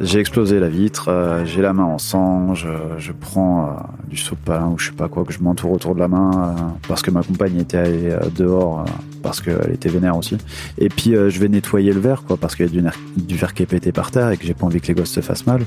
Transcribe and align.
J'ai 0.00 0.20
explosé 0.20 0.60
la 0.60 0.68
vitre, 0.68 1.08
euh, 1.08 1.44
j'ai 1.44 1.60
la 1.60 1.72
main 1.72 1.84
en 1.84 1.98
sang, 1.98 2.54
je, 2.54 2.68
je 2.98 3.10
prends 3.10 3.66
euh, 3.66 3.70
du 4.08 4.16
sopalin 4.16 4.68
ou 4.68 4.78
je 4.78 4.86
sais 4.86 4.92
pas 4.92 5.08
quoi, 5.08 5.24
que 5.24 5.32
je 5.32 5.40
m'entoure 5.40 5.72
autour 5.72 5.96
de 5.96 6.00
la 6.00 6.06
main 6.06 6.30
euh, 6.30 6.62
parce 6.86 7.02
que 7.02 7.10
ma 7.10 7.24
compagne 7.24 7.58
était 7.58 7.78
allée 7.78 8.16
dehors, 8.36 8.84
parce 9.24 9.40
qu'elle 9.40 9.72
était 9.72 9.88
vénère 9.88 10.16
aussi. 10.16 10.38
Et 10.78 10.88
puis 10.88 11.14
je 11.14 11.40
vais 11.40 11.48
nettoyer 11.48 11.92
le 11.92 11.98
verre, 11.98 12.22
quoi, 12.22 12.36
parce 12.36 12.54
qu'il 12.54 12.66
y 12.66 12.86
a 12.86 12.92
du, 13.16 13.36
verre 13.36 13.54
qui 13.54 13.64
est 13.64 13.66
pété 13.66 13.90
par 13.90 14.12
terre 14.12 14.30
et 14.30 14.36
que 14.36 14.46
j'ai 14.46 14.54
pas 14.54 14.66
envie 14.66 14.80
que 14.80 14.86
les 14.86 14.94
gosses 14.94 15.10
se 15.10 15.20
fassent 15.20 15.46
mal. 15.46 15.62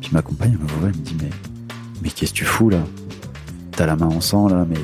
Puis 0.00 0.10
ma 0.12 0.22
compagne 0.22 0.52
me 0.52 0.66
voit, 0.68 0.88
elle 0.88 0.96
me 0.96 1.02
dit 1.02 1.16
mais, 1.20 1.30
mais 2.02 2.10
qu'est-ce 2.10 2.32
que 2.32 2.38
tu 2.38 2.44
fous 2.44 2.70
là? 2.70 2.78
T'as 3.72 3.86
la 3.86 3.96
main 3.96 4.06
en 4.06 4.20
sang 4.20 4.48
là, 4.48 4.64
mais, 4.68 4.76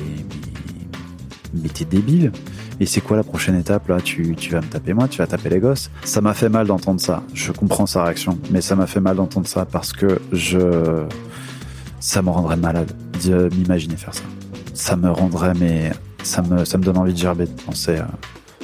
mais 1.53 1.69
t'es 1.69 1.85
débile 1.85 2.33
et 2.79 2.85
c'est 2.85 3.01
quoi 3.01 3.17
la 3.17 3.23
prochaine 3.23 3.55
étape 3.59 3.87
là? 3.87 3.99
Tu, 4.01 4.35
tu 4.35 4.51
vas 4.51 4.61
me 4.61 4.67
taper 4.67 4.93
moi, 4.93 5.07
tu 5.07 5.17
vas 5.19 5.27
taper 5.27 5.49
les 5.49 5.59
gosses 5.59 5.89
Ça 6.03 6.21
m'a 6.21 6.33
fait 6.33 6.49
mal 6.49 6.67
d'entendre 6.67 6.99
ça. 6.99 7.23
Je 7.33 7.51
comprends 7.51 7.85
sa 7.85 8.03
réaction, 8.03 8.37
mais 8.51 8.61
ça 8.61 8.75
m'a 8.75 8.87
fait 8.87 8.99
mal 8.99 9.15
d'entendre 9.15 9.47
ça 9.47 9.65
parce 9.65 9.93
que 9.93 10.19
je, 10.31 11.03
ça 11.99 12.21
me 12.21 12.29
rendrait 12.29 12.57
malade 12.57 12.91
de 13.25 13.49
m'imaginer 13.55 13.95
faire 13.95 14.13
ça. 14.13 14.23
Ça 14.73 14.95
me 14.95 15.09
rendrait, 15.09 15.53
mais 15.53 15.91
ça 16.23 16.41
me, 16.41 16.65
ça 16.65 16.77
me 16.77 16.83
donne 16.83 16.97
envie 16.97 17.13
de 17.13 17.17
gerber 17.17 17.45
de 17.45 17.61
penser, 17.61 17.97
à, 17.97 18.07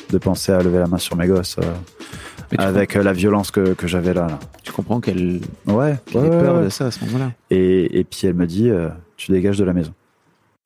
de 0.10 0.18
penser 0.18 0.52
à 0.52 0.62
lever 0.62 0.80
la 0.80 0.88
main 0.88 0.98
sur 0.98 1.16
mes 1.16 1.28
gosses 1.28 1.58
euh, 1.60 2.58
avec 2.58 2.96
euh, 2.96 3.04
la 3.04 3.14
violence 3.14 3.52
que, 3.52 3.74
que 3.74 3.88
j'avais 3.88 4.14
là. 4.14 4.28
là. 4.28 4.40
tu 4.64 4.72
comprends 4.72 5.00
qu'elle 5.00 5.40
Ouais. 5.68 5.92
ait 5.92 6.12
peur 6.12 6.56
ouais. 6.58 6.64
de 6.66 6.70
ça 6.70 6.88
à 6.88 6.92
ce 6.92 7.04
moment-là. 7.06 7.32
Et, 7.52 8.00
et 8.00 8.04
puis 8.04 8.22
elle 8.24 8.34
me 8.34 8.48
dit, 8.48 8.70
euh, 8.70 8.90
tu 9.18 9.32
dégages 9.32 9.60
de 9.60 9.66
la 9.66 9.74
maison. 9.74 9.94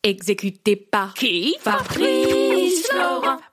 Exécuté 0.02 0.76
par 0.76 1.14
qui 1.14 1.56
Fabrice 1.60 2.43
Florent. 2.94 3.53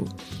abraço. 0.05 0.40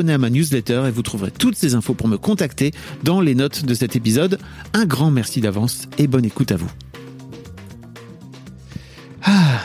À 0.00 0.18
ma 0.18 0.30
newsletter 0.30 0.84
et 0.88 0.90
vous 0.90 1.02
trouverez 1.02 1.30
toutes 1.30 1.54
ces 1.56 1.74
infos 1.74 1.94
pour 1.94 2.08
me 2.08 2.16
contacter 2.16 2.72
dans 3.04 3.20
les 3.20 3.34
notes 3.34 3.64
de 3.64 3.74
cet 3.74 3.94
épisode. 3.96 4.38
Un 4.72 4.86
grand 4.86 5.10
merci 5.10 5.40
d'avance 5.40 5.88
et 5.98 6.06
bonne 6.06 6.24
écoute 6.24 6.50
à 6.52 6.56
vous. 6.56 6.70
Ah. 9.24 9.60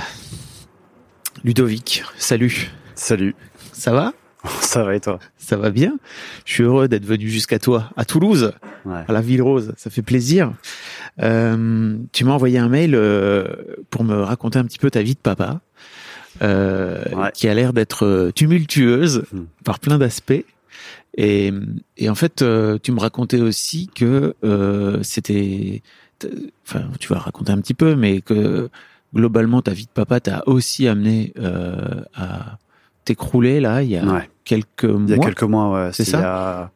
Ludovic, 1.43 2.03
salut. 2.17 2.71
Salut. 2.95 3.35
Ça 3.71 3.91
va? 3.93 4.13
Ça 4.61 4.83
va 4.83 4.95
et 4.95 4.99
toi? 4.99 5.19
Ça 5.37 5.57
va 5.57 5.71
bien 5.71 5.97
Je 6.45 6.53
suis 6.53 6.63
heureux 6.63 6.87
d'être 6.87 7.05
venu 7.05 7.27
jusqu'à 7.29 7.59
toi, 7.59 7.89
à 7.97 8.05
Toulouse, 8.05 8.53
Ouais. 8.85 9.03
à 9.07 9.11
la 9.11 9.21
Ville 9.21 9.41
Rose. 9.41 9.73
Ça 9.77 9.89
fait 9.89 10.01
plaisir. 10.01 10.53
Euh, 11.21 11.97
tu 12.11 12.23
m'as 12.23 12.31
envoyé 12.31 12.57
un 12.59 12.69
mail 12.69 12.93
euh, 12.95 13.45
pour 13.89 14.03
me 14.03 14.15
raconter 14.15 14.59
un 14.59 14.63
petit 14.65 14.77
peu 14.79 14.89
ta 14.91 15.01
vie 15.01 15.15
de 15.15 15.19
papa, 15.19 15.61
euh, 16.41 17.03
Ouais. 17.15 17.31
qui 17.33 17.47
a 17.47 17.53
l'air 17.53 17.73
d'être 17.73 18.05
euh, 18.05 18.31
tumultueuse 18.31 19.23
Hmm. 19.31 19.43
par 19.63 19.79
plein 19.79 19.97
d'aspects. 19.97 20.43
Et, 21.17 21.51
et 21.97 22.09
en 22.09 22.15
fait, 22.15 22.41
euh, 22.41 22.77
tu 22.81 22.91
me 22.91 22.99
racontais 22.99 23.41
aussi 23.41 23.89
que 23.95 24.35
euh, 24.43 25.01
c'était, 25.01 25.81
enfin, 26.65 26.83
tu 26.99 27.07
vas 27.11 27.17
raconter 27.19 27.51
un 27.51 27.57
petit 27.59 27.73
peu, 27.73 27.95
mais 27.95 28.21
que 28.21 28.69
globalement, 29.15 29.61
ta 29.63 29.71
vie 29.71 29.85
de 29.85 29.91
papa 29.91 30.19
t'a 30.19 30.43
aussi 30.47 30.87
amené 30.87 31.33
euh, 31.39 32.01
à 32.15 32.57
t'écrouler 33.05 33.59
là 33.61 33.81
il 33.81 33.89
y 33.89 33.97
a 33.97 34.03
Ouais. 34.05 34.29
quelques 34.43 34.83
Il 34.83 35.09
y 35.09 35.13
a 35.13 35.15
mois. 35.15 35.25
quelques 35.25 35.43
mois, 35.43 35.71
ouais. 35.73 35.89
C'est 35.93 36.03
c'est 36.03 36.11
ça 36.11 36.17
il 36.19 36.21
y 36.21 36.25
a 36.25 36.71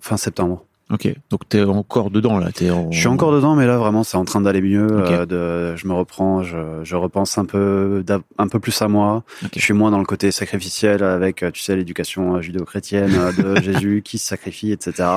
Fin 0.00 0.16
septembre. 0.16 0.64
Ok, 0.90 1.08
donc 1.30 1.48
t'es 1.48 1.62
encore 1.62 2.10
dedans 2.10 2.38
là. 2.38 2.50
T'es 2.52 2.70
en... 2.70 2.90
Je 2.90 2.98
suis 2.98 3.06
encore 3.06 3.32
dedans, 3.32 3.54
mais 3.54 3.66
là 3.66 3.78
vraiment 3.78 4.02
c'est 4.02 4.16
en 4.16 4.24
train 4.24 4.40
d'aller 4.40 4.60
mieux. 4.60 4.88
Euh, 4.90 5.24
de, 5.24 5.76
je 5.76 5.86
me 5.86 5.94
reprends, 5.94 6.42
je, 6.42 6.56
je 6.82 6.96
repense 6.96 7.38
un 7.38 7.44
peu, 7.44 8.04
un 8.38 8.48
peu 8.48 8.58
plus 8.58 8.82
à 8.82 8.88
moi. 8.88 9.22
Je 9.54 9.60
suis 9.60 9.72
moins 9.72 9.92
dans 9.92 10.00
le 10.00 10.04
côté 10.04 10.32
sacrificiel 10.32 11.04
avec, 11.04 11.44
euh, 11.44 11.52
tu 11.52 11.62
sais, 11.62 11.76
l'éducation 11.76 12.34
euh, 12.36 12.40
judéo-chrétienne 12.40 13.12
de 13.38 13.60
Jésus 13.62 14.02
qui 14.04 14.18
se 14.18 14.26
sacrifie, 14.26 14.72
etc. 14.72 15.08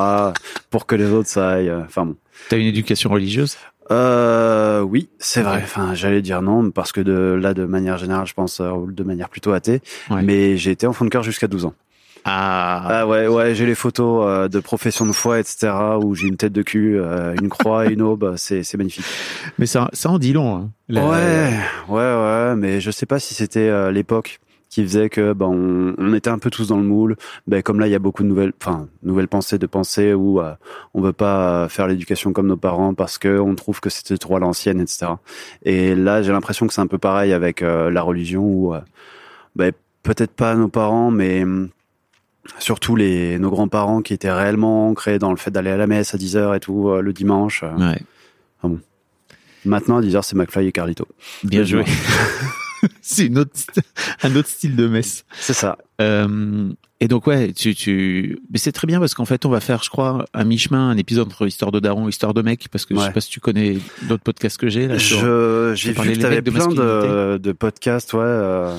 Pour 0.70 0.86
que 0.86 0.96
les 0.96 1.10
autres 1.10 1.30
ça 1.30 1.50
aille. 1.50 1.72
Enfin 1.72 2.06
bon. 2.06 2.16
T'as 2.50 2.58
une 2.58 2.68
éducation 2.68 3.10
religieuse? 3.10 3.58
Euh, 3.90 4.82
oui, 4.82 5.10
c'est 5.18 5.42
vrai. 5.42 5.60
Enfin, 5.64 5.96
j'allais 5.96 6.22
dire 6.22 6.44
non 6.44 6.70
parce 6.70 6.92
que 6.92 7.02
de 7.02 7.38
là, 7.42 7.56
de 7.56 7.66
manière 7.66 7.98
générale, 7.98 8.28
je 8.28 8.34
pense 8.34 8.62
de 8.62 9.04
manière 9.04 9.30
plutôt 9.30 9.54
athée. 9.54 9.82
Ouais. 10.12 10.22
Mais 10.22 10.56
j'ai 10.56 10.70
été 10.70 10.86
enfant 10.86 11.04
de 11.04 11.10
cœur 11.10 11.24
jusqu'à 11.24 11.48
12 11.48 11.66
ans. 11.66 11.74
Ah, 12.26 12.84
Ah 13.02 13.08
ouais, 13.08 13.28
ouais, 13.28 13.54
j'ai 13.56 13.66
les 13.66 13.76
photos 13.76 14.26
euh, 14.26 14.48
de 14.48 14.60
profession 14.60 15.06
de 15.06 15.12
foi, 15.12 15.40
etc. 15.40 15.74
Où 16.02 16.16
j'ai 16.16 16.28
une 16.28 16.38
tête 16.38 16.54
de 16.54 16.62
cul, 16.62 16.98
euh, 17.00 17.34
une 17.42 17.50
croix, 17.50 17.86
une 17.92 18.02
aube. 18.02 18.36
C'est 18.38 18.64
c'est 18.64 18.78
magnifique. 18.78 19.06
mais 19.60 19.66
ça, 19.66 19.90
ça 19.94 20.10
en 20.10 20.20
dit 20.20 20.34
long. 20.34 20.56
Hein. 20.56 20.70
La- 20.90 21.06
Ouais, 21.06 21.54
ouais, 21.90 21.96
ouais, 21.98 22.56
mais 22.56 22.80
je 22.82 22.92
sais 22.92 23.06
pas 23.06 23.20
si 23.20 23.34
c'était 23.34 23.68
euh, 23.68 23.92
l'époque 23.92 24.40
qui 24.70 24.82
faisait 24.84 25.08
que 25.10 25.34
ben 25.34 25.46
on, 25.46 25.94
on 26.00 26.14
était 26.16 26.32
un 26.32 26.40
peu 26.40 26.50
tous 26.50 26.70
dans 26.70 26.78
le 26.78 26.84
moule. 26.84 27.16
Ben 27.46 27.62
comme 27.62 27.80
là 27.80 27.86
il 27.88 27.92
y 27.92 27.96
a 27.96 28.00
beaucoup 28.00 28.24
de 28.24 28.28
nouvelles, 28.28 28.54
enfin 28.60 28.88
nouvelles 29.04 29.28
pensées 29.28 29.60
de 29.60 29.68
pensées 29.68 30.14
où 30.16 30.40
euh, 30.42 30.54
on 30.96 31.02
veut 31.02 31.14
pas 31.14 31.68
faire 31.70 31.88
l'éducation 31.88 32.34
comme 32.34 32.48
nos 32.48 32.58
parents 32.58 32.96
parce 32.96 33.20
que 33.20 33.38
on 33.38 33.54
trouve 33.54 33.82
que 33.82 33.92
c'était 33.92 34.18
trop 34.18 34.38
à 34.38 34.40
l'ancienne, 34.40 34.80
etc. 34.82 35.12
Et 35.64 35.94
là 35.94 36.24
j'ai 36.24 36.32
l'impression 36.32 36.66
que 36.66 36.74
c'est 36.74 36.82
un 36.82 36.88
peu 36.88 36.98
pareil 36.98 37.34
avec 37.34 37.62
euh, 37.62 37.92
la 37.92 38.02
religion 38.02 38.42
où 38.44 38.74
euh, 38.74 38.80
ben 39.56 39.74
peut-être 40.02 40.32
pas 40.34 40.56
nos 40.56 40.70
parents, 40.70 41.12
mais 41.12 41.44
hum, 41.44 41.70
surtout 42.60 42.96
les 42.96 43.40
nos 43.40 43.50
grands-parents 43.50 44.02
qui 44.02 44.14
étaient 44.14 44.32
réellement 44.32 44.90
ancrés 44.90 45.20
dans 45.20 45.32
le 45.32 45.38
fait 45.38 45.52
d'aller 45.52 45.72
à 45.72 45.78
la 45.78 45.88
messe 45.88 46.14
à 46.14 46.18
10 46.18 46.36
heures 46.38 46.56
et 46.56 46.60
tout 46.60 46.90
euh, 46.90 47.02
le 47.02 47.14
dimanche. 47.14 47.64
euh. 47.64 47.92
Ouais. 48.64 48.80
Maintenant 49.66 49.98
à 49.98 50.02
10 50.02 50.16
heures 50.16 50.24
c'est 50.26 50.36
McFly 50.36 50.68
et 50.68 50.72
Carlito. 50.72 51.08
Bien 51.44 51.64
joué. 51.64 51.86
c'est 53.02 53.26
une 53.28 53.38
autre, 53.40 53.52
un 54.24 54.36
autre 54.36 54.48
style 54.50 54.76
de 54.76 54.88
messe. 54.88 55.26
C'est 55.40 55.54
ça. 55.54 55.78
Euh, 56.02 56.72
et 57.00 57.08
donc 57.08 57.28
ouais, 57.28 57.52
tu, 57.54 57.76
tu, 57.76 58.40
mais 58.52 58.58
c'est 58.58 58.72
très 58.72 58.88
bien 58.88 59.00
parce 59.00 59.14
qu'en 59.14 59.26
fait 59.26 59.46
on 59.46 59.50
va 59.50 59.60
faire, 59.60 59.84
je 59.84 59.90
crois, 59.90 60.26
un 60.34 60.44
mi-chemin, 60.46 60.90
un 60.90 60.98
épisode 60.98 61.28
entre 61.28 61.46
histoire 61.46 61.72
de 61.72 61.80
daron, 61.80 62.08
histoire 62.08 62.34
de 62.34 62.42
mec, 62.42 62.68
parce 62.72 62.86
que 62.86 62.96
je 62.96 63.00
Ouais. 63.00 63.08
sais 63.08 63.12
pas 63.14 63.20
si 63.22 63.30
tu 63.30 63.40
connais 63.42 63.78
d'autres 64.04 64.24
podcasts 64.24 64.58
que 64.58 64.70
j'ai. 64.70 64.88
Là, 64.88 64.98
Je, 64.98 65.74
j'ai 65.76 65.92
vu 65.92 66.14
que 66.14 66.20
t'avais 66.20 66.42
de 66.42 66.50
plein 66.50 66.68
de, 66.70 67.52
podcasts, 67.52 68.14
ouais, 68.14 68.22
euh, 68.24 68.76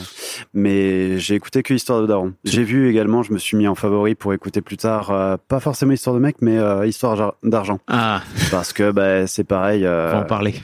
mais 0.54 1.18
j'ai 1.18 1.34
écouté 1.34 1.62
que 1.62 1.74
Histoire 1.74 2.00
de 2.02 2.06
Daron. 2.06 2.32
J'ai 2.44 2.64
vu 2.64 2.88
également, 2.88 3.22
je 3.22 3.32
me 3.32 3.38
suis 3.38 3.56
mis 3.56 3.68
en 3.68 3.74
favori 3.74 4.14
pour 4.14 4.32
écouter 4.32 4.60
plus 4.62 4.76
tard, 4.78 5.10
euh, 5.10 5.36
pas 5.48 5.60
forcément 5.60 5.92
Histoire 5.92 6.16
de 6.16 6.20
mec, 6.20 6.36
mais 6.40 6.56
euh, 6.58 6.86
Histoire 6.86 7.34
d'argent, 7.42 7.78
Ah, 7.88 8.22
parce 8.50 8.72
que 8.72 8.90
bah, 8.90 9.26
c'est 9.26 9.44
pareil. 9.44 9.82
on 9.82 9.88
euh, 9.88 10.10
va 10.12 10.18
en 10.20 10.24
parler. 10.24 10.54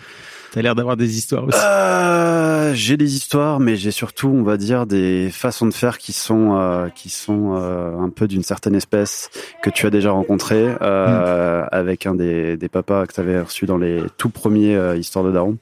T'as 0.52 0.62
l'air 0.62 0.74
d'avoir 0.74 0.96
des 0.96 1.16
histoires 1.16 1.44
aussi. 1.44 1.58
Euh, 1.62 2.72
j'ai 2.74 2.96
des 2.96 3.14
histoires, 3.14 3.60
mais 3.60 3.76
j'ai 3.76 3.92
surtout, 3.92 4.28
on 4.28 4.42
va 4.42 4.56
dire, 4.56 4.84
des 4.86 5.30
façons 5.30 5.66
de 5.66 5.72
faire 5.74 5.96
qui 5.98 6.12
sont 6.12 6.56
euh, 6.58 6.88
qui 6.88 7.08
sont 7.08 7.54
euh, 7.56 7.96
un 7.98 8.08
peu 8.10 8.26
d'une 8.26 8.42
certaine 8.42 8.74
espèce 8.74 9.30
que 9.62 9.70
tu 9.70 9.86
as 9.86 9.90
déjà 9.90 10.10
rencontré 10.10 10.74
euh, 10.82 11.64
avec 11.70 12.06
un 12.06 12.14
des, 12.16 12.56
des 12.56 12.68
papas 12.68 13.06
que 13.06 13.12
tu 13.12 13.20
avais 13.20 13.40
reçu 13.40 13.66
dans 13.66 13.78
les 13.78 14.02
tout 14.18 14.30
premiers 14.30 14.96
histoires 14.98 15.24
de 15.24 15.30
Daron, 15.30 15.56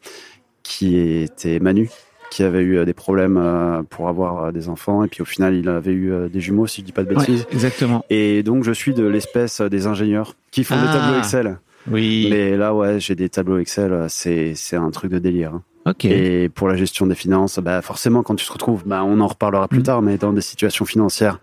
qui 0.62 0.98
était 0.98 1.58
Manu, 1.60 1.90
qui 2.30 2.42
avait 2.42 2.62
eu 2.62 2.84
des 2.86 2.94
problèmes 2.94 3.84
pour 3.90 4.08
avoir 4.08 4.52
des 4.52 4.68
enfants, 4.70 5.04
et 5.04 5.08
puis 5.08 5.20
au 5.22 5.26
final, 5.26 5.54
il 5.54 5.68
avait 5.68 5.92
eu 5.92 6.12
des 6.30 6.40
jumeaux, 6.40 6.66
si 6.66 6.80
je 6.80 6.86
dis 6.86 6.92
pas 6.92 7.02
de 7.04 7.08
Ouais, 7.10 7.16
bêtises. 7.16 7.46
exactement. 7.52 8.04
Et 8.10 8.42
donc, 8.42 8.64
je 8.64 8.72
suis 8.72 8.94
de 8.94 9.04
l'espèce 9.06 9.60
des 9.60 9.86
ingénieurs 9.86 10.34
qui 10.50 10.64
font 10.64 10.76
des 10.76 10.88
Ah. 10.88 10.92
tableaux 10.94 11.18
Excel. 11.18 11.58
Oui. 11.90 12.26
Mais 12.30 12.56
là, 12.56 12.74
ouais, 12.74 13.00
j'ai 13.00 13.14
des 13.14 13.28
tableaux 13.28 13.58
Excel, 13.58 13.92
euh, 13.92 14.06
c'est 14.08 14.54
c'est 14.54 14.76
un 14.76 14.90
truc 14.90 15.10
de 15.12 15.18
délire. 15.18 15.54
hein. 15.54 15.62
Ok. 15.86 16.04
Et 16.04 16.48
pour 16.50 16.68
la 16.68 16.76
gestion 16.76 17.06
des 17.06 17.14
finances, 17.14 17.58
bah 17.60 17.80
forcément, 17.80 18.22
quand 18.22 18.34
tu 18.34 18.44
te 18.46 18.52
retrouves, 18.52 18.82
bah, 18.84 19.02
on 19.04 19.20
en 19.20 19.26
reparlera 19.26 19.68
plus 19.68 19.78
Mm. 19.80 19.82
tard, 19.84 20.02
mais 20.02 20.18
dans 20.18 20.32
des 20.34 20.42
situations 20.42 20.84
financières 20.84 21.40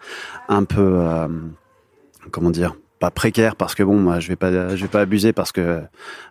un 0.50 0.66
peu, 0.66 0.82
euh, 1.00 1.28
comment 2.32 2.52
dire, 2.52 2.76
pas 3.06 3.12
précaires, 3.12 3.56
parce 3.56 3.76
que 3.76 3.84
bon, 3.84 3.98
moi, 3.98 4.20
je 4.20 4.28
vais 4.30 4.36
pas, 4.36 4.76
je 4.76 4.82
vais 4.82 4.88
pas 4.88 5.02
abuser, 5.02 5.32
parce 5.32 5.52
que 5.52 5.82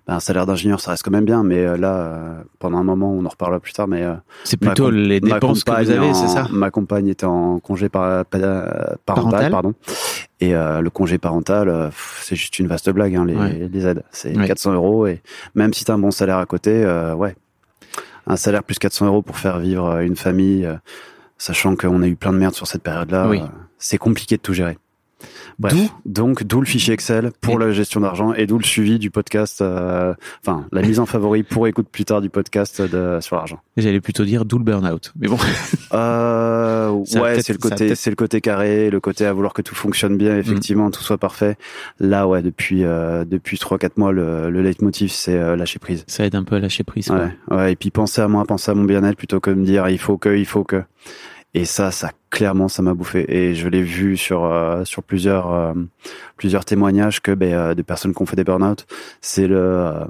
bah, 0.08 0.14
un 0.16 0.20
salaire 0.20 0.44
d'ingénieur, 0.46 0.80
ça 0.80 0.90
reste 0.90 1.04
quand 1.04 1.10
même 1.12 1.24
bien, 1.24 1.44
mais 1.44 1.58
euh, 1.58 1.76
là, 1.76 1.94
euh, 1.94 2.42
pendant 2.58 2.78
un 2.78 2.82
moment, 2.84 3.12
on 3.12 3.24
en 3.24 3.28
reparlera 3.28 3.60
plus 3.60 3.72
tard, 3.72 3.86
mais 3.86 4.02
euh, 4.02 4.14
c'est 4.42 4.56
plutôt 4.56 4.90
les 4.90 5.20
dépenses 5.20 5.62
que 5.62 5.70
vous 5.70 5.90
avez, 5.90 6.14
c'est 6.14 6.26
ça 6.28 6.48
Ma 6.50 6.70
compagne 6.70 7.06
était 7.08 7.26
en 7.26 7.60
congé 7.60 7.88
par, 7.88 8.24
pa- 8.24 8.38
parental, 8.38 8.96
Parental 9.06 9.50
pardon. 9.52 9.74
Et 10.40 10.54
euh, 10.54 10.80
le 10.80 10.90
congé 10.90 11.18
parental, 11.18 11.68
euh, 11.68 11.90
c'est 12.20 12.34
juste 12.36 12.58
une 12.58 12.66
vaste 12.66 12.90
blague, 12.90 13.14
hein, 13.14 13.24
les, 13.24 13.36
Ouais. 13.36 13.68
les 13.72 13.86
aides. 13.86 14.02
C'est 14.10 14.36
Ouais. 14.36 14.46
400 14.46 14.72
euros 14.74 15.06
et 15.06 15.22
même 15.54 15.72
si 15.72 15.84
t'as 15.84 15.94
un 15.94 15.98
bon 15.98 16.10
salaire 16.10 16.38
à 16.38 16.46
côté, 16.46 16.70
euh, 16.84 17.14
ouais, 17.14 17.36
un 18.26 18.36
salaire 18.36 18.64
plus 18.64 18.78
400 18.78 19.06
euros 19.06 19.22
pour 19.22 19.36
faire 19.38 19.58
vivre 19.60 19.98
une 20.00 20.16
famille, 20.16 20.68
sachant 21.38 21.76
qu'on 21.76 22.02
a 22.02 22.06
eu 22.08 22.16
plein 22.16 22.32
de 22.32 22.38
merde 22.38 22.54
sur 22.54 22.66
cette 22.66 22.82
période-là, 22.82 23.28
Oui. 23.28 23.42
c'est 23.78 23.98
compliqué 23.98 24.36
de 24.36 24.42
tout 24.42 24.54
gérer. 24.54 24.76
Bref, 25.58 25.74
donc 26.04 26.42
d'où 26.44 26.60
le 26.60 26.66
fichier 26.66 26.94
Excel 26.94 27.30
pour 27.40 27.58
la 27.58 27.70
gestion 27.72 28.00
d'argent 28.00 28.32
et 28.34 28.46
d'où 28.46 28.58
le 28.58 28.64
suivi 28.64 28.98
du 28.98 29.10
podcast, 29.10 29.60
euh, 29.60 30.14
enfin 30.44 30.66
la 30.72 30.82
mise 30.82 30.98
en 31.00 31.06
favori 31.06 31.42
pour 31.42 31.66
écoute 31.66 31.86
plus 31.90 32.04
tard 32.04 32.20
du 32.20 32.30
podcast 32.30 32.82
de, 32.82 33.18
sur 33.20 33.36
l'argent. 33.36 33.60
J'allais 33.76 34.00
plutôt 34.00 34.24
dire 34.24 34.44
d'où 34.44 34.58
le 34.58 34.64
burn-out. 34.64 35.12
Mais 35.18 35.28
bon, 35.28 35.38
Euh, 35.92 36.90
ouais, 37.16 37.40
c'est 37.42 37.52
le 37.52 37.58
côté, 37.58 37.94
c'est 37.94 38.10
le 38.10 38.16
côté 38.16 38.40
carré, 38.40 38.90
le 38.90 39.00
côté 39.00 39.26
à 39.26 39.32
vouloir 39.32 39.52
que 39.52 39.62
tout 39.62 39.74
fonctionne 39.74 40.16
bien, 40.16 40.36
effectivement, 40.36 40.90
tout 40.90 41.02
soit 41.02 41.18
parfait. 41.18 41.56
Là, 42.00 42.26
ouais, 42.26 42.42
depuis 42.42 42.84
euh, 42.84 43.24
depuis 43.24 43.58
trois 43.58 43.78
quatre 43.78 43.96
mois, 43.96 44.12
le, 44.12 44.50
le 44.50 44.62
leitmotiv 44.62 45.10
c'est 45.10 45.36
euh, 45.36 45.56
lâcher 45.56 45.78
prise. 45.78 46.04
ça 46.06 46.24
aide 46.24 46.34
un 46.34 46.44
peu 46.44 46.56
à 46.56 46.60
lâcher 46.60 46.84
prise. 46.84 47.06
quoi. 47.08 47.16
Ouais, 47.50 47.56
ouais, 47.56 47.72
et 47.72 47.76
puis 47.76 47.90
penser 47.90 48.20
à 48.20 48.28
moi, 48.28 48.44
penser 48.44 48.70
à 48.70 48.74
mon 48.74 48.84
bien-être 48.84 49.16
plutôt 49.16 49.40
que 49.40 49.50
de 49.50 49.56
me 49.56 49.64
dire 49.64 49.88
il 49.88 49.98
faut 49.98 50.18
que, 50.18 50.36
il 50.36 50.46
faut 50.46 50.64
que. 50.64 50.82
Et 51.54 51.64
ça, 51.64 51.92
ça 51.92 52.10
clairement, 52.30 52.68
ça 52.68 52.82
m'a 52.82 52.94
bouffé. 52.94 53.24
Et 53.28 53.54
je 53.54 53.68
l'ai 53.68 53.82
vu 53.82 54.16
sur 54.16 54.44
euh, 54.44 54.84
sur 54.84 55.02
plusieurs 55.04 55.52
euh, 55.52 55.72
plusieurs 56.36 56.64
témoignages 56.64 57.20
que 57.22 57.32
ben, 57.32 57.52
euh, 57.54 57.74
des 57.74 57.84
personnes 57.84 58.12
qui 58.14 58.22
ont 58.22 58.26
fait 58.26 58.36
des 58.36 58.44
burn-out, 58.44 58.86
c'est 59.20 59.46
le 59.46 59.56
euh, 59.56 60.04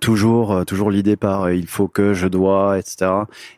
toujours 0.00 0.52
euh, 0.52 0.64
toujours 0.64 0.90
l'idée 0.90 1.16
par 1.16 1.50
il 1.50 1.66
faut 1.66 1.88
que, 1.88 2.14
je 2.14 2.28
dois, 2.28 2.78
etc. 2.78 3.10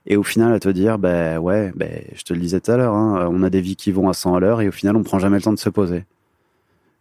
Et 0.07 0.17
au 0.17 0.23
final, 0.23 0.55
à 0.55 0.61
te 0.61 0.71
dire 0.71 0.99
ben 0.99 1.39
ouais, 1.39 1.73
ben 1.77 2.03
je 2.15 2.23
te 2.23 2.33
le 2.33 2.41
disais 2.41 2.61
tout 2.61 2.71
à 2.73 2.77
l'heure, 2.79 2.95
hein, 2.95 3.29
on 3.31 3.43
a 3.43 3.51
des 3.51 3.61
vies 3.61 3.77
qui 3.77 3.93
vont 3.93 4.09
à 4.09 4.15
100 4.15 4.35
à 4.37 4.41
l'heure 4.41 4.61
et 4.63 4.69
au 4.69 4.73
final, 4.73 4.97
on 4.97 5.03
prend 5.03 5.19
jamais 5.19 5.37
le 5.37 5.43
temps 5.43 5.53
de 5.53 5.59
se 5.59 5.71
poser. 5.71 6.05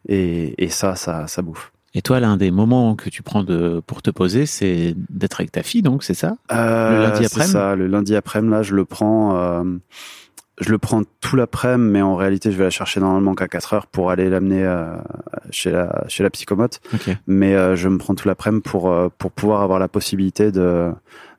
Et, 0.07 0.63
et 0.63 0.69
ça, 0.69 0.95
ça, 0.95 1.27
ça 1.27 1.42
bouffe. 1.42 1.71
Et 1.97 2.01
toi, 2.01 2.19
l'un 2.19 2.36
des 2.36 2.51
moments 2.51 2.95
que 2.95 3.09
tu 3.09 3.24
prends 3.24 3.42
de, 3.44 3.81
pour 3.88 4.01
te 4.01 4.12
poser, 4.12 4.45
c'est 4.45 4.94
d'être 5.09 5.39
avec 5.39 5.53
ta 5.53 5.63
fille, 5.63 5.81
donc 5.81 6.03
c'est 6.03 6.13
ça? 6.13 6.36
Euh, 6.51 6.92
Le 6.92 7.01
lundi 7.03 7.25
après-midi? 7.25 7.51
ça, 7.53 7.75
le 7.77 7.88
lundi 7.88 8.15
après-midi, 8.18 8.51
là, 8.51 8.63
je 8.63 8.75
le 8.75 8.83
prends, 8.83 9.38
euh, 9.38 9.63
je 10.59 10.71
le 10.71 10.77
prends 10.77 11.03
tout 11.21 11.38
l'après-midi, 11.38 11.92
mais 11.94 12.01
en 12.01 12.18
réalité, 12.18 12.51
je 12.51 12.57
vais 12.57 12.65
la 12.65 12.69
chercher 12.69 13.00
normalement 13.00 13.33
qu'à 13.33 13.47
4 13.47 13.74
heures 13.74 13.88
pour 13.88 14.12
aller 14.12 14.30
l'amener 14.30 14.65
euh, 14.65 14.94
chez 15.51 15.71
la 15.71 16.03
chez 16.09 16.21
la 16.21 16.30
psychomote. 16.30 16.81
Mais 17.27 17.53
je 17.77 17.88
me 17.88 17.97
prends 17.97 18.13
tout 18.13 18.27
l'après-midi 18.27 18.62
pour 18.65 18.94
pour 19.18 19.31
pouvoir 19.31 19.62
avoir 19.62 19.80
la 19.80 19.88
possibilité 19.88 20.51
de 20.51 20.92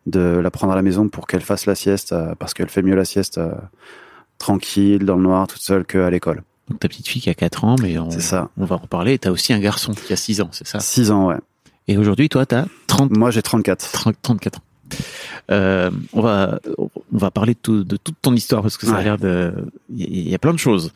de 0.07 0.21
la 0.43 0.51
prendre 0.51 0.73
à 0.73 0.77
la 0.77 0.83
maison 0.83 1.09
pour 1.09 1.27
qu'elle 1.27 1.43
fasse 1.43 1.67
la 1.67 1.75
sieste 1.75 2.15
parce 2.39 2.55
qu'elle 2.55 2.69
fait 2.71 2.83
mieux 2.83 2.95
la 2.97 3.05
sieste 3.05 3.39
tranquille 4.39 5.05
dans 5.05 5.17
le 5.17 5.23
noir 5.23 5.47
toute 5.49 5.63
seule 5.63 5.85
qu'à 5.85 6.09
l'école. 6.09 6.43
Donc 6.69 6.81
ta 6.81 6.89
petite 6.89 7.07
fille 7.09 7.23
qui 7.23 7.31
a 7.31 7.35
4 7.35 7.65
ans, 7.65 7.77
mais 7.81 7.97
on, 7.99 8.11
ça. 8.11 8.51
on 8.57 8.65
va 8.65 8.77
en 8.77 8.79
reparler. 8.79 9.13
Et 9.15 9.19
t'as 9.19 9.31
aussi 9.31 9.53
un 9.53 9.61
garçon 9.61 9.93
qui 9.93 10.13
a 10.13 10.17
6 10.17 10.41
ans, 10.41 10.49
c'est 10.53 10.67
ça? 10.67 10.81
6 10.81 11.11
ans, 11.11 11.27
ouais. 11.29 11.37
Et 11.89 11.97
aujourd'hui, 11.97 12.29
toi, 12.29 12.45
t'as 12.47 12.65
30, 12.89 13.17
Moi, 13.17 13.31
j'ai 13.31 13.43
34. 13.43 13.93
30 13.93 14.17
34 14.21 14.59
ans. 14.59 14.63
Euh, 15.51 15.91
on 16.13 16.21
va 16.23 16.61
on 16.77 16.89
va 17.19 17.31
parler 17.33 17.55
de, 17.55 17.59
tout- 17.61 17.85
de 17.85 17.97
toute 17.97 18.15
ton 18.23 18.35
histoire 18.35 18.63
parce 18.63 18.77
que 18.77 18.87
ça 18.87 18.97
a 18.97 19.03
l'air 19.03 19.19
de 19.19 19.53
il 19.95 20.29
y, 20.29 20.31
y 20.31 20.35
a 20.35 20.39
plein 20.39 20.53
de 20.53 20.59
choses. 20.59 20.93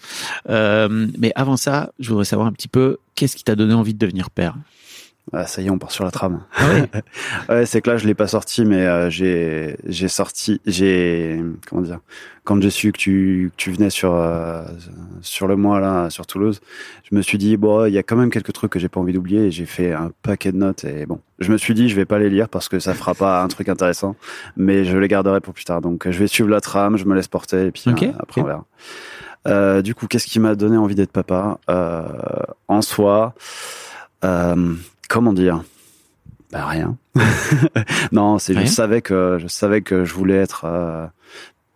Euh, 0.49 1.09
mais 1.19 1.33
avant 1.35 1.57
ça, 1.57 1.93
je 1.99 2.09
voudrais 2.11 2.25
savoir 2.25 2.47
un 2.49 2.53
petit 2.53 2.69
peu 2.69 2.99
qu'est-ce 3.17 3.37
qui 3.37 3.43
t'a 3.45 3.55
donné 3.57 3.75
envie 3.75 3.95
de 3.95 3.99
devenir 3.99 4.31
père? 4.31 4.55
Ah, 5.33 5.47
ça 5.47 5.63
y 5.63 5.67
est, 5.67 5.71
on 5.71 5.79
part 5.79 5.93
sur 5.93 6.05
la 6.05 6.11
trame. 6.11 6.43
Ah 6.57 6.65
oui. 6.75 7.01
Ouais, 7.49 7.67
c'est 7.67 7.81
que 7.81 7.91
là, 7.91 7.97
je 7.97 8.07
l'ai 8.07 8.15
pas 8.15 8.27
sorti, 8.27 8.65
mais 8.65 8.85
euh, 8.85 9.11
j'ai 9.11 9.77
j'ai 9.87 10.09
sorti, 10.09 10.61
j'ai 10.67 11.41
comment 11.69 11.83
dire, 11.83 12.01
quand 12.45 12.61
j'ai 12.61 12.71
su 12.71 12.91
que 12.91 12.99
tu 12.99 13.53
que 13.53 13.63
tu 13.63 13.71
venais 13.71 13.91
sur 13.91 14.13
euh, 14.15 14.65
sur 15.23 15.47
le 15.47 15.57
mois 15.57 15.79
là 15.79 16.11
sur 16.11 16.27
Toulouse, 16.27 16.61
je 17.09 17.15
me 17.15 17.23
suis 17.23 17.39
dit 17.39 17.57
bon, 17.57 17.87
il 17.87 17.93
y 17.93 17.99
a 17.99 18.03
quand 18.03 18.17
même 18.17 18.31
quelques 18.31 18.53
trucs 18.53 18.73
que 18.73 18.79
j'ai 18.81 18.89
pas 18.89 18.99
envie 19.01 19.13
d'oublier 19.13 19.47
et 19.47 19.51
j'ai 19.53 19.67
fait 19.67 19.93
un 19.93 20.11
paquet 20.23 20.51
de 20.51 20.57
notes 20.57 20.85
et 20.85 21.07
bon, 21.07 21.21
je 21.39 21.53
me 21.53 21.57
suis 21.59 21.75
dit 21.75 21.89
je 21.89 21.95
vais 21.95 22.07
pas 22.07 22.19
les 22.19 22.31
lire 22.31 22.49
parce 22.49 22.69
que 22.69 22.81
ça 22.81 22.95
fera 22.95 23.15
pas 23.15 23.43
un 23.43 23.49
truc 23.49 23.69
intéressant, 23.69 24.17
mais 24.57 24.85
je 24.85 24.99
les 24.99 25.09
garderai 25.09 25.41
pour 25.41 25.55
plus 25.55 25.65
tard. 25.65 25.81
Donc 25.81 26.11
je 26.11 26.19
vais 26.19 26.27
suivre 26.27 26.49
la 26.49 26.61
trame, 26.61 26.97
je 26.97 27.05
me 27.05 27.15
laisse 27.15 27.29
porter 27.29 27.67
et 27.67 27.71
puis 27.71 27.85
euh, 27.87 28.13
après 28.19 28.41
on 28.41 28.45
verra. 28.45 28.65
Euh, 29.49 29.81
du 29.81 29.95
coup, 29.95 30.07
qu'est-ce 30.07 30.27
qui 30.27 30.39
m'a 30.41 30.55
donné 30.55 30.77
envie 30.77 30.95
d'être 30.95 31.13
papa? 31.13 31.59
En 32.69 32.83
soi, 32.83 33.35
euh, 34.25 34.75
comment 35.11 35.35
dire? 35.35 35.63
Bah 36.53 36.67
rien. 36.67 36.97
non, 38.13 38.39
c'est 38.39 38.55
je 38.55 38.65
savais 38.65 39.03
que 39.03 39.37
je 39.39 39.49
savais 39.49 39.83
que 39.83 40.05
je 40.05 40.15
voulais 40.15 40.37
être 40.37 40.65
euh, 40.65 41.07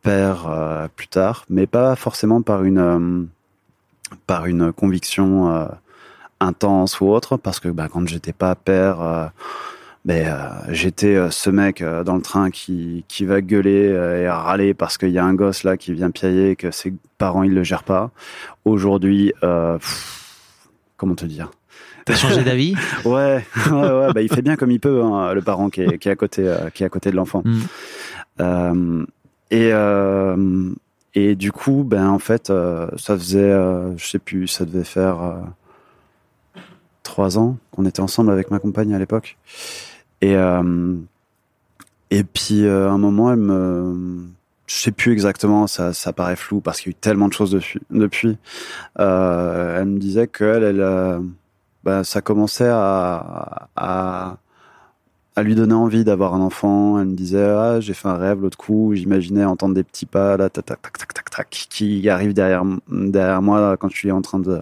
père 0.03 0.47
euh, 0.49 0.89
plus 0.95 1.09
tard, 1.09 1.45
mais 1.51 1.67
pas 1.67 1.95
forcément 1.97 2.41
par 2.41 2.65
une 2.65 2.79
euh, 2.79 3.25
par 4.27 4.47
une 4.47 4.73
conviction 4.73 5.69
intense 6.41 7.01
ou 7.01 7.07
autre, 7.07 7.37
parce 7.37 7.59
que 7.59 7.69
bah, 7.69 7.89
quand 7.93 8.07
j'étais 8.07 8.33
pas 8.33 8.55
père, 8.55 9.33
ben, 10.05 10.27
euh, 10.27 10.49
j'étais 10.69 11.15
euh, 11.15 11.31
ce 11.31 11.49
mec 11.49 11.81
euh, 11.81 12.05
dans 12.05 12.17
le 12.17 12.21
train 12.21 12.51
qui, 12.51 13.05
qui 13.09 13.25
va 13.25 13.41
gueuler 13.41 13.87
et 13.87 14.29
râler 14.29 14.75
parce 14.75 14.99
qu'il 14.99 15.11
y 15.11 15.19
a 15.19 15.25
un 15.25 15.35
gosse 15.35 15.65
là 15.65 15.77
qui 15.77 15.95
vient 15.95 16.11
piailler 16.11 16.51
et 16.51 16.57
que 16.57 16.71
ses 16.71 16.93
parents 17.17 17.43
ils 17.43 17.55
le 17.55 17.63
gèrent 17.63 17.85
pas. 17.85 18.11
Aujourd'hui, 18.65 19.33
comment 20.97 21.15
te 21.15 21.25
dire? 21.25 21.51
T'as 22.05 22.15
changé 22.15 22.43
d'avis? 22.43 22.75
Ouais, 23.05 23.45
ouais, 23.71 23.73
ouais, 23.73 24.13
bah, 24.13 24.23
il 24.23 24.29
fait 24.29 24.43
bien 24.43 24.57
comme 24.57 24.71
il 24.71 24.81
peut, 24.81 25.03
hein, 25.03 25.33
le 25.33 25.43
parent 25.43 25.71
qui 25.71 25.83
est, 25.83 25.99
qui 25.99 26.09
est 26.09 26.13
à 26.13 26.17
côté, 26.17 26.43
euh, 26.47 26.71
qui 26.71 26.83
est 26.83 26.87
à 26.87 26.89
côté 26.89 27.11
de 27.11 27.17
l'enfant. 27.17 27.43
Mm. 27.45 27.61
Euh, 28.41 29.07
et 29.51 29.71
euh, 29.73 30.71
et 31.15 31.35
du 31.35 31.53
coup, 31.53 31.85
ben 31.85 32.09
en 32.09 32.19
fait, 32.19 32.51
euh, 32.51 32.89
ça 32.97 33.17
faisait, 33.17 33.53
je 33.97 34.05
sais 34.05 34.19
plus, 34.19 34.49
ça 34.49 34.65
devait 34.65 34.85
faire 34.85 35.17
trois 37.03 37.39
ans 37.39 37.57
qu'on 37.71 37.87
était 37.87 38.01
ensemble 38.01 38.33
avec 38.33 38.51
ma 38.51 38.59
compagne 38.59 38.95
à 38.95 38.99
l'époque. 38.99 39.37
Et 40.21 40.35
et 42.11 42.25
puis 42.25 42.67
à 42.67 42.91
un 42.91 42.99
moment, 42.99 43.33
elle 43.33 43.39
me, 43.39 44.27
je 44.67 44.75
sais 44.75 44.93
plus 44.93 45.13
exactement, 45.13 45.67
ça, 45.67 45.93
ça 45.93 46.13
paraît 46.13 46.37
flou 46.37 46.61
parce 46.61 46.81
qu'il 46.81 46.93
y 46.93 46.95
a 46.95 46.97
eu 46.97 47.01
tellement 47.01 47.29
de 47.29 47.33
choses 47.33 47.51
depuis. 47.51 47.81
depuis. 47.91 48.39
Euh, 48.99 49.81
elle 49.81 49.87
me 49.87 49.99
disait 49.99 50.27
qu'elle, 50.27 50.63
elle, 50.63 51.21
ben, 51.85 52.05
ça 52.05 52.21
commençait 52.21 52.71
à, 52.71 53.69
à 53.77 54.37
à 55.37 55.43
lui 55.43 55.55
donner 55.55 55.75
envie 55.75 56.05
d'avoir 56.05 56.35
un 56.35 56.41
enfant. 56.41 57.01
Elle 57.01 57.09
me 57.09 57.15
disait 57.15 57.43
ah 57.45 57.81
j'ai 57.81 57.95
fait 57.95 58.09
un 58.09 58.17
rêve 58.17 58.41
l'autre 58.41 58.57
coup, 58.57 58.93
j'imaginais 58.95 59.45
entendre 59.45 59.75
des 59.75 59.83
petits 59.83 60.07
pas 60.07 60.37
là 60.37 60.49
tac 60.49 60.65
tac 60.65 60.81
tac 60.81 60.99
tac 60.99 61.13
tac 61.13 61.31
tac 61.31 61.49
qui 61.51 62.09
arrivent 62.09 62.35
derrière 62.35 62.63
derrière 62.89 63.43
moi 63.43 63.77
quand 63.77 63.89
je 63.89 63.97
suis 63.97 64.13
en 64.13 64.23
train 64.23 64.39
de 64.39 64.61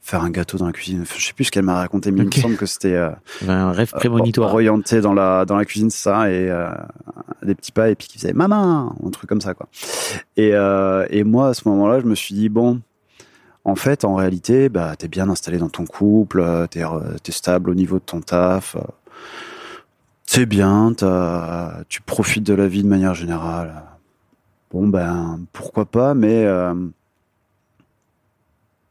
faire 0.00 0.22
un 0.22 0.30
gâteau 0.30 0.58
dans 0.58 0.66
la 0.66 0.72
cuisine. 0.72 1.04
Je 1.16 1.24
sais 1.24 1.32
plus 1.32 1.44
ce 1.44 1.50
qu'elle 1.50 1.64
m'a 1.64 1.76
raconté, 1.76 2.10
mais 2.10 2.22
il 2.22 2.26
me 2.26 2.30
semble 2.32 2.56
que 2.56 2.66
c'était 2.66 2.94
euh, 2.94 3.10
un 3.46 3.70
rêve 3.70 3.92
prémonitoire. 3.92 4.52
orienté 4.52 5.00
dans 5.00 5.14
la 5.14 5.44
dans 5.44 5.56
la 5.56 5.64
cuisine, 5.64 5.90
c'est 5.90 6.02
ça, 6.02 6.30
et 6.30 6.50
euh, 6.50 6.70
des 7.42 7.54
petits 7.54 7.72
pas 7.72 7.90
et 7.90 7.94
puis 7.94 8.08
qui 8.08 8.18
faisait 8.18 8.32
maman, 8.32 8.96
un 9.04 9.10
truc 9.10 9.28
comme 9.28 9.40
ça 9.40 9.54
quoi. 9.54 9.68
Et 10.36 10.50
euh, 10.54 11.06
et 11.10 11.22
moi 11.22 11.48
à 11.48 11.54
ce 11.54 11.68
moment-là, 11.68 12.00
je 12.00 12.06
me 12.06 12.14
suis 12.16 12.34
dit 12.34 12.48
bon. 12.48 12.80
En 13.68 13.76
fait, 13.76 14.04
en 14.04 14.14
réalité, 14.14 14.68
bah, 14.68 14.96
t'es 14.96 15.08
bien 15.08 15.28
installé 15.28 15.58
dans 15.58 15.68
ton 15.68 15.84
couple, 15.84 16.66
t'es 16.70 16.80
es 16.80 17.32
stable 17.32 17.70
au 17.70 17.74
niveau 17.74 17.98
de 17.98 18.04
ton 18.04 18.20
taf 18.20 18.76
c'est 20.30 20.44
bien, 20.44 20.92
tu 21.88 22.02
profites 22.02 22.44
de 22.44 22.52
la 22.52 22.68
vie 22.68 22.82
de 22.82 22.88
manière 22.88 23.14
générale. 23.14 23.82
Bon 24.70 24.86
ben 24.86 25.40
pourquoi 25.54 25.86
pas, 25.86 26.12
mais 26.12 26.44
euh, 26.44 26.74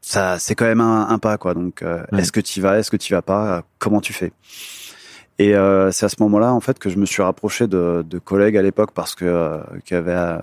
ça 0.00 0.40
c'est 0.40 0.56
quand 0.56 0.64
même 0.64 0.80
un, 0.80 1.18
pas 1.20 1.38
quoi. 1.38 1.54
Donc 1.54 1.82
euh, 1.82 2.02
est-ce 2.16 2.32
que 2.32 2.40
tu 2.40 2.60
vas, 2.60 2.80
est-ce 2.80 2.90
que 2.90 2.96
tu 2.96 3.14
vas 3.14 3.22
pas, 3.22 3.62
comment 3.78 4.00
tu 4.00 4.12
fais? 4.12 4.32
Et 5.38 5.54
euh, 5.54 5.92
c'est 5.92 6.06
à 6.06 6.08
ce 6.08 6.16
moment-là 6.18 6.52
en 6.52 6.60
fait 6.60 6.80
que 6.80 6.90
je 6.90 6.98
me 6.98 7.06
suis 7.06 7.22
rapproché 7.22 7.68
de, 7.68 8.04
collègues 8.24 8.56
à 8.56 8.62
l'époque 8.62 8.90
parce 8.92 9.14
que 9.14 9.60
qui 9.84 9.94
avaient 9.94 10.40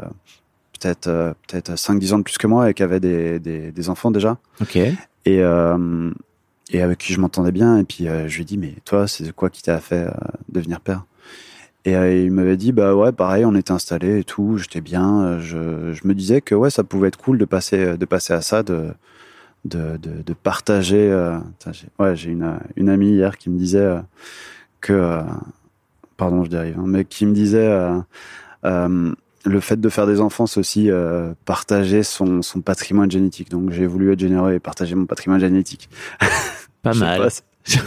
peut-être 0.80 1.36
peut-être 1.48 1.74
5-10 1.74 2.14
ans 2.14 2.18
de 2.20 2.24
plus 2.24 2.38
que 2.38 2.48
moi 2.48 2.70
et 2.70 2.74
qui 2.74 2.84
avaient 2.84 3.00
des, 3.00 3.40
des, 3.40 3.90
enfants 3.90 4.12
déjà. 4.12 4.38
Ok. 4.62 4.78
Et 5.26 5.44
et 6.72 6.82
avec 6.82 6.98
qui 7.00 7.14
je 7.14 7.20
m'entendais 7.20 7.52
bien. 7.52 7.78
Et 7.78 7.84
puis 7.84 8.08
euh, 8.08 8.28
je 8.28 8.36
lui 8.36 8.42
ai 8.42 8.46
dit, 8.46 8.58
mais 8.58 8.76
toi, 8.86 9.08
c'est 9.08 9.32
quoi 9.34 9.50
qui 9.50 9.62
t'a 9.62 9.80
fait 9.80 10.08
euh, 10.08 10.12
devenir 10.50 10.80
père? 10.82 11.06
Et 11.86 11.96
euh, 11.96 12.24
il 12.24 12.32
m'avait 12.32 12.58
dit, 12.58 12.72
bah 12.72 12.96
ouais, 12.96 13.12
pareil, 13.12 13.46
on 13.46 13.54
était 13.56 13.72
installés 13.72 14.20
et 14.20 14.24
tout, 14.24 14.58
j'étais 14.58 14.82
bien. 14.82 15.40
Je, 15.40 15.94
je, 15.94 16.08
me 16.08 16.16
disais 16.16 16.42
que 16.42 16.56
ouais, 16.56 16.72
ça 16.72 16.84
pouvait 16.84 17.10
être 17.10 17.18
cool 17.18 17.38
de 17.38 17.46
passer, 17.46 17.96
de 17.98 18.06
passer 18.06 18.34
à 18.34 18.42
ça, 18.42 18.64
de, 18.64 18.88
de, 19.66 19.98
de, 19.98 20.24
de 20.26 20.34
partager. 20.34 21.14
ouais, 22.00 22.16
j'ai 22.16 22.32
une, 22.32 22.60
une 22.76 22.90
amie 22.90 23.12
hier 23.12 23.38
qui 23.38 23.52
me 23.52 23.60
disait 23.60 23.98
que, 24.82 25.22
pardon, 26.18 26.44
je 26.44 26.50
dérive, 26.50 26.80
hein, 26.80 26.86
mais 26.88 27.06
qui 27.06 27.28
me 27.28 27.34
disait 27.34 27.70
le 29.46 29.60
fait 29.60 29.80
de 29.80 29.90
faire 29.90 30.08
des 30.08 30.20
enfants, 30.20 30.48
c'est 30.48 30.60
aussi 30.60 30.90
partager 31.46 32.04
son, 32.04 32.42
son 32.42 32.62
patrimoine 32.62 33.10
génétique. 33.12 33.50
Donc 33.50 33.72
j'ai 33.72 33.86
voulu 33.86 34.12
être 34.12 34.20
généreux 34.20 34.54
et 34.54 34.60
partager 34.60 34.96
mon 34.96 35.06
patrimoine 35.06 35.40
génétique. 35.40 35.90
Pas 36.82 36.94
mal. 36.94 37.30
je 37.66 37.80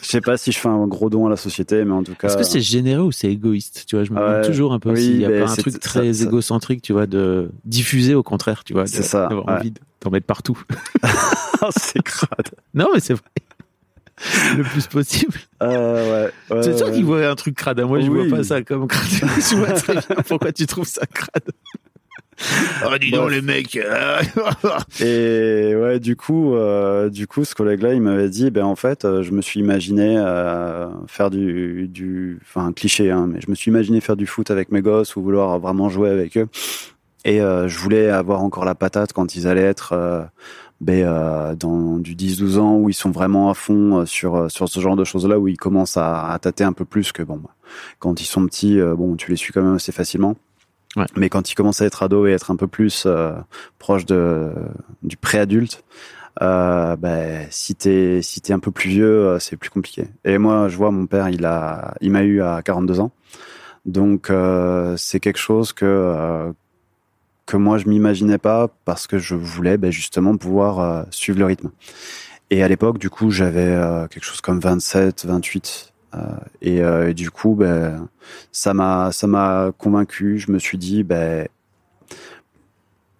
sais 0.00 0.22
pas 0.22 0.38
si 0.38 0.50
je 0.50 0.58
fais 0.58 0.68
un 0.68 0.86
gros 0.86 1.10
don 1.10 1.26
à 1.26 1.30
la 1.30 1.36
société, 1.36 1.84
mais 1.84 1.92
en 1.92 2.02
tout 2.02 2.14
cas. 2.14 2.28
Est-ce 2.28 2.38
que 2.38 2.42
c'est 2.42 2.60
généreux 2.60 3.04
ou 3.04 3.12
c'est 3.12 3.30
égoïste? 3.30 3.84
Tu 3.86 3.96
vois, 3.96 4.04
je 4.04 4.12
me 4.12 4.18
demande 4.18 4.44
toujours 4.44 4.72
un 4.72 4.78
peu 4.78 4.96
s'il 4.96 5.18
n'y 5.18 5.26
a 5.26 5.44
pas 5.44 5.50
un 5.50 5.56
truc 5.56 5.78
très 5.78 6.22
égocentrique, 6.22 6.80
tu 6.80 6.94
vois, 6.94 7.06
de 7.06 7.50
diffuser 7.64 8.14
au 8.14 8.22
contraire, 8.22 8.64
tu 8.64 8.72
vois. 8.72 8.86
C'est 8.86 9.02
ça. 9.02 9.26
D'avoir 9.28 9.48
envie 9.48 9.74
d'en 10.00 10.10
mettre 10.10 10.26
partout. 10.26 10.58
c'est 11.76 12.02
crade. 12.02 12.50
Non, 12.72 12.88
mais 12.94 13.00
c'est 13.00 13.14
vrai. 13.14 13.24
Le 14.56 14.62
plus 14.62 14.86
possible. 14.86 15.34
Euh, 15.62 16.28
ouais, 16.50 16.62
c'est 16.62 16.76
toi 16.76 16.90
qui 16.90 17.02
vois 17.02 17.26
un 17.26 17.34
truc 17.34 17.54
crade. 17.54 17.80
Hein. 17.80 17.86
Moi, 17.86 18.02
je 18.02 18.10
vois 18.10 18.28
pas 18.28 18.44
ça 18.44 18.60
comme 18.60 18.86
crade. 18.86 19.08
je 19.10 19.56
vois 19.56 19.72
très 19.72 19.94
bien 19.94 20.16
pourquoi 20.28 20.52
tu 20.52 20.66
trouves 20.66 20.86
ça 20.86 21.06
crade. 21.06 21.50
Ah, 22.82 22.98
dis 22.98 23.10
donc, 23.10 23.30
les 23.30 23.40
mecs. 23.40 23.76
et 25.00 25.74
ouais, 25.74 25.98
du 25.98 26.16
coup, 26.16 26.54
euh, 26.54 27.08
du 27.08 27.26
coup, 27.26 27.44
ce 27.44 27.54
collègue-là, 27.54 27.94
il 27.94 28.02
m'avait 28.02 28.28
dit, 28.28 28.50
ben 28.50 28.64
en 28.64 28.76
fait, 28.76 29.04
euh, 29.04 29.22
je 29.22 29.32
me 29.32 29.40
suis 29.40 29.60
imaginé 29.60 30.18
euh, 30.18 30.88
faire 31.06 31.30
du, 31.30 31.88
du, 31.88 32.38
enfin, 32.42 32.72
cliché, 32.72 33.10
hein, 33.10 33.26
mais 33.28 33.40
je 33.40 33.50
me 33.50 33.54
suis 33.54 33.70
imaginé 33.70 34.00
faire 34.00 34.16
du 34.16 34.26
foot 34.26 34.50
avec 34.50 34.70
mes 34.70 34.82
gosses 34.82 35.16
ou 35.16 35.22
vouloir 35.22 35.58
vraiment 35.58 35.88
jouer 35.88 36.10
avec 36.10 36.36
eux. 36.36 36.48
Et 37.24 37.38
je 37.38 37.78
voulais 37.78 38.08
avoir 38.08 38.40
encore 38.44 38.64
la 38.64 38.76
patate 38.76 39.12
quand 39.12 39.34
ils 39.34 39.48
allaient 39.48 39.60
être 39.60 40.28
ben, 40.80 41.54
dans 41.58 41.98
du 41.98 42.14
10-12 42.14 42.58
ans 42.58 42.76
où 42.76 42.90
ils 42.90 42.94
sont 42.94 43.10
vraiment 43.10 43.50
à 43.50 43.54
fond 43.54 44.04
sur 44.06 44.50
sur 44.50 44.68
ce 44.68 44.80
genre 44.80 44.96
de 44.96 45.04
choses-là 45.04 45.38
où 45.38 45.48
ils 45.48 45.56
commencent 45.56 45.96
à, 45.96 46.30
à 46.30 46.38
tâter 46.38 46.64
un 46.64 46.72
peu 46.72 46.84
plus 46.84 47.12
que 47.12 47.22
bon, 47.22 47.40
quand 47.98 48.20
ils 48.20 48.26
sont 48.26 48.44
petits, 48.46 48.78
bon, 48.96 49.16
tu 49.16 49.30
les 49.30 49.36
suis 49.36 49.52
quand 49.52 49.62
même 49.62 49.76
assez 49.76 49.92
facilement. 49.92 50.36
Mais 51.16 51.28
quand 51.28 51.50
il 51.50 51.54
commence 51.54 51.82
à 51.82 51.86
être 51.86 52.02
ado 52.02 52.26
et 52.26 52.32
être 52.32 52.50
un 52.50 52.56
peu 52.56 52.66
plus 52.66 53.04
euh, 53.06 53.34
proche 53.78 54.06
de 54.06 54.52
du 55.02 55.16
préadulte, 55.16 55.84
euh, 56.42 56.96
ben, 56.96 57.46
si 57.50 57.74
t'es 57.74 58.20
si 58.22 58.40
t'es 58.40 58.52
un 58.52 58.58
peu 58.58 58.70
plus 58.70 58.90
vieux, 58.90 59.28
euh, 59.28 59.38
c'est 59.38 59.56
plus 59.56 59.70
compliqué. 59.70 60.08
Et 60.24 60.38
moi, 60.38 60.68
je 60.68 60.76
vois 60.76 60.90
mon 60.90 61.06
père, 61.06 61.28
il 61.28 61.44
a 61.44 61.94
il 62.00 62.10
m'a 62.10 62.22
eu 62.22 62.42
à 62.42 62.62
42 62.62 63.00
ans, 63.00 63.12
donc 63.86 64.30
euh, 64.30 64.96
c'est 64.96 65.20
quelque 65.20 65.38
chose 65.38 65.72
que 65.72 66.52
que 67.46 67.56
moi 67.56 67.78
je 67.78 67.88
m'imaginais 67.88 68.38
pas 68.38 68.68
parce 68.84 69.06
que 69.06 69.18
je 69.18 69.34
voulais 69.34 69.78
ben, 69.78 69.90
justement 69.90 70.36
pouvoir 70.36 71.06
suivre 71.10 71.38
le 71.38 71.46
rythme. 71.46 71.70
Et 72.50 72.62
à 72.62 72.68
l'époque, 72.68 72.98
du 72.98 73.10
coup, 73.10 73.30
j'avais 73.30 73.76
quelque 74.08 74.24
chose 74.24 74.40
comme 74.40 74.60
27, 74.60 75.26
28 75.26 75.92
euh, 76.16 76.18
euh, 76.66 77.08
et, 77.08 77.14
du 77.14 77.30
coup, 77.30 77.54
ben, 77.54 78.08
ça 78.52 78.74
m'a 78.74 79.12
ça 79.12 79.26
m'a 79.26 79.72
convaincu. 79.76 80.38
Je 80.38 80.50
me 80.50 80.58
suis 80.58 80.78
dit, 80.78 81.02
ben 81.02 81.46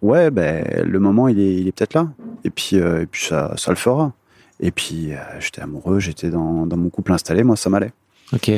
ouais, 0.02 0.30
le 0.30 0.99
moment 0.99 1.28
il 1.28 1.38
est 1.40 1.54
il 1.54 1.68
est 1.68 1.73
peut-être 1.73 1.95
là. 1.95 2.09
Et 2.45 2.50
puis 2.50 2.76
euh, 2.76 3.02
et 3.04 3.09
ça 3.12 3.56
le 3.68 3.76
fera. 3.76 4.12
Et 4.61 4.71
puis 4.71 5.11
j'étais 5.38 5.61
amoureux, 5.61 6.00
j'étais 6.00 6.30
dans 6.30 6.66
dans 6.66 6.76
mon 6.76 6.88
couple 6.88 7.12
installé, 7.12 7.42
moi 7.42 7.56
ça 7.56 7.71
m'allait. 7.71 7.92
Ok. 8.33 8.50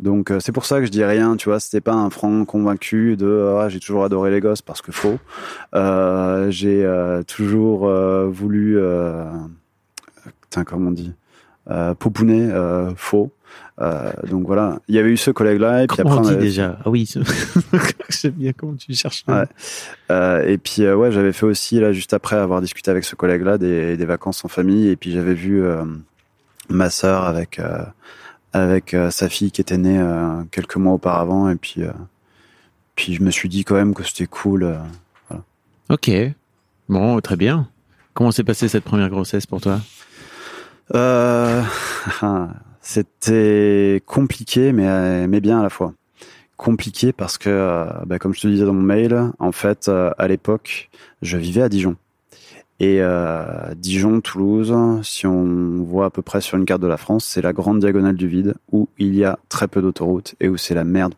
Donc 0.00 0.32
c'est 0.40 0.52
pour 0.52 0.64
ça 0.66 0.80
que 0.80 0.86
je 0.86 0.90
dis 0.90 1.04
rien, 1.04 1.36
tu 1.36 1.48
vois, 1.48 1.60
c'était 1.60 1.80
pas 1.80 1.94
un 1.94 2.10
franc 2.10 2.44
convaincu 2.44 3.16
de 3.16 3.56
ah, 3.60 3.68
j'ai 3.68 3.80
toujours 3.80 4.04
adoré 4.04 4.30
les 4.30 4.40
gosses 4.40 4.62
parce 4.62 4.82
que 4.82 4.92
faux. 4.92 5.18
Euh, 5.74 6.50
j'ai 6.50 6.86
toujours 7.26 7.88
voulu, 8.28 8.76
euh, 8.78 9.24
comment 10.66 10.88
on 10.88 10.92
dit, 10.92 11.12
euh, 11.70 11.94
popouner, 11.94 12.50
faux. 12.96 13.30
Euh, 13.80 14.12
donc 14.28 14.46
voilà, 14.46 14.78
il 14.86 14.94
y 14.94 14.98
avait 14.98 15.10
eu 15.10 15.16
ce 15.16 15.30
collègue-là. 15.30 15.82
Et 15.82 15.86
puis 15.86 16.00
après, 16.00 16.14
on 16.14 16.20
dit 16.20 16.36
déjà? 16.36 16.78
Ah 16.84 16.90
oui, 16.90 17.12
j'aime 18.08 18.32
bien 18.32 18.52
comment 18.52 18.74
tu 18.74 18.94
cherches. 18.94 19.24
Ouais. 19.26 19.44
Euh, 20.10 20.46
et 20.46 20.58
puis 20.58 20.82
euh, 20.84 20.94
ouais, 20.94 21.10
j'avais 21.10 21.32
fait 21.32 21.46
aussi 21.46 21.80
là 21.80 21.92
juste 21.92 22.14
après 22.14 22.36
avoir 22.36 22.60
discuté 22.60 22.90
avec 22.90 23.04
ce 23.04 23.16
collègue-là 23.16 23.58
des, 23.58 23.96
des 23.96 24.04
vacances 24.04 24.44
en 24.44 24.48
famille. 24.48 24.88
Et 24.88 24.96
puis 24.96 25.10
j'avais 25.10 25.34
vu 25.34 25.62
euh, 25.62 25.84
ma 26.68 26.88
sœur 26.88 27.24
avec 27.24 27.60
avec 28.54 28.96
sa 29.10 29.28
fille 29.28 29.50
qui 29.50 29.60
était 29.60 29.76
née 29.76 30.02
quelques 30.50 30.76
mois 30.76 30.94
auparavant. 30.94 31.50
Et 31.50 31.56
puis 31.56 31.82
puis 32.94 33.14
je 33.14 33.22
me 33.22 33.30
suis 33.30 33.48
dit 33.48 33.64
quand 33.64 33.74
même 33.74 33.92
que 33.92 34.02
c'était 34.02 34.26
cool. 34.26 34.74
voilà. 35.28 35.42
Ok, 35.90 36.10
bon, 36.88 37.20
très 37.20 37.36
bien. 37.36 37.68
Comment 38.14 38.30
s'est 38.30 38.44
passée 38.44 38.68
cette 38.68 38.84
première 38.84 39.10
grossesse 39.10 39.44
pour 39.44 39.60
toi? 39.60 39.80
Euh... 40.94 41.62
C'était 42.84 44.02
compliqué, 44.04 44.72
mais, 44.72 45.26
mais 45.26 45.40
bien 45.40 45.60
à 45.60 45.62
la 45.62 45.70
fois. 45.70 45.94
Compliqué 46.58 47.14
parce 47.14 47.38
que, 47.38 47.48
euh, 47.48 47.86
bah, 48.04 48.18
comme 48.18 48.34
je 48.34 48.42
te 48.42 48.46
disais 48.46 48.66
dans 48.66 48.74
mon 48.74 48.82
mail, 48.82 49.18
en 49.38 49.52
fait, 49.52 49.88
euh, 49.88 50.10
à 50.18 50.28
l'époque, 50.28 50.90
je 51.22 51.38
vivais 51.38 51.62
à 51.62 51.70
Dijon. 51.70 51.96
Et 52.80 52.98
euh, 53.00 53.74
Dijon, 53.76 54.20
Toulouse, 54.20 54.74
si 55.02 55.26
on 55.26 55.84
voit 55.84 56.06
à 56.06 56.10
peu 56.10 56.22
près 56.22 56.40
sur 56.40 56.58
une 56.58 56.64
carte 56.64 56.82
de 56.82 56.86
la 56.86 56.96
France, 56.96 57.24
c'est 57.24 57.42
la 57.42 57.52
grande 57.52 57.78
diagonale 57.78 58.16
du 58.16 58.26
vide 58.26 58.54
où 58.72 58.88
il 58.98 59.14
y 59.14 59.24
a 59.24 59.38
très 59.48 59.68
peu 59.68 59.80
d'autoroutes 59.80 60.34
et 60.40 60.48
où 60.48 60.56
c'est 60.56 60.74
la 60.74 60.84
merde, 60.84 61.14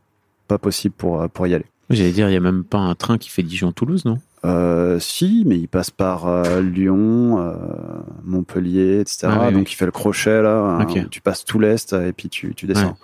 pas 0.48 0.58
possible 0.58 0.94
pour, 0.96 1.28
pour 1.30 1.46
y 1.46 1.54
aller. 1.54 1.66
J'allais 1.88 2.12
dire, 2.12 2.28
il 2.28 2.32
n'y 2.32 2.36
a 2.36 2.40
même 2.40 2.64
pas 2.64 2.78
un 2.78 2.94
train 2.94 3.16
qui 3.16 3.30
fait 3.30 3.42
Dijon-Toulouse, 3.42 4.04
non? 4.04 4.18
Euh, 4.44 5.00
si, 5.00 5.42
mais 5.46 5.58
il 5.58 5.66
passe 5.66 5.90
par 5.90 6.28
euh, 6.28 6.60
Lyon, 6.60 7.40
euh, 7.40 7.54
Montpellier, 8.22 9.00
etc. 9.00 9.28
Ah 9.30 9.50
Donc 9.50 9.72
il 9.72 9.74
fait 9.74 9.86
le 9.86 9.90
crochet 9.90 10.40
là. 10.42 10.78
Hein, 10.80 10.86
tu 11.10 11.20
passes 11.20 11.44
tout 11.44 11.58
l'est 11.58 11.92
et 11.92 12.12
puis 12.12 12.28
tu, 12.28 12.54
tu 12.54 12.66
descends. 12.66 12.96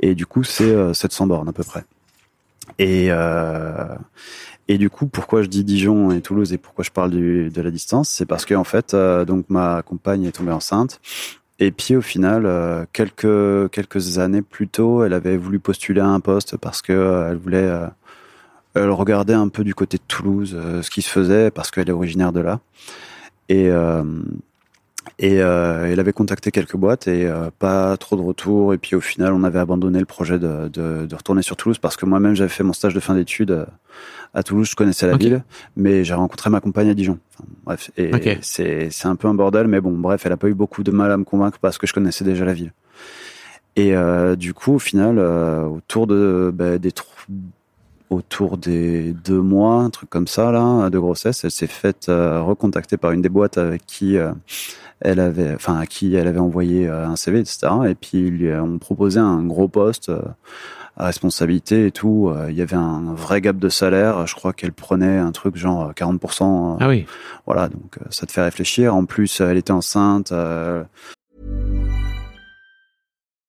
Et 0.00 0.14
du 0.14 0.24
coup, 0.24 0.44
c'est 0.44 0.94
700 0.94 1.26
bornes 1.26 1.48
à 1.48 1.52
peu 1.52 1.64
près. 1.64 1.84
Et 2.78 3.10
et 4.68 4.78
du 4.78 4.90
coup, 4.90 5.06
pourquoi 5.06 5.42
je 5.42 5.48
dis 5.48 5.64
Dijon 5.64 6.10
et 6.10 6.20
Toulouse 6.20 6.52
et 6.52 6.58
pourquoi 6.58 6.84
je 6.84 6.90
parle 6.90 7.10
de 7.10 7.62
la 7.62 7.70
distance, 7.70 8.08
c'est 8.08 8.26
parce 8.26 8.44
que 8.44 8.54
en 8.54 8.64
fait, 8.64 8.94
donc 8.94 9.46
ma 9.48 9.82
compagne 9.82 10.24
est 10.24 10.32
tombée 10.32 10.52
enceinte. 10.52 11.00
Et 11.58 11.72
puis 11.72 11.96
au 11.96 12.02
final, 12.02 12.86
quelques 12.92 13.70
quelques 13.70 14.18
années 14.18 14.42
plus 14.42 14.68
tôt, 14.68 15.04
elle 15.04 15.14
avait 15.14 15.36
voulu 15.36 15.58
postuler 15.58 16.00
à 16.00 16.06
un 16.06 16.20
poste 16.20 16.56
parce 16.56 16.82
que 16.82 17.30
elle 17.30 17.38
voulait 17.38 17.70
elle 18.74 18.90
regardait 18.90 19.34
un 19.34 19.48
peu 19.48 19.64
du 19.64 19.74
côté 19.74 19.98
de 19.98 20.02
Toulouse 20.06 20.54
euh, 20.56 20.82
ce 20.82 20.90
qui 20.90 21.02
se 21.02 21.10
faisait 21.10 21.50
parce 21.50 21.70
qu'elle 21.70 21.88
est 21.88 21.92
originaire 21.92 22.32
de 22.32 22.40
là. 22.40 22.60
Et 23.48 23.70
euh, 23.70 24.04
et 25.18 25.40
euh, 25.40 25.90
elle 25.90 26.00
avait 26.00 26.12
contacté 26.12 26.50
quelques 26.50 26.76
boîtes 26.76 27.08
et 27.08 27.30
pas 27.58 27.96
trop 27.96 28.16
de 28.16 28.22
retours. 28.22 28.74
Et 28.74 28.78
puis 28.78 28.96
au 28.96 29.00
final, 29.00 29.32
on 29.32 29.44
avait 29.44 29.58
abandonné 29.58 29.98
le 29.98 30.04
projet 30.04 30.38
de, 30.38 30.68
de, 30.68 31.06
de 31.06 31.14
retourner 31.14 31.42
sur 31.42 31.56
Toulouse 31.56 31.78
parce 31.78 31.96
que 31.96 32.06
moi-même 32.06 32.34
j'avais 32.34 32.48
fait 32.48 32.64
mon 32.64 32.72
stage 32.72 32.94
de 32.94 33.00
fin 33.00 33.14
d'études 33.14 33.66
à 34.34 34.42
Toulouse. 34.42 34.68
Je 34.70 34.76
connaissais 34.76 35.06
la 35.06 35.16
ville, 35.16 35.42
mais 35.76 36.04
j'ai 36.04 36.14
rencontré 36.14 36.50
ma 36.50 36.60
compagne 36.60 36.90
à 36.90 36.94
Dijon. 36.94 37.18
bref, 37.64 37.90
et 37.96 38.10
c'est 38.42 38.88
c'est 38.90 39.08
un 39.08 39.16
peu 39.16 39.28
un 39.28 39.34
bordel, 39.34 39.66
mais 39.66 39.80
bon, 39.80 39.92
bref, 39.92 40.26
elle 40.26 40.32
a 40.32 40.36
pas 40.36 40.48
eu 40.48 40.54
beaucoup 40.54 40.82
de 40.82 40.90
mal 40.90 41.10
à 41.10 41.16
me 41.16 41.24
convaincre 41.24 41.58
parce 41.60 41.78
que 41.78 41.86
je 41.86 41.92
connaissais 41.94 42.24
déjà 42.24 42.44
la 42.44 42.54
ville. 42.54 42.72
Et 43.76 43.94
euh, 43.94 44.34
du 44.34 44.54
coup, 44.54 44.74
au 44.74 44.78
final, 44.78 45.18
euh, 45.18 45.62
autour 45.62 46.08
de 46.08 46.52
bah, 46.52 46.78
des 46.78 46.92
autour 48.10 48.56
des 48.56 49.12
deux 49.12 49.40
mois, 49.40 49.82
un 49.82 49.90
truc 49.90 50.10
comme 50.10 50.26
ça 50.26 50.50
là, 50.50 50.90
de 50.90 50.98
grossesse, 50.98 51.44
elle 51.44 51.50
s'est 51.50 51.66
faite 51.66 52.08
euh, 52.08 52.40
recontacter 52.42 52.96
par 52.96 53.12
une 53.12 53.22
des 53.22 53.28
boîtes 53.28 53.58
avec 53.58 53.84
qui 53.86 54.16
euh, 54.16 54.32
elle 55.00 55.20
avait, 55.20 55.54
enfin 55.54 55.78
à 55.78 55.86
qui 55.86 56.14
elle 56.14 56.26
avait 56.26 56.38
envoyé 56.38 56.88
euh, 56.88 57.06
un 57.06 57.16
CV, 57.16 57.40
etc. 57.40 57.58
Et 57.88 57.94
puis 57.94 58.30
lui 58.30 58.52
ont 58.54 58.78
proposé 58.78 59.20
un 59.20 59.42
gros 59.44 59.68
poste 59.68 60.08
euh, 60.08 60.20
à 60.96 61.06
responsabilité 61.06 61.86
et 61.86 61.90
tout. 61.92 62.28
Euh, 62.34 62.50
Il 62.50 62.56
y 62.56 62.62
avait 62.62 62.76
un 62.76 63.14
vrai 63.14 63.40
gap 63.40 63.56
de 63.56 63.68
salaire. 63.68 64.26
Je 64.26 64.34
crois 64.34 64.52
qu'elle 64.52 64.72
prenait 64.72 65.18
un 65.18 65.30
truc 65.32 65.56
genre 65.56 65.92
40%. 65.92 66.72
euh, 66.72 66.76
Ah 66.80 66.88
oui. 66.88 67.06
Voilà, 67.46 67.68
donc 67.68 67.98
ça 68.10 68.26
te 68.26 68.32
fait 68.32 68.42
réfléchir. 68.42 68.94
En 68.94 69.04
plus, 69.04 69.40
elle 69.40 69.56
était 69.56 69.70
enceinte. 69.72 70.32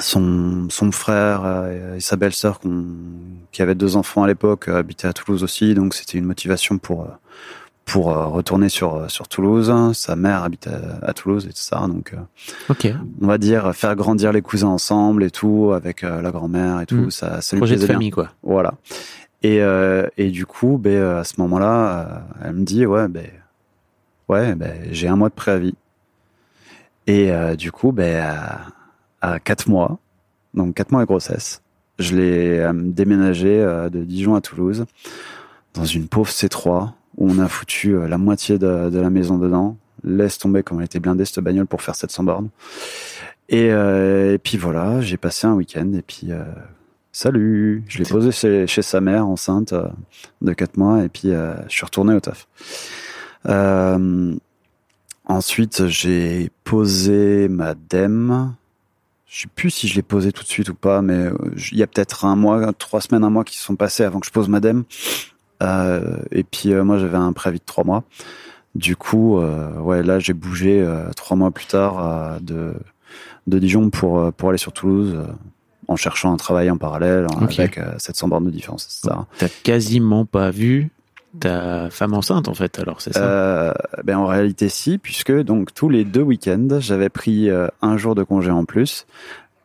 Son, 0.00 0.66
son 0.70 0.90
frère 0.92 1.42
euh, 1.44 1.96
et 1.96 2.00
sa 2.00 2.16
belle-sœur 2.16 2.60
qu'on- 2.60 2.84
qui 3.52 3.62
avaient 3.62 3.74
deux 3.74 3.96
enfants 3.96 4.24
à 4.24 4.26
l'époque 4.26 4.68
euh, 4.68 4.76
habitaient 4.78 5.06
à 5.08 5.12
Toulouse 5.12 5.44
aussi, 5.44 5.74
donc 5.74 5.94
c'était 5.94 6.18
une 6.18 6.24
motivation 6.24 6.78
pour 6.78 7.02
euh, 7.02 7.08
pour 7.86 8.06
retourner 8.06 8.70
sur 8.70 9.10
sur 9.10 9.28
Toulouse. 9.28 9.70
Sa 9.92 10.16
mère 10.16 10.42
habite 10.42 10.66
à, 10.68 11.06
à 11.06 11.12
Toulouse 11.12 11.44
et 11.44 11.50
tout 11.50 11.60
ça, 11.60 11.86
donc 11.86 12.14
euh, 12.14 12.18
Ok. 12.70 12.88
on 13.20 13.26
va 13.26 13.36
dire 13.36 13.74
faire 13.74 13.94
grandir 13.94 14.32
les 14.32 14.40
cousins 14.40 14.68
ensemble 14.68 15.22
et 15.22 15.30
tout 15.30 15.72
avec 15.74 16.00
la 16.00 16.30
grand-mère 16.30 16.80
et 16.80 16.86
tout, 16.86 16.96
Mm. 16.96 17.10
ça, 17.10 17.40
ça 17.42 17.54
lui 17.56 17.60
Projet 17.60 17.74
de 17.76 17.80
bien. 17.84 17.88
famille, 17.88 18.10
quoi. 18.10 18.30
Voilà. 18.42 18.72
Et, 19.42 19.60
euh, 19.60 20.06
et 20.16 20.30
du 20.30 20.46
coup, 20.46 20.78
ben, 20.78 20.94
euh, 20.94 21.20
à 21.20 21.24
ce 21.24 21.34
moment-là, 21.42 22.22
elle 22.42 22.54
me 22.54 22.64
dit, 22.64 22.86
ouais, 22.86 23.06
ben, 23.08 23.26
ouais, 24.30 24.54
ben, 24.54 24.72
j'ai 24.90 25.06
un 25.08 25.16
mois 25.16 25.28
de 25.28 25.34
préavis. 25.34 25.74
Et 27.06 27.30
euh, 27.30 27.54
du 27.54 27.70
coup, 27.70 27.92
ben, 27.92 28.34
à, 29.24 29.32
à 29.32 29.38
quatre 29.40 29.68
mois, 29.68 29.98
donc 30.54 30.74
quatre 30.74 30.92
mois 30.92 31.00
de 31.02 31.06
grossesse, 31.06 31.62
je 31.98 32.16
l'ai 32.16 32.58
euh, 32.58 32.72
déménagé 32.74 33.60
euh, 33.60 33.88
de 33.88 34.02
Dijon 34.04 34.34
à 34.34 34.40
Toulouse 34.40 34.84
dans 35.74 35.84
une 35.84 36.08
pauvre 36.08 36.30
C3 36.30 36.90
où 37.16 37.30
on 37.30 37.38
a 37.38 37.48
foutu 37.48 37.94
euh, 37.94 38.08
la 38.08 38.18
moitié 38.18 38.58
de, 38.58 38.90
de 38.90 38.98
la 38.98 39.10
maison 39.10 39.38
dedans. 39.38 39.76
Laisse 40.02 40.38
tomber 40.38 40.62
comme 40.62 40.80
elle 40.80 40.86
était 40.86 41.00
blindée 41.00 41.24
cette 41.24 41.42
bagnole 41.42 41.66
pour 41.66 41.82
faire 41.82 41.94
700 41.94 42.24
bornes. 42.24 42.48
Et, 43.48 43.66
et 43.68 44.38
puis 44.42 44.56
voilà, 44.56 45.02
j'ai 45.02 45.18
passé 45.18 45.46
un 45.46 45.52
week-end 45.52 45.92
et 45.92 46.02
puis 46.02 46.30
salut, 47.12 47.84
je 47.88 47.98
l'ai 47.98 48.04
posé 48.04 48.30
chez, 48.32 48.66
chez 48.66 48.80
sa 48.80 49.02
mère 49.02 49.26
enceinte 49.26 49.74
de 50.42 50.52
4 50.52 50.76
mois 50.78 51.04
et 51.04 51.08
puis 51.08 51.28
je 51.30 51.68
suis 51.68 51.84
retourné 51.84 52.14
au 52.14 52.20
taf. 52.20 52.48
Ensuite, 55.26 55.86
j'ai 55.86 56.50
posé 56.64 57.48
ma 57.48 57.74
DEM. 57.74 58.54
Je 59.26 59.42
sais 59.42 59.48
plus 59.54 59.70
si 59.70 59.88
je 59.88 59.94
l'ai 59.94 60.02
posé 60.02 60.32
tout 60.32 60.42
de 60.42 60.48
suite 60.48 60.68
ou 60.68 60.74
pas, 60.74 61.02
mais 61.02 61.14
euh, 61.14 61.34
il 61.72 61.78
y 61.78 61.82
a 61.82 61.86
peut-être 61.86 62.24
un 62.24 62.36
mois, 62.36 62.72
trois 62.72 63.00
semaines, 63.00 63.24
un 63.24 63.30
mois 63.30 63.44
qui 63.44 63.56
se 63.58 63.64
sont 63.64 63.76
passés 63.76 64.04
avant 64.04 64.20
que 64.20 64.26
je 64.26 64.32
pose 64.32 64.48
ma 64.48 64.60
DEM. 64.60 64.84
Euh, 65.62 66.18
et 66.30 66.44
puis 66.44 66.72
euh, 66.72 66.84
moi, 66.84 66.98
j'avais 66.98 67.16
un 67.16 67.32
préavis 67.32 67.58
de 67.58 67.64
trois 67.64 67.84
mois. 67.84 68.04
Du 68.74 68.96
coup, 68.96 69.38
euh, 69.38 69.72
ouais, 69.78 70.02
là, 70.02 70.18
j'ai 70.18 70.32
bougé 70.34 70.86
trois 71.16 71.36
mois 71.36 71.50
plus 71.50 71.66
tard 71.66 72.40
de 72.40 72.74
de 73.46 73.58
Dijon 73.58 73.90
pour 73.90 74.32
pour 74.32 74.48
aller 74.48 74.58
sur 74.58 74.72
Toulouse 74.72 75.16
en 75.88 75.96
cherchant 75.96 76.32
un 76.32 76.36
travail 76.36 76.70
en 76.70 76.76
parallèle 76.76 77.26
avec 77.40 77.78
euh, 77.78 77.94
700 77.98 78.28
bornes 78.28 78.44
de 78.44 78.50
différence, 78.50 78.84
etc. 78.84 79.20
T'as 79.38 79.48
quasiment 79.48 80.24
pas 80.24 80.50
vu 80.50 80.90
ta 81.40 81.90
femme 81.90 82.14
enceinte, 82.14 82.48
en 82.48 82.54
fait, 82.54 82.78
alors, 82.78 83.00
c'est 83.00 83.12
ça? 83.12 83.24
Euh, 83.24 83.72
ben 84.04 84.16
en 84.18 84.26
réalité 84.26 84.68
si, 84.68 84.98
puisque 84.98 85.32
donc 85.32 85.74
tous 85.74 85.88
les 85.88 86.04
deux 86.04 86.22
week-ends, 86.22 86.78
j'avais 86.80 87.08
pris 87.08 87.50
euh, 87.50 87.66
un 87.82 87.96
jour 87.96 88.14
de 88.14 88.22
congé 88.22 88.50
en 88.50 88.64
plus 88.64 89.06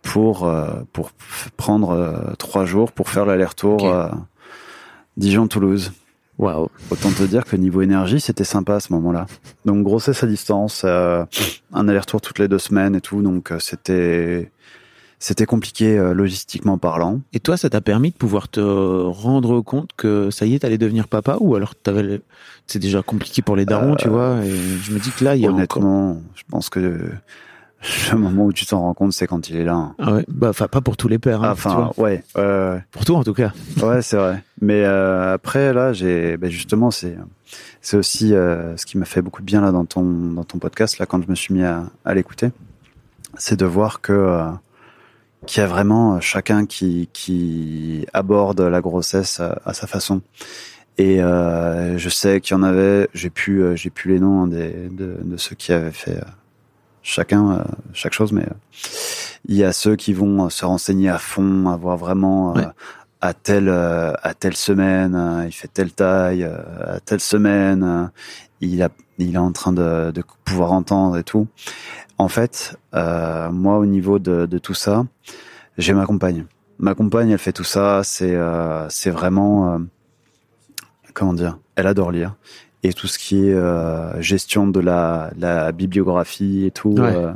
pour 0.01 0.47
euh, 0.47 0.69
pour 0.93 1.11
prendre 1.57 2.33
trois 2.39 2.65
jours 2.65 2.91
pour 2.91 3.09
faire 3.09 3.25
l'aller-retour 3.25 3.83
Ok. 3.83 3.91
euh, 3.93 4.07
Dijon-Toulouse. 5.17 5.91
Waouh. 6.37 6.69
Autant 6.89 7.11
te 7.11 7.23
dire 7.23 7.43
que 7.43 7.57
niveau 7.57 7.81
énergie, 7.81 8.21
c'était 8.21 8.45
sympa 8.45 8.75
à 8.75 8.79
ce 8.79 8.93
moment-là. 8.93 9.25
Donc 9.65 9.83
grossesse 9.83 10.23
à 10.23 10.27
distance, 10.27 10.85
un 10.85 11.27
aller-retour 11.73 12.21
toutes 12.21 12.39
les 12.39 12.47
deux 12.47 12.59
semaines 12.59 12.95
et 12.95 13.01
tout, 13.01 13.21
donc 13.21 13.51
c'était 13.59 14.49
c'était 15.19 15.45
compliqué 15.45 15.97
euh, 15.97 16.13
logistiquement 16.13 16.77
parlant. 16.77 17.19
Et 17.33 17.39
toi, 17.39 17.57
ça 17.57 17.69
t'a 17.69 17.81
permis 17.81 18.11
de 18.11 18.15
pouvoir 18.15 18.47
te 18.47 18.59
rendre 18.61 19.61
compte 19.61 19.89
que 19.97 20.29
ça 20.31 20.45
y 20.45 20.55
est, 20.55 20.59
t'allais 20.59 20.77
devenir 20.77 21.07
papa 21.07 21.37
ou 21.41 21.55
alors 21.55 21.75
t'avais 21.75 22.21
c'est 22.67 22.79
déjà 22.79 23.01
compliqué 23.01 23.41
pour 23.41 23.55
les 23.55 23.65
darons, 23.65 23.95
tu 23.95 24.07
vois 24.09 24.37
et 24.45 24.49
je 24.49 24.91
me 24.93 24.99
dis 24.99 25.11
que 25.11 25.23
là, 25.23 25.35
il 25.35 25.41
y 25.41 25.45
a 25.45 25.49
encore... 25.51 25.57
Honnêtement, 25.83 26.21
je 26.35 26.43
pense 26.49 26.69
que 26.69 26.79
le 28.11 28.17
moment 28.17 28.45
où 28.45 28.53
tu 28.53 28.65
t'en 28.65 28.81
rends 28.81 28.93
compte, 28.93 29.13
c'est 29.13 29.25
quand 29.25 29.49
il 29.49 29.55
est 29.55 29.63
là. 29.63 29.73
hein. 29.73 29.95
Ah 29.99 30.13
ouais, 30.13 30.25
bah, 30.27 30.49
enfin, 30.49 30.67
pas 30.67 30.81
pour 30.81 30.97
tous 30.97 31.07
les 31.07 31.17
pères, 31.17 31.43
hein, 31.43 31.51
Enfin, 31.51 31.91
ouais, 31.97 32.23
euh, 32.37 32.77
Pour 32.91 33.05
toi, 33.05 33.17
en 33.17 33.23
tout 33.23 33.33
cas. 33.33 33.53
ouais, 33.81 34.01
c'est 34.01 34.17
vrai. 34.17 34.43
Mais 34.61 34.83
euh, 34.83 35.33
après, 35.33 35.73
là, 35.73 35.93
j'ai, 35.93 36.35
ben 36.37 36.49
justement, 36.51 36.91
c'est, 36.91 37.17
c'est 37.81 37.95
aussi 37.97 38.33
euh, 38.33 38.75
ce 38.77 38.85
qui 38.85 38.97
m'a 38.97 39.05
fait 39.05 39.21
beaucoup 39.21 39.41
de 39.41 39.45
bien 39.45 39.61
là 39.61 39.71
dans 39.71 39.85
ton 39.85 40.03
dans 40.03 40.43
ton 40.43 40.57
podcast 40.59 40.99
là 40.99 41.05
quand 41.05 41.23
je 41.23 41.29
me 41.29 41.35
suis 41.35 41.53
mis 41.53 41.63
à, 41.63 41.85
à 42.05 42.13
l'écouter, 42.13 42.49
c'est 43.37 43.57
de 43.57 43.65
voir 43.65 44.01
que 44.01 44.11
euh, 44.11 44.43
qu'il 45.45 45.61
y 45.61 45.63
a 45.63 45.67
vraiment 45.67 46.19
chacun 46.21 46.65
qui 46.65 47.09
qui 47.13 48.05
aborde 48.13 48.61
la 48.61 48.81
grossesse 48.81 49.39
à, 49.39 49.59
à 49.65 49.73
sa 49.73 49.87
façon. 49.87 50.21
Et 50.97 51.21
euh, 51.23 51.97
je 51.97 52.09
sais 52.09 52.41
qu'il 52.41 52.55
y 52.55 52.59
en 52.59 52.63
avait, 52.63 53.07
j'ai 53.13 53.29
pu 53.29 53.61
euh, 53.61 53.75
j'ai 53.75 53.89
pu 53.89 54.09
les 54.09 54.19
noms 54.19 54.43
hein, 54.43 54.47
des, 54.47 54.71
de, 54.89 55.17
de 55.23 55.37
ceux 55.37 55.55
qui 55.55 55.71
avaient 55.71 55.91
fait 55.91 56.17
euh, 56.17 56.25
chacun 57.03 57.51
euh, 57.53 57.63
chaque 57.93 58.13
chose, 58.13 58.33
mais 58.33 58.43
euh, 58.43 58.53
il 59.47 59.55
y 59.55 59.63
a 59.63 59.71
ceux 59.71 59.95
qui 59.95 60.13
vont 60.13 60.45
euh, 60.45 60.49
se 60.49 60.65
renseigner 60.65 61.09
à 61.09 61.17
fond, 61.17 61.69
avoir 61.69 61.95
vraiment 61.97 62.51
euh, 62.57 62.59
Ouais. 62.59 62.67
à 63.21 63.33
telle 63.33 63.69
euh, 63.69 64.11
à 64.23 64.33
telle 64.33 64.57
semaine, 64.57 65.15
euh, 65.15 65.45
il 65.47 65.53
fait 65.53 65.69
telle 65.69 65.91
taille, 65.93 66.43
euh, 66.43 66.95
à 66.97 66.99
telle 66.99 67.21
semaine, 67.21 67.83
euh, 67.83 68.05
il 68.61 68.81
a 68.83 68.89
il 69.19 69.35
est 69.35 69.37
en 69.37 69.51
train 69.53 69.71
de, 69.73 70.11
de 70.11 70.23
pouvoir 70.45 70.71
entendre 70.73 71.17
et 71.17 71.23
tout. 71.23 71.47
En 72.19 72.27
fait, 72.27 72.77
euh, 72.93 73.49
moi 73.49 73.77
au 73.79 73.85
niveau 73.87 74.19
de, 74.19 74.45
de 74.45 74.57
tout 74.59 74.75
ça, 74.75 75.05
j'ai 75.77 75.93
ma 75.93 76.05
compagne. 76.05 76.45
Ma 76.77 76.93
compagne, 76.93 77.31
elle 77.31 77.39
fait 77.39 77.53
tout 77.53 77.63
ça. 77.63 78.01
C'est 78.03 78.35
euh, 78.35 78.87
c'est 78.89 79.09
vraiment 79.09 79.73
euh, 79.73 79.79
comment 81.13 81.33
dire. 81.33 81.57
Elle 81.75 81.87
adore 81.87 82.11
lire 82.11 82.35
et 82.83 82.93
tout 82.93 83.07
ce 83.07 83.17
qui 83.19 83.47
est 83.49 83.53
euh, 83.53 84.21
gestion 84.21 84.67
de 84.67 84.79
la, 84.79 85.31
la 85.37 85.71
bibliographie 85.71 86.65
et 86.65 86.71
tout. 86.71 86.91
Ouais. 86.93 87.15
euh, 87.15 87.31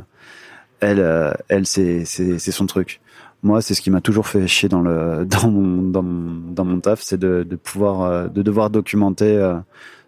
elle, 0.80 1.00
euh, 1.00 1.32
elle, 1.48 1.66
c'est 1.66 2.04
son 2.04 2.66
truc. 2.66 3.00
Moi, 3.42 3.60
c'est 3.60 3.74
ce 3.74 3.82
qui 3.82 3.90
m'a 3.90 4.00
toujours 4.00 4.26
fait 4.26 4.46
chier 4.46 4.68
dans 4.68 4.80
le 4.80 5.24
dans 5.26 5.50
mon 5.50 5.82
dans 5.90 6.02
mon, 6.02 6.52
dans 6.52 6.64
mon 6.64 6.80
taf, 6.80 7.00
c'est 7.02 7.18
de, 7.18 7.42
de 7.42 7.56
pouvoir 7.56 8.02
euh, 8.02 8.28
de 8.28 8.42
devoir 8.42 8.70
documenter 8.70 9.36
euh, 9.36 9.56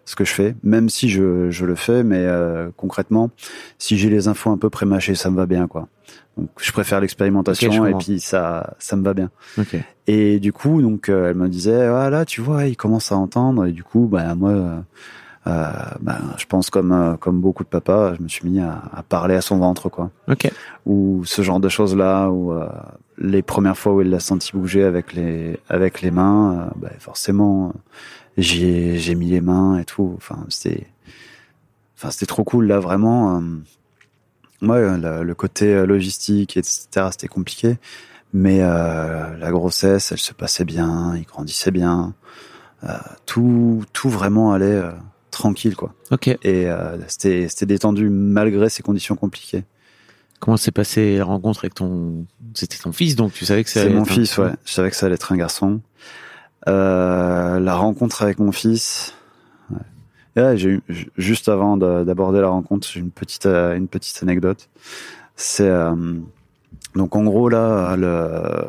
ce 0.07 0.15
que 0.15 0.23
je 0.23 0.33
fais, 0.33 0.55
même 0.63 0.89
si 0.89 1.09
je, 1.09 1.51
je 1.51 1.65
le 1.65 1.75
fais, 1.75 2.01
mais 2.01 2.21
euh, 2.21 2.69
concrètement, 2.77 3.29
si 3.77 3.97
j'ai 3.97 4.09
les 4.09 4.29
infos 4.29 4.49
un 4.49 4.57
peu 4.57 4.69
prémâchées, 4.69 5.15
ça 5.15 5.29
me 5.29 5.35
va 5.35 5.45
bien, 5.45 5.67
quoi. 5.67 5.89
Donc, 6.37 6.49
je 6.61 6.71
préfère 6.71 7.01
l'expérimentation 7.01 7.85
et 7.85 7.93
puis 7.95 8.21
ça 8.21 8.75
ça 8.79 8.95
me 8.95 9.03
va 9.03 9.13
bien. 9.13 9.29
Ok. 9.57 9.75
Et 10.07 10.39
du 10.39 10.53
coup, 10.53 10.81
donc, 10.81 11.09
euh, 11.09 11.29
elle 11.29 11.35
me 11.35 11.49
disait, 11.49 11.89
voilà, 11.89 12.23
tu 12.23 12.39
vois, 12.39 12.67
il 12.67 12.77
commence 12.77 13.11
à 13.11 13.17
entendre. 13.17 13.65
Et 13.65 13.73
du 13.73 13.83
coup, 13.83 14.07
bah, 14.09 14.33
moi, 14.35 14.51
euh, 14.51 14.79
euh, 15.47 15.71
bah, 15.99 16.19
je 16.37 16.45
pense 16.45 16.69
comme 16.69 16.93
euh, 16.93 17.17
comme 17.17 17.41
beaucoup 17.41 17.65
de 17.65 17.69
papas, 17.69 18.15
je 18.15 18.23
me 18.23 18.29
suis 18.29 18.47
mis 18.47 18.61
à, 18.61 18.81
à 18.93 19.03
parler 19.03 19.35
à 19.35 19.41
son 19.41 19.57
ventre, 19.57 19.89
quoi. 19.89 20.09
Ok. 20.29 20.49
Ou 20.85 21.23
ce 21.25 21.41
genre 21.41 21.59
de 21.59 21.67
choses 21.69 21.97
là, 21.97 22.29
ou 22.29 22.53
euh, 22.53 22.69
les 23.17 23.41
premières 23.41 23.77
fois 23.77 23.93
où 23.93 24.01
elle 24.01 24.09
l'a 24.09 24.21
senti 24.21 24.51
bouger 24.53 24.83
avec 24.83 25.13
les 25.13 25.59
avec 25.67 26.01
les 26.01 26.11
mains, 26.11 26.69
bah, 26.77 26.91
forcément, 26.99 27.73
j'y 28.37 28.65
ai 28.65 28.97
j'ai 28.99 29.15
mis 29.15 29.27
les 29.29 29.41
mains 29.41 29.77
et 29.79 29.85
tout. 29.85 30.13
Enfin, 30.17 30.45
c'était 30.49 30.87
enfin 31.97 32.11
c'était 32.11 32.25
trop 32.25 32.43
cool 32.43 32.67
là, 32.67 32.79
vraiment. 32.79 33.37
euh, 33.37 33.41
Ouais, 34.63 34.97
le, 34.97 35.23
le 35.23 35.35
côté 35.35 35.71
euh, 35.73 35.85
logistique, 35.85 36.57
etc., 36.57 36.87
c'était 37.11 37.27
compliqué. 37.27 37.77
Mais 38.33 38.59
euh, 38.61 39.37
la 39.37 39.51
grossesse, 39.51 40.11
elle 40.11 40.17
se 40.17 40.33
passait 40.33 40.65
bien, 40.65 41.15
il 41.15 41.23
grandissait 41.25 41.69
bien. 41.71 42.13
Euh, 42.83 42.93
tout, 43.25 43.83
tout 43.93 44.09
vraiment 44.09 44.51
allait 44.53 44.65
euh, 44.65 44.91
tranquille, 45.31 45.75
quoi. 45.75 45.93
Ok. 46.11 46.27
Et 46.43 46.67
c'était 47.07 47.47
c'était 47.49 47.65
détendu 47.67 48.09
malgré 48.09 48.69
ces 48.69 48.81
conditions 48.83 49.15
compliquées. 49.15 49.63
Comment 50.39 50.57
s'est 50.57 50.71
passée 50.71 51.17
la 51.17 51.23
rencontre 51.25 51.59
avec 51.61 51.73
ton. 51.75 52.25
C'était 52.55 52.77
ton 52.77 52.91
fils, 52.91 53.15
donc 53.15 53.33
tu 53.33 53.45
savais 53.45 53.63
que 53.63 53.69
ça 53.69 53.81
C'est 53.81 53.85
allait 53.87 53.95
mon 53.95 54.03
être 54.03 54.11
un- 54.11 54.15
fils, 54.15 54.37
ouais. 54.39 54.51
Je 54.65 54.71
savais 54.73 54.89
que 54.89 54.95
ça 54.95 55.05
allait 55.05 55.15
être 55.15 55.31
un 55.31 55.37
garçon. 55.37 55.81
Euh, 56.67 57.59
la 57.59 57.75
rencontre 57.75 58.21
avec 58.23 58.39
mon 58.39 58.51
fils. 58.51 59.13
Ouais. 60.35 60.57
J'ai 60.57 60.69
eu, 60.69 60.81
ju- 60.89 61.09
juste 61.17 61.49
avant 61.49 61.77
de- 61.77 62.03
d'aborder 62.03 62.41
la 62.41 62.49
rencontre, 62.49 62.87
j'ai 62.91 62.99
une 62.99 63.11
petite 63.11 63.45
euh, 63.45 63.75
une 63.75 63.87
petite 63.87 64.21
anecdote. 64.21 64.69
C'est 65.35 65.67
euh, 65.69 65.95
donc 66.95 67.15
en 67.15 67.23
gros 67.23 67.47
là, 67.49 67.95
le, 67.95 68.67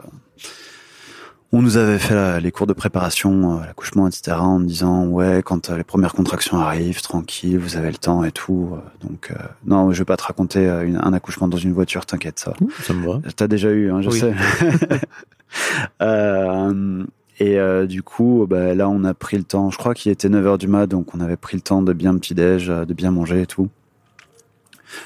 on 1.50 1.61
nous 1.62 1.76
avait 1.78 1.98
fait 1.98 2.14
la- 2.14 2.40
les 2.40 2.50
cours 2.52 2.66
de 2.66 2.72
préparation, 2.72 3.58
euh, 3.58 3.66
l'accouchement, 3.66 4.06
etc. 4.06 4.37
En 4.38 4.58
me 4.61 4.66
disant 4.66 5.06
ouais, 5.06 5.42
quand 5.44 5.70
euh, 5.70 5.76
les 5.78 5.84
premières 5.84 6.12
contractions 6.14 6.58
arrivent, 6.58 7.00
tranquille, 7.02 7.58
vous 7.58 7.76
avez 7.76 7.90
le 7.90 7.96
temps 7.98 8.22
et 8.24 8.32
tout. 8.32 8.70
Euh, 8.74 9.06
Donc 9.06 9.32
non, 9.66 9.90
je 9.92 9.98
vais 9.98 10.04
pas 10.04 10.16
te 10.16 10.24
raconter 10.24 10.66
une- 10.68 11.00
un 11.02 11.12
accouchement 11.12 11.48
dans 11.48 11.56
une 11.58 11.72
voiture, 11.72 12.06
t'inquiète 12.06 12.38
ça. 12.38 12.52
Ouh, 12.61 12.70
Ça 12.82 12.92
me 12.94 13.06
va. 13.06 13.20
T'as 13.37 13.48
déjà 13.48 13.70
eu, 13.70 13.90
hein, 13.90 14.00
je 14.02 14.08
Oui. 14.11 14.20
sais. 14.20 14.34
Et 17.38 17.59
euh, 17.59 17.87
du 17.87 18.03
coup, 18.03 18.46
bah, 18.48 18.74
là, 18.74 18.88
on 18.88 19.05
a 19.05 19.14
pris 19.14 19.37
le 19.37 19.44
temps. 19.44 19.70
Je 19.70 19.79
crois 19.79 19.94
qu'il 19.94 20.11
était 20.11 20.29
9h 20.29 20.59
du 20.59 20.66
mat, 20.66 20.87
donc 20.87 21.14
on 21.14 21.20
avait 21.20 21.37
pris 21.37 21.57
le 21.57 21.62
temps 21.62 21.83
de 21.83 21.92
bien 21.92 22.16
petit-déj, 22.16 22.68
euh, 22.68 22.85
de 22.85 22.94
bien 22.94 23.11
manger 23.11 23.42
et 23.42 23.46
tout. 23.46 23.68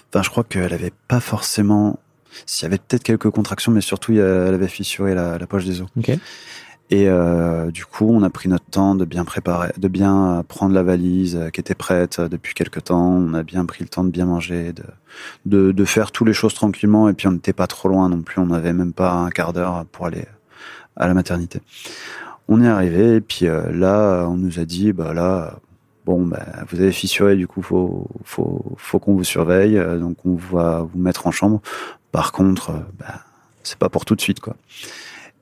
Enfin, 0.08 0.22
je 0.22 0.30
crois 0.30 0.44
qu'elle 0.44 0.72
avait 0.72 0.92
pas 1.08 1.20
forcément... 1.20 1.98
S'il 2.46 2.64
y 2.64 2.66
avait 2.66 2.78
peut-être 2.78 3.02
quelques 3.02 3.28
contractions, 3.28 3.72
mais 3.72 3.82
surtout, 3.82 4.12
elle 4.12 4.54
avait 4.54 4.68
fissuré 4.68 5.14
la, 5.14 5.36
la 5.36 5.46
poche 5.46 5.66
des 5.66 5.82
os. 5.82 5.88
Ok. 5.98 6.08
Et 6.88 7.08
euh, 7.08 7.70
du 7.70 7.84
coup, 7.84 8.08
on 8.10 8.22
a 8.22 8.30
pris 8.30 8.48
notre 8.48 8.64
temps 8.64 8.94
de 8.94 9.04
bien 9.04 9.26
préparer, 9.26 9.70
de 9.76 9.88
bien 9.88 10.42
prendre 10.48 10.74
la 10.74 10.82
valise 10.82 11.38
qui 11.52 11.60
était 11.60 11.74
prête 11.74 12.22
depuis 12.22 12.54
quelque 12.54 12.80
temps. 12.80 13.06
On 13.06 13.34
a 13.34 13.42
bien 13.42 13.66
pris 13.66 13.82
le 13.84 13.88
temps 13.88 14.04
de 14.04 14.10
bien 14.10 14.24
manger, 14.24 14.72
de, 14.72 14.84
de, 15.44 15.72
de 15.72 15.84
faire 15.84 16.10
toutes 16.10 16.26
les 16.26 16.32
choses 16.32 16.54
tranquillement. 16.54 17.10
Et 17.10 17.12
puis, 17.12 17.28
on 17.28 17.32
n'était 17.32 17.52
pas 17.52 17.66
trop 17.66 17.88
loin 17.90 18.08
non 18.08 18.22
plus. 18.22 18.40
On 18.40 18.46
n'avait 18.46 18.72
même 18.72 18.94
pas 18.94 19.12
un 19.12 19.28
quart 19.28 19.52
d'heure 19.52 19.84
pour 19.92 20.06
aller 20.06 20.24
à 20.96 21.06
la 21.08 21.14
maternité. 21.14 21.60
On 22.48 22.62
est 22.62 22.68
arrivé 22.68 23.16
et 23.16 23.20
puis 23.20 23.46
euh, 23.46 23.70
là, 23.72 24.26
on 24.28 24.36
nous 24.36 24.58
a 24.58 24.64
dit, 24.64 24.92
bah 24.92 25.14
là, 25.14 25.54
bon, 26.04 26.26
bah, 26.26 26.44
vous 26.68 26.80
avez 26.80 26.92
fissuré, 26.92 27.36
du 27.36 27.46
coup, 27.46 27.62
faut, 27.62 28.06
faut, 28.24 28.64
faut 28.76 28.98
qu'on 28.98 29.14
vous 29.14 29.24
surveille. 29.24 29.78
euh, 29.78 29.98
Donc, 29.98 30.16
on 30.24 30.34
va 30.34 30.80
vous 30.80 30.98
mettre 30.98 31.26
en 31.26 31.30
chambre. 31.30 31.60
Par 32.10 32.32
contre, 32.32 32.70
euh, 32.70 32.78
bah, 32.98 33.20
c'est 33.62 33.78
pas 33.78 33.88
pour 33.88 34.04
tout 34.04 34.14
de 34.16 34.20
suite, 34.20 34.40
quoi. 34.40 34.56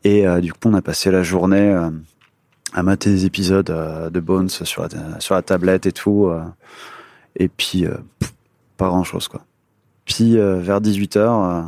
Et 0.04 0.26
euh, 0.26 0.40
du 0.40 0.52
coup, 0.52 0.58
on 0.66 0.74
a 0.74 0.82
passé 0.82 1.10
la 1.10 1.22
journée 1.22 1.76
à 2.72 2.82
mater 2.82 3.10
des 3.10 3.24
épisodes 3.26 3.66
de 4.12 4.20
Bones 4.20 4.48
sur 4.48 4.82
la, 4.82 5.20
sur 5.20 5.34
la 5.34 5.42
tablette 5.42 5.86
et 5.86 5.92
tout. 5.92 6.30
et 7.36 7.48
puis, 7.48 7.84
pas 8.76 8.86
grand-chose, 8.88 9.28
quoi. 9.28 9.42
Puis, 10.04 10.36
vers 10.36 10.80
18h, 10.80 11.64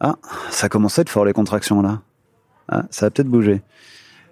ah, 0.00 0.16
ça 0.50 0.68
commençait 0.68 1.04
de 1.04 1.08
fort 1.08 1.24
les 1.24 1.32
contractions, 1.32 1.80
là. 1.82 2.00
Ah, 2.68 2.84
ça 2.90 3.06
a 3.06 3.10
peut-être 3.10 3.28
bougé. 3.28 3.62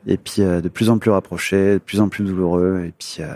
Et 0.07 0.17
puis, 0.19 0.43
euh, 0.43 0.61
de 0.61 0.69
plus 0.69 0.91
en 0.91 0.99
plus 0.99 1.11
rapproché, 1.11 1.75
de 1.75 1.79
plus 1.79 2.01
en 2.01 2.09
plus 2.09 2.25
douloureux. 2.25 2.85
Et 2.87 2.93
puis, 2.97 3.17
euh, 3.21 3.35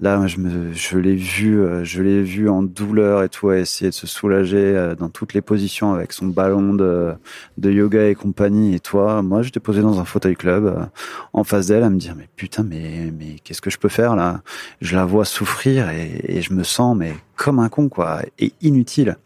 là, 0.00 0.24
je, 0.26 0.98
l'ai 0.98 1.16
vu, 1.16 1.60
euh, 1.60 1.82
je 1.84 2.02
l'ai 2.02 2.22
vu 2.22 2.48
en 2.48 2.62
douleur 2.62 3.24
et 3.24 3.28
tout, 3.28 3.48
à 3.48 3.58
essayer 3.58 3.90
de 3.90 3.94
se 3.94 4.06
soulager 4.06 4.94
dans 4.98 5.08
toutes 5.08 5.34
les 5.34 5.40
positions 5.40 5.94
avec 5.94 6.12
son 6.12 6.26
ballon 6.26 6.74
de, 6.74 7.16
yoga 7.64 8.08
et 8.08 8.14
compagnie. 8.14 8.74
Et 8.74 8.80
toi, 8.80 9.22
moi, 9.22 9.42
j'étais 9.42 9.58
posé 9.58 9.80
dans 9.82 9.98
un 9.98 10.04
fauteuil 10.04 10.36
club 10.36 10.88
en 11.32 11.42
face 11.42 11.66
d'elle 11.66 11.82
à 11.82 11.90
me 11.90 11.98
dire, 11.98 12.14
mais 12.16 12.28
putain, 12.36 12.62
mais, 12.62 13.12
mais 13.18 13.36
qu'est-ce 13.42 13.62
que 13.62 13.70
je 13.70 13.78
peux 13.78 13.88
faire 13.88 14.14
là? 14.14 14.42
Je 14.80 14.94
la 14.94 15.04
vois 15.04 15.24
souffrir 15.24 15.90
et, 15.90 16.40
je 16.40 16.52
me 16.52 16.62
sens 16.62 16.96
mais 16.96 17.14
comme 17.34 17.58
un 17.58 17.68
con, 17.68 17.88
quoi, 17.88 18.20
et 18.38 18.52
inutile. 18.60 19.16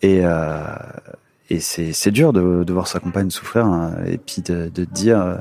Et, 0.00 0.22
et 1.50 1.60
c'est, 1.60 2.10
dur 2.10 2.32
de, 2.32 2.64
de 2.64 2.72
voir 2.72 2.86
sa 2.86 3.00
compagne 3.00 3.30
souffrir 3.30 3.66
hein, 3.66 3.94
et 4.06 4.16
puis 4.16 4.40
de, 4.40 4.70
de 4.74 4.84
dire, 4.84 5.20
euh, 5.20 5.36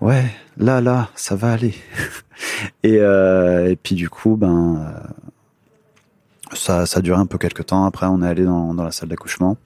ouais, 0.00 0.24
là, 0.56 0.80
là, 0.80 1.10
ça 1.14 1.36
va 1.36 1.52
aller. 1.52 1.74
et, 2.82 2.96
euh, 2.98 3.70
et 3.70 3.76
puis 3.76 3.94
du 3.94 4.08
coup, 4.08 4.36
ben, 4.36 4.76
euh, 4.80 6.54
ça, 6.54 6.86
ça 6.86 7.00
a 7.00 7.02
duré 7.02 7.18
un 7.18 7.26
peu 7.26 7.36
quelques 7.36 7.66
temps. 7.66 7.84
Après, 7.84 8.06
on 8.06 8.22
est 8.22 8.26
allé 8.26 8.44
dans, 8.44 8.72
dans 8.72 8.84
la 8.84 8.90
salle 8.90 9.10
d'accouchement. 9.10 9.58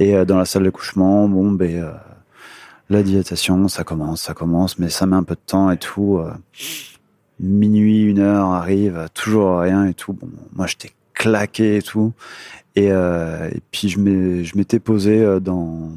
Et 0.00 0.24
dans 0.24 0.38
la 0.38 0.44
salle 0.44 0.64
d'accouchement, 0.64 1.28
bon, 1.28 1.52
ben, 1.52 1.92
la 2.88 3.02
dilatation, 3.02 3.66
ça 3.68 3.82
commence, 3.82 4.22
ça 4.22 4.34
commence, 4.34 4.78
mais 4.78 4.90
ça 4.90 5.06
met 5.06 5.16
un 5.16 5.24
peu 5.24 5.34
de 5.34 5.40
temps 5.44 5.70
et 5.70 5.76
tout. 5.76 6.20
minuit, 7.40 8.02
une 8.02 8.20
heure 8.20 8.50
arrive, 8.50 9.08
toujours 9.14 9.60
rien 9.60 9.86
et 9.86 9.94
tout. 9.94 10.12
Bon, 10.12 10.28
moi, 10.52 10.68
j'étais 10.68 10.92
claqué 11.14 11.76
et 11.76 11.82
tout. 11.82 12.12
Et, 12.78 12.92
euh, 12.92 13.48
et 13.50 13.60
puis 13.72 13.88
je 13.88 13.98
m'étais 14.56 14.78
posé 14.78 15.20
euh, 15.20 15.40
dans, 15.40 15.90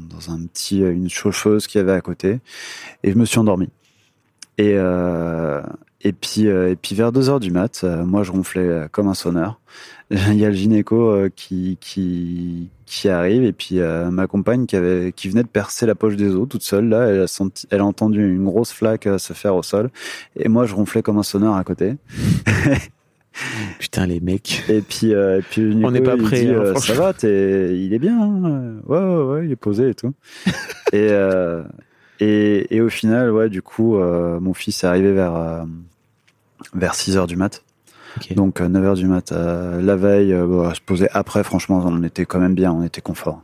petit, 0.52 0.80
une 0.80 1.08
chauffeuse 1.08 1.68
qu'il 1.68 1.78
y 1.78 1.82
avait 1.82 1.92
à 1.92 2.00
côté, 2.00 2.40
et 3.04 3.12
je 3.12 3.16
me 3.16 3.24
suis 3.24 3.38
endormi. 3.38 3.68
Et, 4.58 4.72
euh, 4.74 5.62
puis, 6.20 6.48
euh, 6.48 6.74
vers 6.90 7.12
2 7.12 7.30
heures 7.30 7.38
du 7.38 7.52
mat, 7.52 7.82
euh, 7.84 8.04
moi 8.04 8.24
je 8.24 8.32
ronflais 8.32 8.66
euh, 8.66 8.88
comme 8.90 9.06
un 9.06 9.14
sonneur. 9.14 9.60
Il 10.10 10.34
y 10.34 10.44
a 10.44 10.48
le 10.48 10.56
gynéco 10.56 11.08
euh, 11.12 11.30
qui, 11.34 11.78
arrive 13.08 13.44
et 13.44 13.52
puis 13.52 13.78
euh, 13.78 14.10
ma 14.10 14.26
compagne 14.26 14.66
qui 14.66 14.76
venait 15.28 15.44
de 15.44 15.48
percer 15.48 15.86
la 15.86 15.94
poche 15.94 16.16
des 16.16 16.34
os 16.34 16.48
toute 16.48 16.62
seule 16.62 16.88
là, 16.88 17.26
elle 17.70 17.80
a 17.80 17.84
entendu 17.84 18.34
une 18.34 18.44
grosse 18.44 18.72
flaque 18.72 19.06
euh, 19.06 19.18
se 19.18 19.32
faire 19.32 19.54
au 19.54 19.62
sol 19.62 19.90
et 20.36 20.48
moi 20.48 20.66
je 20.66 20.74
ronflais 20.74 21.02
comme 21.02 21.18
un 21.18 21.22
sonneur 21.22 21.54
à 21.54 21.62
côté. 21.64 21.94
Putain, 23.78 24.06
les 24.06 24.20
mecs. 24.20 24.64
Et 24.68 24.80
puis, 24.80 25.14
euh, 25.14 25.38
et 25.38 25.42
puis 25.42 25.80
On 25.82 25.90
n'est 25.90 26.00
pas 26.00 26.16
prêt, 26.16 26.44
dit, 26.44 26.48
hein, 26.48 26.58
euh, 26.58 26.74
ça 26.76 26.94
va, 26.94 27.12
t'es, 27.12 27.78
il 27.78 27.92
est 27.94 27.98
bien, 27.98 28.20
hein 28.20 28.74
ouais, 28.86 28.98
ouais, 28.98 29.22
ouais, 29.24 29.46
il 29.46 29.52
est 29.52 29.56
posé 29.56 29.90
et 29.90 29.94
tout. 29.94 30.12
et, 30.92 31.08
euh, 31.10 31.62
et, 32.20 32.74
et 32.74 32.80
au 32.80 32.88
final, 32.88 33.30
ouais, 33.30 33.48
du 33.48 33.62
coup, 33.62 33.96
euh, 33.96 34.38
mon 34.40 34.54
fils 34.54 34.84
est 34.84 34.86
arrivé 34.86 35.12
vers 35.12 35.66
vers 36.74 36.94
6 36.94 37.16
heures 37.16 37.26
du 37.26 37.36
mat. 37.36 37.64
Donc 38.36 38.60
9 38.60 38.84
heures 38.84 38.94
du 38.94 39.06
mat. 39.06 39.32
la 39.32 39.96
veille, 39.96 40.34
bon, 40.34 40.72
se 40.74 40.80
poser 40.80 41.08
après, 41.12 41.42
franchement, 41.42 41.82
on 41.84 42.02
était 42.02 42.26
quand 42.26 42.38
même 42.38 42.54
bien, 42.54 42.70
on 42.72 42.82
était 42.82 43.00
confort. 43.00 43.42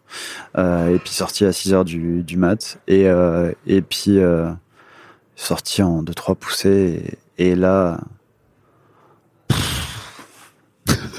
Et 0.57 0.99
puis 1.03 1.13
sorti 1.13 1.45
à 1.45 1.53
6 1.53 1.75
heures 1.75 1.85
du, 1.85 2.23
du 2.23 2.37
mat. 2.37 2.79
Et, 2.87 3.07
et 3.67 3.83
puis 3.83 4.19
sorti 5.35 5.83
en 5.83 6.03
2-3 6.03 6.37
poussées. 6.37 7.19
Et, 7.39 7.51
et 7.51 7.55
là... 7.57 7.99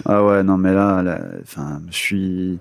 Ah 0.05 0.23
ouais, 0.23 0.43
non, 0.43 0.57
mais 0.57 0.73
là, 0.73 1.03
enfin, 1.41 1.81
je 1.89 1.95
suis, 1.95 2.59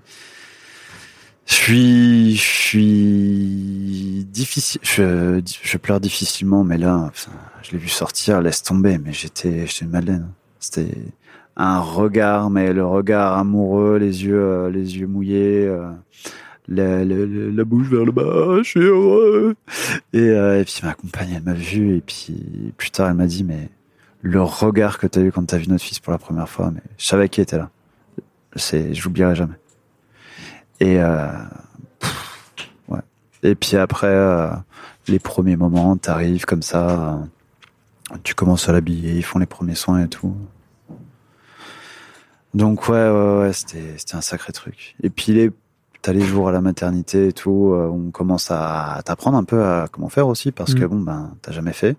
je 1.45 1.53
suis, 1.53 2.35
je 2.35 4.21
difficile, 4.23 4.81
je, 4.83 5.77
pleure 5.77 5.99
difficilement, 5.99 6.63
mais 6.63 6.77
là, 6.77 7.11
je 7.63 7.71
l'ai 7.71 7.77
vu 7.77 7.87
sortir, 7.87 8.41
laisse 8.41 8.61
tomber, 8.61 8.97
mais 8.97 9.13
j'étais, 9.13 9.65
j'étais 9.65 9.85
une 9.85 9.91
madeleine. 9.91 10.27
C'était 10.59 10.91
un 11.55 11.79
regard, 11.79 12.49
mais 12.49 12.71
le 12.71 12.85
regard 12.85 13.37
amoureux, 13.37 13.97
les 13.97 14.25
yeux, 14.25 14.39
euh, 14.39 14.69
les 14.69 14.97
yeux 14.97 15.07
mouillés, 15.07 15.67
euh, 15.67 15.91
la 16.67 17.63
bouche 17.63 17.87
vers 17.87 18.05
le 18.05 18.11
bas, 18.11 18.57
je 18.59 18.69
suis 18.69 18.79
heureux. 18.81 19.55
Et, 20.13 20.19
euh, 20.19 20.61
et 20.61 20.65
puis 20.65 20.81
ma 20.83 20.93
compagne, 20.93 21.33
elle 21.35 21.43
m'a 21.43 21.53
vu, 21.53 21.97
et 21.97 22.01
puis 22.01 22.73
plus 22.77 22.91
tard, 22.91 23.09
elle 23.09 23.15
m'a 23.15 23.25
dit, 23.25 23.43
mais 23.43 23.69
le 24.21 24.41
regard 24.41 24.97
que 24.97 25.07
t'as 25.07 25.21
eu 25.21 25.31
quand 25.31 25.45
t'as 25.45 25.57
vu 25.57 25.67
notre 25.67 25.83
fils 25.83 25.99
pour 25.99 26.11
la 26.11 26.17
première 26.19 26.49
fois, 26.49 26.71
mais 26.71 26.81
je 26.97 27.05
savais 27.05 27.29
qu'il 27.29 27.41
était 27.41 27.57
là. 27.57 27.69
C'est, 28.55 28.93
je 28.93 29.03
l'oublierai 29.03 29.35
jamais. 29.35 29.53
Et 30.79 30.99
euh, 30.99 31.27
pff, 31.99 32.45
ouais. 32.89 32.99
Et 33.43 33.55
puis 33.55 33.77
après, 33.77 34.07
euh, 34.07 34.49
les 35.07 35.19
premiers 35.19 35.55
moments, 35.55 35.95
t'arrives 35.97 36.45
comme 36.45 36.61
ça, 36.63 37.19
euh, 38.11 38.15
tu 38.23 38.33
commences 38.35 38.67
à 38.69 38.73
l'habiller, 38.73 39.13
ils 39.15 39.23
font 39.23 39.39
les 39.39 39.45
premiers 39.45 39.75
soins 39.75 40.03
et 40.03 40.07
tout. 40.07 40.35
Donc 42.53 42.87
ouais, 42.89 43.09
ouais, 43.09 43.37
ouais, 43.39 43.53
c'était, 43.53 43.93
c'était 43.97 44.15
un 44.15 44.21
sacré 44.21 44.51
truc. 44.51 44.95
Et 45.03 45.09
puis 45.09 45.33
les, 45.33 45.51
t'as 46.01 46.13
les 46.13 46.21
jours 46.25 46.49
à 46.49 46.51
la 46.51 46.61
maternité 46.61 47.27
et 47.27 47.33
tout, 47.33 47.71
euh, 47.73 47.87
on 47.87 48.09
commence 48.09 48.49
à, 48.49 49.01
t'apprendre 49.05 49.37
un 49.37 49.43
peu 49.43 49.63
à 49.63 49.87
comment 49.91 50.09
faire 50.09 50.27
aussi 50.27 50.51
parce 50.51 50.73
que 50.73 50.81
Mhm. 50.83 50.87
bon 50.89 50.99
ben 51.01 51.35
t'as 51.41 51.51
jamais 51.51 51.73
fait. 51.73 51.95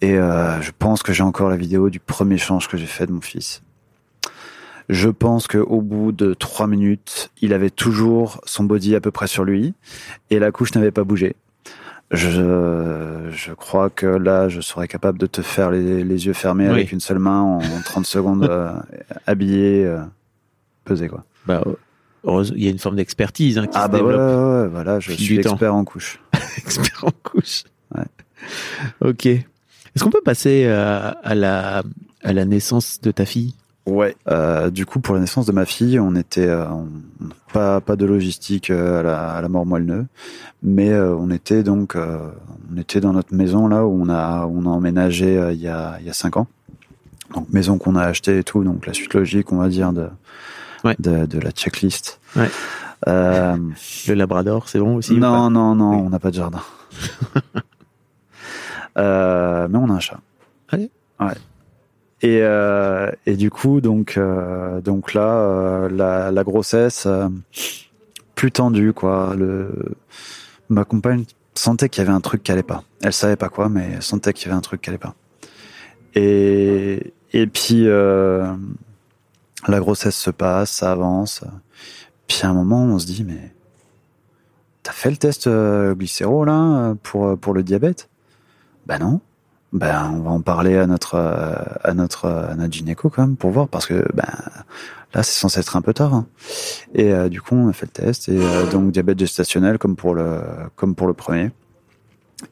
Et 0.00 0.16
euh, 0.16 0.60
je 0.62 0.70
pense 0.78 1.02
que 1.02 1.12
j'ai 1.12 1.22
encore 1.22 1.48
la 1.50 1.56
vidéo 1.56 1.90
du 1.90 1.98
premier 2.00 2.36
échange 2.36 2.68
que 2.68 2.76
j'ai 2.76 2.86
fait 2.86 3.06
de 3.06 3.12
mon 3.12 3.20
fils. 3.20 3.62
Je 4.88 5.08
pense 5.10 5.46
que 5.48 5.58
au 5.58 5.82
bout 5.82 6.12
de 6.12 6.32
trois 6.34 6.66
minutes, 6.66 7.30
il 7.42 7.52
avait 7.52 7.70
toujours 7.70 8.40
son 8.46 8.64
body 8.64 8.94
à 8.94 9.00
peu 9.00 9.10
près 9.10 9.26
sur 9.26 9.44
lui 9.44 9.74
et 10.30 10.38
la 10.38 10.50
couche 10.50 10.74
n'avait 10.74 10.90
pas 10.92 11.04
bougé. 11.04 11.36
Je, 12.10 13.28
je 13.30 13.52
crois 13.52 13.90
que 13.90 14.06
là, 14.06 14.48
je 14.48 14.62
serais 14.62 14.88
capable 14.88 15.18
de 15.18 15.26
te 15.26 15.42
faire 15.42 15.70
les, 15.70 16.02
les 16.04 16.26
yeux 16.26 16.32
fermés 16.32 16.64
Oui. 16.66 16.70
avec 16.70 16.92
une 16.92 17.00
seule 17.00 17.18
main 17.18 17.40
en 17.42 17.60
30 17.84 18.06
secondes, 18.06 18.44
euh, 18.50 18.72
habillé, 19.26 19.84
euh, 19.84 19.98
pesé 20.84 21.08
quoi. 21.08 21.24
Bah, 21.46 21.62
il 22.24 22.64
y 22.64 22.66
a 22.66 22.70
une 22.70 22.78
forme 22.78 22.96
d'expertise 22.96 23.58
hein, 23.58 23.66
qui 23.66 23.72
Ah 23.76 23.86
se 23.86 23.90
bah 23.90 23.98
développe. 23.98 24.20
ouais, 24.20 24.60
ouais, 24.62 24.68
voilà, 24.68 25.00
je 25.00 25.12
suis 25.12 25.38
expert 25.38 25.74
en 25.74 25.84
couche. 25.84 26.18
Expert 26.58 27.04
en 27.04 27.10
couche. 27.22 27.64
Ouais. 27.94 28.04
Ok. 29.02 29.28
Est-ce 29.98 30.04
qu'on 30.04 30.10
peut 30.10 30.20
passer 30.24 30.62
euh, 30.66 31.10
à 31.24 31.34
la 31.34 31.82
à 32.22 32.32
la 32.32 32.44
naissance 32.44 33.00
de 33.00 33.10
ta 33.10 33.24
fille? 33.26 33.54
Ouais. 33.84 34.14
Euh, 34.30 34.70
du 34.70 34.86
coup, 34.86 35.00
pour 35.00 35.14
la 35.16 35.20
naissance 35.20 35.44
de 35.46 35.50
ma 35.50 35.64
fille, 35.64 35.98
on 35.98 36.14
était 36.14 36.46
euh, 36.46 36.68
on- 36.68 36.88
pas 37.52 37.80
pas 37.80 37.96
de 37.96 38.06
logistique 38.06 38.70
euh, 38.70 39.00
à 39.00 39.02
la, 39.02 39.30
à 39.30 39.42
la 39.42 39.48
mort 39.48 39.66
moelle 39.66 40.06
mais 40.62 40.94
on 40.96 41.30
était 41.30 41.62
donc 41.64 41.96
on 41.96 42.76
était 42.78 43.00
dans 43.00 43.12
notre 43.12 43.34
maison 43.34 43.66
là 43.66 43.84
où 43.86 44.00
on 44.00 44.08
a 44.08 44.46
on 44.46 44.66
a 44.66 44.68
emménagé 44.68 45.34
il 45.52 45.60
y 45.60 45.66
a 45.68 45.96
il 46.00 46.06
y 46.06 46.10
a 46.10 46.12
cinq 46.12 46.36
ans. 46.36 46.46
Donc 47.34 47.48
maison 47.50 47.76
qu'on 47.76 47.96
a 47.96 48.02
achetée 48.04 48.38
et 48.38 48.44
tout, 48.44 48.62
donc 48.62 48.86
la 48.86 48.92
suite 48.94 49.14
logique, 49.14 49.50
on 49.52 49.56
va 49.56 49.68
dire 49.68 49.92
de 49.92 50.06
Ouais. 50.84 50.94
de, 51.00 51.26
de 51.26 51.40
la 51.40 51.50
checklist. 51.50 52.20
Ouais. 52.36 52.48
Le 53.06 54.14
Labrador, 54.14 54.68
c'est 54.68 54.78
bon 54.78 54.94
aussi 54.96 55.14
non 55.16 55.50
non 55.50 55.74
non, 55.74 55.90
Oui. 55.96 56.02
on 56.06 56.10
n'a 56.10 56.20
pas 56.20 56.30
de 56.30 56.36
jardin. 56.36 56.60
Euh, 58.98 59.68
mais 59.68 59.78
on 59.78 59.88
a 59.90 59.94
un 59.94 60.00
chat. 60.00 60.20
Allez. 60.68 60.90
Ouais. 61.20 61.34
Et, 62.20 62.40
euh, 62.42 63.10
et 63.26 63.36
du 63.36 63.50
coup, 63.50 63.80
donc, 63.80 64.16
euh, 64.16 64.80
donc 64.80 65.14
là, 65.14 65.88
la, 65.88 66.32
la 66.32 66.44
grossesse 66.44 67.06
plus 68.34 68.52
tendue, 68.52 68.92
quoi. 68.92 69.34
Le, 69.36 69.72
ma 70.68 70.84
compagne 70.84 71.24
sentait 71.54 71.88
qu'il 71.88 72.02
y 72.02 72.06
avait 72.06 72.14
un 72.14 72.20
truc 72.20 72.42
qui 72.42 72.52
allait 72.52 72.62
pas. 72.62 72.82
Elle 73.02 73.12
savait 73.12 73.36
pas 73.36 73.48
quoi, 73.48 73.68
mais 73.68 73.90
elle 73.94 74.02
sentait 74.02 74.32
qu'il 74.32 74.48
y 74.48 74.50
avait 74.50 74.58
un 74.58 74.62
truc 74.62 74.80
qui 74.80 74.90
allait 74.90 74.98
pas. 74.98 75.14
Et, 76.14 77.12
et 77.32 77.46
puis, 77.46 77.84
la 77.84 78.56
grossesse 79.66 80.16
se 80.16 80.30
passe, 80.30 80.70
ça 80.72 80.90
avance. 80.92 81.44
Puis 82.26 82.40
à 82.42 82.48
un 82.48 82.54
moment, 82.54 82.82
on 82.82 82.98
se 82.98 83.06
dit, 83.06 83.24
mais 83.24 83.54
t'as 84.82 84.92
fait 84.92 85.10
le 85.10 85.16
test 85.16 85.48
glycéro 85.48 86.44
là 86.44 86.94
pour 87.02 87.38
pour 87.38 87.54
le 87.54 87.62
diabète? 87.62 88.08
Ben 88.88 88.98
non. 88.98 89.20
Ben 89.72 90.10
on 90.14 90.20
va 90.22 90.30
en 90.30 90.40
parler 90.40 90.78
à 90.78 90.86
notre 90.86 91.16
à 91.16 91.92
notre 91.94 92.24
à 92.26 92.54
notre 92.56 92.72
gynéco 92.72 93.10
quand 93.10 93.22
même 93.26 93.36
pour 93.36 93.50
voir 93.50 93.68
parce 93.68 93.84
que 93.86 94.02
ben 94.14 94.24
là 95.12 95.22
c'est 95.22 95.38
censé 95.38 95.60
être 95.60 95.76
un 95.76 95.82
peu 95.82 95.92
tard. 95.92 96.14
hein. 96.14 96.26
Et 96.94 97.12
euh, 97.12 97.28
du 97.28 97.42
coup 97.42 97.54
on 97.54 97.68
a 97.68 97.72
fait 97.74 97.84
le 97.84 97.92
test 97.92 98.30
et 98.30 98.38
euh, 98.38 98.64
donc 98.70 98.90
diabète 98.92 99.18
gestationnel 99.18 99.76
comme 99.76 99.94
pour 99.94 100.14
le 100.14 100.40
comme 100.74 100.94
pour 100.94 101.06
le 101.06 101.12
premier. 101.12 101.50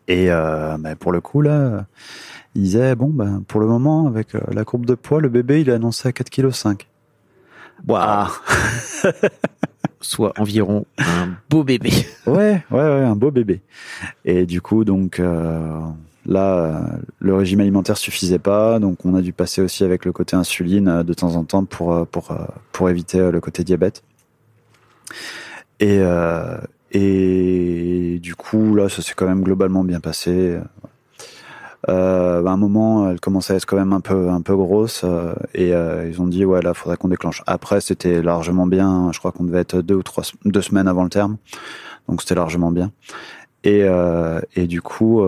Et 0.09 0.31
euh, 0.31 0.77
ben, 0.79 0.95
pour 0.95 1.11
le 1.11 1.23
coup 1.23 1.41
là 1.41 1.87
il 2.55 2.63
disait 2.65 2.95
bon 2.97 3.09
ben 3.09 3.43
pour 3.49 3.61
le 3.61 3.67
moment 3.67 4.07
avec 4.07 4.35
la 4.53 4.65
courbe 4.67 4.85
de 4.85 4.95
poids 4.95 5.23
le 5.23 5.31
bébé 5.31 5.63
il 5.63 5.71
est 5.71 5.75
annoncé 5.75 6.09
à 6.09 6.13
4 6.13 6.29
kg 6.29 6.51
5. 6.51 6.87
Waouh. 7.89 8.29
Soit 10.01 10.33
environ 10.39 10.85
un 10.99 11.31
beau 11.49 11.65
bébé. 11.65 11.91
Ouais, 12.27 12.63
ouais, 12.71 12.77
ouais, 12.83 13.05
un 13.05 13.17
beau 13.17 13.31
bébé. 13.31 13.63
Et 14.25 14.45
du 14.47 14.61
coup, 14.61 14.85
donc 14.85 15.19
euh, 15.19 15.81
là, 16.27 16.57
euh, 16.59 16.81
le 17.19 17.35
régime 17.35 17.61
alimentaire 17.61 17.97
suffisait 17.97 18.39
pas, 18.39 18.79
donc 18.79 19.05
on 19.05 19.15
a 19.15 19.23
dû 19.23 19.33
passer 19.33 19.63
aussi 19.63 19.85
avec 19.85 20.05
le 20.05 20.13
côté 20.13 20.37
insuline 20.37 20.89
euh, 20.89 21.03
de 21.03 21.15
temps 21.15 21.37
en 21.37 21.45
temps 21.45 21.65
pour 21.65 21.93
euh, 21.95 22.05
pour 22.05 22.37
pour 22.73 22.91
éviter 22.91 23.31
le 23.31 23.41
côté 23.41 23.65
diabète. 23.65 24.03
Et 25.81 26.01
et 26.93 28.19
du 28.21 28.35
coup, 28.35 28.75
là, 28.75 28.89
ça 28.89 29.03
s'est 29.03 29.15
quand 29.15 29.27
même 29.27 29.43
globalement 29.43 29.85
bien 29.85 30.01
passé. 30.01 30.59
À 31.87 31.93
un 31.93 32.57
moment, 32.57 33.11
elle 33.11 33.21
commençait 33.21 33.53
à 33.53 33.57
être 33.57 33.67
quand 33.67 33.77
même 33.77 33.93
un 33.93 34.01
peu 34.01 34.31
un 34.31 34.41
peu 34.41 34.57
grosse 34.57 35.05
et 35.55 35.71
ils 35.71 36.21
ont 36.21 36.27
dit 36.27 36.45
ouais 36.45 36.63
là, 36.63 36.75
faudrait 36.75 36.97
qu'on 36.97 37.09
déclenche. 37.09 37.43
Après, 37.47 37.81
c'était 37.81 38.23
largement 38.23 38.67
bien. 38.67 39.11
Je 39.13 39.19
crois 39.19 39.33
qu'on 39.33 39.45
devait 39.45 39.61
être 39.61 39.81
deux 39.83 39.95
ou 39.95 40.03
trois 40.03 40.25
deux 40.45 40.63
semaines 40.63 40.89
avant 40.89 41.05
le 41.05 41.11
terme, 41.11 41.37
donc 42.09 42.23
c'était 42.23 42.35
largement 42.35 42.71
bien. 42.73 42.91
Et 43.65 43.87
et 44.57 44.67
du 44.67 44.81
coup, 44.83 45.23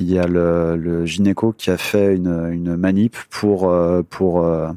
il 0.00 0.10
y 0.10 0.18
a 0.18 0.26
le, 0.26 0.76
le 0.76 1.06
gynéco 1.06 1.52
qui 1.52 1.70
a 1.70 1.76
fait 1.76 2.14
une 2.16 2.50
une 2.52 2.74
manip 2.76 3.16
pour 3.30 3.70
euh, 3.70 4.02
pour 4.02 4.44
euh, 4.44 4.68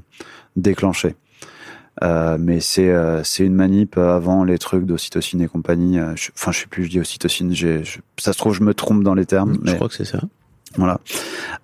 déclencher. 0.55 1.15
Euh, 2.01 2.37
mais 2.39 2.59
c'est 2.59 2.89
euh, 2.89 3.23
c'est 3.23 3.45
une 3.45 3.53
manip 3.55 3.97
avant 3.97 4.43
les 4.43 4.57
trucs 4.57 4.85
d'ocytocine 4.85 5.41
et 5.41 5.47
compagnie. 5.47 5.97
Je- 6.15 6.31
Enfin, 6.35 6.51
je 6.51 6.59
sais 6.61 6.67
plus, 6.67 6.83
je 6.85 6.89
dis 6.89 6.99
ocytocine. 6.99 7.53
Ça 8.19 8.33
se 8.33 8.37
trouve, 8.37 8.53
je 8.53 8.63
me 8.63 8.73
trompe 8.73 9.03
dans 9.03 9.13
les 9.13 9.25
termes. 9.25 9.53
Je 9.63 9.71
mais 9.71 9.75
crois 9.75 9.87
que 9.89 9.95
c'est 9.95 10.05
ça. 10.05 10.19
Voilà. 10.77 10.99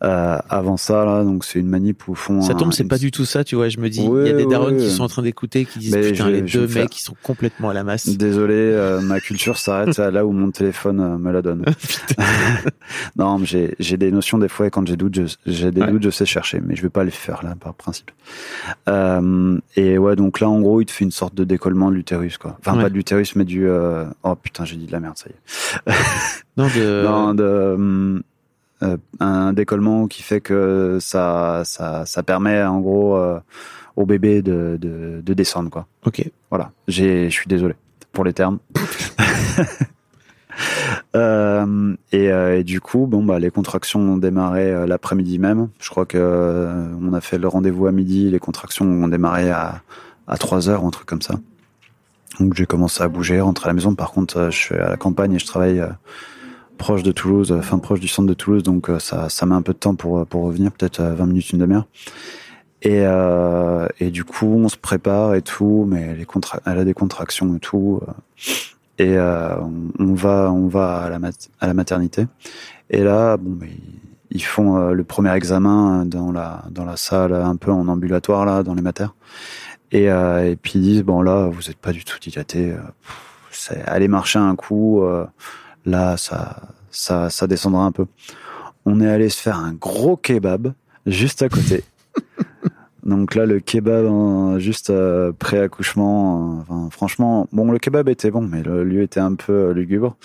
Euh, 0.04 0.38
avant 0.50 0.78
ça, 0.78 1.04
là, 1.06 1.24
donc 1.24 1.43
c'est 1.43 1.60
une 1.60 1.67
manip 1.67 2.08
où 2.08 2.15
font. 2.15 2.41
Ça 2.41 2.54
un- 2.54 2.56
tombe, 2.56 2.72
c'est 2.74 2.84
une- 2.84 2.89
pas 2.89 2.98
du 2.98 3.12
tout 3.12 3.26
ça, 3.26 3.43
tu 3.43 3.56
vois. 3.56 3.67
Je 3.69 3.80
me 3.80 3.89
dis, 3.89 4.02
il 4.04 4.10
Ouais, 4.10 4.28
y 4.28 4.30
a 4.30 4.34
des 4.34 4.45
ouais, 4.45 4.52
darons 4.52 4.76
qui 4.78 4.89
sont 4.89 5.04
en 5.04 5.08
train 5.08 5.22
d'écouter, 5.24 5.65
qui 5.65 5.80
disent 5.80 5.91
Mais 5.95 6.12
putain, 6.12 6.26
je- 6.28 6.30
les 6.32 6.41
deux 6.41 6.62
vais 6.62 6.67
faire- 6.67 6.84
mecs, 6.84 6.98
ils 6.98 7.02
sont 7.04 7.15
complètement 7.24 7.69
à 7.69 7.74
la 7.74 7.84
masse. 7.84 8.08
Désolé, 8.08 8.54
euh, 8.56 9.02
ma 9.02 9.19
culture 9.19 9.58
s'arrête 9.58 9.98
là 9.98 10.26
où 10.26 10.32
mon 10.32 10.52
téléphone 10.52 11.00
euh, 11.00 11.17
me 11.17 11.32
la 11.32 11.41
donne. 11.41 11.65
non, 13.17 13.39
mais 13.39 13.45
j'ai 13.45 13.76
j'ai 13.80 13.98
des 13.98 14.12
notions 14.12 14.38
des 14.38 14.48
fois 14.48 14.67
et 14.67 14.69
quand 14.69 14.88
j'ai 14.88 14.95
doute, 14.95 15.15
je- 15.15 15.36
j'ai 15.45 15.72
des 15.72 15.86
doutes, 15.86 16.04
je 16.04 16.10
sais 16.10 16.26
chercher, 16.26 16.62
mais 16.65 16.76
je 16.76 16.82
vais 16.82 16.89
pas 16.89 17.04
les 17.04 17.12
faire 17.12 17.43
là 17.43 17.56
par 17.60 17.74
principe. 17.74 18.12
Et 19.76 19.98
ouais, 19.98 20.15
donc 20.15 20.39
là 20.39 20.50
en 20.50 20.60
gros, 20.62 20.82
il 20.82 20.86
te 20.86 20.91
fait 20.91 21.06
une 21.06 21.12
sorte 21.12 21.36
de 21.36 21.43
décollement 21.43 21.89
de 21.89 21.95
l'utérus 21.95 22.38
quoi. 22.38 22.58
Enfin 22.60 22.80
pas 22.80 22.89
de 22.89 22.93
l'utérus, 22.95 23.36
mais 23.36 23.45
du. 23.45 23.67
Oh 23.69 24.36
putain, 24.36 24.65
j'ai 24.65 24.76
dit 24.76 24.86
de 24.86 24.91
la 24.91 25.00
merde, 25.00 25.17
ça 25.17 25.28
y 25.30 25.34
est. 25.34 25.93
Non, 26.58 26.67
de... 26.67 27.04
Non, 27.10 27.34
de 27.34 27.74
hum, 27.76 28.22
un 29.20 29.54
décollement 29.54 30.08
qui 30.08 30.24
fait 30.24 30.42
que 30.42 30.98
ça 31.02 31.63
ça 31.65 32.06
ça 32.06 32.24
permet 32.24 32.63
en 32.63 32.80
gros 32.80 33.15
euh, 33.18 33.39
au 33.96 34.06
bébé 34.06 34.42
de, 34.42 34.78
de 34.80 35.22
de 35.24 35.34
descendre 35.34 35.70
quoi. 35.70 35.88
Ok. 36.06 36.30
Voilà, 36.50 36.72
je 36.88 37.30
suis 37.30 37.48
désolé 37.48 37.76
pour 38.12 38.24
les 38.24 38.34
termes. 38.34 38.60
Euh, 41.15 41.96
et, 42.12 42.32
euh, 42.32 42.60
et 42.60 42.63
du 42.63 42.82
coup, 42.82 43.08
bon 43.08 43.24
bah 43.24 43.39
les 43.39 43.50
contractions 43.50 44.00
ont 44.00 44.18
démarré 44.18 44.70
euh, 44.72 44.86
l'après-midi 44.86 45.39
même. 45.39 45.70
Je 45.80 45.89
crois 45.89 46.06
que 46.06 46.18
euh, 46.20 46.86
on 47.02 47.13
a 47.13 47.22
fait 47.22 47.38
le 47.38 47.48
rendez-vous 47.48 47.88
à 47.88 47.92
midi, 47.92 48.30
les 48.30 48.39
contractions 48.39 48.86
ont 48.86 49.08
démarré 49.08 49.50
à 49.50 49.82
à 50.28 50.38
3 50.38 50.70
heures 50.70 50.86
un 50.86 50.92
truc 50.92 51.08
comme 51.08 51.22
ça. 51.22 51.36
Donc 52.39 52.54
j'ai 52.54 52.65
commencé 52.65 53.02
à 53.04 53.08
bouger, 53.08 53.42
rentrer 53.42 53.65
à 53.65 53.70
la 53.70 53.74
maison. 53.74 53.96
Par 53.96 54.12
contre, 54.12 54.38
euh, 54.38 54.52
je 54.52 54.58
suis 54.58 54.76
à 54.76 54.89
la 54.89 54.98
campagne 54.98 55.34
et 55.34 55.39
je 55.39 55.46
travaille 55.46 55.80
euh, 55.80 55.88
proche 56.80 57.04
de 57.04 57.12
Toulouse, 57.12 57.52
euh, 57.52 57.60
enfin 57.60 57.78
proche 57.78 58.00
du 58.00 58.08
centre 58.08 58.28
de 58.28 58.34
Toulouse, 58.34 58.63
donc 58.63 58.89
euh, 58.89 58.98
ça 59.00 59.30
ça 59.30 59.46
met 59.46 59.54
un 59.56 59.62
peu 59.62 59.74
de 59.74 59.78
temps 59.78 59.94
pour 59.96 60.26
pour 60.26 60.46
revenir, 60.46 60.72
peut-être 60.72 61.00
euh, 61.02 61.13
20 61.13 61.26
minutes, 61.28 61.52
une 61.52 61.60
demi-heure. 61.60 61.86
Et, 62.82 63.02
euh, 63.04 63.88
et 64.00 64.10
du 64.10 64.24
coup, 64.24 64.48
on 64.48 64.70
se 64.70 64.78
prépare 64.78 65.36
et 65.36 65.42
tout, 65.42 65.86
mais 65.88 66.15
les 66.15 66.24
contra 66.26 66.62
elle 66.65 66.80
a 66.80 66.86
des 66.86 66.94
contractions 66.94 67.54
et 67.56 67.60
tout. 67.60 68.00
euh, 68.08 68.12
et 68.98 69.18
euh, 69.18 69.56
on, 70.00 70.13
va, 70.13 70.52
on 70.52 70.68
va 70.68 71.04
à 71.04 71.10
la, 71.10 71.20
mat- 71.20 71.50
à 71.62 71.68
la 71.68 71.74
maternité. 71.74 72.26
Et 72.89 73.04
là, 73.04 73.38
bon, 73.38 73.58
mais 73.60 73.70
ils- 74.32 74.44
font 74.44 74.78
euh, 74.78 74.94
le 74.94 75.04
premier 75.04 75.34
examen 75.36 76.06
dans 76.06 76.32
la, 76.32 76.63
dans 76.72 76.86
la 76.86 76.96
salle, 76.98 77.34
un 77.34 77.56
peu 77.58 77.72
en 77.72 77.88
ambulatoire 77.89 78.46
là, 78.46 78.63
dans 78.63 78.74
les 78.76 78.82
maters. 78.82 79.13
Et, 79.92 80.10
euh, 80.12 80.50
et 80.52 80.56
puis 80.56 80.74
ils 80.76 80.82
disent 80.82 81.04
bon 81.04 81.22
là, 81.22 81.48
vous 81.52 81.70
êtes 81.70 81.78
pas 81.78 81.92
du 81.92 82.04
tout 82.06 82.18
dilaté. 82.20 82.72
euh, 82.72 82.78
aller 83.86 84.08
marcher 84.08 84.39
un 84.39 84.56
coup. 84.56 85.02
Là, 85.86 86.18
ça, 86.18 86.62
ça, 86.92 87.30
ça 87.30 87.48
descendra 87.48 87.84
un 87.84 87.92
peu. 87.92 88.06
On 88.86 89.02
est 89.02 89.10
allé 89.10 89.30
se 89.30 89.42
faire 89.42 89.58
un 89.58 89.74
gros 89.74 90.18
kebab 90.18 90.74
juste 91.06 91.42
à 91.42 91.50
côté. 91.50 91.84
Donc 93.04 93.36
là, 93.36 93.46
le 93.46 93.60
kebab 93.60 94.06
hein, 94.06 94.60
juste 94.60 94.89
euh, 94.89 95.32
pré-accouchement, 95.32 96.60
euh, 96.60 96.62
enfin, 96.62 96.89
franchement, 96.92 97.48
bon, 97.52 97.72
le 97.72 97.80
kebab 97.80 98.10
était 98.10 98.30
bon, 98.30 98.42
mais 98.42 98.62
le 98.62 98.84
lieu 98.84 99.02
était 99.02 99.20
un 99.20 99.36
peu 99.36 99.54
euh, 99.54 99.74
lugubre. 99.74 100.18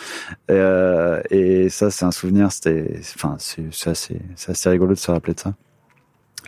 Et, 0.51 1.69
ça, 1.71 1.91
c'est 1.91 2.05
un 2.05 2.11
souvenir. 2.11 2.53
C'était, 2.53 3.01
enfin, 3.15 3.37
c'est 3.39 3.89
assez, 3.89 4.21
assez 4.49 4.69
rigolo 4.69 4.95
de 4.95 4.99
se 4.99 5.11
rappeler 5.11 5.35
de 5.35 5.41
ça. 5.41 5.55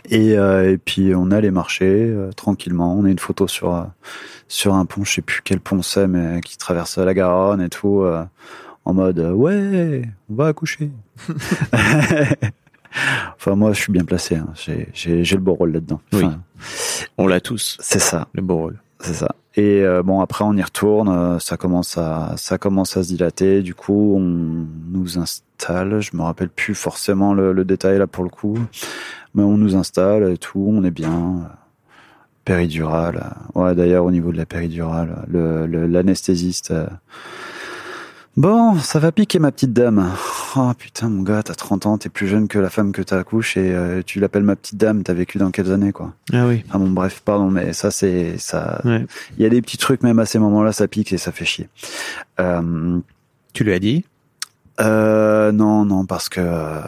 Et, 0.09 0.33
et 0.33 0.77
puis 0.77 1.13
on 1.15 1.31
allait 1.31 1.51
marcher 1.51 2.15
tranquillement. 2.37 2.95
On 2.95 3.03
a 3.03 3.09
une 3.09 3.19
photo 3.19 3.47
sur 3.47 3.87
sur 4.47 4.75
un 4.75 4.85
pont, 4.85 5.03
je 5.03 5.15
sais 5.15 5.21
plus 5.21 5.41
quel 5.43 5.59
pont 5.59 5.81
c'est, 5.81 6.07
mais 6.07 6.39
qui 6.41 6.57
traverse 6.57 6.97
la 6.97 7.13
Garonne 7.13 7.61
et 7.61 7.67
tout, 7.67 8.05
en 8.87 8.93
mode 8.93 9.19
euh, 9.19 9.31
ouais, 9.33 10.03
on 10.29 10.35
va 10.35 10.47
accoucher. 10.47 10.89
enfin 13.37 13.55
moi, 13.55 13.73
je 13.73 13.79
suis 13.81 13.91
bien 13.91 14.05
placé. 14.05 14.35
hein. 14.35 14.47
J'ai 14.93 15.23
le 15.23 15.37
beau 15.41 15.53
rôle 15.53 15.71
là-dedans. 15.73 16.01
Oui. 16.13 16.25
On 17.17 17.27
l'a 17.27 17.39
tous, 17.41 17.77
c'est 17.81 17.99
ça. 17.99 18.27
le 18.33 18.41
beau 18.41 18.57
rôle. 18.57 18.79
C'est 18.99 19.13
ça. 19.13 19.35
Et 19.55 19.81
euh, 19.81 20.03
bon, 20.03 20.21
après, 20.21 20.43
on 20.45 20.53
y 20.53 20.61
retourne, 20.61 21.09
euh, 21.09 21.39
ça 21.39 21.57
commence 21.57 21.97
à, 21.97 22.33
ça 22.37 22.57
commence 22.57 22.95
à 22.97 23.03
se 23.03 23.09
dilater. 23.09 23.61
Du 23.61 23.73
coup, 23.75 24.15
on 24.15 24.19
nous 24.19 25.17
installe. 25.19 25.99
Je 25.99 26.15
me 26.15 26.21
rappelle 26.21 26.49
plus 26.49 26.75
forcément 26.75 27.33
le, 27.33 27.53
le 27.53 27.65
détail 27.65 27.97
là 27.97 28.07
pour 28.07 28.23
le 28.23 28.29
coup, 28.29 28.57
mais 29.33 29.43
on 29.43 29.57
nous 29.57 29.75
installe 29.75 30.31
et 30.31 30.37
tout. 30.37 30.65
On 30.71 30.83
est 30.83 30.91
bien. 30.91 31.49
Péridurale. 32.45 33.33
Ouais, 33.55 33.75
d'ailleurs, 33.75 34.05
au 34.05 34.11
niveau 34.11 34.31
de 34.31 34.37
la 34.37 34.45
péridurale, 34.45 35.25
le, 35.27 35.65
le- 35.67 35.85
l'anesthésiste. 35.87 36.71
euh, 36.71 36.87
Bon, 38.37 38.77
ça 38.77 38.99
va 38.99 39.11
piquer 39.11 39.39
ma 39.39 39.51
petite 39.51 39.73
dame. 39.73 40.11
Oh 40.55 40.71
putain, 40.77 41.09
mon 41.09 41.23
gars, 41.23 41.41
t'as 41.41 41.55
30 41.55 41.87
ans, 41.87 41.97
t'es 41.97 42.09
plus 42.09 42.27
jeune 42.27 42.47
que 42.47 42.59
la 42.59 42.69
femme 42.69 42.91
que 42.91 43.01
t'as 43.01 43.17
accouché 43.17 43.69
et 43.69 43.73
euh, 43.73 44.01
tu 44.05 44.19
l'appelles 44.19 44.43
ma 44.43 44.55
petite 44.55 44.77
dame. 44.77 45.01
T'as 45.01 45.13
vécu 45.13 45.39
dans 45.39 45.49
quelles 45.49 45.71
années, 45.71 45.91
quoi? 45.91 46.13
Ah 46.31 46.45
oui. 46.45 46.63
Ah 46.69 46.77
bon, 46.77 46.87
bref, 46.91 47.21
pardon, 47.25 47.49
mais 47.49 47.73
ça, 47.73 47.89
c'est 47.89 48.37
ça. 48.37 48.79
Ouais. 48.85 49.05
Il 49.37 49.43
y 49.43 49.45
a 49.47 49.49
des 49.49 49.59
petits 49.63 49.77
trucs, 49.77 50.03
même 50.03 50.19
à 50.19 50.27
ces 50.27 50.37
moments-là, 50.37 50.71
ça 50.71 50.87
pique 50.87 51.11
et 51.13 51.17
ça 51.17 51.31
fait 51.31 51.45
chier. 51.45 51.67
Euh, 52.39 52.99
Tu 53.53 53.63
lui 53.63 53.73
as 53.73 53.79
dit? 53.79 54.05
Euh, 54.81 55.51
non, 55.51 55.83
non, 55.85 56.05
parce 56.05 56.29
que 56.29 56.39
euh, 56.43 56.79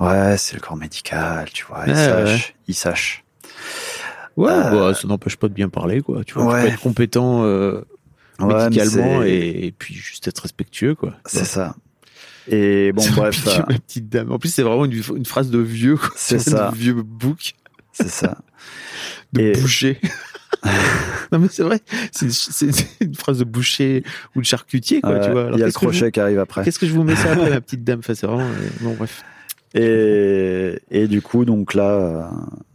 Ouais, 0.00 0.36
c'est 0.38 0.54
le 0.54 0.60
corps 0.60 0.76
médical, 0.76 1.48
tu 1.52 1.66
vois. 1.66 1.84
Ils 1.86 1.92
Ouais, 1.92 1.96
sachent. 1.96 2.54
Ils 2.68 2.74
sachent. 2.74 3.24
Ouais, 4.38 4.50
Euh, 4.50 4.70
bah, 4.70 4.94
ça 4.94 5.06
n'empêche 5.08 5.36
pas 5.36 5.48
de 5.48 5.54
bien 5.54 5.68
parler, 5.68 6.00
quoi. 6.00 6.24
Tu 6.24 6.32
vois, 6.34 6.42
tu 6.44 6.48
Ouais. 6.48 6.62
peux 6.62 6.68
être 6.68 6.80
compétent 6.80 7.44
euh, 7.44 7.82
Ouais, 8.40 8.64
médicalement 8.68 9.22
et, 9.22 9.66
et 9.66 9.72
puis 9.72 9.94
juste 9.94 10.26
être 10.28 10.40
respectueux, 10.40 10.94
quoi. 10.94 11.14
C'est 11.26 11.44
ça. 11.44 11.74
Et 12.48 12.92
bon, 12.92 13.02
bref, 13.16 13.42
compliqué, 13.44 13.60
euh, 13.60 13.64
ma 13.72 13.78
petite 13.78 14.08
dame. 14.08 14.30
En 14.32 14.38
plus, 14.38 14.52
c'est 14.52 14.62
vraiment 14.62 14.84
une, 14.84 15.02
une 15.16 15.24
phrase 15.26 15.50
de 15.50 15.58
vieux, 15.58 15.96
quoi. 15.96 16.10
C'est 16.16 16.38
ça. 16.38 16.70
De 16.70 16.76
vieux 16.76 16.94
bouc, 16.94 17.54
c'est 17.92 18.08
ça. 18.08 18.38
de 19.32 19.40
Et- 19.40 19.52
boucher. 19.60 20.00
non, 21.32 21.38
mais 21.40 21.48
c'est 21.50 21.62
vrai. 21.64 21.80
C'est 22.12 22.66
une 23.00 23.14
phrase 23.14 23.38
de 23.38 23.44
boucher 23.44 24.04
ou 24.36 24.40
de 24.40 24.46
charcutier, 24.46 25.00
quoi, 25.00 25.10
Euh, 25.12 25.24
tu 25.26 25.30
vois. 25.32 25.50
Il 25.54 25.58
y 25.58 25.62
a 25.62 25.66
le 25.66 25.72
crochet 25.72 26.10
qui 26.12 26.20
arrive 26.20 26.38
après. 26.38 26.64
Qu'est-ce 26.64 26.78
que 26.78 26.86
je 26.86 26.92
vous 26.92 27.02
mets 27.04 27.16
ça 27.16 27.32
après, 27.32 27.50
ma 27.50 27.60
petite 27.60 27.84
dame? 27.84 27.98
Enfin, 27.98 28.14
c'est 28.14 28.26
vraiment. 28.26 28.42
euh, 28.48 28.68
Bon, 28.80 28.94
bref. 28.94 29.24
Et, 29.74 30.78
et 30.90 31.08
du 31.08 31.20
coup, 31.22 31.44
donc 31.44 31.74
là, 31.74 31.90
euh, 31.90 32.22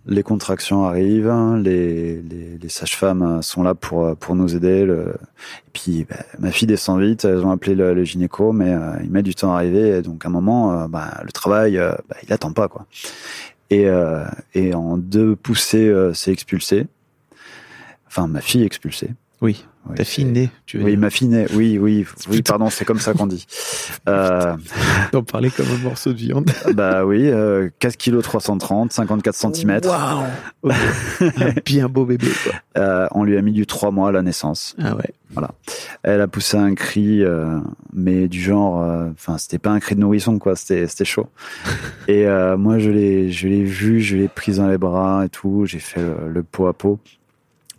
les 0.05 0.23
contractions 0.23 0.85
arrivent, 0.85 1.33
les, 1.61 2.21
les, 2.21 2.57
les 2.57 2.69
sages-femmes 2.69 3.41
sont 3.41 3.63
là 3.63 3.75
pour, 3.75 4.15
pour 4.17 4.35
nous 4.35 4.55
aider. 4.55 4.83
Le... 4.85 5.13
Et 5.67 5.71
puis, 5.73 6.05
bah, 6.09 6.17
ma 6.39 6.51
fille 6.51 6.67
descend 6.67 6.99
vite, 6.99 7.25
elles 7.25 7.45
ont 7.45 7.51
appelé 7.51 7.75
le, 7.75 7.93
le 7.93 8.03
gynéco, 8.03 8.51
mais 8.51 8.73
euh, 8.73 8.95
il 9.03 9.11
met 9.11 9.23
du 9.23 9.35
temps 9.35 9.53
à 9.53 9.57
arriver. 9.57 9.97
Et 9.97 10.01
donc, 10.01 10.25
à 10.25 10.29
un 10.29 10.31
moment, 10.31 10.73
euh, 10.73 10.87
bah, 10.87 11.21
le 11.23 11.31
travail, 11.31 11.77
euh, 11.77 11.91
bah, 12.09 12.15
il 12.23 12.33
attend 12.33 12.51
pas, 12.51 12.67
quoi. 12.67 12.85
Et, 13.69 13.87
et 14.53 14.73
en 14.73 14.97
deux 14.97 15.37
poussées, 15.37 15.95
c'est 16.13 16.33
expulsé. 16.33 16.87
Enfin, 18.05 18.27
ma 18.27 18.41
fille 18.41 18.63
expulsée. 18.63 19.11
Oui. 19.39 19.65
Oui, 19.89 19.95
Ta 19.95 20.03
c'est- 20.03 20.11
fille 20.11 20.25
née, 20.25 20.49
tu 20.65 20.77
veux 20.77 20.83
Oui, 20.85 20.97
ma 20.97 21.09
naît. 21.23 21.47
Oui, 21.53 21.77
oui, 21.79 22.05
oui, 22.29 22.41
pardon, 22.43 22.69
c'est 22.69 22.85
comme 22.85 22.99
ça 22.99 23.13
qu'on 23.13 23.27
dit. 23.27 23.45
Euh, 24.07 24.55
D'en 25.11 25.23
parler 25.23 25.49
comme 25.49 25.65
un 25.69 25.83
morceau 25.83 26.13
de 26.13 26.17
viande. 26.17 26.49
bah 26.73 27.03
oui, 27.05 27.27
euh, 27.29 27.69
4 27.79 27.97
kg 27.97 28.21
330, 28.21 28.93
54 28.93 29.35
cm. 29.35 29.79
Waouh. 29.83 30.23
Un 31.19 31.53
bien 31.65 31.87
beau 31.89 32.05
bébé, 32.05 32.27
quoi. 32.43 32.53
Euh, 32.77 33.07
on 33.11 33.23
lui 33.23 33.37
a 33.37 33.41
mis 33.41 33.51
du 33.53 33.65
3 33.65 33.91
mois 33.91 34.09
à 34.09 34.11
la 34.11 34.21
naissance. 34.21 34.75
Ah 34.81 34.95
ouais. 34.95 35.11
Elle 36.03 36.19
a 36.21 36.27
poussé 36.27 36.57
un 36.57 36.75
cri, 36.75 37.23
euh, 37.23 37.59
mais 37.93 38.27
du 38.27 38.39
genre, 38.41 38.81
euh, 38.83 39.09
enfin, 39.13 39.37
c'était 39.37 39.59
pas 39.59 39.71
un 39.71 39.79
cri 39.79 39.95
de 39.95 40.01
nourrisson, 40.01 40.37
quoi. 40.39 40.55
C'était, 40.55 40.87
c'était 40.87 41.05
chaud. 41.05 41.27
et 42.07 42.27
euh, 42.27 42.57
moi, 42.57 42.79
je 42.79 42.89
l'ai, 42.89 43.31
je 43.31 43.47
l'ai 43.47 43.63
vu, 43.63 44.01
je 44.01 44.17
l'ai 44.17 44.27
prise 44.27 44.57
dans 44.57 44.67
les 44.67 44.77
bras 44.77 45.23
et 45.25 45.29
tout. 45.29 45.63
J'ai 45.65 45.79
fait 45.79 46.01
le, 46.01 46.29
le 46.29 46.43
pot 46.43 46.67
à 46.67 46.73
pot. 46.73 46.99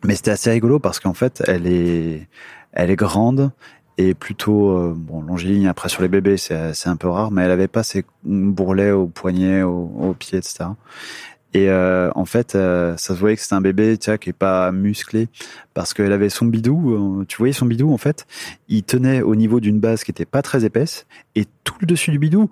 Mais 0.05 0.15
c'était 0.15 0.31
assez 0.33 0.51
rigolo 0.51 0.79
parce 0.79 1.01
qu'en 1.01 1.15
fait, 1.15 1.43
elle 1.47 1.67
est, 1.67 2.29
elle 2.73 2.91
est 2.91 2.97
grande 2.97 3.53
et 3.99 4.15
plutôt 4.15 4.71
euh, 4.71 4.95
bon 4.97 5.21
longiligne. 5.23 5.69
Après 5.69 5.89
sur 5.89 6.03
les 6.03 6.09
bébés, 6.09 6.37
c'est, 6.37 6.75
c'est 6.75 6.89
un 6.89 6.97
peu 6.97 7.09
rare, 7.09 7.31
mais 7.31 7.43
elle 7.43 7.51
avait 7.51 7.69
pas 7.69 7.83
ces 7.83 8.05
bourrelets 8.25 8.91
au 8.91 9.07
poignet, 9.07 9.63
au, 9.63 9.93
au 9.99 10.15
pied, 10.15 10.39
etc. 10.39 10.65
Et 11.55 11.69
euh, 11.69 12.11
en 12.15 12.25
fait, 12.25 12.55
euh, 12.55 12.97
ça 12.97 13.15
se 13.15 13.21
voyait 13.21 13.37
que 13.37 13.43
c'était 13.43 13.55
un 13.55 13.61
bébé, 13.61 13.99
tu 13.99 14.09
vois, 14.09 14.17
qui 14.17 14.31
est 14.31 14.33
pas 14.33 14.73
musclé, 14.73 15.29
parce 15.75 15.93
qu'elle 15.93 16.13
avait 16.13 16.31
son 16.31 16.47
bidou. 16.47 17.21
euh, 17.21 17.25
tu 17.27 17.37
voyais 17.37 17.53
son 17.53 17.67
bidou, 17.67 17.93
en 17.93 17.99
fait, 17.99 18.27
il 18.69 18.83
tenait 18.85 19.21
au 19.21 19.35
niveau 19.37 19.61
d'une 19.61 19.79
base 19.79 20.03
qui 20.03 20.11
était 20.11 20.25
pas 20.25 20.41
très 20.41 20.65
épaisse, 20.65 21.07
et 21.35 21.45
tout 21.63 21.75
le 21.81 21.87
dessus 21.87 22.11
du 22.11 22.19
bidou, 22.19 22.49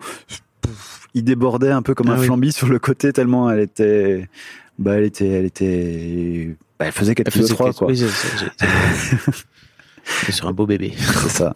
pouf, 0.61 1.09
il 1.15 1.25
débordait 1.25 1.71
un 1.71 1.81
peu 1.81 1.95
comme 1.95 2.09
Ah 2.11 2.17
un 2.17 2.19
oui. 2.19 2.27
flambi 2.27 2.53
sur 2.53 2.69
le 2.69 2.79
côté 2.79 3.11
tellement 3.15 3.51
elle 3.51 3.61
était, 3.61 4.29
bah, 4.79 4.97
elle 4.99 5.05
était, 5.05 5.29
elle 5.29 5.47
était, 5.47 6.57
bah, 6.81 6.87
elle 6.87 6.93
faisait 6.93 7.15
4 7.15 7.27
Elle 7.29 7.33
kg 7.33 7.41
faisait 7.43 7.55
3 7.55 7.67
quelque- 7.67 7.79
quoi. 7.79 7.87
Oui, 7.89 7.97
j'ai- 7.97 8.09
sur 10.33 10.49
un 10.49 10.53
beau 10.53 10.67
bébé. 10.67 10.95
C'est 10.97 11.29
ça. 11.29 11.55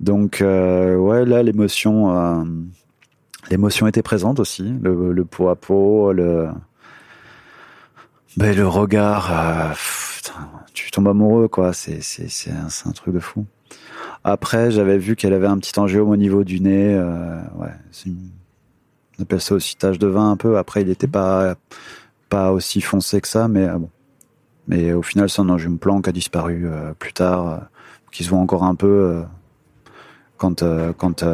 Donc 0.00 0.40
euh, 0.40 0.96
ouais, 0.96 1.24
là 1.26 1.42
l'émotion, 1.42 2.16
euh, 2.16 2.44
l'émotion 3.50 3.86
était 3.88 4.02
présente 4.02 4.38
aussi, 4.40 4.72
le, 4.80 5.12
le 5.12 5.24
pot 5.24 5.48
à 5.48 5.56
pot, 5.56 6.12
le, 6.12 6.48
ben, 8.36 8.54
le 8.56 8.66
regard. 8.66 9.30
euh, 9.32 9.74
putain, 10.16 10.48
tu 10.72 10.90
tombes 10.90 11.08
amoureux 11.08 11.48
quoi. 11.48 11.72
C'est 11.72 12.00
c'est 12.00 12.28
c'est 12.30 12.52
un, 12.52 12.68
c'est 12.68 12.88
un 12.88 12.92
truc 12.92 13.12
de 13.14 13.20
fou. 13.20 13.44
Après, 14.24 14.70
j'avais 14.70 14.98
vu 14.98 15.16
qu'elle 15.16 15.32
avait 15.32 15.46
un 15.46 15.58
petit 15.58 15.78
angiome 15.78 16.08
au 16.10 16.16
niveau 16.16 16.44
du 16.44 16.60
nez. 16.60 16.94
euh, 16.94 17.40
ouais, 17.56 17.72
c'est 17.90 18.06
une- 18.06 18.30
on 19.18 19.22
appelle 19.22 19.40
ça 19.40 19.54
aussi 19.56 19.76
tache 19.76 19.98
de 19.98 20.06
vin 20.06 20.30
un 20.30 20.36
peu. 20.36 20.58
Après, 20.58 20.82
il 20.82 20.90
était 20.90 21.08
pas 21.08 21.56
pas 22.28 22.52
aussi 22.52 22.80
foncé 22.80 23.20
que 23.20 23.26
ça, 23.28 23.48
mais 23.48 23.64
euh, 23.66 23.78
bon. 23.78 23.90
Mais 24.68 24.92
au 24.92 25.02
final, 25.02 25.28
c'est 25.30 25.40
un 25.40 25.48
angiome 25.48 25.76
blanc 25.76 26.00
qui 26.02 26.10
a 26.10 26.12
disparu 26.12 26.66
euh, 26.66 26.92
plus 26.98 27.12
tard. 27.12 27.48
euh, 27.48 27.56
qui 28.12 28.24
se 28.24 28.30
voit 28.30 28.38
encore 28.38 28.64
un 28.64 28.74
peu 28.74 28.86
euh, 28.86 29.22
quand 30.38 30.62
quand 30.96 31.24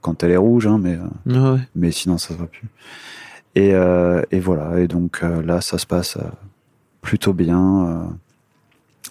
quand 0.00 0.24
elle 0.24 0.30
est 0.30 0.36
rouge, 0.36 0.66
hein, 0.66 0.78
mais 0.80 0.98
ouais. 1.26 1.60
mais 1.76 1.92
sinon 1.92 2.18
ça 2.18 2.28
se 2.28 2.34
voit 2.34 2.46
plus. 2.48 2.68
Et 3.54 3.70
et 4.30 4.40
voilà. 4.40 4.80
Et 4.80 4.88
donc 4.88 5.22
là, 5.22 5.60
ça 5.60 5.78
se 5.78 5.86
passe 5.86 6.18
plutôt 7.02 7.32
bien. 7.32 8.08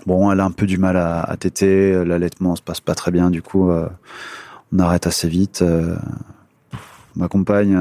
Bon, 0.05 0.31
elle 0.31 0.39
a 0.39 0.45
un 0.45 0.51
peu 0.51 0.65
du 0.65 0.77
mal 0.77 0.97
à, 0.97 1.21
à 1.21 1.37
téter. 1.37 2.03
L'allaitement 2.03 2.55
se 2.55 2.61
passe 2.61 2.81
pas 2.81 2.95
très 2.95 3.11
bien. 3.11 3.29
Du 3.31 3.41
coup, 3.41 3.69
on 3.71 4.79
arrête 4.79 5.07
assez 5.07 5.29
vite. 5.29 5.63
ma 7.15 7.27
compagne, 7.27 7.77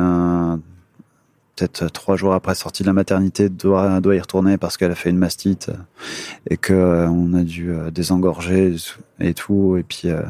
peut-être 1.57 1.87
trois 1.93 2.17
jours 2.17 2.35
après 2.35 2.55
sortie 2.55 2.83
de 2.83 2.89
la 2.89 2.93
maternité, 2.93 3.49
doit, 3.49 4.01
doit 4.01 4.17
y 4.17 4.21
retourner 4.21 4.57
parce 4.57 4.77
qu'elle 4.77 4.91
a 4.91 4.95
fait 4.97 5.11
une 5.11 5.19
mastite 5.19 5.69
euh, 5.69 5.75
et 6.51 6.57
que 6.57 6.73
euh, 6.73 7.09
on 7.09 7.35
a 7.35 7.43
dû 7.43 7.71
euh, 7.71 7.91
désengorger 7.91 8.75
et 9.21 9.35
tout. 9.35 9.77
Et 9.79 9.83
puis 9.83 10.09
euh, 10.11 10.23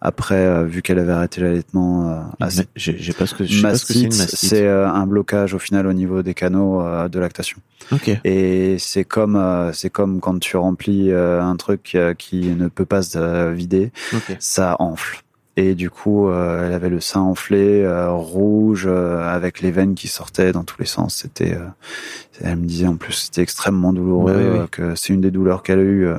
après, 0.00 0.34
euh, 0.34 0.64
vu 0.64 0.82
qu'elle 0.82 0.98
avait 0.98 1.12
arrêté 1.12 1.40
l'allaitement, 1.40 2.26
euh, 2.42 2.46
J'ai 2.76 3.12
pas 3.14 3.26
ce 3.26 3.34
que, 3.34 3.44
je 3.44 3.56
sais 3.56 3.62
pas 3.62 3.74
ce 3.76 3.86
que 3.86 3.94
c'est 3.94 4.02
mastite, 4.08 4.18
mastite. 4.18 4.52
euh, 4.54 4.86
un 4.86 5.06
blocage 5.06 5.54
au 5.54 5.58
final 5.58 5.86
au 5.86 5.92
niveau 5.94 6.22
des 6.22 6.34
canaux 6.34 6.82
euh, 6.82 7.08
de 7.08 7.18
lactation. 7.18 7.58
Ok. 7.92 8.10
Et 8.24 8.76
c'est 8.78 9.04
comme 9.04 9.36
euh, 9.36 9.72
c'est 9.72 9.90
comme 9.90 10.20
quand 10.20 10.38
tu 10.40 10.56
remplis 10.56 11.10
euh, 11.10 11.42
un 11.42 11.56
truc 11.56 11.92
euh, 11.94 12.12
qui 12.14 12.40
ne 12.50 12.68
peut 12.68 12.84
pas 12.84 13.02
se 13.02 13.18
euh, 13.18 13.52
vider, 13.52 13.92
Ok. 14.12 14.36
ça 14.40 14.76
enfle. 14.78 15.20
Et 15.56 15.74
du 15.76 15.88
coup, 15.88 16.28
euh, 16.28 16.66
elle 16.66 16.72
avait 16.72 16.88
le 16.88 16.98
sein 17.00 17.20
enflé, 17.20 17.82
euh, 17.84 18.10
rouge, 18.10 18.86
euh, 18.88 19.22
avec 19.22 19.60
les 19.60 19.70
veines 19.70 19.94
qui 19.94 20.08
sortaient 20.08 20.50
dans 20.50 20.64
tous 20.64 20.80
les 20.80 20.86
sens. 20.86 21.14
C'était, 21.14 21.56
elle 22.42 22.56
me 22.56 22.66
disait 22.66 22.88
en 22.88 22.96
plus, 22.96 23.12
c'était 23.12 23.42
extrêmement 23.42 23.92
douloureux, 23.92 24.58
oui. 24.62 24.68
que 24.72 24.94
c'est 24.96 25.12
une 25.12 25.20
des 25.20 25.30
douleurs 25.30 25.62
qu'elle 25.62 25.78
a 25.78 25.82
eu, 25.82 26.06
euh, 26.06 26.16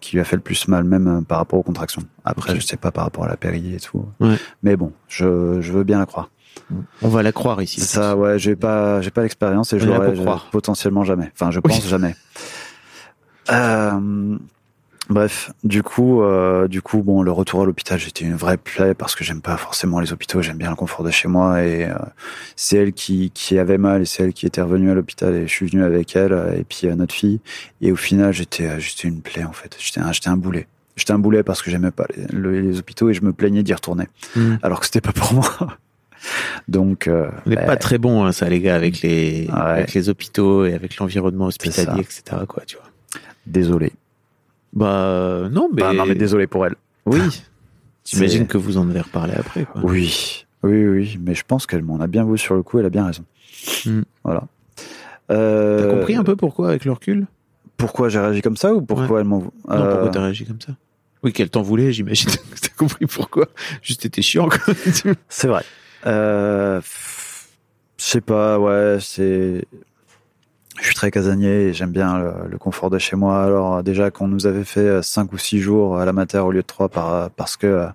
qui 0.00 0.16
lui 0.16 0.20
a 0.20 0.24
fait 0.24 0.36
le 0.36 0.42
plus 0.42 0.68
mal, 0.68 0.84
même 0.84 1.24
par 1.26 1.38
rapport 1.38 1.58
aux 1.58 1.62
contractions. 1.62 2.02
Après, 2.26 2.50
Ok. 2.52 2.60
je 2.60 2.66
sais 2.66 2.76
pas 2.76 2.90
par 2.90 3.04
rapport 3.04 3.24
à 3.24 3.28
la 3.28 3.36
péri 3.38 3.74
et 3.74 3.80
tout. 3.80 4.04
Ouais. 4.20 4.36
Mais 4.62 4.76
bon, 4.76 4.92
je, 5.08 5.60
je 5.62 5.72
veux 5.72 5.82
bien 5.84 5.98
la 5.98 6.06
croire. 6.06 6.30
On 7.00 7.08
va 7.08 7.22
la 7.22 7.32
croire 7.32 7.62
ici. 7.62 7.80
Ça, 7.80 8.16
ouais, 8.16 8.38
j'ai 8.38 8.54
pas, 8.54 9.00
j'ai 9.00 9.10
pas 9.10 9.22
l'expérience 9.22 9.72
et 9.72 9.78
je 9.78 9.86
l'aurai 9.86 10.14
potentiellement 10.52 11.04
jamais. 11.04 11.30
Enfin, 11.32 11.50
je 11.50 11.60
Oui. 11.64 11.70
pense 11.72 11.86
jamais. 11.88 12.14
Euh, 13.50 14.36
bref, 15.08 15.50
du 15.64 15.82
coup, 15.82 16.22
euh, 16.22 16.68
du 16.68 16.82
coup, 16.82 17.02
bon, 17.02 17.22
le 17.22 17.30
retour 17.32 17.62
à 17.62 17.64
l'hôpital, 17.66 17.98
j'étais 17.98 18.24
une 18.24 18.34
vraie 18.36 18.56
plaie 18.56 18.94
parce 18.94 19.14
que 19.14 19.24
j'aime 19.24 19.40
pas 19.40 19.56
forcément 19.56 20.00
les 20.00 20.12
hôpitaux. 20.12 20.42
J'aime 20.42 20.58
bien 20.58 20.70
le 20.70 20.76
confort 20.76 21.04
de 21.04 21.10
chez 21.10 21.28
moi 21.28 21.62
et 21.62 21.86
euh, 21.86 21.94
c'est 22.56 22.76
elle 22.76 22.92
qui, 22.92 23.30
qui 23.32 23.58
avait 23.58 23.78
mal 23.78 24.02
et 24.02 24.04
c'est 24.04 24.22
elle 24.22 24.32
qui 24.32 24.46
était 24.46 24.60
revenue 24.62 24.90
à 24.90 24.94
l'hôpital 24.94 25.34
et 25.34 25.46
je 25.46 25.52
suis 25.52 25.66
venu 25.66 25.82
avec 25.84 26.14
elle 26.16 26.32
euh, 26.32 26.52
et 26.58 26.64
puis 26.64 26.86
euh, 26.86 26.94
notre 26.94 27.14
fille. 27.14 27.40
Et 27.80 27.92
au 27.92 27.96
final, 27.96 28.32
j'étais, 28.32 28.66
euh, 28.66 28.78
j'étais 28.78 29.08
une 29.08 29.20
plaie 29.20 29.44
en 29.44 29.52
fait. 29.52 29.76
J'étais, 29.78 30.00
un- 30.00 30.12
j'étais 30.12 30.28
un 30.28 30.36
boulet. 30.36 30.66
J'étais 30.96 31.12
un 31.12 31.18
boulet 31.18 31.42
parce 31.42 31.62
que 31.62 31.70
j'aimais 31.70 31.92
pas 31.92 32.06
les, 32.16 32.26
le- 32.36 32.60
les 32.60 32.78
hôpitaux 32.78 33.08
et 33.10 33.14
je 33.14 33.22
me 33.22 33.32
plaignais 33.32 33.62
d'y 33.62 33.72
retourner. 33.74 34.08
Hmm. 34.36 34.56
Alors 34.62 34.80
que 34.80 34.86
c'était 34.86 35.00
pas 35.00 35.12
pour 35.12 35.32
moi. 35.34 35.44
Donc, 36.68 37.06
euh, 37.06 37.28
On 37.46 37.50
n'est 37.50 37.56
bah, 37.56 37.62
pas 37.62 37.76
très 37.76 37.98
bon, 37.98 38.24
hein, 38.24 38.32
ça, 38.32 38.48
les 38.48 38.60
gars, 38.60 38.74
avec 38.74 39.02
les, 39.02 39.46
Ouais. 39.48 39.54
avec 39.58 39.94
les 39.94 40.08
hôpitaux 40.08 40.64
et 40.66 40.74
avec 40.74 40.96
l'environnement 40.96 41.46
hospitalier, 41.46 42.00
etc. 42.00 42.22
Quoi, 42.48 42.64
tu 42.66 42.76
vois. 42.76 42.86
désolé. 43.46 43.92
Bah 44.72 45.04
euh, 45.06 45.48
non, 45.48 45.68
mais, 45.72 45.82
Bah, 45.82 45.92
non, 45.92 46.06
mais 46.06 46.14
désolé 46.14 46.46
pour 46.46 46.66
elle. 46.66 46.74
oui. 47.06 47.20
J'imagine 48.04 48.46
que 48.46 48.56
vous 48.56 48.78
en 48.78 48.88
avez 48.88 49.02
reparlé 49.02 49.34
après. 49.34 49.66
Quoi. 49.66 49.82
Oui, 49.84 50.46
oui, 50.62 50.86
oui, 50.86 51.18
mais 51.20 51.34
je 51.34 51.44
pense 51.46 51.66
qu'elle 51.66 51.82
m'en 51.82 52.00
a 52.00 52.06
bien 52.06 52.24
voulu 52.24 52.38
sur 52.38 52.54
le 52.54 52.62
coup, 52.62 52.78
elle 52.78 52.86
a 52.86 52.90
bien 52.90 53.04
raison. 53.04 53.22
Hmm. 53.84 54.00
Voilà. 54.24 54.44
Euh, 55.30 55.82
T'as 55.82 55.94
compris 55.98 56.14
un 56.16 56.24
peu 56.24 56.34
pourquoi 56.34 56.68
avec 56.70 56.86
le 56.86 56.92
recul? 56.92 57.26
Pourquoi 57.76 58.08
j'ai 58.08 58.18
réagi 58.18 58.40
comme 58.40 58.56
ça 58.56 58.72
ou 58.72 58.80
pourquoi 58.80 59.20
elle 59.20 59.26
m'en 59.26 59.40
veut 59.40 59.50
Non, 59.68 59.90
pourquoi 59.90 60.08
t'as 60.08 60.22
réagi 60.22 60.46
comme 60.46 60.60
ça? 60.60 60.72
Oui, 61.22 61.34
qu'elle 61.34 61.50
t'en 61.50 61.60
voulait, 61.60 61.92
j'imagine. 61.92 62.30
T'as 62.62 62.68
compris 62.78 63.04
pourquoi? 63.06 63.46
Juste 63.82 64.00
t'étais 64.02 64.22
chiant. 64.22 64.48
Quoi. 64.48 64.74
C'est 65.28 65.48
vrai. 65.48 65.64
Euh, 66.06 66.80
Je 67.98 68.04
sais 68.04 68.20
pas, 68.22 68.58
ouais, 68.58 68.96
c'est. 69.00 69.66
Très 70.98 71.12
casanier 71.12 71.68
et 71.68 71.72
j'aime 71.74 71.92
bien 71.92 72.18
le, 72.18 72.32
le 72.50 72.58
confort 72.58 72.90
de 72.90 72.98
chez 72.98 73.14
moi. 73.14 73.44
Alors 73.44 73.84
déjà 73.84 74.10
qu'on 74.10 74.26
nous 74.26 74.48
avait 74.48 74.64
fait 74.64 75.00
5 75.00 75.32
ou 75.32 75.38
6 75.38 75.60
jours 75.60 75.96
à 75.96 76.04
la 76.04 76.12
mater 76.12 76.38
au 76.38 76.50
lieu 76.50 76.62
de 76.62 76.66
3 76.66 76.88
par, 76.88 77.30
parce 77.30 77.56
que 77.56 77.68
euh, 77.68 77.86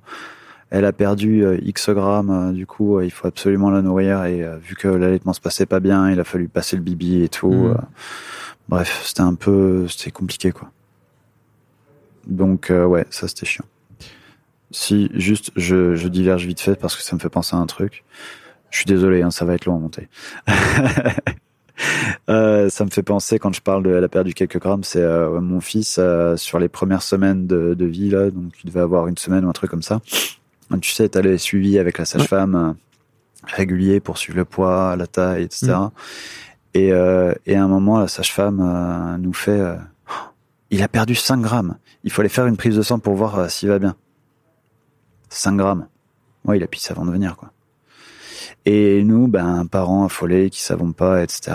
elle 0.69 0.85
a 0.85 0.93
perdu 0.93 1.43
euh, 1.43 1.57
X 1.61 1.89
grammes, 1.89 2.29
euh, 2.29 2.53
du 2.53 2.65
coup 2.65 2.97
euh, 2.97 3.03
il 3.03 3.11
faut 3.11 3.27
absolument 3.27 3.71
la 3.71 3.81
nourrir 3.81 4.23
et 4.23 4.41
euh, 4.41 4.55
vu 4.55 4.77
que 4.77 4.87
l'allaitement 4.87 5.33
se 5.33 5.41
passait 5.41 5.65
pas 5.65 5.81
bien, 5.81 6.11
il 6.11 6.19
a 6.21 6.23
fallu 6.23 6.47
passer 6.47 6.77
le 6.77 6.81
bibi 6.81 7.23
et 7.23 7.27
tout. 7.27 7.65
Euh, 7.65 7.75
bref, 8.69 9.01
c'était 9.03 9.19
un 9.19 9.35
peu, 9.35 9.85
c'était 9.89 10.11
compliqué 10.11 10.53
quoi. 10.53 10.71
Donc 12.25 12.71
euh, 12.71 12.85
ouais, 12.85 13.05
ça 13.09 13.27
c'était 13.27 13.45
chiant. 13.45 13.65
Si 14.71 15.11
juste 15.13 15.51
je, 15.57 15.97
je 15.97 16.07
diverge 16.07 16.45
vite 16.45 16.61
fait 16.61 16.79
parce 16.79 16.95
que 16.95 17.03
ça 17.03 17.17
me 17.17 17.19
fait 17.19 17.27
penser 17.27 17.53
à 17.53 17.59
un 17.59 17.65
truc. 17.65 18.05
Je 18.69 18.77
suis 18.77 18.85
désolé, 18.85 19.23
hein, 19.23 19.29
ça 19.29 19.43
va 19.43 19.55
être 19.55 19.65
long 19.65 19.75
à 19.75 19.79
monter. 19.79 20.07
Euh, 22.29 22.69
ça 22.69 22.85
me 22.85 22.89
fait 22.89 23.03
penser 23.03 23.37
quand 23.37 23.53
je 23.53 23.61
parle 23.61 23.83
de 23.83 23.93
elle 23.93 24.03
a 24.03 24.07
perdu 24.07 24.33
quelques 24.33 24.59
grammes, 24.59 24.85
c'est 24.85 25.01
euh, 25.01 25.41
mon 25.41 25.59
fils 25.59 25.97
euh, 25.99 26.37
sur 26.37 26.57
les 26.57 26.69
premières 26.69 27.01
semaines 27.01 27.47
de, 27.47 27.73
de 27.73 27.85
vie 27.85 28.09
là, 28.09 28.31
donc 28.31 28.53
il 28.63 28.67
devait 28.67 28.79
avoir 28.79 29.07
une 29.07 29.17
semaine 29.17 29.43
ou 29.43 29.49
un 29.49 29.53
truc 29.53 29.69
comme 29.69 29.83
ça. 29.83 29.99
Tu 30.81 30.91
sais, 30.91 31.09
t'allais 31.09 31.37
suivi 31.37 31.77
avec 31.77 31.97
la 31.97 32.05
sage-femme 32.05 32.75
régulier 33.43 33.99
pour 33.99 34.17
suivre 34.17 34.37
le 34.37 34.45
poids, 34.45 34.95
la 34.95 35.05
taille, 35.05 35.43
etc. 35.43 35.73
Et, 36.73 36.93
euh, 36.93 37.33
et 37.45 37.55
à 37.55 37.63
un 37.63 37.67
moment, 37.67 37.99
la 37.99 38.07
sage-femme 38.07 39.17
nous 39.21 39.33
fait, 39.33 39.61
Oh, 40.09 40.29
il 40.71 40.81
a 40.81 40.87
perdu 40.87 41.13
5 41.13 41.41
grammes. 41.41 41.75
Il 42.03 42.11
faut 42.11 42.21
aller 42.21 42.29
faire 42.29 42.47
une 42.47 42.57
prise 42.57 42.75
de 42.75 42.81
sang 42.81 42.97
pour 42.99 43.13
voir 43.13 43.51
s'il 43.51 43.69
va 43.69 43.77
bien. 43.77 43.95
5 45.29 45.57
grammes. 45.57 45.87
Ouais, 46.45 46.57
il 46.57 46.63
a 46.63 46.67
pissé 46.67 46.91
avant 46.91 47.05
de 47.05 47.11
venir, 47.11 47.35
quoi. 47.35 47.51
Et 48.65 49.03
nous, 49.03 49.27
ben, 49.27 49.65
parents 49.65 50.05
affolés 50.05 50.49
qui 50.49 50.61
savons 50.61 50.93
pas, 50.93 51.21
etc. 51.21 51.51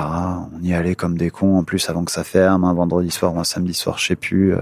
On 0.52 0.62
y 0.62 0.74
allait 0.74 0.94
comme 0.94 1.16
des 1.16 1.30
cons, 1.30 1.56
en 1.56 1.64
plus, 1.64 1.88
avant 1.88 2.04
que 2.04 2.12
ça 2.12 2.22
ferme, 2.22 2.64
un 2.64 2.74
vendredi 2.74 3.10
soir 3.10 3.34
ou 3.34 3.40
un 3.40 3.44
samedi 3.44 3.72
soir, 3.72 3.96
je 3.98 4.08
sais 4.08 4.16
plus, 4.16 4.52
euh, 4.54 4.60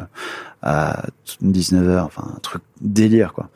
à 0.63 1.07
19h, 1.43 2.05
enfin, 2.05 2.33
un 2.37 2.39
truc 2.39 2.63
délire, 2.81 3.33
quoi. 3.33 3.49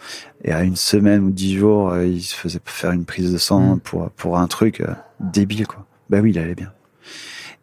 Et 0.43 0.53
à 0.53 0.65
une 0.65 0.75
semaine 0.75 1.23
ou 1.23 1.31
dix 1.31 1.57
jours, 1.57 1.91
euh, 1.93 2.05
il 2.05 2.21
se 2.23 2.35
faisait 2.35 2.61
faire 2.65 2.91
une 2.91 3.05
prise 3.05 3.33
de 3.33 3.39
sang 3.39 3.77
Mm. 3.77 3.81
pour, 3.81 4.11
pour 4.11 4.39
un 4.39 4.49
truc 4.49 4.81
euh, 4.81 4.93
débile, 5.21 5.69
quoi. 5.69 5.87
Ben 6.09 6.21
oui, 6.21 6.31
il 6.31 6.39
allait 6.39 6.57
bien. 6.57 6.73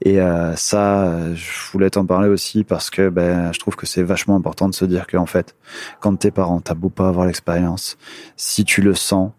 Et 0.05 0.21
euh, 0.21 0.55
ça, 0.55 1.33
je 1.33 1.71
voulais 1.71 1.89
t'en 1.89 2.05
parler 2.05 2.29
aussi 2.29 2.63
parce 2.63 2.89
que 2.89 3.09
ben, 3.09 3.51
je 3.51 3.59
trouve 3.59 3.75
que 3.75 3.85
c'est 3.87 4.03
vachement 4.03 4.35
important 4.35 4.69
de 4.69 4.75
se 4.75 4.85
dire 4.85 5.07
qu'en 5.07 5.25
fait, 5.25 5.55
quand 5.99 6.15
t'es 6.15 6.31
parent, 6.31 6.61
t'as 6.61 6.75
beau 6.75 6.89
pas 6.89 7.09
avoir 7.09 7.25
l'expérience, 7.25 7.97
si 8.37 8.63
tu 8.63 8.81
le 8.81 8.93
sens, 8.95 9.31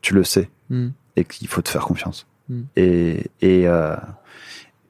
tu 0.00 0.14
le 0.14 0.22
sais 0.22 0.48
Mm. 0.70 0.88
Et 1.16 1.24
qu'il 1.24 1.48
faut 1.48 1.62
te 1.62 1.68
faire 1.68 1.84
confiance. 1.84 2.26
Mm. 2.48 2.60
Et, 2.76 3.24
et, 3.40 3.68
euh, 3.68 3.96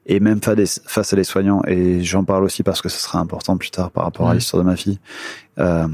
et 0.05 0.19
même 0.19 0.39
face 0.41 1.13
à 1.13 1.15
des 1.15 1.23
soignants, 1.23 1.61
et 1.67 2.03
j'en 2.03 2.23
parle 2.23 2.43
aussi 2.43 2.63
parce 2.63 2.81
que 2.81 2.89
ce 2.89 2.99
sera 3.01 3.19
important 3.19 3.57
plus 3.57 3.71
tard 3.71 3.91
par 3.91 4.03
rapport 4.03 4.27
à 4.27 4.29
Ouais. 4.29 4.35
l'histoire 4.35 4.63
de 4.63 4.69
ma 4.69 4.75
fille, 4.75 4.99
euh, 5.59 5.87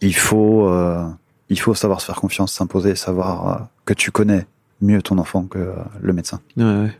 il, 0.00 0.14
faut, 0.14 0.68
euh, 0.68 1.06
il 1.48 1.58
faut 1.60 1.74
savoir 1.74 2.00
se 2.00 2.06
faire 2.06 2.16
confiance, 2.20 2.52
s'imposer, 2.52 2.94
savoir 2.96 3.48
euh, 3.48 3.64
que 3.84 3.94
tu 3.94 4.10
connais 4.10 4.46
mieux 4.80 5.02
ton 5.02 5.18
enfant 5.18 5.44
que 5.44 5.58
euh, 5.58 5.74
le 6.00 6.12
médecin. 6.12 6.40
Ouais, 6.56 6.64
ouais. 6.64 6.98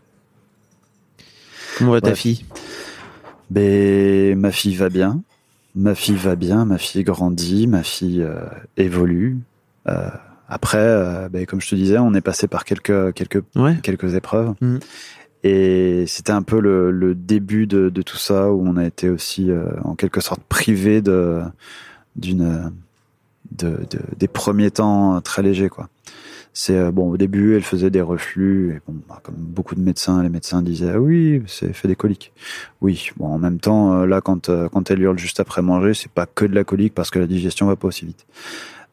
Comment 1.77 1.91
va 1.91 2.01
ta 2.01 2.15
fille? 2.15 2.45
Ben, 3.49 4.37
ma 4.37 4.51
fille 4.51 4.75
va 4.75 4.89
bien. 4.89 5.21
Ma 5.75 5.93
fille 5.93 6.15
va 6.15 6.35
bien, 6.35 6.65
ma 6.65 6.79
fille 6.79 7.03
grandit, 7.03 7.67
ma 7.67 7.83
fille 7.83 8.23
euh, 8.23 8.45
évolue. 8.77 9.37
Euh, 9.87 10.09
après, 10.47 10.77
euh, 10.79 11.29
ben, 11.29 11.45
comme 11.45 11.61
je 11.61 11.69
te 11.69 11.75
disais, 11.75 11.97
on 11.97 12.13
est 12.13 12.21
passé 12.21 12.47
par 12.47 12.63
quelques, 12.65 13.13
quelques, 13.13 13.43
Ouais. 13.55 13.77
quelques 13.83 14.15
épreuves. 14.15 14.53
Mhm. 14.61 14.79
Et 15.43 16.05
c'était 16.07 16.31
un 16.31 16.41
peu 16.41 16.59
le, 16.59 16.89
le 16.91 17.13
début 17.15 17.67
de, 17.67 17.89
de 17.89 18.01
tout 18.01 18.17
ça, 18.17 18.51
où 18.51 18.63
on 18.67 18.75
a 18.77 18.85
été 18.85 19.09
aussi 19.09 19.51
euh, 19.51 19.65
en 19.83 19.95
quelque 19.95 20.19
sorte 20.19 20.41
privé 20.49 21.01
de, 21.01 21.41
d'une, 22.15 22.71
de, 23.51 23.67
de- 23.89 23.99
des 24.17 24.27
premiers 24.27 24.71
temps 24.71 25.21
très 25.21 25.41
légers, 25.43 25.69
quoi. 25.69 25.89
C'est 26.53 26.75
euh, 26.75 26.91
bon 26.91 27.11
au 27.11 27.17
début, 27.17 27.55
elle 27.55 27.61
faisait 27.61 27.91
des 27.91 28.01
reflux, 28.01 28.71
et 28.75 28.81
bon, 28.87 28.95
bah, 29.07 29.19
comme 29.21 29.35
beaucoup 29.35 29.75
de 29.75 29.79
médecins, 29.79 30.23
les 30.23 30.29
médecins 30.29 30.63
disaient 30.63 30.89
ah 30.95 30.99
oui, 30.99 31.43
c'est 31.45 31.71
fait 31.71 31.87
des 31.87 31.95
coliques. 31.95 32.33
Oui, 32.81 33.11
bon 33.17 33.27
en 33.27 33.37
même 33.37 33.59
temps, 33.59 33.93
euh, 33.93 34.05
là 34.07 34.21
quand 34.21 34.49
euh, 34.49 34.67
quand 34.69 34.89
elle 34.89 35.01
hurle 35.03 35.19
juste 35.19 35.39
après 35.39 35.61
manger, 35.61 35.93
c'est 35.93 36.11
pas 36.11 36.25
que 36.25 36.45
de 36.45 36.55
la 36.55 36.63
colique 36.63 36.95
parce 36.95 37.11
que 37.11 37.19
la 37.19 37.27
digestion 37.27 37.67
va 37.67 37.75
pas 37.75 37.87
aussi 37.89 38.07
vite, 38.07 38.25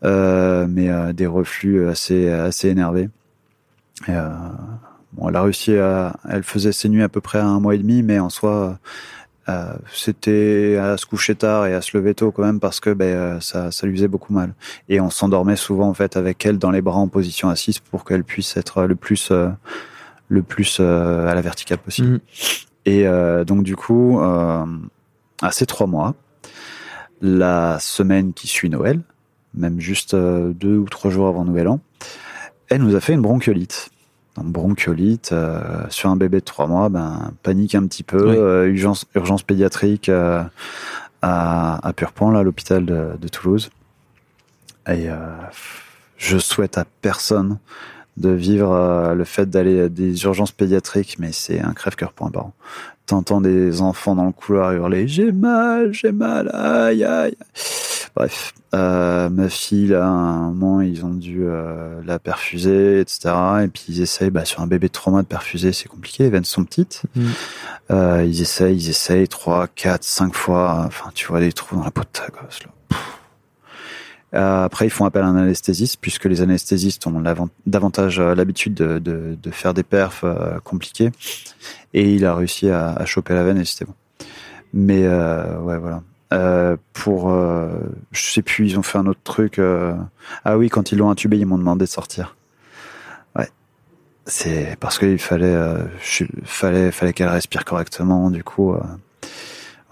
mais 0.05 0.91
euh, 0.91 1.13
des 1.13 1.27
reflux 1.27 1.89
assez 1.89 2.31
assez 2.31 2.69
énervés. 2.69 3.09
Et, 4.09 4.13
euh, 4.13 4.31
bon, 5.13 5.29
elle 5.29 5.37
a 5.37 5.43
réussi 5.43 5.77
à, 5.77 6.17
elle 6.29 6.43
faisait 6.43 6.73
ses 6.73 6.89
nuits 6.89 7.03
à 7.03 7.09
peu 7.09 7.21
près 7.21 7.39
à 7.39 7.47
un 7.47 7.61
mois 7.61 7.75
et 7.75 7.79
demi, 7.79 8.03
mais 8.03 8.19
en 8.19 8.31
soi. 8.31 8.79
Euh, 9.51 9.75
c'était 9.93 10.79
à 10.81 10.97
se 10.97 11.05
coucher 11.05 11.35
tard 11.35 11.67
et 11.67 11.75
à 11.75 11.83
se 11.83 11.95
lever 11.95 12.15
tôt 12.15 12.31
quand 12.31 12.43
même 12.43 12.61
parce 12.61 12.81
que 12.81 12.89
ben, 12.89 13.05
euh, 13.05 13.41
ça, 13.41 13.71
ça 13.71 13.87
lui 13.87 13.95
faisait 13.95 14.09
beaucoup 14.09 14.33
mal 14.33 14.55
et 14.89 15.03
on 15.03 15.11
s'endormait 15.11 15.57
souvent 15.57 15.87
en 15.87 15.93
fait 15.93 16.17
avec 16.17 16.47
elle 16.47 16.57
dans 16.57 16.71
les 16.71 16.81
bras 16.81 16.97
en 16.97 17.09
position 17.09 17.51
assise 17.51 17.79
pour 17.79 18.07
qu'elle 18.07 18.25
puisse 18.25 18.57
être 18.57 18.85
le 18.85 18.95
plus 18.95 19.29
euh, 19.33 19.51
le 20.29 20.43
plus 20.43 20.79
euh, 20.81 21.27
à 21.29 21.35
la 21.35 21.41
verticale 21.41 21.79
possible. 21.79 22.09
Mhm. 22.09 22.21
Et 22.87 23.07
euh, 23.07 23.45
donc 23.45 23.63
du 23.63 23.77
coup, 23.77 24.21
euh, 24.21 24.65
à 25.43 25.51
ces 25.53 25.67
trois 25.67 25.87
mois, 25.87 26.15
la 27.21 27.79
semaine 27.81 28.33
qui 28.33 28.47
suit 28.47 28.69
Noël, 28.69 29.01
même 29.55 29.81
juste 29.81 30.15
euh, 30.15 30.53
deux 30.53 30.77
ou 30.77 30.89
trois 30.89 31.11
jours 31.11 31.29
avant 31.29 31.45
Nouvel 31.45 31.69
An, 31.69 31.81
elle 32.69 32.83
nous 32.83 32.95
a 32.97 33.01
fait 33.01 33.13
une 33.13 33.23
bronchiolite. 33.23 33.91
Donc, 34.37 34.47
bronchiolite 34.47 35.31
euh, 35.33 35.61
sur 35.91 36.11
un 36.11 36.17
bébé 36.17 36.41
de 36.41 36.45
trois 36.45 36.67
mois, 36.67 36.89
ben 36.89 37.33
panique 37.43 37.75
un 37.75 37.87
petit 37.87 38.03
peu, 38.03 38.19
euh, 38.19 38.67
urgence, 38.67 39.07
urgence 39.15 39.43
pédiatrique 39.43 40.09
euh, 40.09 40.43
à, 41.23 41.87
à 41.87 41.93
Purpan, 41.93 42.31
là, 42.31 42.41
à 42.41 42.43
l'hôpital 42.43 42.85
de, 42.85 43.11
de 43.21 43.29
Toulouse. 43.29 43.71
Et 44.89 45.09
je 46.19 46.37
souhaite 46.37 46.77
à 46.77 46.85
personne 47.01 47.57
de 48.19 48.29
vivre 48.29 49.15
le 49.17 49.25
fait 49.25 49.49
d'aller 49.49 49.81
à 49.81 49.89
des 49.89 50.25
urgences 50.25 50.53
pédiatriques, 50.53 51.17
mais 51.19 51.33
c'est 51.33 51.59
un 51.59 51.73
crève-cœur 51.73 52.13
pour 52.13 52.27
un 52.27 52.31
parent. 52.31 52.53
T'entends 53.07 53.41
des 53.41 53.81
enfants 53.81 54.15
dans 54.15 54.27
le 54.27 54.33
couloir 54.33 54.73
hurler 54.73 55.09
j'ai 55.09 55.33
mal, 55.33 55.95
j'ai 55.95 56.13
mal, 56.13 56.51
aïe 56.55 57.03
aïe. 57.03 57.35
Bref, 58.17 58.55
euh, 58.75 59.29
ma 59.29 59.49
fille 59.49 59.89
là, 59.89 60.05
à 60.05 60.09
un 60.09 60.51
moment 60.53 60.81
ils 60.81 61.05
ont 61.05 61.15
dû 61.15 61.41
euh, 61.43 62.01
la 62.07 62.21
perfuser, 62.21 63.01
etc. 63.01 63.35
Et 63.65 63.69
puis 63.69 63.85
ils 63.89 64.01
essayent, 64.03 64.31
bah, 64.31 64.45
sur 64.45 64.61
un 64.61 64.69
bébé 64.69 64.87
de 64.87 64.93
trois 64.93 65.13
mois 65.13 65.23
de 65.23 65.27
perfuser, 65.27 65.73
c'est 65.73 65.89
compliqué, 65.89 66.23
les 66.23 66.31
veines 66.31 66.45
sont 66.45 66.65
petites. 66.65 67.03
Euh, 67.91 68.25
ils 68.25 68.41
essayent, 68.41 68.77
ils 68.77 68.89
essayent 68.89 69.27
trois, 69.27 69.67
quatre, 69.67 70.05
cinq 70.05 70.35
fois. 70.35 70.85
Enfin, 70.87 71.11
tu 71.13 71.27
vois 71.27 71.41
des 71.41 71.53
trous 71.53 71.77
dans 71.77 71.83
la 71.83 71.91
peau 71.91 72.03
de 72.03 72.09
ta 72.13 72.29
gosse 72.29 72.61
là. 72.63 72.71
Après, 74.37 74.87
ils 74.87 74.91
font 74.91 75.05
appel 75.05 75.23
à 75.23 75.27
un 75.27 75.37
anesthésiste, 75.37 75.99
puisque 76.01 76.25
les 76.25 76.41
anesthésistes 76.41 77.07
ont 77.07 77.23
davantage 77.67 78.21
l'habitude 78.21 78.75
de, 78.75 78.99
de, 78.99 79.39
de 79.41 79.51
faire 79.53 79.75
des 79.75 79.85
perfs 79.85 80.25
compliqués. 80.65 81.13
Et 81.95 82.15
il 82.15 82.25
a 82.27 82.35
réussi 82.35 82.69
à, 82.69 82.95
à 82.95 83.05
choper 83.05 83.35
la 83.35 83.45
veine 83.45 83.59
et 83.59 83.65
c'était 83.65 83.85
bon. 83.85 83.95
Mais 84.73 85.07
ouais, 85.07 85.79
voilà. 85.79 86.03
Euh, 86.35 86.77
pour, 86.93 87.31
euh, 87.31 87.69
je 88.13 88.23
sais 88.23 88.43
plus, 88.43 88.67
ils 88.69 88.79
ont 88.79 88.83
fait 88.83 88.99
un 88.99 89.07
autre 89.07 89.21
truc. 89.25 89.59
euh, 89.59 89.95
Ah 90.45 90.59
oui, 90.59 90.69
quand 90.69 90.93
ils 90.93 90.99
l'ont 90.99 91.11
intubé, 91.11 91.39
ils 91.39 91.47
m'ont 91.47 91.59
demandé 91.59 91.85
de 91.85 91.91
sortir. 91.91 92.37
Ouais, 93.37 93.49
c'est 94.27 94.77
parce 94.81 94.99
qu'il 94.99 95.19
fallait, 95.19 95.57
je- 96.03 96.25
fallait, 96.45 96.91
fallait 96.91 97.13
qu'elle 97.13 97.29
respire 97.29 97.65
correctement. 97.65 98.31
Du 98.31 98.43
coup, 98.45 98.75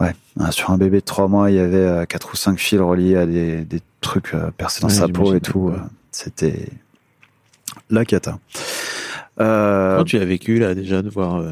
ouais, 0.01 0.13
sur 0.51 0.71
un 0.71 0.79
bébé 0.79 1.01
de 1.01 1.05
trois 1.05 1.29
mois, 1.29 1.51
il 1.51 1.57
y 1.57 1.61
avait 1.61 2.07
quatre 2.07 2.33
ou 2.33 2.37
cinq 2.37 2.59
fils 2.59 2.81
reliés 2.81 3.17
à 3.17 3.27
des, 3.27 3.65
des 3.65 3.81
trucs 4.01 4.35
percés 4.57 4.81
dans 4.83 4.89
Ouais, 4.89 4.95
sa 4.95 5.09
peau 5.09 5.35
et 5.35 5.41
tout. 5.41 5.69
ouais. 5.71 5.77
C'était 6.11 6.69
la 7.91 8.05
cata. 8.05 8.39
Comment 9.37 10.05
tu 10.05 10.19
as 10.19 10.25
vécu 10.25 10.59
là 10.59 10.75
déjà 10.75 11.03
de 11.03 11.09
voir 11.09 11.43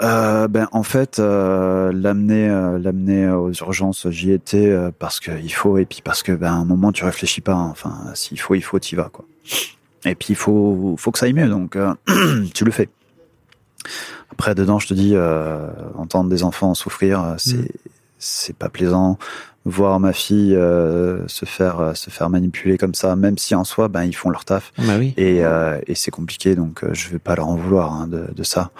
ben 0.00 0.68
en 0.72 0.82
fait 0.82 1.18
euh, 1.18 1.92
l'amener 1.92 2.48
euh, 2.48 2.78
l'amener 2.78 3.28
aux 3.28 3.52
urgences 3.52 4.08
j'y 4.10 4.30
étais 4.32 4.68
euh, 4.68 4.90
parce 4.96 5.18
que 5.20 5.30
il 5.42 5.52
faut 5.52 5.76
et 5.78 5.86
puis 5.86 6.00
parce 6.04 6.22
que 6.22 6.32
ben 6.32 6.48
à 6.52 6.56
un 6.56 6.64
moment 6.64 6.92
tu 6.92 7.04
réfléchis 7.04 7.40
pas 7.40 7.54
hein. 7.54 7.68
enfin 7.70 7.94
s'il 8.14 8.38
faut 8.38 8.54
il 8.54 8.62
faut 8.62 8.78
t'y 8.78 8.94
vas 8.94 9.10
quoi 9.12 9.24
et 10.04 10.14
puis 10.14 10.28
il 10.30 10.36
faut 10.36 10.94
faut 10.98 11.10
que 11.10 11.18
ça 11.18 11.26
aille 11.26 11.32
mieux 11.32 11.48
donc 11.48 11.74
euh, 11.76 11.94
tu 12.54 12.64
le 12.64 12.70
fais 12.70 12.88
après 14.30 14.54
dedans 14.54 14.78
je 14.78 14.86
te 14.88 14.94
dis 14.94 15.12
euh, 15.14 15.68
entendre 15.96 16.30
des 16.30 16.42
enfants 16.44 16.74
souffrir 16.74 17.22
euh, 17.22 17.34
c'est 17.38 17.56
Mm. 17.56 17.66
c'est 18.20 18.56
pas 18.56 18.68
plaisant 18.68 19.16
voir 19.64 20.00
ma 20.00 20.12
fille 20.12 20.54
euh, 20.56 21.26
se 21.28 21.44
faire 21.44 21.78
euh, 21.80 21.94
se 21.94 22.10
faire 22.10 22.30
manipuler 22.30 22.78
comme 22.78 22.94
ça 22.94 23.14
même 23.16 23.38
si 23.38 23.54
en 23.54 23.64
soi 23.64 23.88
ben 23.88 24.04
ils 24.04 24.14
font 24.14 24.30
leur 24.30 24.44
taf 24.44 24.72
Bah 24.78 24.94
oui. 24.98 25.14
et, 25.16 25.44
euh, 25.44 25.78
et 25.86 25.94
c'est 25.94 26.10
compliqué, 26.10 26.54
donc 26.56 26.82
euh, 26.84 26.90
je 26.94 27.10
vais 27.10 27.18
pas 27.18 27.36
leur 27.36 27.48
en 27.48 27.54
vouloir 27.56 27.92
hein, 27.92 28.06
de, 28.08 28.24
de 28.34 28.42
ça. 28.42 28.70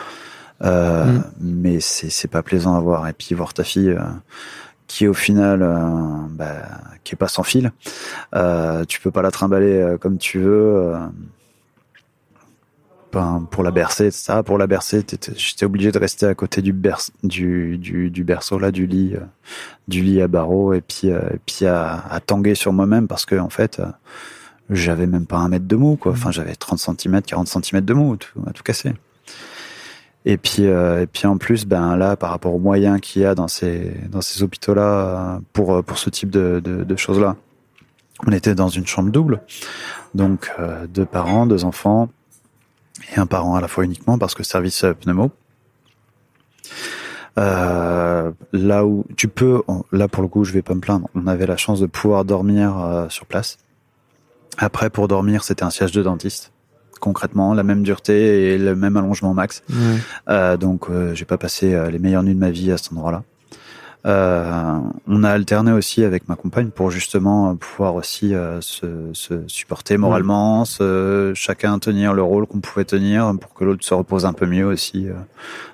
Euh, 0.62 1.04
Mm. 1.06 1.22
Mais 1.40 1.80
c'est 1.80 2.10
c'est 2.10 2.28
pas 2.28 2.42
plaisant 2.42 2.76
à 2.76 2.80
voir. 2.80 3.06
Et 3.08 3.12
puis 3.12 3.34
voir 3.34 3.54
ta 3.54 3.64
fille 3.64 3.90
euh, 3.90 4.00
qui 4.86 5.06
au 5.06 5.14
final, 5.14 5.62
euh, 5.62 5.76
bah, 6.30 6.62
qui 7.04 7.14
est 7.14 7.18
pas 7.18 7.28
sans 7.28 7.42
fil, 7.44 7.72
euh, 8.34 8.84
tu 8.86 9.00
peux 9.00 9.10
pas 9.10 9.22
la 9.22 9.30
trimballer 9.30 9.78
euh, 9.78 9.98
comme 9.98 10.18
tu 10.18 10.38
veux. 10.40 10.94
euh, 10.94 10.98
ben, 13.12 13.46
pour 13.50 13.62
la 13.62 13.70
bercer, 13.70 14.06
etc. 14.06 14.42
Pour 14.44 14.58
la 14.58 14.66
bercer, 14.66 15.02
j'étais 15.36 15.64
obligé 15.64 15.90
de 15.92 15.98
rester 15.98 16.26
à 16.26 16.34
côté 16.34 16.60
du, 16.60 16.74
berce, 16.74 17.10
du, 17.22 17.78
du, 17.78 18.10
du 18.10 18.22
berceau 18.24 18.58
là, 18.58 18.70
du 18.70 18.86
lit, 18.86 19.14
euh, 19.14 19.20
du 19.88 20.02
lit 20.02 20.20
à 20.20 20.28
barreaux, 20.28 20.74
et 20.74 20.82
puis, 20.82 21.10
euh, 21.10 21.20
et 21.32 21.38
puis 21.46 21.64
à, 21.66 22.04
à 22.10 22.20
tanguer 22.20 22.54
sur 22.54 22.72
moi-même 22.74 23.08
parce 23.08 23.24
que 23.24 23.34
en 23.36 23.48
fait, 23.48 23.80
euh, 23.80 23.86
j'avais 24.70 25.06
même 25.06 25.24
pas 25.26 25.38
un 25.38 25.48
mètre 25.48 25.66
de 25.66 25.76
mou, 25.76 25.96
quoi. 25.96 26.12
Enfin, 26.12 26.30
j'avais 26.32 26.54
30 26.54 26.78
cm, 26.78 27.22
40 27.22 27.48
cm 27.48 27.80
de 27.80 27.94
mou, 27.94 28.16
tout, 28.16 28.28
à 28.46 28.52
tout 28.52 28.62
casser. 28.62 28.92
Et 30.30 30.36
puis, 30.36 30.66
euh, 30.66 31.00
et 31.00 31.06
puis 31.06 31.26
en 31.26 31.38
plus, 31.38 31.64
ben 31.64 31.96
là, 31.96 32.14
par 32.14 32.28
rapport 32.28 32.54
aux 32.54 32.58
moyens 32.58 33.00
qu'il 33.00 33.22
y 33.22 33.24
a 33.24 33.34
dans 33.34 33.48
ces 33.48 33.94
dans 34.10 34.20
ces 34.20 34.42
hôpitaux-là 34.42 34.82
euh, 34.82 35.38
pour 35.54 35.72
euh, 35.72 35.82
pour 35.82 35.96
ce 35.96 36.10
type 36.10 36.28
de, 36.28 36.60
de, 36.60 36.96
choses-là, 36.96 37.34
on 38.26 38.32
était 38.32 38.54
dans 38.54 38.68
une 38.68 38.86
chambre 38.86 39.10
double, 39.10 39.40
donc 40.14 40.52
deux 40.90 41.06
parents, 41.06 41.46
deux 41.46 41.64
enfants, 41.64 42.10
et 43.10 43.18
un 43.18 43.24
parent 43.24 43.54
à 43.56 43.62
la 43.62 43.68
fois 43.68 43.84
uniquement 43.84 44.18
parce 44.18 44.34
que 44.34 44.42
service 44.42 44.84
pneumo. 45.00 45.30
Là 47.36 48.84
où 48.84 49.06
tu 49.16 49.28
peux, 49.28 49.62
là 49.92 50.08
pour 50.08 50.22
le 50.22 50.28
coup, 50.28 50.44
je 50.44 50.52
vais 50.52 50.62
pas 50.62 50.74
me 50.74 50.80
plaindre. 50.80 51.08
On 51.14 51.26
avait 51.26 51.46
la 51.46 51.56
chance 51.56 51.80
de 51.80 51.86
pouvoir 51.86 52.26
dormir 52.26 53.06
sur 53.08 53.24
place. 53.24 53.56
Après, 54.58 54.90
pour 54.90 55.08
dormir, 55.08 55.42
c'était 55.42 55.62
un 55.62 55.70
siège 55.70 55.92
de 55.92 56.02
dentiste. 56.02 56.52
Concrètement, 57.00 57.54
la 57.54 57.62
même 57.62 57.82
dureté 57.82 58.54
et 58.54 58.58
le 58.58 58.74
même 58.74 58.96
allongement 58.96 59.34
max. 59.34 59.62
Euh, 60.28 60.56
donc, 60.56 60.88
euh, 60.90 61.14
j'ai 61.14 61.24
pas 61.24 61.38
passé 61.38 61.74
euh, 61.74 61.90
les 61.90 61.98
meilleures 61.98 62.22
nuits 62.22 62.34
de 62.34 62.40
ma 62.40 62.50
vie 62.50 62.72
à 62.72 62.78
cet 62.78 62.92
endroit-là. 62.92 63.22
Euh, 64.06 64.78
on 65.08 65.24
a 65.24 65.30
alterné 65.30 65.72
aussi 65.72 66.04
avec 66.04 66.28
ma 66.28 66.36
compagne 66.36 66.70
pour 66.70 66.90
justement 66.90 67.56
pouvoir 67.56 67.96
aussi 67.96 68.32
se, 68.60 69.10
se, 69.12 69.42
supporter 69.48 69.98
moralement, 69.98 70.64
se, 70.64 71.32
chacun 71.34 71.78
tenir 71.80 72.14
le 72.14 72.22
rôle 72.22 72.46
qu'on 72.46 72.60
pouvait 72.60 72.84
tenir 72.84 73.34
pour 73.40 73.54
que 73.54 73.64
l'autre 73.64 73.84
se 73.84 73.94
repose 73.94 74.24
un 74.24 74.32
peu 74.32 74.46
mieux 74.46 74.64
aussi 74.64 75.08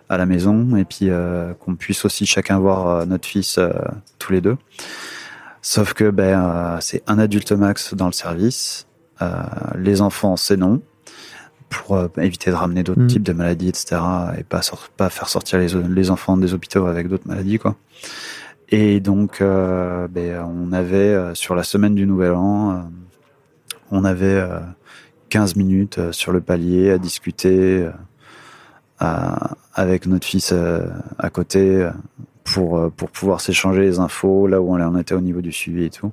à 0.08 0.16
la 0.16 0.24
maison 0.24 0.74
et 0.74 0.86
puis 0.86 1.10
qu'on 1.60 1.76
puisse 1.76 2.06
aussi 2.06 2.24
chacun 2.24 2.58
voir 2.58 3.06
notre 3.06 3.28
fils 3.28 3.60
tous 4.18 4.32
les 4.32 4.40
deux. 4.40 4.56
Sauf 5.60 5.92
que 5.92 6.10
ben 6.10 6.78
c'est 6.80 7.02
un 7.06 7.18
adulte 7.18 7.52
max 7.52 7.92
dans 7.94 8.06
le 8.06 8.12
service, 8.12 8.86
les 9.76 10.00
enfants 10.00 10.36
c'est 10.36 10.56
non 10.56 10.80
pour 11.78 11.96
euh, 11.96 12.08
éviter 12.18 12.50
de 12.50 12.56
ramener 12.56 12.82
d'autres 12.82 13.02
mm. 13.02 13.08
types 13.08 13.22
de 13.22 13.32
maladies, 13.32 13.68
etc. 13.68 14.00
Et 14.38 14.44
pas, 14.44 14.60
pas 14.96 15.10
faire 15.10 15.28
sortir 15.28 15.58
les, 15.58 15.68
les 15.68 16.10
enfants 16.10 16.36
des 16.36 16.54
hôpitaux 16.54 16.86
avec 16.86 17.08
d'autres 17.08 17.26
maladies, 17.26 17.58
quoi. 17.58 17.76
Et 18.70 19.00
donc, 19.00 19.40
euh, 19.40 20.08
ben, 20.08 20.42
on 20.42 20.72
avait, 20.72 20.96
euh, 20.96 21.34
sur 21.34 21.54
la 21.54 21.62
semaine 21.62 21.94
du 21.94 22.06
Nouvel 22.06 22.32
An, 22.32 22.90
on 23.90 24.04
avait 24.04 24.42
15 25.28 25.56
minutes 25.56 26.12
sur 26.12 26.32
le 26.32 26.40
palier 26.40 26.90
à 26.90 26.98
discuter 26.98 27.88
avec 28.98 30.06
notre 30.06 30.26
fils 30.26 30.52
à 31.18 31.30
côté 31.30 31.88
pour, 32.42 32.90
pour 32.92 33.10
pouvoir 33.10 33.40
s'échanger 33.40 33.82
les 33.82 33.98
infos, 33.98 34.46
là 34.46 34.60
où 34.60 34.74
on 34.74 34.98
était 34.98 35.14
au 35.14 35.20
niveau 35.20 35.42
du 35.42 35.52
suivi 35.52 35.84
et 35.84 35.90
tout. 35.90 36.12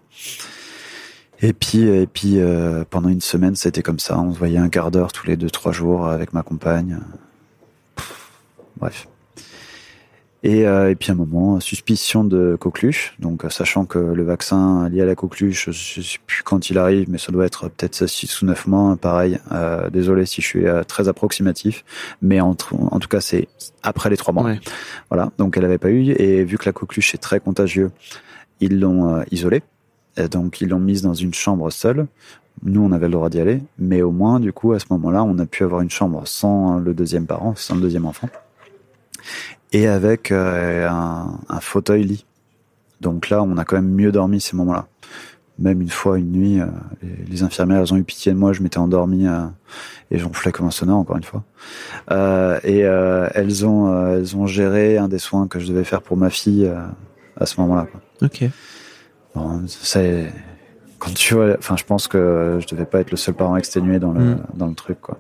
Et 1.42 1.54
puis, 1.54 1.84
et 1.84 2.08
puis 2.08 2.40
euh, 2.40 2.84
pendant 2.90 3.10
une 3.10 3.22
semaine, 3.22 3.56
c'était 3.56 3.82
comme 3.82 4.00
ça. 4.00 4.20
On 4.20 4.34
se 4.34 4.38
voyait 4.38 4.60
un 4.60 4.70
quart 4.70 4.92
d'heure 4.92 5.12
tous 5.12 5.28
les 5.28 5.38
deux, 5.38 5.50
trois 5.50 5.72
jours 5.72 6.08
avec 6.08 6.34
ma 6.34 6.44
compagne. 6.44 7.00
bref. 8.78 9.08
Et, 10.44 10.68
euh, 10.68 10.90
et, 10.90 10.96
puis 10.96 11.12
à 11.12 11.14
un 11.14 11.18
moment, 11.18 11.60
suspicion 11.60 12.24
de 12.24 12.58
coqueluche. 12.60 13.14
Donc, 13.20 13.44
sachant 13.50 13.86
que 13.86 14.00
le 14.00 14.24
vaccin 14.24 14.90
lié 14.90 15.02
à 15.02 15.06
la 15.06 15.14
coqueluche, 15.14 15.70
je 15.70 16.00
ne 16.00 16.04
sais 16.04 16.18
plus 16.26 16.42
quand 16.42 16.72
il 16.72 16.80
arrive, 16.80 17.10
mais 17.10 17.20
ça 17.20 17.32
doit 17.32 17.46
être 17.46 17.70
peut-être 17.70 18.08
6 18.08 18.42
ou 18.42 18.46
9 18.48 18.66
mois. 18.66 18.98
Pareil, 18.98 19.40
euh, 19.52 19.90
désolé 19.92 20.26
si 20.26 20.42
je 20.42 20.48
suis 20.48 20.66
euh, 20.66 20.84
très 20.84 21.08
approximatif, 21.08 21.86
mais 22.24 22.42
en, 22.42 22.56
en 22.72 23.00
tout 23.00 23.08
cas, 23.08 23.22
c'est 23.22 23.50
après 23.84 24.10
les 24.10 24.18
3 24.18 24.34
mois. 24.34 24.44
Ouais. 24.44 24.60
Voilà, 25.10 25.32
donc 25.38 25.58
elle 25.58 25.64
n'avait 25.64 25.78
pas 25.78 25.92
eu. 25.92 26.10
Et 26.12 26.44
vu 26.44 26.58
que 26.58 26.66
la 26.66 26.74
coqueluche 26.74 27.14
est 27.14 27.20
très 27.20 27.40
contagieux, 27.40 27.92
ils 28.60 28.80
l'ont 28.80 29.14
euh, 29.14 29.24
isolée. 29.30 29.62
Et 30.18 30.28
donc 30.28 30.62
ils 30.62 30.70
l'ont 30.70 30.80
mise 30.80 31.02
dans 31.02 31.14
une 31.14 31.34
chambre 31.34 31.70
seule. 31.72 32.08
Nous, 32.64 32.82
on 32.82 32.92
avait 32.92 33.08
le 33.08 33.14
droit 33.14 33.30
d'y 33.30 33.40
aller, 33.40 33.64
mais 33.80 34.02
au 34.02 34.12
moins, 34.12 34.40
du 34.40 34.54
coup, 34.54 34.74
à 34.74 34.80
ce 34.80 34.86
moment-là, 34.92 35.24
on 35.24 35.40
a 35.40 35.46
pu 35.46 35.64
avoir 35.64 35.82
une 35.82 35.90
chambre 35.90 36.28
sans 36.28 36.78
le 36.78 36.94
deuxième 36.94 37.26
parent, 37.26 37.56
sans 37.56 37.76
le 37.76 37.82
deuxième 37.82 38.06
enfant, 38.06 38.30
et 39.72 39.88
avec 39.88 40.32
euh, 40.32 40.88
un, 40.88 41.40
un, 41.50 41.60
fauteuil 41.60 42.04
lit. 42.04 42.26
Donc 43.00 43.30
là, 43.30 43.42
on 43.42 43.58
a 43.58 43.66
quand 43.66 43.78
même 43.78 43.90
mieux 43.92 44.12
dormi 44.12 44.42
ces 44.42 44.56
moments-là. 44.58 44.88
Même 45.60 45.82
une 45.82 45.90
fois, 45.90 46.18
une 46.18 46.32
nuit, 46.32 46.60
euh, 46.60 46.66
les, 47.30 47.44
infirmières, 47.44 47.82
elles 47.82 47.94
ont 47.94 47.98
eu 47.98 48.04
pitié 48.04 48.32
de 48.32 48.38
moi, 48.38 48.52
je 48.52 48.64
m'étais 48.64 48.80
endormi 48.80 49.28
euh, 49.28 49.46
et 50.10 50.18
j'enflais 50.18 50.52
comme 50.52 50.66
un 50.66 50.72
sonneur, 50.72 50.98
encore 50.98 51.18
une 51.18 51.24
fois. 51.24 51.44
Euh, 52.10 52.60
et 52.64 52.80
elles 52.80 53.66
ont 53.66 54.12
elles 54.12 54.36
ont 54.36 54.48
géré 54.48 54.98
un 54.98 55.08
des 55.08 55.20
soins 55.20 55.48
que 55.48 55.60
je 55.60 55.68
devais 55.68 55.84
faire 55.84 56.02
pour 56.02 56.18
ma 56.18 56.30
fille 56.30 56.70
à 57.40 57.46
ce 57.46 57.62
moment-là. 57.62 57.88
Ok. 58.22 58.44
Bon, 59.36 59.64
c'est 59.68 60.32
quand 61.00 61.14
tu 61.14 61.34
vois, 61.34 61.56
enfin, 61.58 61.76
je 61.78 61.84
pense 61.84 62.08
que 62.08 62.60
je 62.62 62.68
devais 62.68 62.86
pas 62.86 63.00
être 63.00 63.12
le 63.12 63.18
seul 63.18 63.34
parent 63.34 63.58
exténué 63.58 64.00
dans 64.00 64.12
le 64.12 64.22
mm. 64.22 64.46
dans 64.54 64.68
le 64.68 64.76
truc, 64.76 65.02
quoi. 65.02 65.18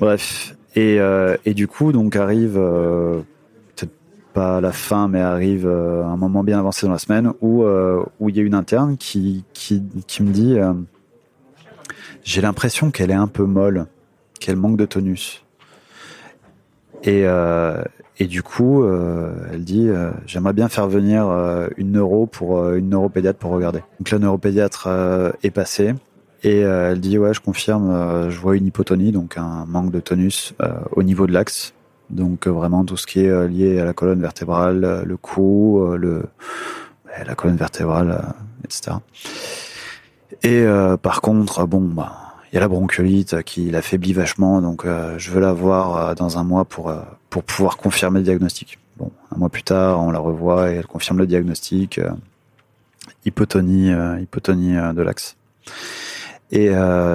Bref, 0.00 0.56
et 0.76 1.00
euh, 1.00 1.36
et 1.44 1.54
du 1.54 1.66
coup, 1.66 1.92
donc 1.92 2.16
arrive 2.16 2.56
euh, 2.56 3.20
peut-être 3.74 3.92
pas 4.32 4.60
la 4.60 4.72
fin, 4.72 5.08
mais 5.08 5.20
arrive 5.20 5.66
euh, 5.66 6.04
un 6.04 6.16
moment 6.16 6.44
bien 6.44 6.58
avancé 6.58 6.86
dans 6.86 6.92
la 6.92 6.98
semaine 6.98 7.32
où 7.40 7.64
euh, 7.64 8.04
où 8.20 8.28
il 8.28 8.36
y 8.36 8.40
a 8.40 8.42
une 8.42 8.54
interne 8.54 8.96
qui 8.96 9.44
qui 9.54 9.82
qui 10.06 10.22
me 10.22 10.32
dit, 10.32 10.58
euh, 10.58 10.72
j'ai 12.22 12.40
l'impression 12.40 12.90
qu'elle 12.90 13.10
est 13.10 13.14
un 13.14 13.28
peu 13.28 13.44
molle, 13.44 13.86
qu'elle 14.40 14.56
manque 14.56 14.76
de 14.76 14.86
tonus. 14.86 15.43
Et, 17.04 17.24
euh, 17.26 17.84
et 18.18 18.26
du 18.26 18.42
coup, 18.42 18.82
euh, 18.82 19.32
elle 19.52 19.62
dit 19.62 19.88
euh, 19.88 20.10
j'aimerais 20.26 20.54
bien 20.54 20.68
faire 20.68 20.88
venir 20.88 21.28
euh, 21.28 21.68
une 21.76 21.92
neuro 21.92 22.26
pour 22.26 22.58
euh, 22.58 22.76
une 22.76 22.88
neuropédiatre 22.88 23.38
pour 23.38 23.50
regarder. 23.50 23.80
Donc 24.00 24.10
la 24.10 24.18
neuropédiatre 24.18 24.86
euh, 24.88 25.30
est 25.42 25.50
passée 25.50 25.94
et 26.42 26.60
elle 26.60 27.00
dit 27.00 27.16
ouais 27.16 27.32
je 27.32 27.40
confirme, 27.40 28.28
je 28.28 28.38
vois 28.38 28.54
une 28.54 28.66
hypotonie 28.66 29.12
donc 29.12 29.38
un 29.38 29.64
manque 29.66 29.90
de 29.90 29.98
tonus 29.98 30.52
au 30.92 31.02
niveau 31.02 31.26
de 31.26 31.32
l'axe. 31.32 31.72
Donc 32.10 32.46
vraiment 32.46 32.84
tout 32.84 32.98
ce 32.98 33.06
qui 33.06 33.20
est 33.20 33.48
lié 33.48 33.80
à 33.80 33.86
la 33.86 33.94
colonne 33.94 34.20
vertébrale, 34.20 35.04
le 35.06 35.16
cou, 35.16 35.82
le 35.96 36.24
la 37.26 37.34
colonne 37.34 37.56
vertébrale, 37.56 38.34
etc. 38.62 38.98
Et 40.42 40.66
par 41.00 41.22
contre 41.22 41.66
bon 41.66 41.80
bah 41.80 42.33
y 42.54 42.56
a 42.58 42.60
la 42.60 42.68
bronchiolite 42.68 43.42
qui 43.42 43.68
l'affaiblit 43.68 44.12
vachement, 44.12 44.62
donc 44.62 44.84
euh, 44.84 45.18
je 45.18 45.32
veux 45.32 45.40
la 45.40 45.52
voir 45.52 45.96
euh, 45.96 46.14
dans 46.14 46.38
un 46.38 46.44
mois 46.44 46.64
pour, 46.64 46.88
euh, 46.88 47.00
pour 47.28 47.42
pouvoir 47.42 47.76
confirmer 47.76 48.20
le 48.20 48.24
diagnostic. 48.24 48.78
Bon, 48.96 49.10
un 49.34 49.38
mois 49.38 49.48
plus 49.48 49.64
tard, 49.64 50.00
on 50.00 50.12
la 50.12 50.20
revoit 50.20 50.70
et 50.70 50.76
elle 50.76 50.86
confirme 50.86 51.18
le 51.18 51.26
diagnostic, 51.26 52.00
hypotonie, 53.24 53.90
hypotonie 54.20 54.74
de 54.74 55.02
l'axe. 55.02 55.36
Et 56.52 56.70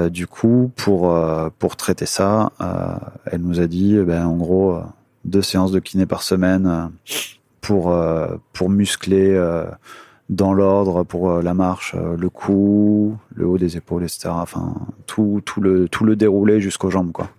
du 0.09 0.27
coup, 0.27 0.73
pour, 0.75 1.17
pour 1.57 1.77
traiter 1.77 2.05
ça, 2.05 2.51
elle 3.25 3.39
nous 3.39 3.61
a 3.61 3.67
dit, 3.67 3.95
ben, 3.99 4.25
en 4.25 4.35
gros, 4.35 4.81
deux 5.23 5.41
séances 5.41 5.71
de 5.71 5.79
kiné 5.79 6.05
par 6.05 6.21
semaine 6.21 6.91
pour, 7.61 7.97
pour 8.51 8.69
muscler 8.69 9.41
dans 10.29 10.53
l'ordre 10.53 11.03
pour 11.03 11.31
euh, 11.31 11.41
la 11.41 11.53
marche, 11.53 11.95
euh, 11.95 12.15
le 12.15 12.29
cou, 12.29 13.17
le 13.33 13.47
haut 13.47 13.57
des 13.57 13.77
épaules, 13.77 14.03
etc. 14.03 14.29
Enfin, 14.29 14.75
tout, 15.07 15.41
tout 15.43 15.59
le 15.59 15.89
tout 15.89 16.05
le 16.05 16.15
déroulé 16.15 16.61
jusqu'aux 16.61 16.91
jambes, 16.91 17.11
quoi. 17.11 17.29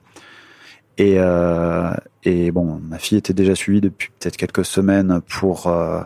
Et 0.99 1.15
euh, 1.19 1.93
et 2.25 2.51
bon, 2.51 2.81
ma 2.83 2.99
fille 2.99 3.17
était 3.17 3.33
déjà 3.33 3.55
suivie 3.55 3.81
depuis 3.81 4.11
peut-être 4.19 4.37
quelques 4.37 4.65
semaines 4.65 5.21
pour 5.29 5.69
euh, 5.69 6.03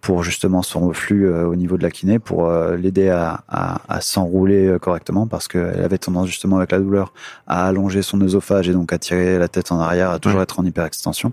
pour 0.00 0.22
justement 0.22 0.62
son 0.62 0.86
reflux 0.86 1.28
au 1.28 1.56
niveau 1.56 1.76
de 1.76 1.82
la 1.82 1.90
kiné, 1.90 2.20
pour 2.20 2.48
l'aider 2.48 3.08
à, 3.08 3.42
à, 3.48 3.80
à 3.88 4.00
s'enrouler 4.00 4.76
correctement 4.80 5.26
parce 5.26 5.48
qu'elle 5.48 5.82
avait 5.82 5.98
tendance 5.98 6.28
justement 6.28 6.58
avec 6.58 6.70
la 6.70 6.78
douleur 6.78 7.12
à 7.48 7.66
allonger 7.66 8.02
son 8.02 8.20
œsophage 8.20 8.68
et 8.68 8.72
donc 8.72 8.92
à 8.92 8.98
tirer 8.98 9.40
la 9.40 9.48
tête 9.48 9.72
en 9.72 9.80
arrière, 9.80 10.10
à 10.12 10.20
toujours 10.20 10.40
être 10.40 10.60
en 10.60 10.64
hyperextension. 10.64 11.32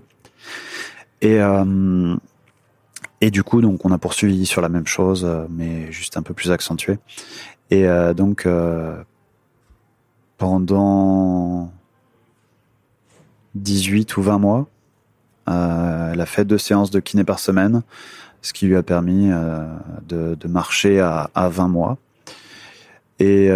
Et 1.22 1.38
et 3.20 3.30
du 3.30 3.42
coup, 3.42 3.60
donc, 3.60 3.84
on 3.84 3.92
a 3.92 3.98
poursuivi 3.98 4.46
sur 4.46 4.60
la 4.60 4.68
même 4.68 4.86
chose, 4.86 5.24
euh, 5.24 5.46
mais 5.50 5.90
juste 5.90 6.16
un 6.16 6.22
peu 6.22 6.34
plus 6.34 6.50
accentué. 6.50 6.98
Et 7.70 7.86
euh, 7.86 8.14
donc, 8.14 8.46
euh, 8.46 9.02
pendant 10.38 11.72
18 13.54 14.16
ou 14.16 14.22
20 14.22 14.38
mois, 14.38 14.66
euh, 15.48 16.12
elle 16.12 16.20
a 16.20 16.26
fait 16.26 16.44
deux 16.44 16.58
séances 16.58 16.90
de 16.90 17.00
kiné 17.00 17.24
par 17.24 17.38
semaine, 17.38 17.82
ce 18.42 18.52
qui 18.52 18.66
lui 18.66 18.76
a 18.76 18.82
permis 18.82 19.30
de, 20.08 20.36
marcher 20.48 21.00
à, 21.00 21.30
à, 21.34 21.48
20 21.48 21.68
mois. 21.68 21.98
Et, 23.18 23.48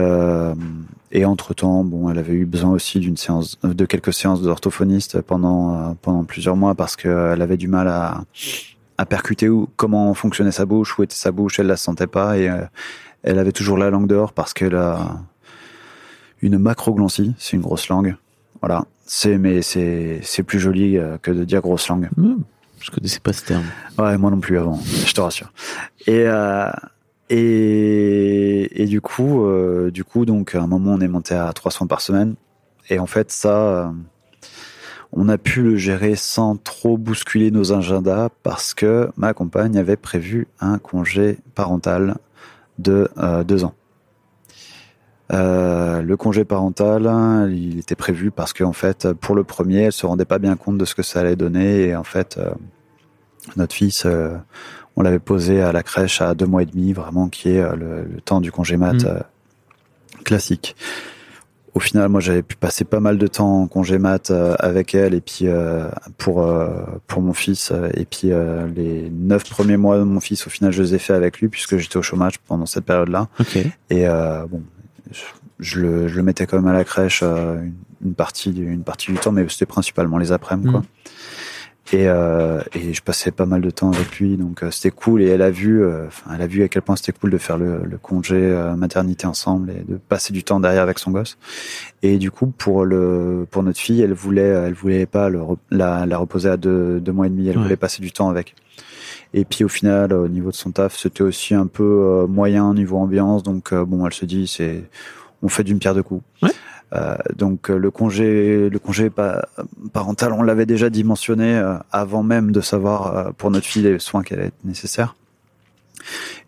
et 1.13 1.25
entre 1.25 1.55
temps, 1.55 1.85
bon, 1.85 2.11
elle 2.11 2.19
avait 2.19 2.33
eu 2.33 2.47
besoin 2.47 2.71
aussi 2.71 2.99
d'une 2.99 3.17
séance, 3.17 3.59
de 3.63 3.85
quelques 3.85 4.15
séances 4.15 4.41
d'orthophoniste 4.41 5.21
pendant 5.21 5.95
pendant 6.03 6.25
plusieurs 6.25 6.57
mois 6.57 6.75
parce 6.75 6.97
qu'elle 6.97 7.43
avait 7.43 7.59
du 7.59 7.69
mal 7.69 7.89
à 7.89 8.25
à 9.01 9.07
percuter 9.07 9.49
où, 9.49 9.67
comment 9.77 10.13
fonctionnait 10.13 10.53
sa 10.53 10.67
bouche, 10.67 10.99
où 10.99 11.03
était 11.03 11.15
sa 11.17 11.33
bouche, 11.33 11.59
elle 11.59 11.69
la 11.69 11.79
sentait 11.79 12.07
pas 12.07 12.37
et 12.37 12.51
euh, 12.51 12.61
elle 13.23 13.39
avait 13.39 13.51
toujours 13.51 13.79
la 13.79 13.89
langue 13.89 14.07
dehors 14.07 14.35
parce 14.35 14.53
qu'elle 14.53 14.75
a 14.75 15.23
une 16.43 16.59
macroglossie, 16.59 17.35
c'est 17.39 17.57
une 17.57 17.63
grosse 17.63 17.89
langue. 17.89 18.15
Voilà, 18.61 18.85
c'est 19.07 19.39
mais 19.39 19.63
c'est 19.63 20.21
c'est 20.23 20.43
plus 20.43 20.61
joli 20.61 20.99
euh, 20.99 21.17
que 21.17 21.31
de 21.31 21.45
dire 21.45 21.63
grosse 21.63 21.89
langue. 21.89 22.11
Mmh, 22.19 22.35
je 22.79 22.91
connaissais 22.91 23.21
pas 23.21 23.33
ce 23.33 23.43
terme. 23.43 23.65
Ouais, 23.99 24.19
moi 24.19 24.31
non 24.31 24.39
plus 24.39 24.59
avant, 24.59 24.79
je 24.85 25.15
te 25.15 25.21
rassure. 25.23 25.51
Et 26.07 26.25
euh, 26.27 26.71
et, 27.31 28.83
et 28.83 28.85
du 28.85 29.01
coup, 29.01 29.47
euh, 29.47 29.91
du 29.91 30.05
coup, 30.05 30.27
donc 30.27 30.55
à 30.55 30.61
un 30.61 30.67
moment 30.67 30.93
on 30.93 31.01
est 31.01 31.09
monté 31.09 31.35
à 31.35 31.51
300 31.55 31.87
par 31.87 32.03
semaine 32.03 32.35
et 32.91 32.99
en 32.99 33.07
fait 33.07 33.33
ça 33.33 33.95
on 35.13 35.29
a 35.29 35.39
pu 35.39 35.63
le 35.63 35.77
gérer 35.77 36.15
sans 36.15 36.57
trop 36.57 36.97
bousculer 36.97 37.51
nos 37.51 37.73
agendas 37.73 38.29
parce 38.43 38.75
que 38.75 39.11
ma 39.17 39.35
compagne 39.35 39.77
avait 39.77 39.97
prévu 39.97 40.47
un 40.61 40.79
congé 40.79 41.39
parental 41.55 42.17
de 42.79 43.09
euh, 43.19 43.43
deux 43.45 43.65
ans. 43.65 43.75
Euh, 45.33 46.03
le 46.03 46.17
congé 46.17 46.45
parental, 46.45 47.53
il 47.53 47.79
était 47.79 47.95
prévu 47.95 48.31
parce 48.31 48.53
qu'en 48.53 48.73
fait, 48.73 49.13
pour 49.13 49.35
le 49.35 49.45
premier, 49.45 49.83
elle 49.83 49.93
se 49.93 50.07
rendait 50.07 50.25
pas 50.25 50.39
bien 50.39 50.57
compte 50.57 50.79
de 50.79 50.85
ce 50.85 50.95
que 50.95 51.03
ça 51.03 51.21
allait 51.21 51.37
donner 51.37 51.89
et 51.89 51.97
en 51.97 52.05
fait, 52.05 52.37
euh, 52.39 52.51
notre 53.57 53.75
fils, 53.75 54.07
on 54.97 55.03
l'avait 55.03 55.19
posé 55.21 55.63
à 55.63 55.73
la 55.73 55.83
crèche 55.83 56.21
à 56.21 56.35
deux 56.35 56.47
mois 56.47 56.63
et 56.63 56.67
demi, 56.67 56.93
vraiment 56.93 57.29
qui 57.29 57.51
est 57.51 57.77
le, 57.77 58.05
le 58.05 58.21
temps 58.21 58.41
du 58.41 58.51
congé 58.53 58.77
mat 58.77 58.95
Mm. 58.95 59.07
euh, 59.07 59.21
classique. 60.25 60.77
Au 61.75 61.81
final, 61.81 62.09
moi, 62.09 62.21
j'avais 62.21 62.43
pu 62.43 62.57
passer 62.57 62.85
pas 62.85 62.99
mal 63.01 63.17
de 63.17 63.27
temps 63.29 63.63
en 63.63 63.67
congé 63.69 63.99
mat 63.99 64.31
euh, 64.31 64.55
avec 64.59 64.95
elle 64.95 65.15
et 65.15 65.21
puis 65.21 65.43
euh, 65.47 65.89
pour 66.19 66.43
euh, 66.43 66.69
pour 67.07 67.23
mon 67.23 67.33
fils 67.33 67.73
et 67.95 68.05
puis 68.05 68.33
euh, 68.33 68.67
les 68.75 69.09
neuf 69.11 69.49
premiers 69.49 69.77
mois 69.77 69.99
de 69.99 70.03
mon 70.03 70.19
fils, 70.21 70.47
au 70.47 70.51
final, 70.51 70.73
je 70.73 70.83
les 70.83 70.95
ai 70.95 70.99
fait 70.99 71.15
avec 71.15 71.41
lui 71.41 71.49
puisque 71.49 71.77
j'étais 71.77 71.97
au 71.97 72.03
chômage 72.03 72.39
pendant 72.41 72.67
cette 72.67 72.85
période-là. 72.85 73.29
Ok. 73.39 73.57
Et 73.57 74.09
euh, 74.09 74.45
bon, 74.47 74.63
je, 75.13 75.21
je 75.61 75.81
le, 75.81 76.09
je 76.09 76.17
le 76.17 76.23
mettais 76.25 76.47
quand 76.47 76.57
même 76.57 76.67
à 76.69 76.73
la 76.73 76.85
crèche 76.85 77.21
euh, 77.23 77.61
une, 77.63 77.73
une 78.05 78.15
partie, 78.15 78.51
du- 78.51 78.69
une 78.73 78.83
partie 78.83 79.13
du 79.13 79.19
temps, 79.19 79.31
mais 79.31 79.47
c'était 79.49 79.67
principalement 79.67 80.19
les 80.19 80.33
après-midi, 80.33 80.69
quoi. 80.73 80.83
Et, 81.93 82.09
euh, 82.09 82.61
et 82.73 82.93
je 82.95 83.03
passais 83.03 83.33
pas 83.33 83.47
mal 83.47 83.63
de 83.63 83.71
temps 83.71 83.91
avec 83.91 84.19
lui, 84.21 84.37
donc 84.37 84.63
euh, 84.63 84.71
c'était 84.71 84.93
cool. 84.93 85.23
Et 85.23 85.27
elle 85.27 85.43
a 85.43 85.51
vu, 85.51 85.83
euh, 85.83 86.07
elle 86.33 86.41
a 86.41 86.47
vu 86.47 86.63
à 86.63 86.69
quel 86.69 86.83
point 86.83 86.95
c'était 86.95 87.11
cool 87.13 87.31
de 87.31 87.39
faire 87.39 87.59
le, 87.59 87.83
le 87.85 87.99
congé 87.99 88.37
euh, 88.37 88.77
maternité 88.77 89.27
ensemble 89.27 89.71
et 89.71 89.83
de 89.91 89.97
passer 89.97 90.33
du 90.33 90.45
temps 90.45 90.61
derrière 90.61 90.83
avec 90.85 91.01
son 91.01 91.11
gosse. 91.11 91.37
Et 92.03 92.19
du 92.19 92.31
coup, 92.31 92.47
pour 92.47 92.85
le, 92.85 93.45
pour 93.51 93.65
notre 93.65 93.81
fille, 93.81 94.03
elle 94.03 94.13
voulait, 94.13 94.43
elle 94.43 94.75
voulait 94.75 95.07
pas 95.07 95.29
le, 95.31 95.41
la, 95.73 96.07
la 96.07 96.19
reposer 96.19 96.49
à 96.51 96.57
deux, 96.57 97.01
deux 97.01 97.13
mois 97.13 97.27
et 97.27 97.31
demi. 97.31 97.49
Elle 97.49 97.57
Ouais. 97.57 97.63
voulait 97.65 97.77
passer 97.77 98.01
du 98.03 98.13
temps 98.13 98.29
avec. 98.29 98.55
Et 99.35 99.45
puis 99.45 99.65
au 99.65 99.69
final, 99.69 100.13
au 100.13 100.29
niveau 100.29 100.51
de 100.51 100.57
son 100.57 100.71
taf, 100.71 100.97
c'était 100.97 101.23
aussi 101.23 101.55
un 101.55 101.67
peu 101.67 101.83
euh, 101.83 102.27
moyen 102.29 102.73
niveau 102.75 102.99
ambiance. 102.99 103.43
Donc 103.43 103.73
euh, 103.73 103.85
bon, 103.85 104.07
elle 104.07 104.13
se 104.15 104.27
dit, 104.27 104.47
c'est, 104.47 104.85
on 105.43 105.49
fait 105.49 105.65
d'une 105.65 105.79
pierre 105.81 105.95
deux 105.97 106.03
coups. 106.05 106.23
Ouais. 106.43 106.51
Euh, 106.93 107.15
donc 107.37 107.71
euh, 107.71 107.77
le 107.79 107.91
congé, 107.91 108.69
le 108.69 108.79
congé 108.81 109.11
pa- 109.11 109.49
parental, 109.93 110.33
on 110.33 110.43
l'avait 110.43 110.67
déjà 110.67 110.91
dimensionné 110.91 111.55
euh, 111.57 111.77
avant 111.93 112.23
même 112.25 112.51
de 112.51 112.61
savoir 112.61 113.33
pour 113.35 113.51
notre 113.53 113.67
fille 113.67 113.83
les 113.85 113.99
soins 114.01 114.23
qu'elle 114.25 114.39
allait 114.41 114.49
être 114.49 114.65
nécessaire. 114.65 115.15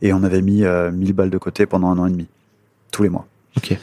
Et 0.00 0.12
on 0.12 0.22
avait 0.24 0.42
mis 0.42 0.64
euh, 0.64 0.90
1000 0.90 1.12
balles 1.12 1.30
de 1.30 1.38
côté 1.38 1.66
pendant 1.66 1.88
un 1.90 1.98
an 1.98 2.06
et 2.06 2.10
demi, 2.10 2.26
tous 2.90 3.02
les 3.04 3.08
mois. 3.08 3.26
Ok. 3.56 3.76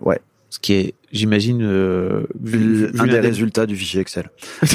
Ouais, 0.00 0.20
Ce 0.48 0.58
qui 0.58 0.72
est, 0.72 0.94
j'imagine, 1.12 1.62
euh, 1.62 2.26
vu, 2.42 2.86
vu 2.86 3.00
un 3.00 3.06
des 3.06 3.20
résultats 3.20 3.66
du 3.66 3.76
fichier 3.76 4.00
Excel. 4.00 4.30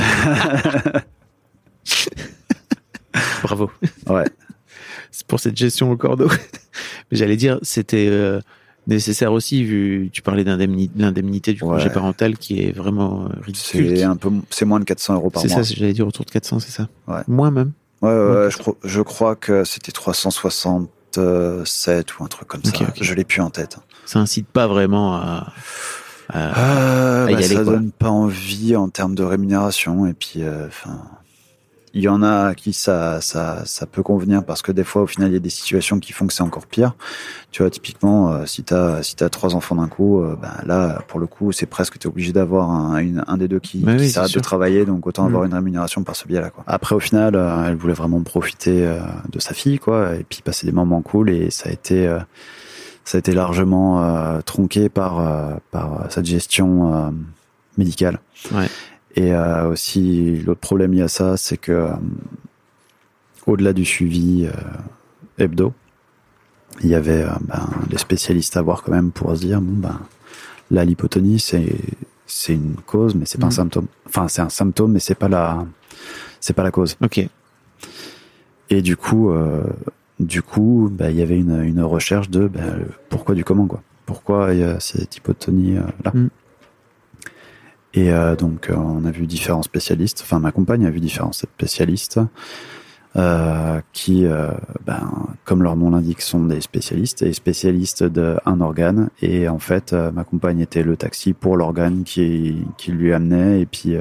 Bravo. 3.43 3.72
Ouais. 4.08 4.26
C'est 5.12 5.26
pour 5.28 5.39
cette 5.39 5.56
gestion 5.58 5.91
au 5.91 5.97
cordeau. 5.97 6.28
Mais 7.12 7.18
j'allais 7.18 7.38
dire, 7.38 7.60
c'était 7.62 8.08
euh, 8.10 8.39
nécessaire 8.88 9.31
aussi, 9.33 9.63
vu 9.63 10.09
tu 10.13 10.21
parlais 10.21 10.43
d'indemni- 10.43 10.89
de 10.93 11.01
l'indemnité 11.01 11.53
du 11.53 11.61
congé 11.61 11.89
parental 11.89 12.38
qui 12.38 12.61
est 12.61 12.71
vraiment 12.71 13.25
euh, 13.25 13.29
ridicule. 13.41 13.97
C'est 13.97 14.03
un 14.03 14.15
peu, 14.15 14.29
c'est 14.49 14.65
moins 14.65 14.79
de 14.79 14.86
400 14.86 15.15
euros 15.15 15.29
par 15.29 15.41
C'est 15.41 15.49
mois. 15.49 15.63
ça, 15.63 15.73
j'allais 15.75 15.93
dire 15.93 16.07
autour 16.07 16.25
de 16.25 16.31
400, 16.31 16.59
c'est 16.59 16.71
ça 16.71 16.88
Ouais. 17.07 17.21
Moins 17.27 17.51
même. 17.51 17.71
Ouais, 18.01 18.09
ouais, 18.09 18.51
je, 18.51 18.57
crois, 18.57 18.75
je 18.83 19.01
crois 19.01 19.36
que 19.36 19.63
c'était 19.63 19.91
367 19.91 22.19
ou 22.19 22.23
un 22.23 22.27
truc 22.27 22.47
comme 22.47 22.63
ça. 22.63 22.71
Je 22.99 23.13
l'ai 23.13 23.23
plus 23.23 23.41
en 23.41 23.49
tête. 23.49 23.77
Ça 24.05 24.19
incite 24.19 24.47
pas 24.47 24.67
vraiment 24.67 25.15
à. 25.15 25.51
à- 26.29 26.59
Euh, 26.59 27.25
à 27.27 27.31
y 27.31 27.33
bah, 27.33 27.38
aller, 27.39 27.47
ça 27.47 27.63
quoi. 27.63 27.73
donne 27.73 27.91
pas 27.91 28.09
envie 28.09 28.75
en 28.75 28.89
termes 28.89 29.15
de 29.15 29.23
rémunération. 29.23 30.05
Et 30.07 30.13
puis, 30.13 30.43
euh, 30.43 30.67
enfin, 30.67 30.99
il 31.95 32.03
y 32.03 32.07
en 32.09 32.21
a 32.21 32.47
à 32.49 32.55
qui 32.55 32.73
ça, 32.73 33.21
ça, 33.21 33.63
ça 33.65 33.85
peut 33.85 34.03
convenir 34.03 34.43
parce 34.43 34.61
que 34.61 34.71
des 34.73 34.83
fois, 34.83 35.01
au 35.03 35.07
final, 35.07 35.29
il 35.29 35.33
y 35.33 35.37
a 35.37 35.39
des 35.39 35.49
situations 35.49 35.97
qui 35.99 36.11
font 36.11 36.27
que 36.27 36.33
c'est 36.33 36.43
encore 36.43 36.67
pire. 36.67 36.93
Tu 37.51 37.63
vois, 37.63 37.69
typiquement, 37.71 38.31
euh, 38.33 38.45
si 38.45 38.63
t'as 38.63 39.01
si 39.01 39.15
t'as 39.15 39.29
trois 39.29 39.55
enfants 39.55 39.75
d'un 39.75 39.87
coup, 39.87 40.19
euh, 40.21 40.35
ben 40.41 40.51
là, 40.65 41.01
pour 41.07 41.19
le 41.21 41.25
coup, 41.25 41.51
c'est 41.53 41.65
presque 41.65 41.97
t'es 41.97 42.07
obligé 42.07 42.33
d'avoir 42.33 42.69
un, 42.69 42.97
une- 42.97 43.23
un 43.27 43.37
des 43.37 43.47
deux 43.47 43.59
qui, 43.59 43.79
Bah 43.79 43.95
qui 43.95 44.01
oui, 44.03 44.09
s'arrête 44.09 44.33
de 44.35 44.39
travailler, 44.41 44.85
donc 44.85 45.07
autant 45.07 45.23
Mm. 45.23 45.27
avoir 45.27 45.43
une 45.45 45.53
rémunération 45.53 46.03
par 46.03 46.15
ce 46.17 46.27
biais-là. 46.27 46.49
Quoi. 46.49 46.63
Après, 46.67 46.93
au 46.95 46.99
final, 46.99 47.33
euh, 47.35 47.65
elle 47.67 47.75
voulait 47.75 47.93
vraiment 47.93 48.21
profiter 48.21 48.85
euh, 48.85 48.99
de 49.31 49.39
sa 49.39 49.53
fille, 49.53 49.79
quoi, 49.79 50.15
et 50.15 50.25
puis 50.27 50.41
passer 50.43 50.65
des 50.67 50.73
moments 50.73 51.01
cool, 51.01 51.29
et 51.29 51.49
ça 51.49 51.69
a 51.69 51.71
été 51.71 52.13
ça 53.05 53.17
a 53.17 53.19
été 53.19 53.31
largement 53.33 54.41
tronqué 54.45 54.89
par 54.89 55.21
par 55.71 56.07
cette 56.09 56.25
gestion 56.25 57.13
médicale. 57.77 58.19
Ouais. 58.53 58.67
Et 59.16 59.34
euh, 59.34 59.70
aussi 59.70 60.41
l'autre 60.45 60.59
problème 60.59 60.93
lié 60.93 61.01
à 61.01 61.07
ça, 61.07 61.38
c'est 61.38 61.57
que 61.57 61.72
euh, 61.72 61.93
au-delà 63.45 63.74
du 63.74 63.86
suivi 63.86 64.45
euh, 64.45 65.43
hebdo, 65.43 65.74
il 66.82 66.89
y 66.89 66.95
avait 66.95 67.26
ben, 67.41 67.70
des 67.89 67.97
spécialistes 67.97 68.57
à 68.57 68.61
voir 68.61 68.84
quand 68.84 68.91
même 68.91 69.11
pour 69.11 69.36
se 69.36 69.41
dire 69.41 69.61
bon 69.61 69.78
ben 69.78 69.97
la 70.72 70.84
lipotonie 70.84 71.39
c'est 71.39 71.74
c'est 72.26 72.53
une 72.53 72.76
cause 72.86 73.16
mais 73.16 73.26
c'est 73.26 73.39
pas 73.39 73.47
un 73.47 73.51
symptôme. 73.51 73.88
Enfin 74.07 74.28
c'est 74.28 74.41
un 74.41 74.49
symptôme 74.49 74.91
mais 74.91 74.99
c'est 74.99 75.16
pas 75.16 75.30
la 75.30 75.66
c'est 76.41 76.53
pas 76.53 76.63
la 76.63 76.72
cause. 76.72 76.97
Ok. 77.01 77.26
Et 78.72 78.82
du 78.82 78.97
coup, 78.97 79.32
du 80.20 80.41
coup, 80.41 80.89
bah, 80.91 81.11
il 81.11 81.18
y 81.18 81.22
avait 81.22 81.38
une, 81.38 81.61
une 81.61 81.82
recherche 81.82 82.30
de 82.30 82.47
bah, 82.47 82.61
le 82.78 82.88
pourquoi 83.09 83.36
du 83.36 83.43
comment 83.43 83.68
quoi. 83.68 83.82
Pourquoi 84.05 84.53
il 84.53 84.59
y 84.59 84.63
a 84.63 84.80
cette 84.80 85.18
hypotonie 85.18 85.78
euh, 85.78 85.82
là. 86.03 86.11
Mm. 86.13 86.30
Et 87.95 88.11
euh, 88.11 88.35
donc 88.35 88.69
euh, 88.69 88.75
on 88.75 89.05
a 89.05 89.11
vu 89.11 89.25
différents 89.25 89.63
spécialistes. 89.63 90.21
Enfin 90.21 90.39
ma 90.39 90.51
compagne 90.51 90.85
a 90.85 90.89
vu 90.89 90.99
différents 90.99 91.31
spécialistes 91.31 92.19
euh, 93.15 93.79
qui, 93.93 94.25
euh, 94.25 94.51
ben, 94.85 95.29
comme 95.45 95.63
leur 95.63 95.77
nom 95.77 95.91
l'indique, 95.91 96.21
sont 96.21 96.43
des 96.43 96.59
spécialistes 96.59 97.21
et 97.21 97.31
spécialistes 97.31 98.03
d'un 98.03 98.59
organe. 98.59 99.09
Et 99.21 99.47
en 99.47 99.59
fait, 99.59 99.93
ma 99.93 100.25
compagne 100.25 100.59
était 100.59 100.83
le 100.83 100.97
taxi 100.97 101.31
pour 101.33 101.55
l'organe 101.55 102.03
qui, 102.03 102.65
lui 102.89 103.13
amenait 103.13 103.61
et 103.61 103.65
puis 103.65 103.95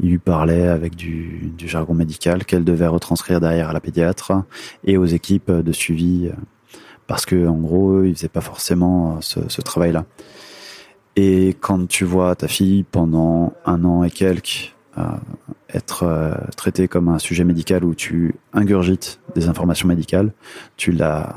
il 0.00 0.10
lui 0.10 0.18
parlait 0.18 0.66
avec 0.66 0.96
du, 0.96 1.52
jargon 1.58 1.94
médical 1.94 2.44
qu'elle 2.44 2.64
devait 2.64 2.88
retranscrire 2.88 3.40
derrière 3.40 3.70
à 3.70 3.72
la 3.72 3.80
pédiatre 3.80 4.32
et 4.84 4.96
aux 4.96 5.06
équipes 5.06 5.50
de 5.52 5.72
suivi 5.72 6.30
parce 7.06 7.24
que 7.24 7.46
en 7.46 7.56
gros, 7.56 7.98
eux, 7.98 8.08
ils 8.08 8.16
faisaient 8.16 8.28
pas 8.28 8.40
forcément 8.40 9.20
ce 9.20 9.60
travail-là. 9.60 10.04
Et 11.16 11.56
quand 11.60 11.88
tu 11.88 12.04
vois 12.04 12.34
ta 12.36 12.46
fille 12.48 12.84
pendant 12.84 13.54
un 13.64 13.84
an 13.84 14.04
et 14.04 14.10
quelques 14.10 14.74
euh, 14.98 15.02
être 15.72 16.02
euh, 16.04 16.34
traitée 16.56 16.88
comme 16.88 17.08
un 17.08 17.18
sujet 17.18 17.44
médical 17.44 17.84
où 17.84 17.94
tu 17.94 18.34
ingurgites 18.52 19.18
des 19.34 19.48
informations 19.48 19.88
médicales, 19.88 20.32
tu 20.76 20.92
la 20.92 21.34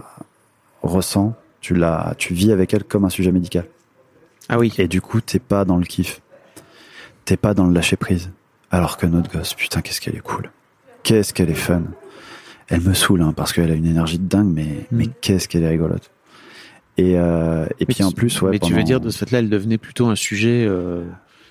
ressens, 0.81 1.33
tu 1.61 1.75
la, 1.75 2.13
tu 2.17 2.33
vis 2.33 2.51
avec 2.51 2.73
elle 2.73 2.83
comme 2.83 3.05
un 3.05 3.09
sujet 3.09 3.31
médical. 3.31 3.65
Ah 4.49 4.57
oui. 4.57 4.73
Et 4.77 4.87
du 4.87 5.01
coup, 5.01 5.21
t'es 5.21 5.39
pas 5.39 5.65
dans 5.65 5.77
le 5.77 5.85
kiff. 5.85 6.21
T'es 7.25 7.37
pas 7.37 7.53
dans 7.53 7.67
le 7.67 7.73
lâcher 7.73 7.95
prise. 7.97 8.31
Alors 8.71 8.97
que 8.97 9.05
notre 9.05 9.31
gosse, 9.31 9.53
putain, 9.53 9.81
qu'est-ce 9.81 10.01
qu'elle 10.01 10.15
est 10.15 10.21
cool. 10.21 10.51
Qu'est-ce 11.03 11.33
qu'elle 11.33 11.49
est 11.49 11.53
fun. 11.55 11.83
Elle 12.67 12.81
me 12.81 12.93
saoule, 12.93 13.21
hein, 13.21 13.33
parce 13.35 13.51
qu'elle 13.51 13.71
a 13.71 13.73
une 13.75 13.85
énergie 13.85 14.19
de 14.19 14.27
dingue, 14.27 14.51
mais, 14.53 14.85
Mm. 14.91 14.97
mais 14.97 15.07
qu'est-ce 15.21 15.47
qu'elle 15.47 15.63
est 15.63 15.69
rigolote. 15.69 16.11
Et, 16.99 17.17
euh, 17.17 17.65
et 17.79 17.85
Mais 17.87 17.93
puis 17.93 18.03
en 18.03 18.11
plus, 18.11 18.41
ouais. 18.41 18.51
Mais 18.51 18.59
tu 18.59 18.73
veux 18.73 18.83
dire, 18.83 18.99
de 18.99 19.09
ce 19.09 19.17
fait-là, 19.19 19.39
elle 19.39 19.49
devenait 19.49 19.77
plutôt 19.77 20.07
un 20.07 20.15
sujet. 20.15 20.65
euh, 20.67 21.03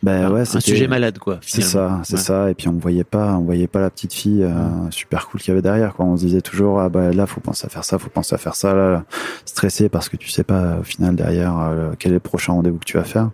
Ben 0.02 0.30
ouais, 0.30 0.42
un 0.42 0.60
sujet 0.60 0.86
malade, 0.88 1.18
quoi. 1.18 1.38
C'est 1.40 1.62
ça, 1.62 2.00
c'est 2.04 2.14
Ouais. 2.16 2.20
ça. 2.20 2.50
Et 2.50 2.54
puis 2.54 2.68
on 2.68 2.72
voyait 2.74 3.02
pas, 3.04 3.34
on 3.36 3.42
voyait 3.44 3.66
pas 3.66 3.80
la 3.80 3.90
petite 3.90 4.12
fille 4.12 4.42
euh, 4.44 4.50
super 4.90 5.26
cool 5.26 5.40
qu'il 5.40 5.50
y 5.50 5.52
avait 5.52 5.62
derrière. 5.62 5.94
Quoi. 5.94 6.04
On 6.04 6.16
se 6.16 6.24
disait 6.26 6.40
toujours, 6.42 6.80
ah 6.80 6.88
bah 6.88 7.12
là, 7.12 7.26
faut 7.26 7.40
penser 7.40 7.66
à 7.66 7.68
faire 7.70 7.84
ça, 7.84 7.98
faut 7.98 8.10
penser 8.10 8.34
à 8.34 8.38
faire 8.38 8.54
ça. 8.54 8.74
Là, 8.74 9.04
stressé 9.44 9.88
parce 9.88 10.08
que 10.08 10.16
tu 10.16 10.28
sais 10.28 10.44
pas 10.44 10.78
au 10.80 10.82
final 10.84 11.16
derrière 11.16 11.58
euh, 11.58 11.92
quel 11.98 12.12
est 12.12 12.14
le 12.16 12.20
prochain 12.20 12.52
rendez-vous 12.52 12.78
que 12.78 12.84
tu 12.84 12.96
vas 12.96 13.04
faire. 13.04 13.30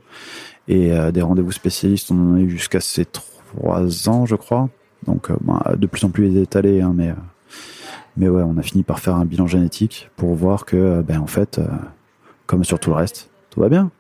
Et 0.69 0.93
euh, 0.93 1.11
des 1.11 1.21
rendez-vous 1.21 1.53
spécialistes, 1.53 2.11
on 2.12 2.33
en 2.33 2.37
a 2.37 2.41
eu 2.41 2.49
jusqu'à 2.51 2.81
ces 2.81 3.05
trois 3.05 4.09
ans, 4.09 4.25
je 4.25 4.37
crois. 4.37 4.69
Donc 5.07 5.31
ben, 5.43 5.61
de 5.77 5.87
plus 5.87 6.05
en 6.05 6.11
plus 6.11 6.35
étalé, 6.39 6.81
hein, 6.81 6.93
mais 6.95 7.12
mais 8.17 8.29
ouais, 8.29 8.43
on 8.43 8.57
a 8.57 8.62
fini 8.62 8.85
par 8.85 9.01
faire 9.01 9.17
un 9.17 9.25
bilan 9.27 9.47
génétique 9.49 10.09
pour 10.17 10.35
voir 10.35 10.65
que 10.65 11.03
ben 11.03 11.19
en 11.21 11.27
fait, 11.27 11.61
comme 12.55 12.63
sur 12.63 12.79
tout 12.79 12.91
le 12.91 12.97
reste, 12.97 13.31
tout 13.51 13.59
va 13.59 13.69
bien. 13.69 13.91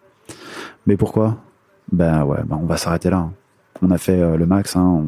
Mais 0.86 0.96
pourquoi? 0.96 1.38
Ben 1.90 2.22
ouais, 2.22 2.38
ben 2.46 2.56
on 2.62 2.66
va 2.66 2.76
s'arrêter 2.76 3.10
là. 3.10 3.16
hein. 3.16 3.32
On 3.82 3.90
a 3.90 3.98
fait 3.98 4.20
euh, 4.20 4.36
le 4.36 4.46
max, 4.46 4.76
hein, 4.76 5.02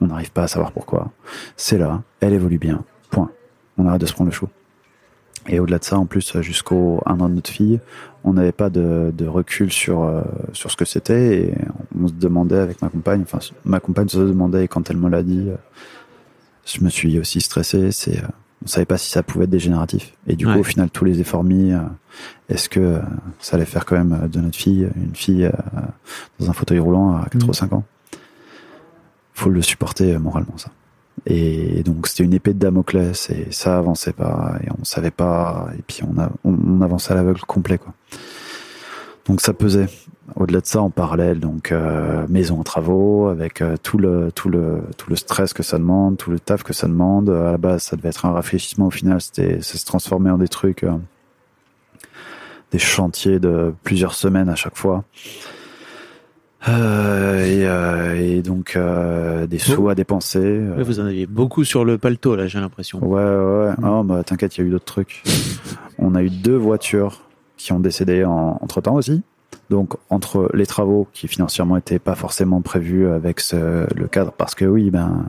on 0.00 0.06
n'arrive 0.06 0.32
pas 0.32 0.44
à 0.44 0.48
savoir 0.48 0.72
pourquoi. 0.72 1.10
C'est 1.58 1.76
là, 1.76 2.02
elle 2.20 2.32
évolue 2.32 2.56
bien. 2.56 2.82
Point. 3.10 3.30
On 3.76 3.86
arrête 3.86 4.00
de 4.00 4.06
se 4.06 4.14
prendre 4.14 4.30
le 4.30 4.34
chou. 4.34 4.48
Et 5.46 5.60
au-delà 5.60 5.78
de 5.78 5.84
ça, 5.84 5.98
en 5.98 6.06
plus, 6.06 6.40
jusqu'au 6.40 7.02
un 7.04 7.20
an 7.20 7.28
de 7.28 7.34
notre 7.34 7.50
fille, 7.50 7.78
on 8.24 8.32
n'avait 8.32 8.52
pas 8.52 8.70
de, 8.70 9.12
recul 9.26 9.70
sur 9.70 10.04
euh, 10.04 10.22
sur 10.54 10.70
ce 10.70 10.76
que 10.76 10.86
c'était 10.86 11.52
on 12.00 12.08
se 12.08 12.14
demandait 12.14 12.58
avec 12.58 12.80
ma 12.80 12.88
compagne, 12.88 13.20
enfin 13.20 13.38
ma 13.66 13.80
compagne 13.80 14.08
se 14.08 14.16
demandait 14.16 14.66
quand 14.66 14.88
elle 14.88 14.96
me 14.96 15.10
l'a 15.10 15.22
dit, 15.22 15.50
euh, 15.50 15.56
je 16.64 16.82
me 16.82 16.88
suis 16.88 17.18
aussi 17.18 17.42
stressé. 17.42 17.92
C'est 17.92 18.22
on 18.64 18.68
savait 18.68 18.86
pas 18.86 18.98
si 18.98 19.10
ça 19.10 19.22
pouvait 19.22 19.44
être 19.44 19.50
dégénératif. 19.50 20.12
Et 20.26 20.34
du 20.36 20.46
Ouais. 20.46 20.54
coup, 20.54 20.60
au 20.60 20.64
final, 20.64 20.90
tous 20.90 21.04
les 21.04 21.20
efforts 21.20 21.44
mis, 21.44 21.72
euh, 21.72 21.78
est-ce 22.48 22.68
que 22.68 22.80
euh, 22.80 22.98
ça 23.38 23.56
allait 23.56 23.66
faire 23.66 23.84
quand 23.84 23.96
même 23.96 24.18
euh, 24.24 24.28
de 24.28 24.40
notre 24.40 24.56
fille 24.56 24.88
une 24.96 25.14
fille 25.14 25.44
euh, 25.44 25.52
dans 26.40 26.50
un 26.50 26.52
fauteuil 26.52 26.78
roulant 26.78 27.16
à 27.16 27.26
4 27.30 27.42
Mhm. 27.44 27.50
ou 27.50 27.52
5 27.52 27.72
ans? 27.74 27.84
Faut 29.34 29.50
le 29.50 29.60
supporter 29.62 30.18
moralement, 30.18 30.56
ça. 30.56 30.70
Et 31.26 31.82
donc 31.82 32.06
c'était 32.06 32.24
une 32.24 32.34
épée 32.34 32.52
de 32.54 32.58
Damoclès 32.58 33.30
et 33.30 33.48
ça 33.50 33.78
avançait 33.78 34.12
pas 34.12 34.54
et 34.62 34.68
on 34.78 34.84
savait 34.84 35.10
pas 35.10 35.68
et 35.78 35.82
puis 35.82 36.00
on 36.04 36.18
a 36.20 36.30
on, 36.44 36.80
avançait 36.82 37.12
à 37.12 37.16
l'aveugle 37.16 37.40
complet 37.40 37.78
quoi. 37.78 37.94
Donc 39.28 39.40
ça 39.40 39.52
pesait. 39.52 39.86
Au-delà 40.34 40.60
de 40.60 40.66
ça, 40.66 40.82
en 40.82 40.90
parallèle, 40.90 41.38
donc 41.38 41.70
euh, 41.70 42.26
maison 42.28 42.58
en 42.60 42.62
travaux, 42.64 43.28
avec 43.28 43.62
euh, 43.62 43.76
tout 43.80 43.96
le 43.96 44.32
tout 44.32 44.48
le 44.48 44.82
tout 44.96 45.08
le 45.08 45.16
stress 45.16 45.52
que 45.52 45.62
ça 45.62 45.78
demande, 45.78 46.16
tout 46.16 46.30
le 46.30 46.40
taf 46.40 46.62
que 46.64 46.72
ça 46.72 46.88
demande. 46.88 47.30
À 47.30 47.52
la 47.52 47.58
base, 47.58 47.84
ça 47.84 47.96
devait 47.96 48.08
être 48.08 48.26
un 48.26 48.32
rafraîchissement. 48.32 48.86
Au 48.86 48.90
final, 48.90 49.20
c'était 49.20 49.62
ça 49.62 49.78
se 49.78 49.84
transformait 49.84 50.30
en 50.30 50.38
des 50.38 50.48
trucs, 50.48 50.82
euh, 50.82 50.92
des 52.72 52.78
chantiers 52.78 53.38
de 53.38 53.72
plusieurs 53.84 54.14
semaines 54.14 54.48
à 54.48 54.56
chaque 54.56 54.76
fois. 54.76 55.04
Euh, 56.68 58.16
et, 58.18 58.36
et, 58.36 58.42
donc 58.42 58.74
euh, 58.74 59.46
des 59.46 59.58
sous 59.58 59.88
à 59.88 59.94
dépenser. 59.94 60.58
vous 60.76 60.98
en 60.98 61.06
aviez 61.06 61.26
beaucoup 61.26 61.62
sur 61.62 61.84
le 61.84 61.98
paletot 61.98 62.34
là, 62.34 62.48
j'ai 62.48 62.58
l'impression. 62.58 62.98
Ouais, 63.04 63.22
ouais. 63.22 63.72
Mm. 63.78 63.84
Oh, 63.84 64.02
bah 64.02 64.24
t'inquiète, 64.24 64.56
il 64.56 64.62
y 64.62 64.64
a 64.64 64.66
eu 64.66 64.70
d'autres 64.70 64.84
trucs. 64.84 65.22
On 65.98 66.16
a 66.16 66.22
eu 66.22 66.30
deux 66.30 66.56
voitures 66.56 67.25
qui 67.66 67.72
ont 67.72 67.80
décédé 67.80 68.24
en, 68.24 68.58
entre 68.60 68.80
temps 68.80 68.94
aussi. 68.94 69.22
Donc 69.70 69.94
entre 70.08 70.48
les 70.54 70.66
travaux 70.66 71.08
qui 71.12 71.26
financièrement 71.26 71.76
étaient 71.76 71.98
pas 71.98 72.14
forcément 72.14 72.60
prévus 72.60 73.08
avec 73.08 73.40
ce, 73.40 73.92
le 73.92 74.06
cadre, 74.06 74.30
parce 74.30 74.54
que 74.54 74.64
oui, 74.64 74.90
ben 74.90 75.24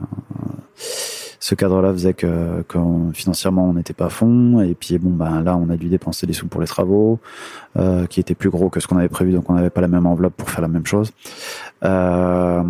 ce 0.76 1.56
cadre-là 1.56 1.92
faisait 1.94 2.14
que, 2.14 2.62
que 2.68 2.78
financièrement 3.14 3.66
on 3.66 3.74
n'était 3.74 3.94
pas 3.94 4.06
à 4.06 4.10
fond, 4.10 4.62
et 4.62 4.76
puis 4.76 5.00
bon 5.00 5.10
ben 5.10 5.42
là 5.42 5.58
on 5.58 5.70
a 5.70 5.78
dû 5.78 5.90
dépenser 5.90 6.28
des 6.28 6.34
sous 6.34 6.48
pour 6.48 6.62
les 6.62 6.68
travaux, 6.68 7.20
euh, 7.78 8.06
qui 8.06 8.20
étaient 8.20 8.36
plus 8.36 8.52
gros 8.52 8.70
que 8.70 8.80
ce 8.80 8.88
qu'on 8.88 8.98
avait 8.98 9.10
prévu, 9.10 9.32
donc 9.32 9.50
on 9.50 9.54
n'avait 9.54 9.72
pas 9.72 9.82
la 9.82 9.88
même 9.88 10.06
enveloppe 10.06 10.36
pour 10.36 10.50
faire 10.50 10.62
la 10.62 10.68
même 10.68 10.86
chose. 10.86 11.12
Euh, 11.84 12.62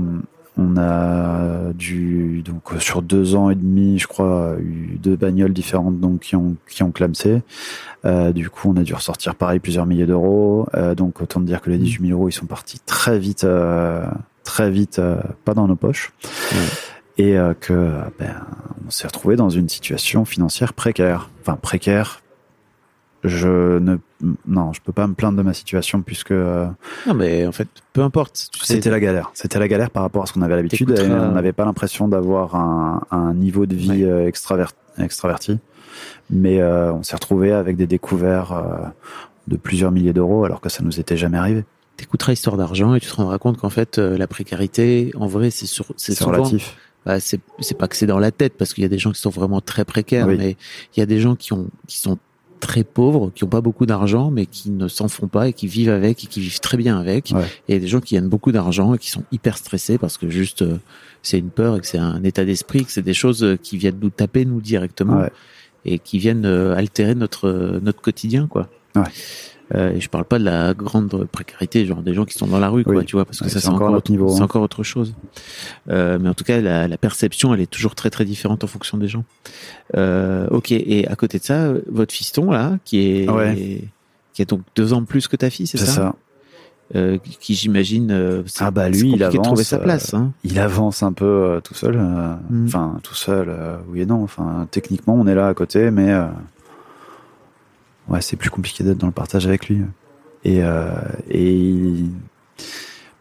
on 0.57 0.77
a 0.77 1.71
dû 1.73 2.41
donc 2.43 2.63
sur 2.79 3.01
deux 3.01 3.35
ans 3.35 3.49
et 3.49 3.55
demi, 3.55 3.99
je 3.99 4.07
crois, 4.07 4.55
eu 4.59 4.97
deux 5.01 5.15
bagnoles 5.15 5.53
différentes 5.53 5.99
donc 5.99 6.21
qui 6.21 6.35
ont 6.35 6.55
qui 6.69 6.83
ont 6.83 6.91
clamsé. 6.91 7.41
Euh, 8.05 8.31
du 8.31 8.49
coup, 8.49 8.69
on 8.73 8.77
a 8.77 8.83
dû 8.83 8.93
ressortir 8.93 9.35
pareil 9.35 9.59
plusieurs 9.59 9.85
milliers 9.85 10.05
d'euros. 10.05 10.67
Euh, 10.75 10.95
donc 10.95 11.21
autant 11.21 11.39
dire 11.39 11.61
que 11.61 11.69
les 11.69 11.77
18 11.77 12.07
000 12.07 12.19
euros, 12.19 12.29
ils 12.29 12.33
sont 12.33 12.45
partis 12.45 12.79
très 12.85 13.19
vite, 13.19 13.43
euh, 13.43 14.05
très 14.43 14.71
vite, 14.71 14.99
euh, 14.99 15.17
pas 15.45 15.53
dans 15.53 15.67
nos 15.67 15.75
poches. 15.75 16.13
Et 17.17 17.37
euh, 17.37 17.53
que 17.59 17.93
ben, 18.19 18.35
on 18.85 18.89
s'est 18.89 19.07
retrouvé 19.07 19.35
dans 19.35 19.49
une 19.49 19.69
situation 19.69 20.25
financière 20.25 20.73
précaire. 20.73 21.29
Enfin 21.41 21.57
précaire, 21.61 22.21
je 23.23 23.79
ne 23.79 23.97
non 24.45 24.73
je 24.73 24.81
peux 24.81 24.91
pas 24.91 25.07
me 25.07 25.13
plaindre 25.13 25.37
de 25.37 25.43
ma 25.43 25.53
situation 25.53 26.01
puisque 26.01 26.31
non 26.31 27.13
mais 27.15 27.47
en 27.47 27.51
fait 27.51 27.67
peu 27.93 28.01
importe 28.01 28.49
c'était 28.61 28.89
la 28.89 28.99
galère. 28.99 29.31
C'était 29.33 29.59
la 29.59 29.67
galère 29.67 29.89
par 29.89 30.03
rapport 30.03 30.23
à 30.23 30.25
ce 30.25 30.33
qu'on 30.33 30.41
avait 30.41 30.55
l'habitude 30.55 30.93
on 30.99 31.31
n'avait 31.31 31.53
pas 31.53 31.65
l'impression 31.65 32.07
d'avoir 32.07 32.55
un, 32.55 33.01
un, 33.11 33.33
niveau 33.33 33.65
de 33.65 33.75
vie 33.75 34.03
ouais. 34.03 34.03
Euh, 34.03 34.27
extraverti. 35.03 35.59
Mais 36.29 36.59
euh, 36.59 36.93
on 36.93 37.03
s'est 37.03 37.15
retrouvé 37.15 37.51
avec 37.51 37.77
des 37.77 37.87
découverts 37.87 38.51
euh, 38.51 38.87
de 39.47 39.57
plusieurs 39.57 39.91
milliers 39.91 40.13
d'euros 40.13 40.43
alors 40.45 40.61
que 40.61 40.69
ça 40.69 40.83
nous 40.83 40.99
était 40.99 41.17
jamais 41.17 41.37
arrivé. 41.37 41.63
T'écouteras 41.95 42.33
histoire 42.33 42.57
d'argent 42.57 42.93
et 42.95 42.99
tu 42.99 43.07
te 43.07 43.15
rendras 43.15 43.37
compte 43.37 43.57
qu'en 43.57 43.69
fait 43.69 43.97
euh, 43.97 44.17
la 44.17 44.27
précarité 44.27 45.11
en 45.15 45.27
vrai 45.27 45.49
c'est 45.49 45.65
sur 45.65 45.85
c'est 45.95 46.19
relatif. 46.21 46.75
Bah, 47.05 47.19
c'est 47.19 47.39
c'est 47.61 47.77
pas 47.77 47.87
que 47.87 47.95
c'est 47.95 48.05
dans 48.05 48.19
la 48.19 48.31
tête 48.31 48.57
parce 48.57 48.73
qu'il 48.73 48.83
y 48.83 48.85
a 48.85 48.89
des 48.89 48.99
gens 48.99 49.11
qui 49.11 49.21
sont 49.21 49.29
vraiment 49.29 49.61
très 49.61 49.85
précaires 49.85 50.27
oui. 50.27 50.35
mais 50.37 50.57
il 50.95 50.99
y 50.99 51.03
a 51.03 51.05
des 51.05 51.19
gens 51.19 51.35
qui 51.35 51.53
ont 51.53 51.67
qui 51.87 51.97
sont 51.99 52.17
très 52.59 52.83
pauvres, 52.83 53.31
qui 53.33 53.43
ont 53.43 53.49
pas 53.49 53.61
beaucoup 53.61 53.85
d'argent, 53.85 54.31
mais 54.31 54.45
qui 54.45 54.69
ne 54.69 54.87
s'en 54.87 55.07
font 55.07 55.27
pas 55.27 55.47
et 55.47 55.53
qui 55.53 55.67
vivent 55.67 55.89
avec 55.89 56.23
et 56.23 56.27
qui 56.27 56.41
vivent 56.41 56.59
très 56.59 56.77
bien 56.77 56.97
avec. 56.99 57.31
Ouais. 57.33 57.45
Et 57.67 57.79
des 57.79 57.87
gens 57.87 57.99
qui 57.99 58.15
gagnent 58.15 58.29
beaucoup 58.29 58.51
d'argent 58.51 58.93
et 58.93 58.97
qui 58.97 59.09
sont 59.09 59.23
hyper 59.31 59.57
stressés 59.57 59.97
parce 59.97 60.17
que 60.17 60.29
juste 60.29 60.61
euh, 60.61 60.77
c'est 61.21 61.39
une 61.39 61.49
peur 61.49 61.77
et 61.77 61.79
que 61.81 61.87
c'est 61.87 61.97
un 61.97 62.23
état 62.23 62.45
d'esprit, 62.45 62.85
que 62.85 62.91
c'est 62.91 63.01
des 63.01 63.13
choses 63.13 63.43
euh, 63.43 63.57
qui 63.57 63.77
viennent 63.77 63.99
nous 64.01 64.09
taper 64.09 64.45
nous 64.45 64.61
directement 64.61 65.19
ouais. 65.19 65.31
et 65.85 65.99
qui 65.99 66.19
viennent 66.19 66.45
euh, 66.45 66.75
altérer 66.75 67.15
notre 67.15 67.79
notre 67.81 68.01
quotidien 68.01 68.47
quoi. 68.47 68.69
Ouais. 68.95 69.03
Euh, 69.75 69.91
et 69.91 69.99
je 69.99 70.09
parle 70.09 70.25
pas 70.25 70.39
de 70.39 70.45
la 70.45 70.73
grande 70.73 71.27
précarité, 71.31 71.85
genre 71.85 72.01
des 72.01 72.13
gens 72.13 72.25
qui 72.25 72.35
sont 72.37 72.47
dans 72.47 72.59
la 72.59 72.69
rue, 72.69 72.83
quoi, 72.83 73.03
tu 73.03 73.15
vois, 73.15 73.25
parce 73.25 73.39
que 73.39 73.45
ouais, 73.45 73.49
ça 73.49 73.59
c'est 73.59 73.67
encore, 73.67 73.91
autre 73.91 74.11
niveau, 74.11 74.29
c'est 74.29 74.41
hein. 74.41 74.45
encore 74.45 74.61
autre 74.61 74.83
chose. 74.83 75.13
Euh, 75.89 76.17
mais 76.21 76.29
en 76.29 76.33
tout 76.33 76.45
cas, 76.45 76.61
la, 76.61 76.87
la, 76.87 76.97
perception, 76.97 77.53
elle 77.53 77.61
est 77.61 77.69
toujours 77.69 77.95
très 77.95 78.09
très 78.09 78.23
différente 78.23 78.63
en 78.63 78.67
fonction 78.67 78.97
des 78.97 79.07
gens. 79.07 79.25
Euh, 79.95 80.47
ok, 80.51 80.71
et 80.71 81.07
à 81.07 81.15
côté 81.15 81.39
de 81.39 81.43
ça, 81.43 81.73
votre 81.87 82.13
fiston 82.13 82.49
là, 82.51 82.77
qui 82.85 82.99
est, 82.99 83.29
ouais. 83.29 83.81
qui 84.33 84.41
a 84.41 84.45
donc 84.45 84.61
deux 84.75 84.93
ans 84.93 85.03
plus 85.03 85.27
que 85.27 85.35
ta 85.35 85.49
fille, 85.49 85.67
c'est 85.67 85.77
ça, 85.77 85.85
ça. 85.85 86.15
Euh, 86.95 87.17
qui 87.41 87.53
j'imagine 87.53 88.11
euh, 88.11 88.43
ah 88.59 88.71
bah 88.71 88.87
lui 88.87 89.11
il 89.11 89.21
avance 89.21 89.45
trouver 89.45 89.65
sa 89.65 89.77
place 89.77 90.13
hein. 90.13 90.31
il 90.45 90.57
avance 90.57 91.03
un 91.03 91.11
peu 91.11 91.25
euh, 91.25 91.59
tout 91.59 91.73
seul 91.73 91.97
mm. 91.97 92.65
enfin 92.65 92.93
mm. 92.95 93.01
tout 93.03 93.13
seul 93.13 93.53
oui 93.89 93.99
et 93.99 94.05
non 94.05 94.23
enfin 94.23 94.69
techniquement 94.71 95.15
on 95.15 95.27
est 95.27 95.35
là 95.35 95.49
à 95.49 95.53
côté 95.53 95.91
mais 95.91 96.17
ouais, 98.09 98.21
c'est 98.21 98.35
plus 98.35 98.49
compliqué 98.49 98.83
d'être 98.83 98.97
dans 98.97 99.07
le 99.07 99.13
partage 99.13 99.47
avec 99.47 99.67
lui. 99.67 99.81
Et, 100.43 100.63
euh, 100.63 100.91
et 101.29 101.95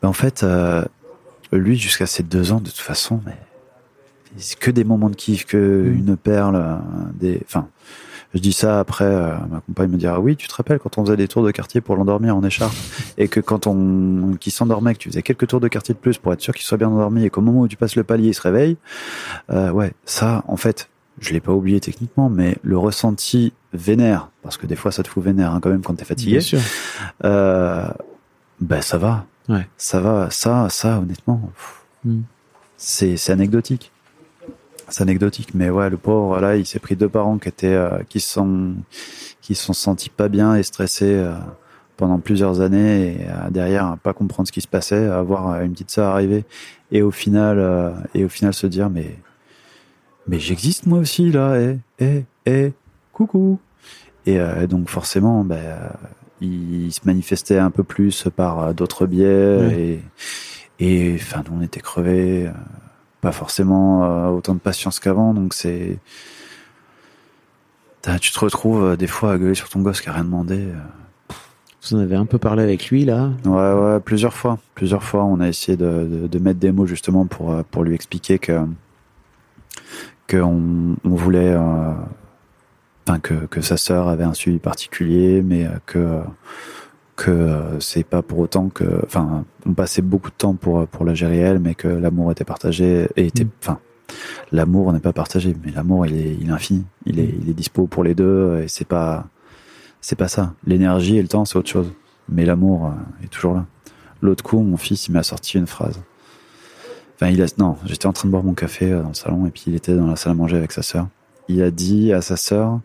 ben 0.02 0.08
en 0.08 0.12
fait, 0.12 0.42
euh, 0.42 0.84
lui, 1.52 1.76
jusqu'à 1.76 2.06
ses 2.06 2.22
deux 2.22 2.52
ans, 2.52 2.60
de 2.60 2.68
toute 2.68 2.78
façon, 2.78 3.20
mais 3.26 3.36
c'est 4.36 4.58
que 4.58 4.70
des 4.70 4.84
moments 4.84 5.10
de 5.10 5.16
kiff, 5.16 5.46
que 5.46 5.56
mmh. 5.56 5.98
une 5.98 6.16
perle, 6.16 6.80
des, 7.18 7.40
enfin, 7.46 7.68
je 8.36 8.40
dis 8.40 8.52
ça 8.52 8.80
après, 8.80 9.04
euh, 9.04 9.34
ma 9.50 9.60
compagne 9.60 9.90
me 9.90 9.96
dira, 9.96 10.20
oui, 10.20 10.36
tu 10.36 10.46
te 10.46 10.54
rappelles 10.54 10.78
quand 10.78 10.98
on 10.98 11.04
faisait 11.06 11.16
des 11.16 11.26
tours 11.26 11.42
de 11.42 11.50
quartier 11.50 11.80
pour 11.80 11.96
l'endormir 11.96 12.36
en 12.36 12.42
écharpe, 12.42 12.74
et 13.18 13.28
que 13.28 13.40
quand 13.40 13.66
on, 13.66 14.36
qui 14.38 14.50
s'endormait, 14.50 14.94
que 14.94 14.98
tu 14.98 15.08
faisais 15.08 15.22
quelques 15.22 15.46
tours 15.46 15.60
de 15.60 15.68
quartier 15.68 15.94
de 15.94 15.98
plus 15.98 16.18
pour 16.18 16.32
être 16.34 16.40
sûr 16.42 16.54
qu'il 16.54 16.64
soit 16.64 16.76
bien 16.76 16.88
endormi, 16.88 17.24
et 17.24 17.30
qu'au 17.30 17.40
moment 17.40 17.60
où 17.60 17.68
tu 17.68 17.78
passes 17.78 17.96
le 17.96 18.04
palier, 18.04 18.28
il 18.28 18.34
se 18.34 18.42
réveille, 18.42 18.76
euh, 19.50 19.70
ouais, 19.70 19.92
ça, 20.04 20.44
en 20.48 20.56
fait, 20.56 20.90
je 21.18 21.32
l'ai 21.32 21.40
pas 21.40 21.52
oublié 21.52 21.80
techniquement, 21.80 22.28
mais 22.28 22.56
le 22.62 22.76
ressenti 22.78 23.52
vénère, 23.72 24.30
parce 24.42 24.56
que 24.56 24.66
des 24.66 24.76
fois 24.76 24.92
ça 24.92 25.02
te 25.02 25.08
fout 25.08 25.24
vénère 25.24 25.52
hein, 25.52 25.60
quand 25.60 25.70
même 25.70 25.82
quand 25.82 25.94
t'es 25.94 26.04
fatigué. 26.04 26.32
Bien 26.32 26.40
sûr. 26.40 26.60
Euh, 27.24 27.88
ben 28.60 28.82
ça 28.82 28.98
va. 28.98 29.26
Ouais. 29.48 29.66
Ça 29.76 30.00
va. 30.00 30.30
Ça, 30.30 30.68
ça, 30.70 30.98
honnêtement, 30.98 31.50
mm. 32.04 32.20
c'est 32.76 33.16
c'est 33.16 33.32
anecdotique. 33.32 33.92
C'est 34.88 35.02
anecdotique, 35.02 35.48
mais 35.54 35.68
ouais, 35.68 35.90
le 35.90 35.96
pauvre 35.96 36.38
là, 36.40 36.56
il 36.56 36.64
s'est 36.64 36.78
pris 36.78 36.94
deux 36.94 37.08
parents 37.08 37.38
qui 37.38 37.48
étaient, 37.48 37.74
euh, 37.74 37.98
qui 38.08 38.20
sont, 38.20 38.74
qui 39.40 39.56
se 39.56 39.64
sont 39.64 39.72
sentis 39.72 40.10
pas 40.10 40.28
bien 40.28 40.54
et 40.54 40.62
stressés 40.62 41.14
euh, 41.14 41.32
pendant 41.96 42.18
plusieurs 42.18 42.60
années 42.60 43.08
et 43.08 43.16
euh, 43.28 43.50
derrière 43.50 43.96
pas 44.02 44.12
comprendre 44.12 44.46
ce 44.46 44.52
qui 44.52 44.60
se 44.60 44.68
passait, 44.68 45.06
à 45.06 45.18
avoir 45.18 45.60
une 45.60 45.72
petite 45.72 45.90
sœur 45.90 46.12
arriver 46.12 46.44
et 46.92 47.02
au 47.02 47.10
final, 47.10 47.58
euh, 47.58 47.90
et 48.14 48.24
au 48.24 48.28
final 48.28 48.54
se 48.54 48.66
dire 48.66 48.90
mais 48.90 49.16
mais 50.28 50.38
j'existe 50.38 50.86
moi 50.86 50.98
aussi 50.98 51.30
là, 51.30 51.60
et 51.60 51.78
eh, 51.98 52.24
eh, 52.46 52.72
coucou. 53.12 53.58
Et 54.26 54.40
euh, 54.40 54.66
donc 54.66 54.88
forcément, 54.88 55.44
ben, 55.44 55.56
euh, 55.56 55.88
il 56.40 56.92
se 56.92 57.00
manifestait 57.04 57.58
un 57.58 57.70
peu 57.70 57.84
plus 57.84 58.28
par 58.34 58.58
euh, 58.58 58.72
d'autres 58.72 59.06
biais 59.06 60.00
et, 60.80 60.84
et 60.84 61.14
enfin, 61.14 61.44
on 61.52 61.62
était 61.62 61.80
crevés, 61.80 62.50
pas 63.20 63.32
forcément 63.32 64.28
autant 64.34 64.54
de 64.54 64.60
patience 64.60 65.00
qu'avant, 65.00 65.32
donc 65.32 65.54
c'est, 65.54 65.98
tu 68.20 68.32
te 68.32 68.38
retrouves 68.38 68.96
des 68.96 69.06
fois 69.06 69.32
à 69.32 69.38
gueuler 69.38 69.54
sur 69.54 69.68
ton 69.68 69.80
gosse 69.80 70.00
qui 70.00 70.08
a 70.08 70.12
rien 70.12 70.24
demandé. 70.24 70.68
Vous 71.82 71.96
en 71.96 72.00
avez 72.00 72.16
un 72.16 72.26
peu 72.26 72.38
parlé 72.38 72.64
avec 72.64 72.90
lui 72.90 73.04
là? 73.04 73.30
Ouais, 73.44 73.72
ouais, 73.72 74.00
plusieurs 74.00 74.34
fois, 74.34 74.58
plusieurs 74.74 75.04
fois, 75.04 75.24
on 75.24 75.38
a 75.38 75.48
essayé 75.48 75.76
de, 75.76 76.04
de, 76.04 76.26
de 76.26 76.38
mettre 76.40 76.58
des 76.58 76.72
mots 76.72 76.86
justement 76.86 77.26
pour 77.26 77.64
pour 77.70 77.84
lui 77.84 77.94
expliquer 77.94 78.40
que 78.40 78.60
qu'on 80.28 80.96
on 81.04 81.14
voulait, 81.14 81.52
euh, 81.52 81.92
enfin 83.06 83.18
que, 83.20 83.34
que 83.46 83.60
sa 83.60 83.76
sœur 83.76 84.08
avait 84.08 84.24
un 84.24 84.34
suivi 84.34 84.58
particulier, 84.58 85.42
mais 85.42 85.66
que 85.86 86.20
que 87.16 87.78
c'est 87.80 88.04
pas 88.04 88.20
pour 88.20 88.40
autant 88.40 88.68
que, 88.68 88.84
enfin, 89.06 89.46
on 89.64 89.72
passait 89.72 90.02
beaucoup 90.02 90.30
de 90.30 90.36
temps 90.36 90.54
pour 90.54 90.86
pour 90.86 91.04
la 91.04 91.14
gérer 91.14 91.38
elle, 91.38 91.58
mais 91.58 91.74
que 91.74 91.88
l'amour 91.88 92.30
était 92.30 92.44
partagé 92.44 93.08
et 93.16 93.26
était, 93.26 93.46
enfin, 93.62 93.74
mmh. 93.74 94.14
l'amour 94.52 94.92
n'est 94.92 95.00
pas 95.00 95.14
partagé, 95.14 95.56
mais 95.64 95.72
l'amour 95.72 96.06
il 96.06 96.14
est 96.16 96.36
il 96.40 96.48
est 96.48 96.52
infini, 96.52 96.84
il 97.06 97.18
est 97.20 97.34
il 97.42 97.48
est 97.48 97.54
dispo 97.54 97.86
pour 97.86 98.04
les 98.04 98.14
deux 98.14 98.60
et 98.62 98.68
c'est 98.68 98.86
pas 98.86 99.26
c'est 100.00 100.16
pas 100.16 100.28
ça. 100.28 100.54
L'énergie 100.66 101.16
et 101.16 101.22
le 101.22 101.28
temps 101.28 101.44
c'est 101.44 101.56
autre 101.56 101.70
chose, 101.70 101.92
mais 102.28 102.44
l'amour 102.44 102.92
est 103.24 103.28
toujours 103.28 103.54
là. 103.54 103.66
L'autre 104.22 104.44
coup, 104.44 104.60
mon 104.60 104.76
fils 104.76 105.08
il 105.08 105.12
m'a 105.12 105.22
sorti 105.22 105.58
une 105.58 105.66
phrase. 105.66 106.00
Enfin, 107.16 107.28
il 107.28 107.42
a, 107.42 107.46
non, 107.58 107.76
j'étais 107.86 108.06
en 108.06 108.12
train 108.12 108.28
de 108.28 108.30
boire 108.30 108.44
mon 108.44 108.54
café 108.54 108.90
dans 108.90 109.08
le 109.08 109.14
salon 109.14 109.46
et 109.46 109.50
puis 109.50 109.64
il 109.66 109.74
était 109.74 109.94
dans 109.94 110.06
la 110.06 110.16
salle 110.16 110.32
à 110.32 110.34
manger 110.34 110.56
avec 110.56 110.72
sa 110.72 110.82
sœur. 110.82 111.08
Il 111.48 111.62
a 111.62 111.70
dit 111.70 112.12
à 112.12 112.20
sa 112.20 112.36
sœur, 112.36 112.80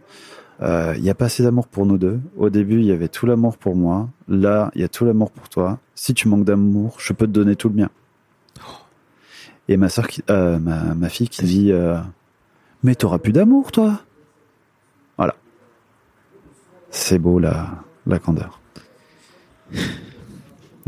euh, 0.62 0.94
il 0.98 1.04
y 1.04 1.10
a 1.10 1.16
pas 1.16 1.26
assez 1.26 1.44
d'amour 1.44 1.68
pour 1.68 1.86
nous 1.86 1.98
deux. 1.98 2.20
Au 2.38 2.50
début, 2.50 2.80
il 2.80 2.86
y 2.86 2.92
avait 2.92 3.08
tout 3.08 3.26
l'amour 3.26 3.58
pour 3.58 3.76
moi. 3.76 4.10
Là, 4.28 4.72
il 4.76 4.82
y 4.82 4.84
a 4.84 4.88
tout 4.88 5.06
l'amour 5.06 5.32
pour 5.32 5.50
toi. 5.50 5.80
Si 5.96 6.14
tu 6.14 6.28
manques 6.28 6.46
d'amour, 6.46 6.98
je 7.00 7.14
peux 7.14 7.26
te 7.26 7.32
donner 7.32 7.56
tout 7.56 7.70
le 7.70 7.76
mien. 7.76 7.90
Et 9.68 9.78
ma 9.78 9.90
sœur, 9.90 10.08
qui, 10.08 10.24
euh, 10.30 10.60
ma, 10.60 10.94
ma 10.94 11.10
fille 11.10 11.30
qui 11.30 11.46
dit, 11.46 11.72
euh, 11.72 11.98
mais 12.84 12.96
t'auras 12.96 13.20
plus 13.20 13.32
d'amour, 13.32 13.72
toi. 13.72 14.02
Voilà. 15.18 15.36
C'est 16.90 17.20
beau 17.20 17.40
la, 17.40 17.70
la 18.06 18.20
candeur. 18.20 18.60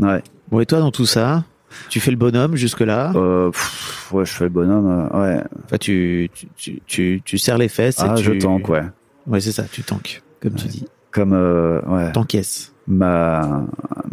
Ouais. 0.00 0.24
Bon, 0.50 0.58
et 0.58 0.66
toi, 0.66 0.80
dans 0.80 0.90
tout 0.90 1.06
ça, 1.06 1.44
Tu 1.88 2.00
fais 2.00 2.10
le 2.10 2.16
bonhomme 2.16 2.56
jusque-là? 2.56 3.12
Euh, 3.14 3.50
pff, 3.50 4.10
ouais, 4.12 4.24
je 4.24 4.32
fais 4.32 4.44
le 4.44 4.50
bonhomme. 4.50 5.08
euh, 5.12 5.20
ouais. 5.36 5.42
Enfin, 5.64 5.78
tu, 5.78 6.30
tu, 6.34 6.48
tu, 6.56 6.80
tu, 6.86 7.22
tu 7.24 7.38
serres 7.38 7.58
les 7.58 7.68
fesses 7.68 7.98
Ah, 8.00 8.14
et 8.16 8.18
tu... 8.18 8.24
je 8.24 8.32
tank, 8.32 8.68
ouais. 8.68 8.82
Ouais, 9.26 9.40
c'est 9.40 9.52
ça, 9.52 9.64
tu 9.70 9.82
tankes, 9.82 10.22
comme 10.40 10.54
tu 10.54 10.66
dis. 10.68 10.84
Comme 11.10 11.32
euh, 11.32 11.80
ouais. 11.82 12.12
T'encaisses. 12.12 12.72
ma 12.88 13.64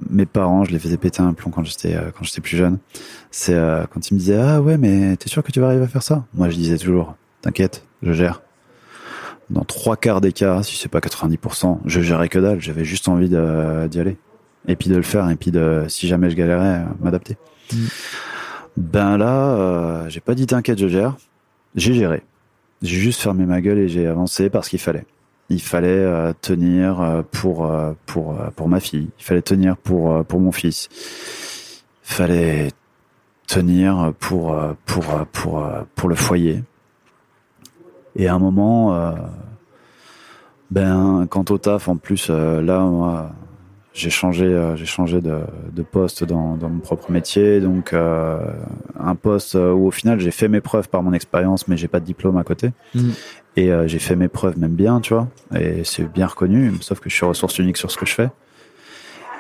mes 0.10 0.26
parents, 0.26 0.64
je 0.66 0.72
les 0.72 0.80
faisais 0.80 0.98
péter 0.98 1.22
un 1.22 1.34
plomb 1.34 1.50
quand 1.52 1.64
j'étais 1.64 1.96
euh, 1.96 2.12
quand 2.16 2.24
j'étais 2.24 2.42
plus 2.42 2.58
jeune. 2.58 2.78
C'est 3.32 3.56
euh, 3.56 3.86
quand 3.92 4.10
ils 4.10 4.14
me 4.14 4.20
disaient 4.20 4.38
ah 4.40 4.62
ouais 4.62 4.78
mais 4.78 5.16
t'es 5.18 5.28
sûr 5.30 5.42
que 5.42 5.52
tu 5.52 5.60
vas 5.60 5.68
arriver 5.68 5.84
à 5.86 5.88
faire 5.88 6.04
ça? 6.04 6.26
Moi 6.36 6.50
je 6.50 6.56
disais 6.56 6.78
toujours 6.78 7.16
t'inquiète, 7.42 7.84
je 8.04 8.14
gère. 8.14 8.42
Dans 9.50 9.64
trois 9.66 9.98
quarts 9.98 10.22
des 10.22 10.32
cas, 10.32 10.62
si 10.64 10.76
c'est 10.78 10.90
pas 10.90 11.00
90%, 11.00 11.80
je 11.86 12.02
gérais 12.02 12.30
que 12.30 12.40
dalle. 12.40 12.62
J'avais 12.62 12.86
juste 12.86 13.08
envie 13.10 13.28
d'y 13.30 13.36
aller 14.00 14.18
et 14.68 14.76
puis 14.76 14.90
de 14.90 14.96
le 14.96 15.02
faire 15.02 15.28
et 15.30 15.36
puis 15.36 15.50
de 15.52 15.86
si 15.88 16.08
jamais 16.08 16.30
je 16.30 16.36
galérais 16.36 16.86
m'adapter. 17.02 17.36
Ben 18.78 19.18
là, 19.18 19.50
euh, 19.50 20.10
j'ai 20.10 20.20
pas 20.20 20.34
dit 20.34 20.48
t'inquiète, 20.48 20.80
je 20.80 20.88
gère. 20.88 21.18
J'ai 21.76 21.94
géré. 21.94 22.24
J'ai 22.82 23.00
juste 23.00 23.22
fermé 23.22 23.46
ma 23.46 23.62
gueule 23.62 23.80
et 23.80 23.88
j'ai 23.90 24.08
avancé 24.08 24.50
parce 24.50 24.70
qu'il 24.70 24.80
fallait. 24.80 25.06
Il 25.50 25.62
fallait 25.62 25.90
euh, 25.90 26.34
tenir 26.42 27.02
euh, 27.02 27.22
pour 27.30 27.70
pour 28.06 28.36
pour 28.56 28.70
ma 28.70 28.80
fille. 28.80 29.10
Il 29.20 29.24
fallait 29.24 29.42
tenir 29.42 29.78
pour 29.78 30.26
pour 30.26 30.40
mon 30.40 30.52
fils. 30.52 30.90
Il 32.06 32.14
fallait 32.14 32.72
tenir 33.48 34.14
pour 34.20 34.58
pour 34.86 35.06
pour 35.32 35.68
pour 35.96 36.10
le 36.10 36.16
foyer. 36.16 36.64
Et 38.16 38.28
à 38.28 38.36
un 38.36 38.40
moment, 38.40 39.16
ben 40.72 41.28
quant 41.30 41.46
au 41.50 41.58
taf, 41.58 41.88
en 41.88 41.98
plus 41.98 42.30
là 42.30 42.80
moi 42.80 43.32
j'ai 43.94 44.10
changé 44.10 44.46
euh, 44.46 44.76
j'ai 44.76 44.86
changé 44.86 45.20
de, 45.20 45.40
de 45.74 45.82
poste 45.82 46.24
dans, 46.24 46.56
dans 46.56 46.70
mon 46.70 46.80
propre 46.80 47.12
métier. 47.12 47.60
Donc 47.60 47.94
euh, 47.94 48.40
un 49.00 49.16
poste 49.16 49.56
où 49.56 49.88
au 49.88 49.92
final 49.92 50.20
j'ai 50.20 50.32
fait 50.32 50.48
mes 50.48 50.62
preuves 50.62 50.90
par 50.90 51.04
mon 51.04 51.14
expérience 51.14 51.68
mais 51.68 51.78
j'ai 51.78 51.88
pas 51.88 52.00
de 52.00 52.06
diplôme 52.06 52.38
à 52.38 52.44
côté. 52.44 52.72
Mm. 52.96 53.10
et 53.58 53.72
euh, 53.72 53.88
j'ai 53.88 54.00
fait 54.00 54.16
mes 54.16 54.28
preuves 54.28 54.58
même 54.58 54.76
bien 54.76 55.02
tu 55.02 55.14
vois. 55.14 55.28
Et 55.56 55.84
c'est 55.84 56.12
bien 56.12 56.28
reconnu 56.28 56.72
sauf 56.82 57.00
que 57.00 57.10
je 57.10 57.16
suis 57.16 57.26
ressource 57.26 57.60
unique 57.60 57.78
sur 57.78 57.92
ce 57.92 57.98
que 57.98 58.06
je 58.06 58.14
fais. 58.14 58.30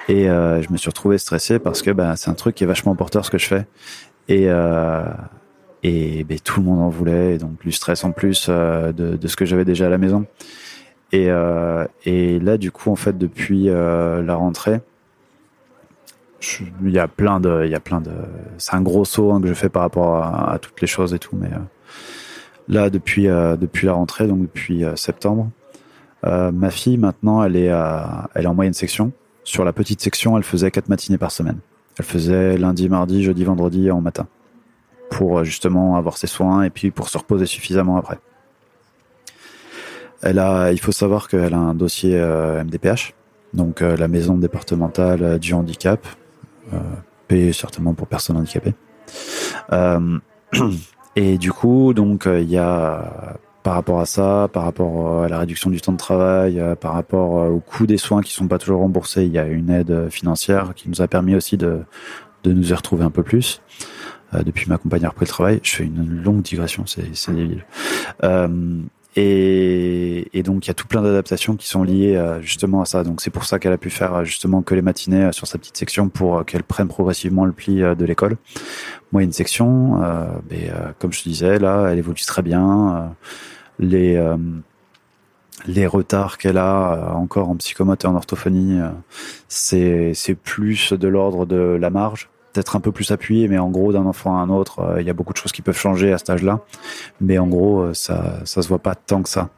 Et 0.07 0.29
euh, 0.29 0.61
je 0.61 0.71
me 0.71 0.77
suis 0.77 0.89
retrouvé 0.89 1.17
stressé 1.17 1.59
parce 1.59 1.81
que 1.81 1.91
bah, 1.91 2.15
c'est 2.15 2.29
un 2.29 2.33
truc 2.33 2.55
qui 2.55 2.63
est 2.63 2.67
vachement 2.67 2.95
porteur 2.95 3.25
ce 3.25 3.31
que 3.31 3.37
je 3.37 3.47
fais. 3.47 3.65
Et 4.27 4.45
euh, 4.47 5.03
et 5.83 6.23
ben, 6.23 6.37
tout 6.39 6.59
le 6.59 6.65
monde 6.65 6.79
en 6.79 6.89
voulait. 6.89 7.35
Et 7.35 7.37
donc 7.37 7.61
du 7.61 7.71
stress 7.71 8.03
en 8.03 8.11
plus 8.11 8.47
euh, 8.49 8.91
de, 8.91 9.15
de 9.15 9.27
ce 9.27 9.35
que 9.35 9.45
j'avais 9.45 9.65
déjà 9.65 9.87
à 9.87 9.89
la 9.89 9.97
maison 9.97 10.25
et, 11.11 11.29
euh, 11.29 11.85
et 12.05 12.39
là, 12.39 12.57
du 12.57 12.71
coup, 12.71 12.91
en 12.91 12.95
fait, 12.95 13.17
depuis 13.17 13.69
euh, 13.69 14.21
la 14.21 14.35
rentrée, 14.35 14.81
il 16.81 16.91
y 16.91 16.99
a 16.99 17.07
plein 17.07 17.39
de, 17.39 17.63
il 17.65 17.71
y 17.71 17.75
a 17.75 17.79
plein 17.79 18.01
de, 18.01 18.11
c'est 18.57 18.75
un 18.75 18.81
gros 18.81 19.05
saut 19.05 19.31
hein, 19.31 19.41
que 19.41 19.47
je 19.47 19.53
fais 19.53 19.69
par 19.69 19.83
rapport 19.83 20.23
à, 20.23 20.57
toutes 20.59 20.79
les 20.81 20.87
choses 20.87 21.13
et 21.13 21.19
tout, 21.19 21.35
mais 21.35 21.51
euh, 21.53 21.59
là, 22.67 22.89
depuis 22.89 23.27
euh, 23.27 23.55
depuis 23.57 23.85
la 23.87 23.93
rentrée, 23.93 24.27
donc 24.27 24.41
depuis 24.41 24.83
septembre, 24.95 25.49
euh, 26.25 26.51
ma 26.51 26.71
fille 26.71 26.97
maintenant, 26.97 27.43
elle 27.43 27.55
est 27.55 27.71
elle 28.35 28.43
est 28.43 28.47
en 28.47 28.55
moyenne 28.55 28.73
section. 28.73 29.11
Sur 29.43 29.65
la 29.65 29.73
petite 29.73 30.01
section, 30.01 30.37
elle 30.37 30.43
faisait 30.43 30.71
quatre 30.71 30.87
matinées 30.87 31.17
par 31.17 31.31
semaine. 31.31 31.57
Elle 31.97 32.05
faisait 32.05 32.57
lundi, 32.57 32.89
mardi, 32.89 33.23
jeudi, 33.23 33.43
vendredi 33.43 33.91
en 33.91 34.01
matin 34.01 34.27
pour 35.09 35.43
justement 35.43 35.97
avoir 35.97 36.17
ses 36.17 36.27
soins 36.27 36.63
et 36.63 36.69
puis 36.69 36.91
pour 36.91 37.09
se 37.09 37.17
reposer 37.17 37.45
suffisamment 37.45 37.97
après. 37.97 38.19
Elle 40.23 40.39
a, 40.39 40.71
il 40.71 40.79
faut 40.79 40.91
savoir 40.91 41.27
qu'elle 41.27 41.53
a 41.53 41.57
un 41.57 41.73
dossier 41.73 42.15
euh, 42.15 42.63
MDPH, 42.63 43.13
donc 43.53 43.81
euh, 43.81 43.97
la 43.97 44.07
maison 44.07 44.37
départementale 44.37 45.23
euh, 45.23 45.37
du 45.37 45.53
handicap, 45.53 46.05
euh, 46.73 46.77
payée 47.27 47.53
certainement 47.53 47.93
pour 47.93 48.07
personnes 48.07 48.37
handicapées. 48.37 48.75
Euh, 49.71 50.19
et 51.15 51.37
du 51.37 51.51
coup, 51.51 51.93
donc 51.93 52.27
euh, 52.27 52.41
il 52.41 52.49
y 52.49 52.57
a 52.57 53.37
par 53.63 53.75
rapport 53.75 53.99
à 53.99 54.05
ça, 54.05 54.49
par 54.51 54.63
rapport 54.63 55.23
à 55.23 55.29
la 55.29 55.37
réduction 55.39 55.69
du 55.69 55.81
temps 55.81 55.91
de 55.91 55.97
travail, 55.97 56.59
euh, 56.59 56.75
par 56.75 56.93
rapport 56.93 57.39
euh, 57.39 57.49
au 57.49 57.59
coût 57.59 57.85
des 57.85 57.97
soins 57.97 58.21
qui 58.21 58.33
sont 58.33 58.47
pas 58.47 58.57
toujours 58.57 58.81
remboursés, 58.81 59.23
il 59.23 59.31
y 59.31 59.37
a 59.37 59.45
une 59.45 59.69
aide 59.69 60.09
financière 60.09 60.73
qui 60.75 60.89
nous 60.89 61.01
a 61.01 61.07
permis 61.07 61.35
aussi 61.35 61.57
de 61.57 61.81
de 62.43 62.53
nous 62.53 62.71
y 62.71 62.73
retrouver 62.73 63.03
un 63.03 63.11
peu 63.11 63.23
plus. 63.23 63.61
Euh, 64.33 64.43
depuis 64.43 64.69
ma 64.69 64.77
compagne 64.77 65.05
a 65.05 65.09
repris 65.09 65.25
le 65.25 65.29
travail, 65.29 65.59
je 65.63 65.75
fais 65.75 65.83
une 65.83 66.21
longue 66.23 66.41
digression, 66.41 66.85
c'est 66.85 67.31
débile. 67.31 67.65
Euh, 68.23 68.47
et, 69.15 70.29
et 70.37 70.43
donc 70.43 70.65
il 70.65 70.69
y 70.69 70.71
a 70.71 70.73
tout 70.73 70.87
plein 70.87 71.01
d'adaptations 71.01 71.55
qui 71.57 71.67
sont 71.67 71.83
liées 71.83 72.15
euh, 72.15 72.41
justement 72.41 72.81
à 72.81 72.85
ça. 72.85 73.03
Donc 73.03 73.21
c'est 73.21 73.29
pour 73.29 73.43
ça 73.43 73.59
qu'elle 73.59 73.73
a 73.73 73.77
pu 73.77 73.89
faire 73.89 74.13
euh, 74.15 74.23
justement 74.23 74.61
que 74.61 74.73
les 74.73 74.81
matinées 74.81 75.25
euh, 75.25 75.31
sur 75.31 75.47
sa 75.47 75.57
petite 75.57 75.75
section 75.75 76.07
pour 76.07 76.45
qu'elle 76.45 76.63
prenne 76.63 76.87
progressivement 76.87 77.45
le 77.45 77.51
pli 77.51 77.81
de 77.81 78.05
l'école. 78.05 78.37
Moi 79.11 79.23
une 79.23 79.33
section, 79.33 80.01
euh, 80.01 80.25
comme 80.99 81.11
je 81.11 81.23
te 81.23 81.29
disais 81.29 81.59
là, 81.59 81.89
elle 81.91 81.97
évolue 81.97 82.21
très 82.21 82.41
bien. 82.41 83.13
Les 83.79 84.15
euh, 84.15 84.37
les 85.67 85.85
retards 85.85 86.37
qu'elle 86.39 86.57
a 86.57 87.13
encore 87.13 87.49
en 87.49 87.55
psychomote 87.55 88.03
et 88.03 88.07
en 88.07 88.15
orthophonie, 88.15 88.79
c'est 89.47 90.35
plus 90.43 90.93
de 90.93 91.07
l'ordre 91.07 91.45
de 91.45 91.77
la 91.79 91.91
marge 91.91 92.29
peut-être 92.53 92.75
un 92.75 92.79
peu 92.79 92.91
plus 92.91 93.11
appuyé, 93.11 93.47
mais 93.47 93.57
en 93.57 93.69
gros, 93.69 93.93
d'un 93.93 94.05
enfant 94.05 94.37
à 94.37 94.41
un 94.41 94.49
autre, 94.49 94.79
euh, 94.79 95.01
il 95.01 95.07
y 95.07 95.09
a 95.09 95.13
beaucoup 95.13 95.33
de 95.33 95.37
choses 95.37 95.51
qui 95.51 95.61
peuvent 95.61 95.77
changer 95.77 96.13
à 96.13 96.17
cet 96.17 96.29
âge-là. 96.29 96.59
Mais 97.19 97.37
en 97.37 97.47
gros, 97.47 97.81
euh, 97.81 97.93
ça, 97.93 98.39
ça 98.45 98.61
se 98.61 98.67
voit 98.67 98.79
pas 98.79 98.95
tant 98.95 99.21
que 99.23 99.29
ça. 99.29 99.49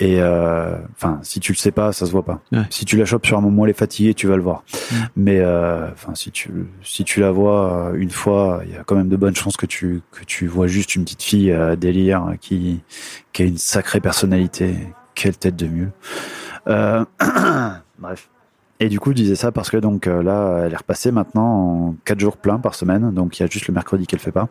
Et 0.00 0.16
euh, 0.18 0.76
enfin, 0.96 1.20
si 1.22 1.40
tu 1.40 1.52
le 1.52 1.58
sais 1.58 1.72
pas, 1.72 1.92
ça 1.92 2.06
se 2.06 2.10
voit 2.10 2.24
pas. 2.24 2.40
Ouais. 2.52 2.62
Si 2.70 2.86
tu 2.86 2.96
la 2.96 3.04
chopes 3.04 3.26
sur 3.26 3.36
un 3.36 3.42
moment, 3.42 3.66
elle 3.66 3.70
est 3.70 3.78
fatiguée, 3.78 4.14
tu 4.14 4.26
vas 4.26 4.36
le 4.36 4.42
voir. 4.42 4.64
Mais 5.14 5.40
euh, 5.40 5.90
enfin, 5.92 6.14
si 6.14 6.30
tu 6.30 6.50
si 6.82 7.04
tu 7.04 7.20
la 7.20 7.30
vois 7.30 7.92
une 7.94 8.10
fois, 8.10 8.62
il 8.64 8.72
y 8.72 8.76
a 8.76 8.82
quand 8.82 8.96
même 8.96 9.10
de 9.10 9.16
bonnes 9.16 9.36
chances 9.36 9.58
que 9.58 9.66
tu 9.66 10.00
que 10.10 10.24
tu 10.24 10.46
vois 10.46 10.68
juste 10.68 10.96
une 10.96 11.04
petite 11.04 11.22
fille 11.22 11.52
euh, 11.52 11.76
délire 11.76 12.32
qui 12.40 12.80
qui 13.34 13.42
a 13.42 13.44
une 13.44 13.58
sacrée 13.58 14.00
personnalité. 14.00 14.74
Quelle 15.14 15.36
tête 15.36 15.56
de 15.56 15.66
mieux. 15.66 15.90
Euh, 16.66 17.04
bref. 17.98 18.30
Et 18.82 18.88
du 18.88 18.98
coup, 18.98 19.10
je 19.10 19.16
disais 19.16 19.34
ça 19.34 19.52
parce 19.52 19.70
que 19.70 19.76
donc 19.76 20.06
euh, 20.06 20.22
là, 20.22 20.62
elle 20.64 20.72
est 20.72 20.76
repassée 20.76 21.12
maintenant 21.12 21.88
en 21.88 21.94
quatre 22.06 22.18
jours 22.18 22.38
pleins 22.38 22.58
par 22.58 22.74
semaine. 22.74 23.12
Donc 23.12 23.38
il 23.38 23.42
y 23.42 23.44
a 23.44 23.48
juste 23.48 23.68
le 23.68 23.74
mercredi 23.74 24.06
qu'elle 24.06 24.20
fait 24.20 24.32
pas. 24.32 24.48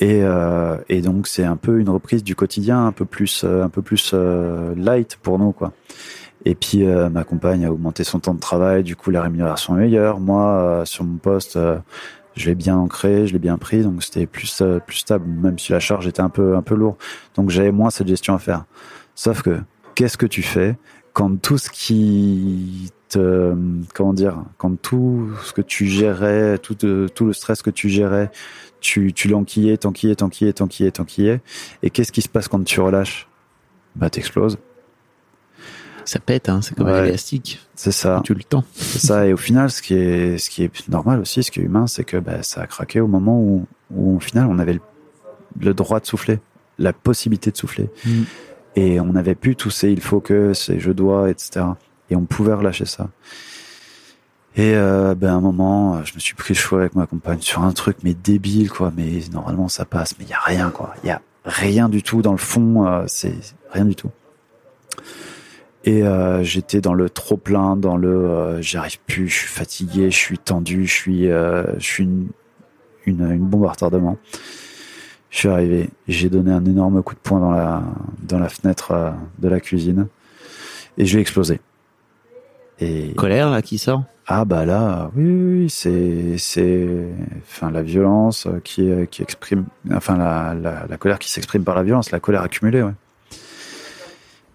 Et, 0.00 0.22
euh, 0.22 0.78
et 0.88 1.02
donc 1.02 1.26
c'est 1.26 1.44
un 1.44 1.56
peu 1.56 1.78
une 1.78 1.90
reprise 1.90 2.24
du 2.24 2.34
quotidien, 2.34 2.86
un 2.86 2.92
peu 2.92 3.04
plus, 3.04 3.44
euh, 3.44 3.62
un 3.62 3.68
peu 3.68 3.82
plus 3.82 4.14
light 4.76 5.16
pour 5.22 5.38
nous 5.38 5.52
quoi. 5.52 5.72
Et 6.44 6.54
puis 6.54 6.84
ma 6.84 7.24
compagne 7.24 7.64
a 7.64 7.72
augmenté 7.72 8.04
son 8.04 8.20
temps 8.20 8.34
de 8.34 8.40
travail, 8.40 8.84
du 8.84 8.94
coup 8.94 9.10
la 9.10 9.20
rémunération 9.20 9.76
est 9.76 9.80
meilleure. 9.80 10.20
Moi 10.20 10.82
sur 10.84 11.02
mon 11.02 11.16
poste, 11.16 11.58
je 12.36 12.46
l'ai 12.46 12.54
bien 12.54 12.76
ancré, 12.76 13.26
je 13.26 13.32
l'ai 13.32 13.40
bien 13.40 13.58
pris, 13.58 13.82
donc 13.82 14.04
c'était 14.04 14.26
plus 14.26 14.62
plus 14.86 14.98
stable, 14.98 15.26
même 15.26 15.58
si 15.58 15.72
la 15.72 15.80
charge 15.80 16.06
était 16.06 16.20
un 16.20 16.28
peu 16.28 16.54
un 16.54 16.62
peu 16.62 16.76
lourde. 16.76 16.96
Donc 17.34 17.50
j'avais 17.50 17.72
moins 17.72 17.90
cette 17.90 18.06
gestion 18.06 18.34
à 18.34 18.38
faire. 18.38 18.64
Sauf 19.16 19.42
que 19.42 19.58
qu'est-ce 19.96 20.16
que 20.16 20.26
tu 20.26 20.42
fais? 20.42 20.76
Quand 21.16 21.40
tout 21.40 21.56
ce 21.56 21.70
qui 21.70 22.92
te 23.08 23.54
comment 23.94 24.12
dire, 24.12 24.44
quand 24.58 24.78
tout 24.78 25.30
ce 25.44 25.54
que 25.54 25.62
tu 25.62 25.86
gérais, 25.86 26.58
tout 26.58 26.74
tout 26.74 27.24
le 27.24 27.32
stress 27.32 27.62
que 27.62 27.70
tu 27.70 27.88
gérais, 27.88 28.30
tu 28.80 29.14
tu 29.14 29.28
l'enquillais, 29.28 29.78
t'enquillais, 29.78 30.14
t'enquillais, 30.14 30.52
t'enquillais, 30.52 30.90
t'enquillais, 30.90 31.40
et 31.82 31.88
qu'est-ce 31.88 32.12
qui 32.12 32.20
se 32.20 32.28
passe 32.28 32.48
quand 32.48 32.62
tu 32.62 32.80
relâches? 32.82 33.28
Bah 33.94 34.10
t'exploses. 34.10 34.58
Ça 36.04 36.18
pète, 36.20 36.50
hein, 36.50 36.60
c'est 36.60 36.76
comme 36.76 36.86
un 36.88 37.00
Ouais. 37.00 37.08
élastique. 37.08 37.60
C'est 37.74 37.92
ça. 37.92 38.20
Tu 38.22 38.34
le 38.34 38.44
temps. 38.44 38.64
C'est 38.74 38.98
ça. 38.98 39.26
Et 39.26 39.32
au 39.32 39.38
final, 39.38 39.70
ce 39.70 39.80
qui 39.80 39.94
est, 39.94 40.36
ce 40.36 40.50
qui 40.50 40.64
est 40.64 40.88
normal 40.90 41.18
aussi, 41.20 41.42
ce 41.42 41.50
qui 41.50 41.60
est 41.60 41.64
humain, 41.64 41.86
c'est 41.86 42.04
que 42.04 42.18
bah, 42.18 42.42
ça 42.42 42.60
a 42.60 42.66
craqué 42.66 43.00
au 43.00 43.08
moment 43.08 43.40
où, 43.40 43.66
où, 43.90 44.16
au 44.16 44.20
final, 44.20 44.48
on 44.50 44.58
avait 44.58 44.74
le, 44.74 44.80
le 45.60 45.72
droit 45.72 45.98
de 45.98 46.06
souffler, 46.06 46.40
la 46.78 46.92
possibilité 46.92 47.50
de 47.50 47.56
souffler. 47.56 47.88
Mm. 48.04 48.22
Et 48.76 49.00
on 49.00 49.06
n'avait 49.12 49.34
plus 49.34 49.56
tous 49.56 49.70
ces 49.70 49.90
il 49.90 50.00
faut 50.00 50.20
que, 50.20 50.52
ces 50.54 50.78
je 50.78 50.92
dois, 50.92 51.30
etc. 51.30 51.64
Et 52.10 52.16
on 52.16 52.24
pouvait 52.24 52.54
relâcher 52.54 52.84
ça. 52.84 53.08
Et 54.54 54.74
euh, 54.74 55.14
ben, 55.14 55.30
à 55.30 55.32
un 55.32 55.40
moment, 55.40 56.02
je 56.04 56.14
me 56.14 56.18
suis 56.18 56.34
pris 56.34 56.54
le 56.54 56.58
choix 56.58 56.80
avec 56.80 56.94
ma 56.94 57.06
compagne 57.06 57.40
sur 57.40 57.62
un 57.62 57.72
truc, 57.72 57.98
mais 58.02 58.14
débile, 58.14 58.70
quoi. 58.70 58.92
Mais 58.96 59.20
normalement, 59.32 59.68
ça 59.68 59.84
passe. 59.84 60.14
Mais 60.18 60.24
il 60.24 60.30
y 60.30 60.34
a 60.34 60.40
rien, 60.40 60.70
quoi. 60.70 60.94
Il 61.02 61.08
y 61.08 61.10
a 61.10 61.20
rien 61.44 61.88
du 61.88 62.02
tout 62.02 62.22
dans 62.22 62.32
le 62.32 62.38
fond. 62.38 62.86
euh, 62.86 63.04
c'est 63.06 63.34
rien 63.72 63.84
du 63.84 63.94
tout. 63.94 64.10
Et 65.86 66.02
euh, 66.02 66.42
j'étais 66.42 66.80
dans 66.80 66.94
le 66.94 67.08
trop 67.08 67.36
plein, 67.36 67.76
dans 67.76 67.96
le 67.96 68.08
euh, 68.08 68.60
j'y 68.60 68.76
arrive 68.76 68.98
plus, 69.06 69.28
je 69.28 69.36
suis 69.38 69.48
fatigué, 69.48 70.10
je 70.10 70.16
suis 70.16 70.36
tendu, 70.36 70.84
je 70.84 70.92
suis, 70.92 71.30
euh, 71.30 71.62
je 71.78 71.84
suis 71.84 72.02
une, 72.02 72.28
une, 73.06 73.30
une 73.30 73.46
bombe 73.46 73.64
à 73.66 73.70
retardement. 73.70 74.18
Je 75.30 75.38
suis 75.38 75.48
arrivé, 75.48 75.90
j'ai 76.08 76.28
donné 76.30 76.50
un 76.52 76.64
énorme 76.64 77.02
coup 77.02 77.14
de 77.14 77.20
poing 77.20 77.40
dans 77.40 77.50
la 77.50 77.82
dans 78.22 78.38
la 78.38 78.48
fenêtre 78.48 78.92
euh, 78.92 79.10
de 79.38 79.48
la 79.48 79.60
cuisine 79.60 80.06
et 80.98 81.04
je 81.04 81.16
l'ai 81.16 81.20
explosé. 81.20 81.60
Et 82.80 83.12
Colère, 83.16 83.50
là, 83.50 83.62
qui 83.62 83.78
sort? 83.78 84.04
Ah 84.28 84.44
bah 84.44 84.64
là, 84.64 85.10
oui, 85.16 85.24
oui, 85.24 85.60
oui, 85.62 85.70
c'est 85.70 86.36
c'est 86.38 86.88
enfin 87.42 87.70
la 87.70 87.82
violence 87.82 88.46
euh, 88.46 88.60
qui 88.62 88.88
est- 88.88 89.08
qui 89.08 89.22
exprime, 89.22 89.66
enfin 89.92 90.16
la 90.16 90.54
la, 90.54 90.86
la 90.88 90.96
colère 90.96 91.18
qui 91.18 91.30
s'exprime 91.30 91.64
par 91.64 91.74
la 91.76 91.82
violence, 91.82 92.10
la 92.10 92.20
colère 92.20 92.42
accumulée, 92.42 92.82
ouais. 92.82 92.94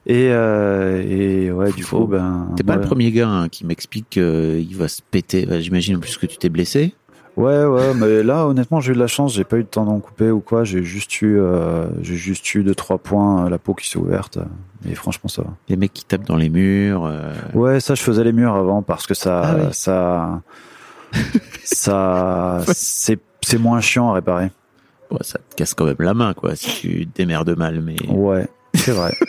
Et, 0.07 0.29
euh, 0.31 1.03
et 1.07 1.51
ouais, 1.51 1.71
du 1.73 1.85
coup, 1.85 2.05
ben. 2.07 2.49
T'es 2.55 2.63
pas 2.63 2.73
ouais. 2.75 2.81
le 2.81 2.87
premier 2.87 3.11
gars 3.11 3.29
hein, 3.29 3.49
qui 3.49 3.65
m'explique 3.67 4.09
qu'il 4.09 4.75
va 4.75 4.87
se 4.87 5.01
péter. 5.03 5.47
J'imagine 5.61 5.97
en 5.97 5.99
plus 5.99 6.17
que 6.17 6.25
tu 6.25 6.37
t'es 6.37 6.49
blessé. 6.49 6.95
Ouais, 7.37 7.63
ouais, 7.63 7.93
mais 7.95 8.23
là, 8.23 8.45
honnêtement, 8.45 8.81
j'ai 8.81 8.91
eu 8.91 8.95
de 8.95 8.99
la 8.99 9.07
chance. 9.07 9.33
J'ai 9.33 9.45
pas 9.45 9.57
eu 9.57 9.63
de 9.63 9.67
tendon 9.67 9.99
coupé 9.99 10.29
ou 10.31 10.41
quoi. 10.41 10.63
J'ai 10.65 10.83
juste 10.83 11.21
eu, 11.21 11.39
euh, 11.39 11.87
j'ai 12.01 12.15
juste 12.15 12.53
eu 12.55 12.63
deux 12.63 12.75
trois 12.75 12.97
points, 12.97 13.45
euh, 13.45 13.49
la 13.49 13.57
peau 13.57 13.73
qui 13.73 13.89
s'est 13.89 13.97
ouverte. 13.97 14.37
Et 14.87 14.95
franchement, 14.95 15.29
ça 15.29 15.41
va. 15.43 15.49
Les 15.69 15.77
mecs 15.77 15.93
qui 15.93 16.03
tapent 16.03 16.25
dans 16.25 16.35
les 16.35 16.49
murs. 16.49 17.05
euh, 17.05 17.33
Ouais, 17.53 17.79
ça, 17.79 17.95
je 17.95 18.01
faisais 18.03 18.23
les 18.25 18.33
murs 18.33 18.53
avant 18.55 18.81
parce 18.81 19.07
que 19.07 19.13
ça, 19.13 19.41
Ah 19.43 19.55
oui. 19.55 19.67
ça, 19.71 20.41
ça, 21.63 22.61
c'est, 22.73 23.19
c'est 23.41 23.57
moins 23.57 23.79
chiant 23.81 24.11
à 24.11 24.15
réparer. 24.15 24.51
ouais, 25.11 25.17
ça 25.21 25.39
te 25.39 25.55
casse 25.55 25.73
quand 25.73 25.85
même 25.85 25.95
la 25.99 26.13
main, 26.13 26.33
quoi, 26.33 26.55
si 26.55 26.81
tu 26.81 27.05
démerdes 27.15 27.57
mal. 27.57 27.81
Mais 27.81 27.95
Ouais, 28.09 28.47
c'est 28.75 28.91
vrai. 28.91 29.13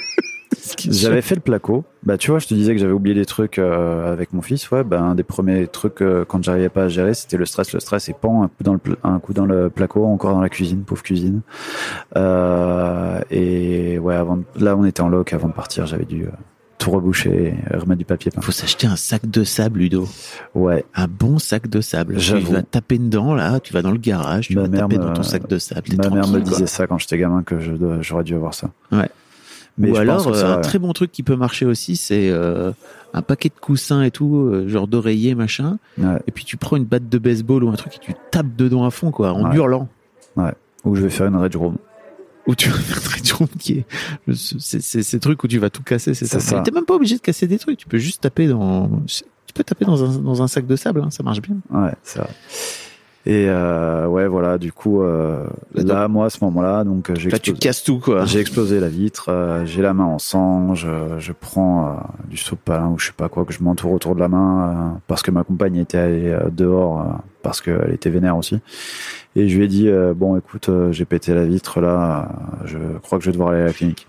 J'avais 0.89 1.23
fait 1.23 1.35
le 1.35 1.41
placo. 1.41 1.85
Bah, 2.05 2.17
tu 2.19 2.31
vois, 2.31 2.39
je 2.39 2.47
te 2.47 2.55
disais 2.55 2.73
que 2.75 2.81
j'avais 2.81 2.93
oublié 2.93 3.15
des 3.15 3.25
trucs 3.27 3.59
euh, 3.59 4.13
avec 4.13 4.33
mon 4.33 4.43
fils. 4.43 4.71
Ouais, 4.71 4.85
bah, 4.85 5.01
un 5.01 5.15
des 5.15 5.23
premiers 5.23 5.67
trucs 5.67 6.03
euh, 6.03 6.25
quand 6.27 6.43
j'arrivais 6.43 6.69
pas 6.69 6.85
à 6.85 6.89
gérer, 6.89 7.15
c'était 7.15 7.37
le 7.37 7.45
stress, 7.47 7.73
le 7.73 7.81
stress 7.81 8.09
et 8.09 8.13
pan, 8.13 8.43
un 8.45 8.49
coup 8.49 8.63
dans 8.63 8.75
le, 8.75 8.81
un 9.05 9.19
coup 9.19 9.33
dans 9.33 9.47
le 9.47 9.71
placo, 9.71 10.05
encore 10.05 10.35
dans 10.35 10.41
la 10.41 10.49
cuisine, 10.49 10.83
pauvre 10.85 11.03
cuisine. 11.03 11.41
Euh, 12.17 13.21
et 13.31 13.99
ouais, 13.99 14.15
avant, 14.15 14.39
là, 14.57 14.77
on 14.77 14.85
était 14.85 15.01
en 15.01 15.09
loc. 15.09 15.33
Avant 15.33 15.49
de 15.49 15.53
partir, 15.53 15.87
j'avais 15.87 16.05
dû 16.05 16.25
euh, 16.25 16.29
tout 16.79 16.91
reboucher, 16.91 17.55
et 17.73 17.77
remettre 17.77 17.99
du 17.99 18.05
papier 18.05 18.31
peint. 18.33 18.41
faut 18.41 18.51
s'acheter 18.53 18.87
un 18.89 18.97
sac 18.97 19.29
de 19.31 19.45
sable, 19.45 19.81
Ludo. 19.81 20.09
Ouais, 20.55 20.85
Un 20.95 21.07
bon 21.07 21.39
sac 21.39 21.69
de 21.69 21.81
sable. 21.81 22.17
Tu 22.19 22.33
vas 22.39 22.63
taper 22.63 22.99
dedans, 22.99 23.35
là. 23.35 23.61
Tu 23.61 23.73
vas 23.73 23.83
dans 23.83 23.93
le 23.93 23.99
garage. 23.99 24.49
Tu 24.49 24.57
Ma 24.57 24.63
vas 24.63 24.79
taper 24.79 24.99
me- 24.99 25.03
dans 25.05 25.13
ton 25.13 25.23
sac 25.23 25.49
de 25.49 25.59
sable. 25.59 25.83
ma 25.97 26.09
mère 26.11 26.27
me 26.29 26.41
quoi. 26.41 26.51
disait 26.51 26.67
ça 26.67 26.87
quand 26.87 26.99
j'étais 26.99 27.19
gamin 27.19 27.43
que 27.45 27.57
j'aurais 28.01 28.25
dû 28.25 28.35
avoir 28.35 28.55
ça. 28.55 28.71
Ouais. 28.91 29.09
Mais 29.79 29.91
Ou 29.91 29.97
alors, 29.97 30.17
pense 30.17 30.27
que 30.27 30.35
ça 30.35 30.49
euh, 30.49 30.53
un 30.53 30.57
ouais. 30.57 30.63
très 30.63 30.79
bon 30.79 30.93
truc 30.93 31.11
qui 31.13 31.23
peut 31.23 31.37
marcher 31.37 31.65
aussi, 31.65 31.97
c'est 31.97 32.29
euh, 32.31 32.73
un 33.15 33.23
paquet 33.23 33.49
de 33.49 33.59
coussins 33.59 34.03
et 34.03 34.11
tout, 34.11 34.37
euh, 34.37 34.69
genre 34.69 34.87
d'oreiller, 34.87 35.35
machin. 35.35 35.79
Ouais. 35.99 36.19
Et 36.27 36.31
puis 36.31 36.45
tu 36.45 36.57
prends 36.57 36.77
une 36.77 36.85
batte 36.85 37.09
de 37.09 37.19
baseball 37.19 37.65
ou 37.65 37.71
un 37.71 37.75
truc 37.77 37.97
et 37.97 37.99
tu 37.99 38.13
tapes 38.31 38.55
dedans 38.55 38.85
à 38.85 38.91
fond, 38.91 39.11
quoi, 39.11 39.33
en 39.33 39.49
Ouais. 39.51 39.57
hurlant. 39.57 39.89
Ou 40.85 40.97
je 40.97 41.03
vais 41.03 41.11
faire 41.11 41.27
une 41.29 41.37
Rage 41.37 41.57
Room. 41.57 41.77
Ou 42.47 42.55
tu 42.55 42.69
vas 42.69 42.77
faire 42.79 43.01
très 43.01 43.21
room 43.35 43.49
qui 43.59 43.79
est, 43.79 43.87
c'est, 44.35 44.81
ces 44.81 45.21
trucs 45.21 45.43
où 45.45 45.49
tu 45.49 45.59
vas 45.59 45.71
tout 45.71 45.83
casser, 45.83 46.13
c'est 46.13 46.27
ça. 46.27 46.41
Ça. 46.41 46.61
T'es 46.61 46.73
même 46.73 46.85
pas 46.85 46.95
obligé 46.95 47.17
de 47.17 47.21
casser 47.21 47.47
des 47.47 47.59
trucs. 47.59 47.79
Tu 47.79 47.87
peux 47.87 47.99
juste 47.99 48.21
taper 48.23 48.49
dans, 48.49 48.91
tu 49.07 49.53
peux 49.55 49.63
taper 49.63 49.85
dans 49.85 50.03
un, 50.05 50.19
dans 50.19 50.43
un 50.43 50.49
sac 50.49 50.67
de 50.67 50.75
sable, 50.77 51.03
hein, 51.03 51.11
ça 51.11 51.23
marche 51.23 51.41
bien. 51.41 51.57
Ouais, 51.71 51.95
c'est 52.03 52.19
vrai. 52.19 52.31
Et 53.25 53.47
euh, 53.49 54.07
ouais, 54.09 54.27
voilà, 54.27 54.59
du 54.59 54.73
coup, 54.73 55.01
euh, 55.03 55.47
Là, 55.75 56.09
moi, 56.09 56.27
à 56.27 56.31
ce 56.31 56.43
moment-là, 56.45 56.83
donc 56.83 57.09
euh, 57.09 57.15
j'ai 57.15 57.31
Là, 57.31 57.39
tu 57.39 57.51
explosé, 57.51 57.59
casses 57.61 57.85
tout, 57.85 58.01
quoi. 58.01 58.25
j'ai 58.25 58.41
explosé 58.41 58.81
la 58.81 58.89
vitre, 58.89 59.27
euh, 59.29 59.65
j'ai 59.65 59.81
la 59.81 59.95
main 59.95 60.05
en 60.07 60.19
sang, 60.19 60.75
je, 60.75 60.89
je 61.19 61.31
prends 61.33 61.87
euh, 61.87 61.91
du 62.29 62.37
sopalin 62.37 62.89
ou 62.89 62.99
je 62.99 63.07
sais 63.07 63.13
pas 63.17 63.29
quoi, 63.29 63.45
que 63.45 63.53
je 63.53 63.63
m'entoure 63.63 63.93
autour 63.93 64.17
de 64.17 64.21
la 64.21 64.29
main, 64.29 65.01
parce 65.07 65.23
que 65.23 65.31
ma 65.31 65.45
compagne 65.45 65.77
était 65.77 65.99
allée 65.99 66.37
dehors, 66.51 67.21
parce 67.43 67.61
qu'elle 67.61 67.93
était 67.93 68.11
vénère 68.11 68.37
aussi. 68.37 68.59
Et 69.37 69.49
je 69.49 69.57
lui 69.57 69.65
ai 69.67 69.69
dit, 69.69 69.89
bon, 70.17 70.37
écoute, 70.37 70.69
j'ai 70.91 71.05
pété 71.05 71.33
la 71.33 71.45
vitre, 71.45 71.81
là, 71.81 72.29
je 72.65 72.77
crois 73.03 73.19
que 73.19 73.25
je 73.25 73.31
vais 73.31 73.33
devoir 73.35 73.51
aller 73.51 73.63
à 73.63 73.67
la 73.67 73.73
clinique. 73.73 74.09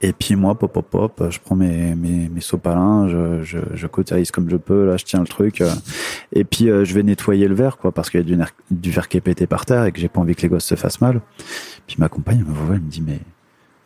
Et 0.00 0.12
puis 0.12 0.36
moi, 0.36 0.54
pop, 0.56 0.72
pop, 0.72 0.88
pop, 0.88 1.24
je 1.28 1.40
prends 1.40 1.56
mes, 1.56 1.94
mes, 1.96 2.28
mes 2.28 2.40
sopalins, 2.40 3.08
je, 3.08 3.42
je, 3.42 3.58
je 3.74 3.86
cautérise 3.88 4.30
comme 4.30 4.48
je 4.48 4.56
peux, 4.56 4.86
là, 4.86 4.96
je 4.96 5.04
tiens 5.04 5.20
le 5.20 5.26
truc. 5.26 5.60
euh, 5.60 5.70
et 6.32 6.44
puis 6.44 6.70
euh, 6.70 6.84
je 6.84 6.94
vais 6.94 7.02
nettoyer 7.02 7.48
le 7.48 7.54
verre, 7.54 7.78
quoi, 7.78 7.90
parce 7.90 8.08
qu'il 8.08 8.20
y 8.20 8.40
a 8.40 8.46
du, 8.70 8.90
verre 8.90 9.08
qui 9.08 9.16
est 9.16 9.20
pété 9.20 9.48
par 9.48 9.66
terre 9.66 9.84
et 9.86 9.92
que 9.92 9.98
j'ai 9.98 10.08
pas 10.08 10.20
envie 10.20 10.36
que 10.36 10.42
les 10.42 10.48
gosses 10.48 10.66
se 10.66 10.76
fassent 10.76 11.00
mal. 11.00 11.20
Puis 11.88 11.96
ma 11.98 12.08
compagne 12.08 12.44
me 12.46 12.52
voit, 12.52 12.76
elle 12.76 12.82
me 12.82 12.90
dit, 12.90 13.02
mais, 13.02 13.18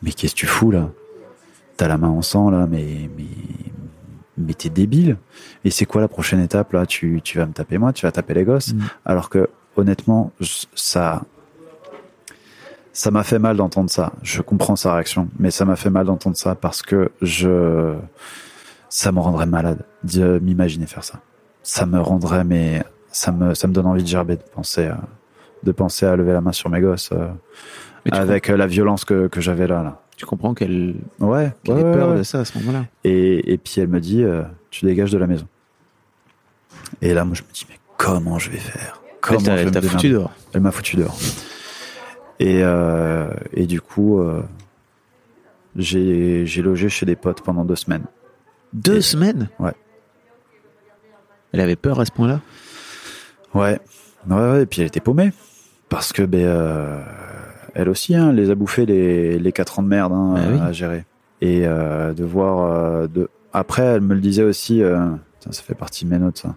mais 0.03 0.11
qu'est-ce 0.11 0.35
que 0.35 0.39
tu 0.41 0.45
fous, 0.45 0.69
là? 0.69 0.91
T'as 1.77 1.87
la 1.87 1.97
main 1.97 2.09
en 2.09 2.21
sang, 2.21 2.51
là, 2.51 2.67
mais, 2.69 3.09
mais, 3.17 3.23
mais 4.37 4.53
t'es 4.53 4.69
débile. 4.69 5.17
Et 5.65 5.71
c'est 5.71 5.85
quoi 5.85 5.99
la 5.99 6.07
prochaine 6.07 6.41
étape, 6.41 6.73
là? 6.73 6.85
Tu, 6.85 7.21
tu 7.23 7.39
vas 7.39 7.47
me 7.47 7.53
taper 7.53 7.79
moi, 7.79 7.91
tu 7.91 8.05
vas 8.05 8.11
taper 8.11 8.35
les 8.35 8.43
gosses. 8.43 8.73
Mm. 8.73 8.81
Alors 9.05 9.29
que, 9.29 9.49
honnêtement, 9.75 10.31
ça, 10.75 11.23
ça 12.93 13.11
m'a 13.11 13.23
fait 13.23 13.39
mal 13.39 13.57
d'entendre 13.57 13.89
ça. 13.89 14.13
Je 14.21 14.41
comprends 14.41 14.75
sa 14.75 14.93
réaction, 14.93 15.27
mais 15.39 15.51
ça 15.51 15.65
m'a 15.65 15.75
fait 15.75 15.89
mal 15.89 16.05
d'entendre 16.05 16.37
ça 16.37 16.55
parce 16.55 16.81
que 16.81 17.11
je, 17.21 17.95
ça 18.89 19.11
me 19.11 19.19
rendrait 19.19 19.45
malade 19.47 19.85
de 20.03 20.39
m'imaginer 20.39 20.85
faire 20.85 21.03
ça. 21.03 21.19
Ça 21.63 21.85
me 21.85 21.99
rendrait, 21.99 22.43
mais 22.43 22.83
ça 23.11 23.31
me, 23.31 23.53
ça 23.55 23.67
me 23.67 23.73
donne 23.73 23.87
envie 23.87 24.03
de 24.03 24.07
gerber 24.07 24.35
de 24.37 24.43
penser, 24.43 24.85
à, 24.85 24.99
de 25.63 25.71
penser 25.71 26.05
à 26.05 26.15
lever 26.15 26.33
la 26.33 26.41
main 26.41 26.51
sur 26.51 26.69
mes 26.69 26.81
gosses 26.81 27.09
euh, 27.13 27.27
avec 28.11 28.49
euh, 28.49 28.57
la 28.57 28.67
violence 28.67 29.05
que, 29.05 29.27
que 29.27 29.41
j'avais 29.41 29.65
là, 29.67 29.99
tu 30.15 30.25
comprends 30.27 30.53
qu'elle, 30.53 30.95
Ouais, 31.19 31.51
qu'elle 31.63 31.75
ouais, 31.75 31.81
ait 31.81 31.93
peur 31.93 32.09
ouais. 32.11 32.17
de 32.19 32.23
ça 32.23 32.41
à 32.41 32.45
ce 32.45 32.55
moment-là. 32.59 32.85
Et, 33.03 33.53
et 33.53 33.57
puis 33.57 33.75
elle 33.81 33.87
me 33.87 33.99
dit, 33.99 34.23
euh, 34.23 34.43
tu 34.69 34.85
dégages 34.85 35.11
de 35.11 35.17
la 35.17 35.25
maison. 35.25 35.47
Et 37.01 37.13
là, 37.15 37.25
moi, 37.25 37.35
je 37.35 37.41
me 37.41 37.51
dis, 37.51 37.65
mais 37.69 37.79
comment 37.97 38.37
je 38.37 38.51
vais 38.51 38.57
faire? 38.57 39.01
Comment 39.21 39.39
Elle 39.39 39.45
je 39.45 39.51
vais 39.51 39.61
elle 39.63 39.71
t'a 39.71 39.81
foutu 39.81 40.07
démerder? 40.07 40.09
dehors. 40.09 40.31
Elle 40.53 40.61
m'a 40.61 40.71
foutu 40.71 40.97
dehors. 40.97 41.17
Et, 42.45 42.59
euh, 42.61 43.27
et 43.53 43.65
du 43.67 43.79
coup, 43.79 44.19
euh, 44.19 44.41
j'ai, 45.77 46.45
j'ai 46.45 46.61
logé 46.61 46.89
chez 46.89 47.05
des 47.05 47.15
potes 47.15 47.41
pendant 47.41 47.63
deux 47.63 47.77
semaines. 47.77 48.03
Deux 48.73 48.97
Et- 48.97 49.01
semaines? 49.01 49.47
Ouais. 49.59 49.71
Elle 51.53 51.61
avait 51.61 51.75
peur 51.77 51.99
à 52.01 52.05
ce 52.05 52.11
point-là? 52.11 52.41
Ouais, 53.53 53.79
ouais, 54.29 54.35
ouais. 54.35 54.63
Et 54.63 54.65
puis 54.65 54.81
elle 54.81 54.87
était 54.87 54.99
paumée 54.99 55.31
parce 55.87 56.11
que 56.11 56.23
ben, 56.23 56.41
euh, 56.45 56.99
elle 57.75 57.87
aussi, 57.87 58.13
hein, 58.15 58.33
les 58.33 58.49
a 58.49 58.55
bouffés 58.55 58.85
les, 58.85 59.39
les 59.39 59.51
quatre 59.53 59.79
ans 59.79 59.83
de 59.83 59.87
merde 59.87 60.11
hein, 60.11 60.33
Bah 60.35 60.41
oui. 60.51 60.59
à 60.59 60.71
gérer. 60.73 61.05
Et 61.41 61.65
euh, 61.65 62.13
de 62.13 62.23
voir, 62.23 62.71
euh, 62.71 63.07
de 63.07 63.29
après, 63.53 63.83
elle 63.83 64.01
me 64.01 64.15
le 64.15 64.21
disait 64.21 64.43
aussi. 64.43 64.81
euh, 64.83 65.05
tiens, 65.39 65.51
ça 65.51 65.61
fait 65.61 65.75
partie 65.75 66.03
de 66.05 66.09
mes 66.09 66.17
notes. 66.19 66.39
Ça. 66.39 66.55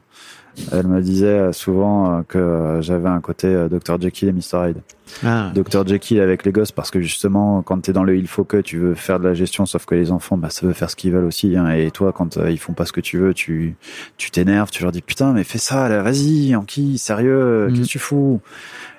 Elle 0.73 0.87
me 0.87 1.01
disait 1.03 1.27
euh, 1.27 1.53
souvent 1.53 2.19
euh, 2.19 2.23
que 2.27 2.79
j'avais 2.81 3.09
un 3.09 3.21
côté 3.21 3.47
euh, 3.49 3.69
Dr 3.69 4.01
Jekyll 4.01 4.29
et 4.29 4.33
Mr 4.33 4.69
Hyde. 4.71 4.77
Ah. 5.25 5.53
Dr 5.55 5.87
Jekyll 5.87 6.21
avec 6.21 6.45
les 6.45 6.53
gosses 6.53 6.73
parce 6.73 6.91
que 6.91 7.01
justement 7.01 7.63
quand 7.63 7.79
t'es 7.81 7.93
dans 7.93 8.05
le 8.05 8.17
il 8.17 8.27
faut 8.27 8.45
que 8.45 8.57
tu 8.57 8.79
veux 8.79 8.95
faire 8.95 9.21
de 9.21 9.25
la 9.29 9.35
gestion 9.35 9.65
sauf 9.67 9.85
que 9.87 9.95
les 9.95 10.11
enfants 10.11 10.37
bah 10.37 10.51
ça 10.51 10.67
veut 10.67 10.73
faire 10.73 10.91
ce 10.91 10.97
qu'ils 10.97 11.13
veulent 11.13 11.27
aussi 11.27 11.57
hein. 11.57 11.71
et 11.71 11.91
toi 11.93 12.13
quand 12.13 12.39
euh, 12.39 12.51
ils 12.51 12.59
font 12.59 12.73
pas 12.73 12.87
ce 12.87 12.93
que 12.93 13.01
tu 13.01 13.19
veux 13.19 13.33
tu 13.33 13.77
tu 14.17 14.31
t'énerves 14.33 14.71
tu 14.71 14.83
leur 14.83 14.91
dis 14.93 15.03
putain 15.03 15.33
mais 15.33 15.45
fais 15.45 15.59
ça 15.59 15.89
là 15.89 16.03
vas-y 16.03 16.57
Anki 16.57 16.99
sérieux 16.99 17.67
Mhm. 17.69 17.75
qu'est-ce 17.75 17.83
que 17.87 17.93
tu 17.93 17.99
fous? 18.01 18.41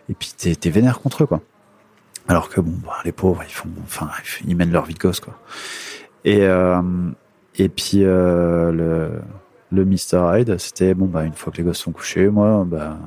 Et 0.09 0.13
puis 0.13 0.31
t'es 0.37 0.55
t'es 0.55 0.69
vénère 0.69 0.99
contre 1.01 1.23
eux 1.23 1.27
quoi 1.27 1.41
alors 2.29 2.49
que 2.49 2.61
bon 2.61 2.73
bah, 2.85 2.93
les 3.03 3.11
pauvres 3.11 3.43
ils 3.45 3.53
font 3.53 3.69
enfin 3.83 4.09
ils 4.47 4.55
mènent 4.55 4.71
leur 4.71 4.85
vie 4.85 4.93
de 4.93 4.99
gosse 4.99 5.19
quoi 5.19 5.37
et 6.23 6.43
euh, 6.45 6.81
et 7.57 7.67
puis 7.67 8.03
euh, 8.03 8.71
le 8.71 9.09
le 9.71 9.85
Mr 9.85 10.37
Hyde 10.37 10.57
c'était 10.57 10.93
bon 10.93 11.05
bah 11.05 11.23
une 11.23 11.33
fois 11.33 11.51
que 11.51 11.57
les 11.57 11.63
gosses 11.63 11.79
sont 11.79 11.91
couchés 11.91 12.29
moi 12.29 12.65
bah 12.65 12.97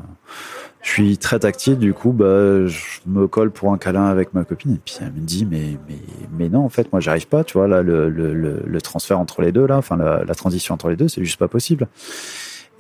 je 0.82 0.88
suis 0.88 1.18
très 1.18 1.38
tactile, 1.38 1.78
du 1.78 1.92
coup, 1.92 2.12
bah, 2.12 2.66
je 2.66 3.00
me 3.06 3.28
colle 3.28 3.50
pour 3.50 3.70
un 3.72 3.76
câlin 3.76 4.06
avec 4.06 4.32
ma 4.32 4.44
copine. 4.44 4.74
Et 4.74 4.80
puis 4.82 4.96
elle 5.00 5.12
me 5.12 5.20
dit, 5.20 5.44
mais, 5.44 5.76
mais, 5.88 5.98
mais 6.38 6.48
non, 6.48 6.60
en 6.64 6.70
fait, 6.70 6.90
moi, 6.90 7.00
j'arrive 7.00 7.26
pas. 7.26 7.44
Tu 7.44 7.58
vois, 7.58 7.68
là, 7.68 7.82
le, 7.82 8.08
le, 8.08 8.32
le, 8.64 8.80
transfert 8.80 9.18
entre 9.20 9.42
les 9.42 9.52
deux, 9.52 9.66
là, 9.66 9.76
enfin, 9.76 9.96
la, 9.96 10.24
la 10.24 10.34
transition 10.34 10.72
entre 10.74 10.88
les 10.88 10.96
deux, 10.96 11.08
c'est 11.08 11.22
juste 11.22 11.38
pas 11.38 11.48
possible. 11.48 11.86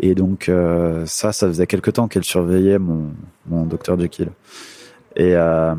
Et 0.00 0.14
donc, 0.14 0.48
euh, 0.48 1.04
ça, 1.04 1.32
ça 1.32 1.46
faisait 1.46 1.66
quelque 1.66 1.90
temps 1.90 2.08
qu'elle 2.08 2.24
surveillait 2.24 2.78
mon, 2.78 3.10
mon 3.46 3.66
docteur 3.66 4.00
Jekyll. 4.00 4.30
Et, 5.16 5.36
euh, 5.36 5.74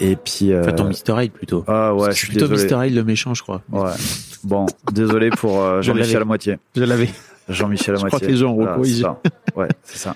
et 0.00 0.16
puis. 0.16 0.52
Euh, 0.52 0.60
Enfin, 0.62 0.72
ton 0.72 0.84
Mr. 0.84 1.22
Hyde 1.22 1.32
plutôt. 1.32 1.64
ah 1.68 1.94
ouais, 1.94 2.10
je 2.12 2.16
suis 2.16 2.28
plutôt 2.28 2.48
désolé. 2.48 2.74
Mr. 2.74 2.86
Hyde 2.86 2.94
le 2.96 3.04
méchant, 3.04 3.34
je 3.34 3.42
crois. 3.42 3.62
Ouais. 3.70 3.90
Bon, 4.44 4.66
désolé 4.92 5.30
pour 5.30 5.60
euh, 5.62 5.76
Je 5.82 5.86
Jean-Michel 5.92 6.22
à 6.22 6.24
moitié. 6.24 6.58
Je 6.74 6.84
l'avais. 6.84 7.08
Jean-Michel 7.48 7.94
à 7.94 7.98
Je 7.98 8.06
crois 8.06 8.10
moitié. 8.10 8.26
que 8.28 8.32
les 8.32 8.38
gens 8.38 8.56
c'est 8.84 9.02
ça. 9.02 9.20
Ouais, 9.56 9.68
c'est 9.82 9.98
ça. 9.98 10.14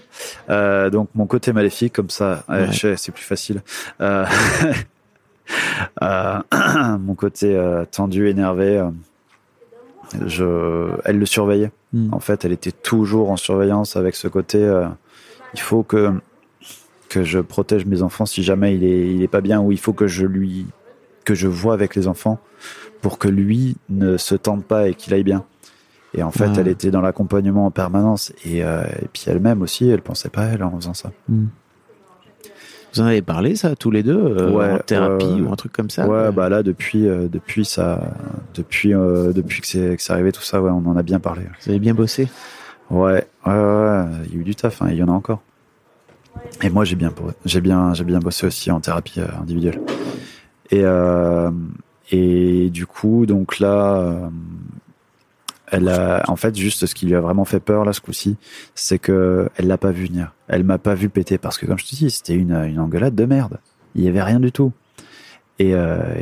Euh, 0.51 0.89
donc 0.91 1.09
mon 1.15 1.27
côté 1.27 1.53
maléfique 1.53 1.93
comme 1.93 2.11
ça, 2.11 2.45
ouais, 2.49 2.55
Ouais. 2.61 2.73
je 2.73 2.79
sais, 2.79 2.97
c'est 2.97 3.13
plus 3.13 3.25
facile. 3.25 3.63
Euh, 4.01 4.25
mon 6.01 7.15
côté 7.15 7.61
tendu, 7.91 8.29
énervé, 8.29 8.83
je, 10.27 10.91
elle 11.05 11.19
le 11.19 11.27
surveillait. 11.27 11.71
Hmm. 11.93 12.13
En 12.13 12.21
fait, 12.21 12.45
elle 12.45 12.53
était 12.53 12.73
toujours 12.73 13.31
en 13.31 13.37
surveillance 13.37 13.97
avec 13.97 14.15
ce 14.15 14.29
côté. 14.29 14.59
il 15.55 15.61
faut 15.61 15.83
que 15.83 16.13
que 17.15 17.23
je 17.23 17.39
protège 17.39 17.87
mes 17.87 18.03
enfants 18.03 18.27
si 18.27 18.43
jamais 18.43 18.75
il 18.75 18.83
est 18.85 19.15
il 19.15 19.23
est 19.23 19.29
pas 19.29 19.41
bien 19.41 19.61
ou 19.61 19.71
il 19.71 19.79
faut 19.79 19.93
que 19.93 20.09
je 20.09 20.27
lui 20.27 20.67
que 21.25 21.35
je 21.35 21.47
vois 21.49 21.73
avec 21.75 21.95
les 21.95 22.09
enfants 22.09 22.39
pour 23.03 23.19
que 23.19 23.29
lui 23.29 23.77
ne 23.89 24.17
se 24.17 24.35
tente 24.35 24.65
pas 24.65 24.89
et 24.89 24.95
qu'il 24.95 25.15
aille 25.15 25.23
bien. 25.25 25.45
Et 26.17 26.23
en 26.23 26.31
fait, 26.31 26.49
Ah. 26.49 26.61
elle 26.61 26.69
était 26.69 26.91
dans 26.91 27.01
l'accompagnement 27.01 27.67
en 27.67 27.71
permanence 27.71 28.33
et, 28.45 28.65
euh, 28.65 28.83
et 29.03 29.07
puis 29.13 29.25
elle-même 29.27 29.63
aussi, 29.63 29.89
elle 29.89 30.03
pensait 30.03 30.29
pas 30.29 30.43
à 30.43 30.47
elle 30.55 30.63
en 30.65 30.77
faisant 30.77 30.95
ça. 30.95 31.11
Vous 31.29 33.01
en 33.01 33.07
avez 33.07 33.23
parlé, 33.23 33.57
ça, 33.57 33.75
tous 33.75 33.91
les 33.91 34.03
deux, 34.05 34.17
euh, 34.17 34.51
Ouais, 34.51 34.71
en 34.73 34.79
thérapie 34.79 35.41
ou 35.41 35.53
un 35.53 35.57
truc 35.57 35.73
comme 35.73 35.91
ça? 35.91 36.07
Ouais, 36.09 36.31
bah 36.33 36.49
là 36.49 36.63
depuis 36.63 37.09
euh, 37.09 37.27
depuis 37.29 37.65
ça 37.65 38.13
depuis 38.55 38.91
depuis 38.91 39.61
que 39.61 39.67
c'est 39.67 39.97
que 39.97 40.03
c'est 40.03 40.13
arrivé 40.13 40.31
tout 40.33 40.43
ça, 40.43 40.61
ouais, 40.63 40.71
on 40.71 40.85
en 40.87 40.97
a 40.97 41.03
bien 41.03 41.19
parlé. 41.21 41.43
Vous 41.63 41.71
avez 41.71 41.79
bien 41.81 41.95
bossé? 41.95 42.29
Ouais, 42.91 43.27
ouais, 43.47 43.53
ouais, 43.53 43.53
ouais, 43.53 44.05
il 44.27 44.35
y 44.35 44.37
a 44.37 44.41
eu 44.41 44.45
du 44.45 44.55
taf, 44.55 44.83
hein, 44.83 44.89
il 44.91 44.97
y 44.97 45.03
en 45.03 45.09
a 45.09 45.13
encore. 45.13 45.43
Et 46.63 46.71
moi, 46.71 46.85
j'ai 46.85 46.97
bien, 46.97 47.13
j'ai 47.45 47.61
bien, 47.61 47.95
j'ai 47.95 48.05
bien 48.05 48.21
bossé 48.21 48.47
aussi 48.47 48.71
en 48.71 48.81
thérapie 48.81 49.21
euh, 49.21 49.27
individuelle. 49.41 49.81
Et, 50.71 50.81
euh, 50.83 51.51
Et 52.11 52.71
du 52.71 52.87
coup, 52.87 53.27
donc 53.27 53.59
là, 53.59 53.97
euh, 53.97 54.29
elle 55.71 55.89
en 56.27 56.37
fait, 56.37 56.57
juste 56.57 56.87
ce 56.87 56.95
qui 56.95 57.07
lui 57.07 57.15
a 57.15 57.21
vraiment 57.21 57.45
fait 57.45 57.61
peur 57.61 57.85
là 57.85 57.93
ce 57.93 58.01
coup-ci, 58.01 58.37
c'est 58.75 58.99
que 58.99 59.49
elle 59.57 59.67
l'a 59.67 59.79
pas 59.79 59.91
vu 59.91 60.07
venir. 60.07 60.35
Elle 60.49 60.65
m'a 60.65 60.79
pas 60.79 60.95
vu 60.95 61.09
péter 61.09 61.39
parce 61.39 61.59
que, 61.59 61.67
comme 61.67 61.79
je 61.79 61.87
te 61.87 61.95
dis, 61.97 62.11
c'était 62.11 62.35
une, 62.35 62.53
une 62.53 62.79
engueulade 62.79 63.15
de 63.15 63.25
merde. 63.25 63.59
Il 63.95 64.05
y 64.05 64.09
avait 64.09 64.23
rien 64.23 64.41
du 64.41 64.53
tout. 64.53 64.73
Et, 65.59 65.73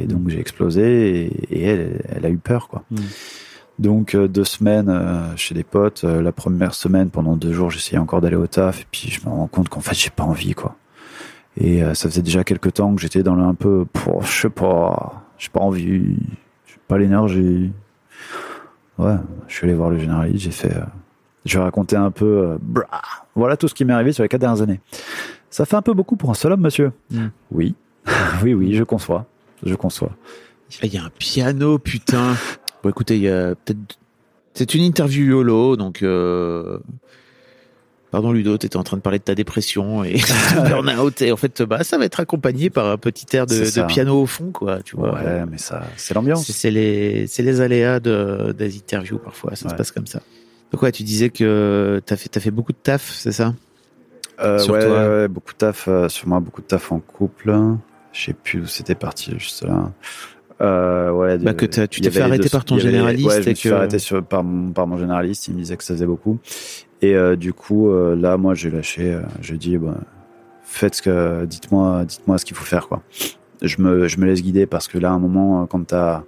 donc 0.07 0.29
j'ai 0.29 0.39
explosé 0.39 1.31
et, 1.51 1.63
elle, 1.65 2.03
elle 2.09 2.27
a 2.27 2.29
eu 2.29 2.37
peur 2.37 2.69
quoi. 2.69 2.85
Mm. 2.91 2.97
Donc 3.83 4.15
euh, 4.15 4.29
deux 4.29 4.45
semaines 4.45 4.89
euh, 4.89 5.37
chez 5.37 5.57
des 5.57 5.65
potes. 5.65 6.05
Euh, 6.05 6.23
la 6.23 6.31
première 6.31 6.73
semaine, 6.73 7.11
pendant 7.11 7.35
deux 7.35 7.53
jours, 7.53 7.69
j'essayais 7.69 7.99
encore 7.99 8.21
d'aller 8.21 8.37
au 8.37 8.47
taf 8.47 8.81
et 8.81 8.87
puis 8.89 9.11
je 9.11 9.21
me 9.27 9.31
rends 9.35 9.49
compte 9.49 9.69
qu'en 9.69 9.81
fait 9.81 9.95
j'ai 9.95 10.11
pas 10.11 10.23
envie 10.23 10.55
quoi. 10.55 10.77
Et 11.61 11.83
ça 11.95 12.09
faisait 12.09 12.23
déjà 12.23 12.45
quelques 12.45 12.73
temps 12.73 12.95
que 12.95 13.03
j'étais 13.03 13.23
dans 13.23 13.35
le 13.35 13.43
un 13.43 13.53
peu, 13.53 13.85
pour, 13.93 14.23
je 14.23 14.33
sais 14.33 14.49
pas, 14.49 15.23
j'ai 15.37 15.51
pas 15.51 15.61
envie, 15.61 16.17
j'ai 16.67 16.79
pas 16.89 16.97
l'énergie. 16.97 17.71
Ouais, 18.99 19.17
je 19.49 19.55
suis 19.55 19.67
allé 19.67 19.75
voir 19.75 19.91
le 19.91 19.99
généraliste, 19.99 20.45
j'ai 20.45 20.51
fait, 20.51 20.75
euh, 20.75 20.85
je 21.45 21.59
vais 21.59 21.65
raconter 21.65 21.97
un 21.97 22.11
peu, 22.11 22.25
euh, 22.25 22.59
brah, 22.59 23.03
voilà 23.35 23.59
tout 23.59 23.69
ce 23.69 23.75
qui 23.75 23.85
m'est 23.85 23.93
arrivé 23.93 24.13
sur 24.13 24.23
les 24.23 24.31
quatre 24.31 24.41
dernières 24.41 24.63
années. 24.63 24.81
Ça 25.51 25.67
fait 25.67 25.77
un 25.77 25.83
peu 25.83 25.93
beaucoup 25.93 26.17
pour 26.17 26.31
un 26.31 26.35
seul 26.35 26.53
homme, 26.53 26.63
monsieur. 26.63 26.93
Mm. 27.11 27.27
Oui, 27.51 27.75
oui, 28.43 28.55
oui, 28.55 28.75
je 28.75 28.85
conçois, 28.85 29.27
je 29.63 29.75
conçois. 29.75 30.13
Il 30.83 30.95
y 30.95 30.97
a 30.97 31.05
un 31.05 31.11
piano, 31.11 31.79
putain. 31.79 32.35
Bon, 32.83 32.91
écoutez, 32.91 33.17
il 33.17 33.23
y 33.23 33.29
a 33.29 33.55
peut-être. 33.55 33.99
C'est 34.55 34.75
une 34.75 34.83
interview 34.83 35.25
YOLO, 35.27 35.77
donc. 35.77 36.03
Euh... 36.03 36.79
Pardon 38.11 38.31
Ludo, 38.31 38.59
t'étais 38.59 38.77
en 38.77 38.83
train 38.83 38.99
de 38.99 39.03
parler 39.03 39.19
de 39.19 39.25
ta 39.25 39.35
dépression 39.35 40.05
et 40.05 40.13
de 40.19 40.69
burn-out 40.69 41.23
et 41.23 41.33
en 41.33 41.39
fait, 41.39 41.63
bah, 41.63 41.83
ça 41.83 41.97
va 41.97 42.05
être 42.05 42.21
accompagné 42.21 42.69
par 42.69 42.87
un 42.87 42.99
petit 42.99 43.35
air 43.35 43.47
de, 43.47 43.87
piano 43.87 44.21
au 44.21 44.27
fond, 44.27 44.51
quoi. 44.53 44.83
Tu 44.83 44.97
vois. 44.97 45.15
Ouais, 45.15 45.47
mais 45.51 45.57
ça, 45.57 45.83
c'est 45.97 46.13
l'ambiance. 46.13 46.45
C'est 46.53 46.71
les, 46.71 47.27
c'est 47.27 47.43
les 47.43 47.63
aléas 47.63 48.01
de, 48.01 48.53
des 48.53 48.77
interviews 48.77 49.17
parfois, 49.19 49.53
ça 49.57 49.63
se 49.63 49.69
Ouais. 49.69 49.77
passe 49.79 49.93
comme 49.93 50.07
ça. 50.07 50.21
Donc 50.73 50.83
ouais, 50.83 50.93
tu 50.93 51.05
disais 51.05 51.31
que 51.31 52.03
t'as 52.05 52.17
fait, 52.17 52.39
fait 52.39 52.51
beaucoup 52.51 52.73
de 52.73 52.79
taf, 52.83 53.11
c'est 53.11 53.33
ça? 53.33 53.55
Euh, 54.41 54.59
Sur 54.59 54.75
ouais, 54.75 54.85
toi. 54.87 55.09
ouais, 55.09 55.29
beaucoup 55.29 55.53
de 55.55 55.59
taf, 55.59 55.89
euh, 55.89 56.11
sur 56.11 56.29
moi, 56.29 56.41
beaucoup 56.41 56.61
de 56.61 56.67
taf 56.67 56.93
en 56.93 57.01
couple. 57.01 57.55
Je 58.13 58.25
sais 58.27 58.35
plus 58.35 58.61
où 58.61 58.67
c'était 58.67 58.95
parti, 58.95 59.33
juste 59.39 59.65
là. 59.65 59.91
Euh, 60.63 61.11
ouais, 61.11 61.39
Bah, 61.39 61.55
que 61.55 61.67
t'as- 61.67 61.89
tu 61.89 62.01
t'es 62.01 62.11
fait 62.11 62.21
arrêter 62.21 62.45
deux- 62.45 62.49
par 62.49 62.65
ton 62.65 62.77
y 62.77 62.81
avait 62.81 62.91
généraliste 62.91 63.27
Ouais, 63.29 63.43
je 63.43 63.47
et 63.49 63.51
me 63.51 63.55
suis 63.57 63.69
que- 63.69 63.75
fait 63.75 63.79
arrêter 63.81 63.99
sur, 63.99 64.23
par, 64.25 64.45
mon, 64.45 64.71
par 64.73 64.87
mon 64.87 64.97
généraliste. 64.97 65.49
Il 65.49 65.55
me 65.55 65.59
disait 65.59 65.77
que 65.77 65.83
ça 65.85 65.95
faisait 65.95 66.07
beaucoup. 66.07 66.39
Et 67.01 67.17
euh, 67.17 67.35
du 67.37 67.53
coup, 67.53 67.91
euh, 67.91 68.15
là, 68.15 68.37
moi, 68.37 68.55
j'ai 68.55 68.71
lâché. 68.71 69.19
J'ai 69.41 69.57
dit, 69.57 69.77
bah, 69.77 69.97
faites 70.65 70.95
ce 70.95 71.03
que, 71.03 71.45
dites-moi, 71.47 72.05
dites-moi 72.05 72.39
ce 72.39 72.45
qu'il 72.45 72.57
faut 72.57 72.65
faire, 72.65 72.87
quoi. 72.89 73.03
Je 73.61 73.81
me, 73.83 74.07
je 74.09 74.19
me 74.19 74.27
laisse 74.27 74.43
guider 74.43 74.67
parce 74.67 74.87
que 74.89 74.99
là, 74.99 75.11
à 75.11 75.13
un 75.13 75.19
moment, 75.19 75.67
quand 75.67 75.85
t'as, 75.87 76.23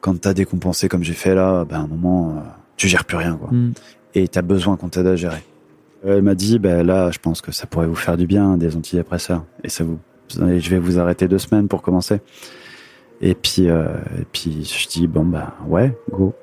quand 0.00 0.18
t'as 0.20 0.32
décompensé 0.34 0.88
comme 0.88 1.02
j'ai 1.04 1.12
fait 1.12 1.34
là, 1.34 1.64
ben, 1.64 1.76
à 1.76 1.80
un 1.80 1.86
moment, 1.86 2.42
tu 2.76 2.88
gères 2.88 3.04
plus 3.04 3.16
rien, 3.18 3.36
quoi 3.36 3.50
Hmm. 3.50 3.72
et 4.14 4.28
tu 4.28 4.38
as 4.38 4.42
besoin 4.42 4.76
qu'on 4.76 4.88
t'aide 4.88 5.06
à 5.06 5.16
gérer. 5.16 5.42
Elle 6.04 6.22
m'a 6.22 6.34
dit, 6.34 6.58
ben 6.58 6.84
là, 6.86 7.10
je 7.12 7.18
pense 7.18 7.40
que 7.42 7.52
ça 7.52 7.66
pourrait 7.66 7.86
vous 7.86 7.94
faire 7.94 8.16
du 8.16 8.26
bien, 8.26 8.56
des 8.56 8.74
antidépresseurs. 8.76 9.44
Et 9.62 9.68
ça 9.68 9.84
vous, 9.84 9.98
et 10.48 10.58
je 10.58 10.70
vais 10.70 10.78
vous 10.78 10.98
arrêter 10.98 11.28
deux 11.28 11.38
semaines 11.38 11.68
pour 11.68 11.80
commencer. 11.82 12.20
Et 13.22 13.34
puis, 13.34 13.68
euh, 13.70 13.84
et 14.20 14.24
puis, 14.32 14.64
je 14.64 14.88
dis, 14.88 15.06
bon, 15.06 15.24
bah, 15.24 15.54
ouais, 15.66 15.96
go. 16.10 16.34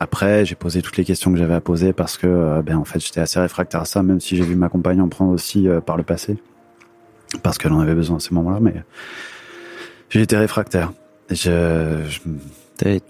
Après, 0.00 0.44
j'ai 0.46 0.54
posé 0.54 0.80
toutes 0.80 0.96
les 0.96 1.04
questions 1.04 1.32
que 1.32 1.38
j'avais 1.38 1.54
à 1.54 1.60
poser 1.60 1.92
parce 1.92 2.16
que, 2.16 2.28
euh, 2.28 2.62
ben, 2.62 2.76
en 2.76 2.84
fait, 2.84 3.00
j'étais 3.04 3.20
assez 3.20 3.40
réfractaire 3.40 3.80
à 3.80 3.84
ça, 3.84 4.02
même 4.04 4.20
si 4.20 4.36
j'ai 4.36 4.44
vu 4.44 4.54
ma 4.54 4.68
compagne 4.68 5.00
en 5.00 5.08
prendre 5.08 5.32
aussi 5.32 5.66
euh, 5.68 5.80
par 5.80 5.96
le 5.96 6.04
passé. 6.04 6.36
Parce 7.42 7.58
qu'elle 7.58 7.72
en 7.72 7.80
avait 7.80 7.96
besoin 7.96 8.18
à 8.18 8.20
ces 8.20 8.32
moments-là, 8.34 8.60
mais 8.60 8.74
j'ai 10.08 10.22
été 10.22 10.36
réfractaire. 10.36 10.92
Je, 11.30 11.98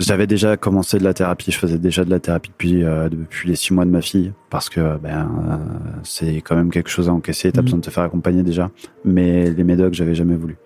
j'avais 0.01 0.27
déjà 0.27 0.57
commencé 0.57 0.99
de 0.99 1.05
la 1.05 1.15
thérapie. 1.15 1.53
Je 1.53 1.59
faisais 1.59 1.79
déjà 1.79 2.05
de 2.05 2.11
la 2.11 2.19
thérapie 2.19 2.51
depuis 2.51 2.81
depuis 2.83 3.49
les 3.49 3.55
six 3.55 3.73
mois 3.73 3.85
de 3.85 3.91
ma 3.91 4.01
fille 4.03 4.33
parce 4.51 4.69
que 4.69 4.97
ben 4.99 5.61
c'est 6.03 6.37
quand 6.41 6.57
même 6.57 6.73
quelque 6.73 6.91
chose 6.91 7.09
à 7.09 7.13
encaisser. 7.13 7.53
T'as 7.53 7.61
Mhm. 7.61 7.65
besoin 7.67 7.79
de 7.79 7.85
te 7.85 7.91
faire 7.91 8.03
accompagner 8.03 8.43
déjà. 8.43 8.73
Mais 9.05 9.49
les 9.51 9.63
médocs, 9.63 9.95
j'avais 9.95 10.17
jamais 10.17 10.35
voulu. 10.35 10.57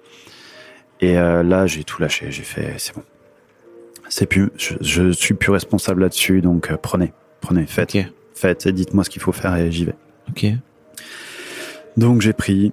Et 1.03 1.19
euh, 1.19 1.43
là, 1.43 1.67
j'ai 1.67 1.83
tout 1.83 2.01
lâché. 2.01 2.31
J'ai 2.31 2.45
fait, 2.45 2.75
c'est 2.79 2.95
bon. 2.95 3.03
C'est 4.09 4.27
plus, 4.27 4.51
je, 4.57 4.75
je 4.81 5.11
suis 5.11 5.35
plus 5.35 5.51
responsable 5.51 6.03
là-dessus. 6.03 6.41
Donc 6.41 6.71
euh, 6.71 6.77
prenez, 6.81 7.13
prenez, 7.41 7.67
faites, 7.67 7.95
Ok, 7.97 8.07
faites. 8.35 8.67
Et 8.67 8.73
dites-moi 8.73 9.03
ce 9.05 9.11
qu'il 9.11 9.21
faut 9.21 9.33
faire 9.33 9.55
et 9.57 9.71
j'y 9.73 9.85
vais. 9.85 9.97
ok. 10.31 10.47
Donc 11.97 12.23
j'ai 12.23 12.33
pris. 12.33 12.73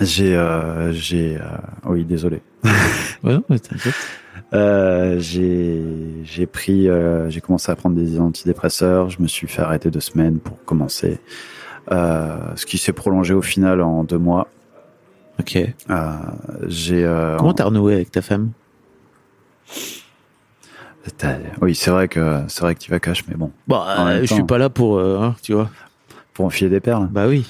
J'ai, 0.00 0.36
euh, 0.36 0.92
j'ai, 0.92 1.36
oui, 1.84 2.04
désolé. 2.04 2.40
Ouais, 3.24 3.36
j'ai 5.18 5.82
j'ai 6.22 6.46
pris 6.46 6.88
j'ai 7.28 7.40
commencé 7.40 7.72
à 7.72 7.74
prendre 7.74 7.96
des 7.96 8.20
antidépresseurs 8.20 9.10
je 9.10 9.20
me 9.20 9.26
suis 9.26 9.48
fait 9.48 9.60
arrêter 9.60 9.90
deux 9.90 9.98
semaines 9.98 10.38
pour 10.38 10.64
commencer 10.64 11.18
ce 11.90 12.64
qui 12.64 12.78
s'est 12.78 12.92
prolongé 12.92 13.34
au 13.34 13.42
final 13.42 13.80
en 13.82 14.04
deux 14.04 14.18
mois 14.18 14.46
Ok. 15.40 15.56
euh, 15.56 16.12
j'ai 16.66 17.04
euh, 17.04 17.36
Comment 17.36 17.52
t'as 17.54 17.64
renoué 17.64 17.94
avec 17.94 18.10
ta 18.10 18.22
femme? 18.22 18.50
Oui 21.62 21.74
c'est 21.74 21.90
vrai 21.90 22.06
que 22.08 22.42
c'est 22.48 22.60
vrai 22.60 22.74
que 22.74 22.80
tu 22.80 22.90
vas 22.90 23.00
cash 23.00 23.24
mais 23.28 23.34
bon 23.34 23.50
Bon, 23.66 23.76
En 23.76 24.06
euh, 24.08 24.20
je 24.22 24.34
suis 24.34 24.42
pas 24.42 24.58
là 24.58 24.68
pour, 24.68 24.98
euh, 24.98 25.18
hein, 25.22 25.36
tu 25.42 25.54
vois. 25.54 25.70
pour 26.34 26.44
enfiler 26.44 26.68
des 26.68 26.80
perles 26.80 27.08
Bah 27.10 27.26
oui. 27.26 27.46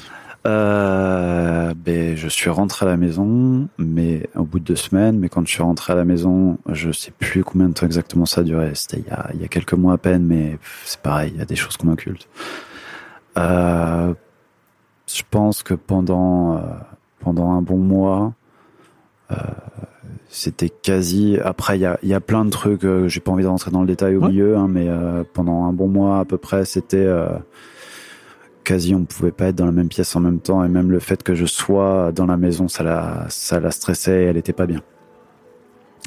Euh, 0.46 1.74
ben, 1.76 2.16
je 2.16 2.28
suis 2.28 2.48
rentré 2.48 2.86
à 2.86 2.88
la 2.88 2.96
maison, 2.96 3.68
mais 3.76 4.28
au 4.36 4.44
bout 4.44 4.60
de 4.60 4.64
deux 4.64 4.76
semaines. 4.76 5.18
Mais 5.18 5.28
quand 5.28 5.44
je 5.46 5.50
suis 5.52 5.62
rentré 5.62 5.92
à 5.92 5.96
la 5.96 6.04
maison, 6.04 6.56
je 6.70 6.92
sais 6.92 7.10
plus 7.10 7.42
combien 7.42 7.68
de 7.68 7.74
temps 7.74 7.84
exactement 7.84 8.24
ça 8.24 8.42
a 8.42 8.44
duré. 8.44 8.70
C'était 8.74 8.98
il 8.98 9.06
y 9.06 9.10
a, 9.10 9.30
il 9.34 9.42
y 9.42 9.44
a 9.44 9.48
quelques 9.48 9.74
mois 9.74 9.94
à 9.94 9.98
peine, 9.98 10.22
mais 10.24 10.56
c'est 10.84 11.00
pareil, 11.00 11.32
il 11.34 11.38
y 11.38 11.42
a 11.42 11.44
des 11.44 11.56
choses 11.56 11.76
qu'on 11.76 11.88
occulte. 11.90 12.28
Je 13.36 15.22
pense 15.30 15.62
que 15.64 15.74
pendant 15.74 16.62
pendant 17.20 17.50
un 17.52 17.62
bon 17.62 17.78
mois, 17.78 18.32
euh, 19.30 19.34
c'était 20.28 20.68
quasi. 20.68 21.38
Après, 21.42 21.78
il 21.78 21.80
y 21.82 21.86
a, 21.86 21.98
il 22.02 22.08
y 22.08 22.14
a 22.14 22.20
plein 22.20 22.44
de 22.44 22.50
trucs. 22.50 22.84
euh, 22.84 23.08
J'ai 23.08 23.20
pas 23.20 23.30
envie 23.32 23.42
de 23.44 23.48
rentrer 23.48 23.70
dans 23.70 23.80
le 23.80 23.86
détail 23.86 24.16
au 24.16 24.20
Ouais. 24.22 24.28
milieu, 24.28 24.56
hein, 24.56 24.68
mais 24.68 24.86
euh, 24.88 25.24
pendant 25.34 25.64
un 25.64 25.72
bon 25.72 25.88
mois 25.88 26.18
à 26.20 26.24
peu 26.24 26.36
près, 26.38 26.64
c'était 26.64 26.96
euh, 26.98 27.28
quasi 28.64 28.94
on 28.94 29.04
pouvait 29.04 29.30
pas 29.32 29.46
être 29.46 29.56
dans 29.56 29.64
la 29.66 29.72
même 29.72 29.88
pièce 29.88 30.14
en 30.16 30.20
même 30.20 30.40
temps 30.40 30.62
et 30.62 30.68
même 30.68 30.90
le 30.90 30.98
fait 30.98 31.22
que 31.22 31.34
je 31.34 31.46
sois 31.46 32.12
dans 32.12 32.26
la 32.26 32.36
maison 32.36 32.68
ça 32.68 32.82
la 32.82 33.24
ça 33.30 33.60
la 33.60 33.70
stressait 33.70 34.24
et 34.24 34.26
elle 34.26 34.36
était 34.36 34.52
pas 34.52 34.66
bien 34.66 34.82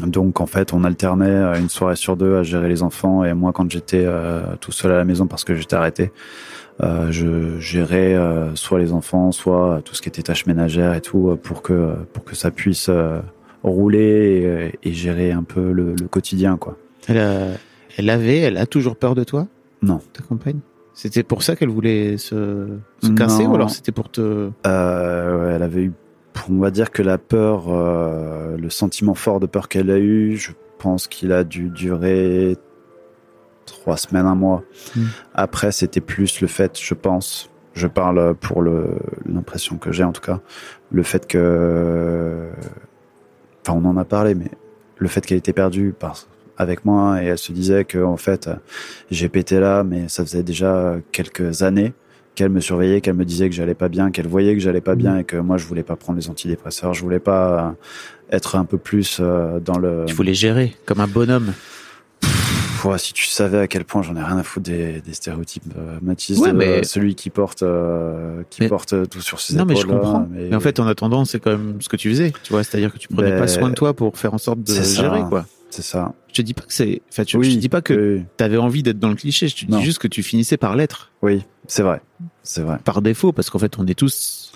donc 0.06 0.40
en 0.42 0.46
fait 0.46 0.72
on 0.72 0.84
alternait 0.84 1.26
euh, 1.28 1.60
une 1.60 1.70
soirée 1.70 1.96
sur 1.96 2.16
deux 2.18 2.36
à 2.38 2.44
gérer 2.44 2.70
les 2.70 2.84
enfants 2.84 3.24
et 3.24 3.34
moi 3.34 3.52
quand 3.52 3.70
j'étais 3.72 4.04
euh, 4.06 4.42
tout 4.60 4.72
seul 4.72 4.92
à 4.92 4.98
la 4.98 5.06
maison 5.06 5.26
parce 5.26 5.44
que 5.44 5.56
j'étais 5.56 5.76
arrêté 5.76 6.12
je 7.12 7.60
gérais 7.60 8.16
euh, 8.16 8.56
soit 8.56 8.80
les 8.80 8.92
enfants 8.92 9.32
soit 9.32 9.82
tout 9.86 9.94
ce 9.96 10.02
qui 10.02 10.10
était 10.10 10.24
tâches 10.24 10.46
ménagères 10.48 10.94
et 10.96 11.02
tout 11.02 11.30
euh, 11.30 11.36
pour 11.36 11.62
que 11.62 11.94
pour 12.14 12.24
que 12.24 12.36
ça 12.36 12.50
puisse 12.52 12.88
euh, 12.90 13.20
rouler 13.64 14.72
et, 14.84 14.90
et 14.90 14.94
gérer 14.94 15.32
un 15.32 15.44
peu 15.44 15.72
le, 15.72 15.94
le 16.00 16.08
quotidien 16.08 16.58
quoi 16.58 16.78
Elle, 17.08 17.20
a, 17.20 17.48
elle 17.98 18.10
avait, 18.10 18.40
elle 18.40 18.58
a 18.58 18.66
toujours 18.66 18.96
peur 18.96 19.14
de 19.16 19.24
toi? 19.24 19.48
Non. 19.84 20.00
Ta 20.14 20.24
compagne? 20.24 20.60
C'était 20.94 21.24
pour 21.24 21.42
ça 21.44 21.56
qu'elle 21.56 21.70
voulait 21.70 22.18
se, 22.18 22.68
se 23.02 23.12
casser 23.12 23.44
Non. 23.44 23.52
ou 23.52 23.56
alors 23.56 23.70
c'était 23.70 23.92
pour 23.92 24.10
te. 24.12 24.50
Euh, 24.68 25.56
elle 25.56 25.64
avait 25.64 25.84
eu, 25.84 25.94
on 26.50 26.60
va 26.60 26.70
dire 26.72 26.92
que 26.92 27.02
la 27.02 27.18
peur, 27.18 27.66
euh, 27.70 28.58
le 28.58 28.70
sentiment 28.70 29.14
fort 29.14 29.40
de 29.40 29.46
peur 29.46 29.70
qu'elle 29.70 29.90
a 29.92 30.00
eu, 30.00 30.36
je 30.38 30.52
pense 30.80 31.08
qu'il 31.08 31.32
a 31.32 31.44
dû 31.44 31.70
durer 31.70 32.58
trois 33.66 33.98
semaines, 33.98 34.26
un 34.26 34.36
mois. 34.36 34.64
Mm. 34.96 35.06
Après, 35.34 35.72
c'était 35.72 36.02
plus 36.02 36.42
le 36.42 36.48
fait, 36.48 36.80
je 36.80 36.94
pense, 36.94 37.50
je 37.74 37.88
parle 37.88 38.36
pour 38.36 38.64
l'impression 38.64 39.78
que 39.78 39.92
j'ai 39.92 40.04
en 40.04 40.12
tout 40.12 40.22
cas, 40.22 40.40
le 40.92 41.04
fait 41.04 41.28
que, 41.28 42.50
enfin, 43.66 43.80
on 43.82 43.86
en 43.86 43.98
a 43.98 44.06
parlé, 44.06 44.36
mais 44.36 44.52
le 44.98 45.08
fait 45.08 45.26
qu'elle 45.26 45.38
était 45.38 45.54
perdue 45.54 45.94
par 45.98 46.28
avec 46.58 46.86
moi 46.86 47.24
et 47.24 47.26
elle 47.26 47.38
se 47.40 47.52
disait 47.52 47.86
que 47.86 47.98
en 48.04 48.18
fait 48.18 48.48
j'ai 49.10 49.30
pété 49.30 49.60
là 49.60 49.84
mais 49.84 50.08
ça 50.10 50.24
faisait 50.24 50.44
déjà 50.44 50.98
quelques 51.12 51.64
années 51.64 51.94
qu'elle 52.36 52.50
me 52.50 52.62
surveillait, 52.62 53.02
qu'elle 53.02 53.16
me 53.16 53.26
disait 53.26 53.50
que 53.50 53.56
j'allais 53.56 53.74
pas 53.74 53.90
bien, 53.90 54.12
qu'elle 54.12 54.28
voyait 54.28 54.54
que 54.54 54.62
j'allais 54.62 54.82
pas 54.82 54.96
bien 54.96 55.18
et 55.18 55.24
que 55.24 55.38
moi 55.38 55.58
je 55.58 55.66
voulais 55.66 55.84
pas 55.84 55.96
prendre 55.96 56.18
les 56.18 56.30
antidépresseurs, 56.30 56.94
je 56.94 57.02
voulais 57.02 57.20
pas 57.20 57.76
être 58.32 58.56
un 58.56 58.66
peu 58.66 58.78
plus 58.78 59.18
euh, 59.20 59.60
dans 59.60 59.78
le. 59.78 60.06
Tu 60.08 60.16
voulais 60.16 60.34
gérer 60.34 60.76
comme 60.86 61.02
un 61.02 61.08
bonhomme. 61.08 61.54
Si 62.98 63.14
tu 63.14 63.26
savais 63.28 63.60
à 63.60 63.68
quel 63.68 63.86
point 63.86 64.02
j'en 64.02 64.16
ai 64.16 64.24
rien 64.24 64.38
à 64.38 64.44
foutre 64.44 64.66
des, 64.66 65.02
des 65.02 65.14
stéréotypes, 65.14 65.64
euh, 65.78 65.98
Mathis, 66.02 66.38
Ouais, 66.40 66.52
de, 66.52 66.58
mais- 66.58 66.84
celui 66.84 67.16
qui 67.16 67.30
porte, 67.30 67.64
euh, 67.64 68.44
qui 68.50 68.62
Mais- 68.62 68.70
porte 68.70 69.10
tout 69.10 69.22
sur 69.22 69.40
ses 69.40 69.56
Non, 69.56 69.66
mais 69.66 69.76
je 69.76 69.82
épaules. 69.82 70.00
comprends. 70.00 70.28
Mais 70.32 70.54
en 70.56 70.60
fait, 70.60 70.80
en 70.80 70.88
attendant, 70.88 71.26
c'est 71.26 71.40
quand 71.40 71.52
même 71.52 71.82
ce 71.82 71.90
que 71.90 71.96
tu 71.98 72.10
faisais. 72.10 72.32
Tu 72.44 72.54
vois, 72.54 72.64
c'est-à-dire 72.64 72.92
que 72.92 72.98
tu 72.98 73.08
prenais 73.08 73.32
Ben, 73.32 73.40
pas 73.40 73.48
soin 73.48 73.70
de 73.70 73.76
toi 73.76 73.94
pour 73.94 74.18
faire 74.18 74.34
en 74.34 74.38
sorte 74.38 74.62
de 74.64 74.74
gérer, 74.84 75.22
quoi. 75.30 75.46
c'est 75.70 75.82
ça. 75.84 76.14
Je 76.30 76.34
te 76.36 76.42
dis 76.42 76.54
pas 76.54 76.62
que 76.64 76.74
c'est. 76.74 77.02
Enfin, 77.12 77.24
tu, 77.26 77.38
oui, 77.38 77.50
je 77.52 77.56
te 77.56 77.60
dis 77.60 77.70
pas 77.70 77.82
que 77.82 78.18
oui, 78.20 78.24
t'avais 78.38 78.58
envie 78.58 78.84
d'être 78.84 79.00
dans 79.00 79.10
le 79.10 79.16
cliché. 79.16 79.48
Je 79.48 79.56
te 79.56 79.66
dis 79.66 79.72
Non. 79.72 79.82
juste 79.82 80.00
que 80.00 80.08
tu 80.08 80.24
finissais 80.24 80.58
par 80.58 80.76
l'être 80.76 81.12
oui, 81.22 81.44
c'est 81.68 81.84
vrai, 81.84 82.02
c'est 82.44 82.62
vrai. 82.62 82.78
par 82.84 83.02
défaut, 83.02 83.32
parce 83.34 83.50
qu'en 83.50 83.60
fait, 83.60 83.78
on 83.78 83.86
est 83.88 83.96
tous 83.98 84.52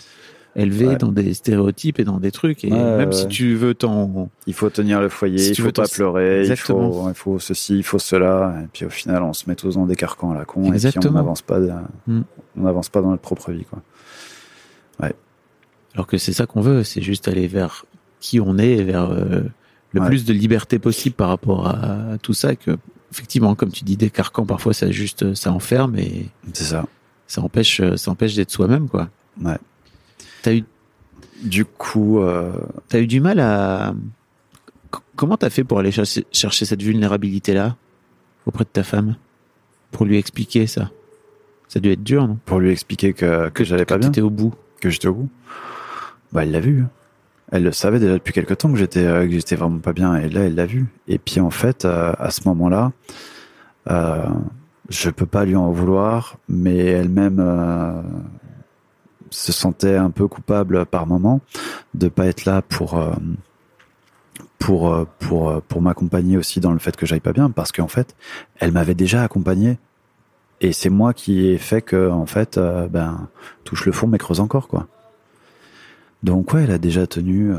élevé 0.56 0.88
Ouais. 0.88 0.96
dans 0.98 1.12
des 1.12 1.34
stéréotypes 1.34 2.00
et 2.00 2.04
dans 2.06 2.20
des 2.20 2.32
trucs. 2.32 2.64
Et 2.64 2.72
Ouais, 2.72 2.78
même 2.98 3.10
ouais, 3.10 3.16
si 3.16 3.24
ouais. 3.24 3.28
tu 3.30 3.56
veux 3.56 3.74
t'en, 3.74 4.30
Il 4.48 4.54
faut 4.54 4.70
tenir 4.70 5.02
le 5.02 5.10
foyer, 5.10 5.38
Si 5.38 5.52
il 5.52 5.56
faut 5.62 5.72
pas 5.72 5.88
pleurer, 5.88 6.38
il 6.38 6.52
Exactement. 6.52 6.92
faut, 6.92 7.10
il 7.10 7.14
faut 7.16 7.40
ceci, 7.40 7.78
il 7.78 7.84
faut 7.84 8.00
cela. 8.00 8.56
Et 8.64 8.68
puis 8.72 8.86
au 8.86 8.90
final, 8.90 9.24
on 9.24 9.34
se 9.34 9.50
met 9.50 9.56
tous 9.56 9.76
dans 9.76 9.86
des 9.86 9.96
carcans 9.96 10.32
à 10.32 10.36
la 10.36 10.46
con 10.46 10.62
et 10.62 10.64
puis 10.64 10.70
on 10.72 10.74
Exactement. 10.74 11.14
n'avance 11.16 11.42
pas, 11.42 11.60
de- 11.60 11.72
Mm. 12.08 12.22
on 12.58 12.62
n'avance 12.64 12.90
pas 12.90 13.02
dans 13.02 13.10
notre 13.10 13.22
propre 13.22 13.52
vie. 13.52 13.66
Quoi. 13.66 13.82
alors 15.94 16.08
que 16.08 16.18
c'est 16.18 16.34
ça 16.34 16.46
qu'on 16.46 16.60
veut, 16.60 16.84
c'est 16.84 17.02
juste 17.02 17.30
aller 17.30 17.48
vers 17.48 17.86
qui 18.20 18.42
on 18.42 18.58
est, 18.58 18.72
et 18.72 18.84
vers 18.84 19.10
euh, 19.12 19.44
le 19.94 20.02
Ouais. 20.02 20.08
plus 20.08 20.26
de 20.26 20.34
liberté 20.34 20.78
possible 20.78 21.16
par 21.16 21.30
rapport 21.30 21.68
à, 21.68 22.18
tout 22.22 22.34
ça. 22.34 22.54
Que 22.58 22.78
effectivement, 23.14 23.56
comme 23.56 23.72
tu 23.72 23.86
dis, 23.86 23.96
des 23.96 24.10
carcans 24.10 24.46
parfois 24.46 24.74
ça 24.74 24.92
juste, 24.92 25.34
ça 25.36 25.54
enferme 25.54 25.96
et 25.98 26.28
C'est 26.52 26.66
ça. 26.66 26.86
ça 27.28 27.42
empêche, 27.42 27.82
ça 27.96 28.12
empêche 28.12 28.36
d'être 28.36 28.52
soi-même 28.52 28.90
quoi. 28.90 29.08
Ouais. 29.42 29.58
T'as 30.46 30.54
eu 30.54 30.64
Du 31.44 31.66
coup, 31.66 32.20
euh, 32.20 32.52
T'as 32.88 33.00
eu 33.00 33.08
du 33.08 33.20
mal 33.20 33.40
à. 33.40 33.96
Comment 35.16 35.38
t'as 35.38 35.50
fait 35.50 35.64
pour 35.64 35.80
aller 35.80 35.92
chercher, 35.92 36.24
chercher 36.32 36.66
cette 36.66 36.84
vulnérabilité-là 36.84 37.76
auprès 38.46 38.64
de 38.64 38.70
ta 38.70 38.84
femme? 38.84 39.16
Pour 39.92 40.06
lui 40.06 40.18
expliquer 40.18 40.68
ça 40.68 40.92
Ça 41.68 41.78
a 41.78 41.80
dû 41.80 41.90
être 41.92 42.04
dur, 42.04 42.28
non? 42.28 42.38
Pour 42.46 42.60
lui 42.60 42.70
expliquer 42.70 43.14
que, 43.14 43.50
que 43.50 43.64
j'allais 43.64 43.86
pas 43.86 43.98
bien, 43.98 44.10
T'étais 44.12 44.22
au 44.22 44.30
bout. 44.30 44.54
que 44.82 44.92
j'étais 44.92 45.08
au 45.08 45.16
bout, 45.16 45.30
bah, 46.32 46.44
elle 46.44 46.52
l'a 46.52 46.60
vu. 46.60 46.84
Elle 47.52 47.64
le 47.64 47.72
savait 47.72 48.00
déjà 48.00 48.14
depuis 48.14 48.34
quelque 48.34 48.54
temps 48.54 48.72
que 48.72 48.78
j'étais 48.78 49.06
euh, 49.06 49.26
que 49.26 49.32
j'étais 49.32 49.56
vraiment 49.56 49.80
pas 49.80 49.94
bien 49.94 50.16
et 50.16 50.30
là 50.30 50.42
elle 50.42 50.54
l'a 50.56 50.66
vu. 50.68 50.86
Et 51.08 51.18
puis 51.18 51.40
en 51.40 51.50
fait 51.52 51.86
euh, 51.86 52.12
à 52.20 52.30
ce 52.30 52.42
moment-là, 52.48 52.92
euh, 53.90 54.26
je 54.90 55.10
peux 55.10 55.26
pas 55.26 55.46
lui 55.46 55.56
en 55.56 55.72
vouloir, 55.72 56.38
mais 56.50 56.78
elle-même 56.78 57.38
euh, 57.40 58.02
se 59.36 59.52
sentait 59.52 59.96
un 59.96 60.10
peu 60.10 60.28
coupable 60.28 60.86
par 60.86 61.06
moment 61.08 61.42
de 61.94 62.08
pas 62.08 62.26
être 62.28 62.46
là 62.46 62.62
pour 62.62 62.98
euh, 62.98 63.12
pour 64.60 64.92
euh, 64.94 65.06
pour 65.20 65.50
euh, 65.50 65.62
pour 65.68 65.82
m'accompagner 65.82 66.38
aussi 66.38 66.60
dans 66.60 66.72
le 66.72 66.80
fait 66.80 66.96
que 66.96 67.06
j'aille 67.06 67.20
pas 67.20 67.34
bien 67.34 67.50
parce 67.50 67.72
qu'en 67.72 67.88
fait 67.88 68.16
elle 68.60 68.72
m'avait 68.72 68.94
déjà 68.96 69.24
accompagné 69.24 69.78
et 70.62 70.72
c'est 70.74 70.90
moi 70.90 71.14
qui 71.14 71.48
ai 71.48 71.58
fait 71.58 71.82
que 71.82 72.10
en 72.10 72.26
fait 72.26 72.58
euh, 72.58 72.88
ben 72.88 73.28
touche 73.64 73.86
le 73.86 73.92
fond 73.92 74.08
mais 74.08 74.18
creuse 74.18 74.40
encore 74.40 74.68
quoi. 74.68 74.88
Donc 76.24 76.54
ouais, 76.54 76.64
elle 76.64 76.72
a 76.72 76.78
déjà 76.78 77.06
tenu. 77.08 77.52
Euh, 77.54 77.58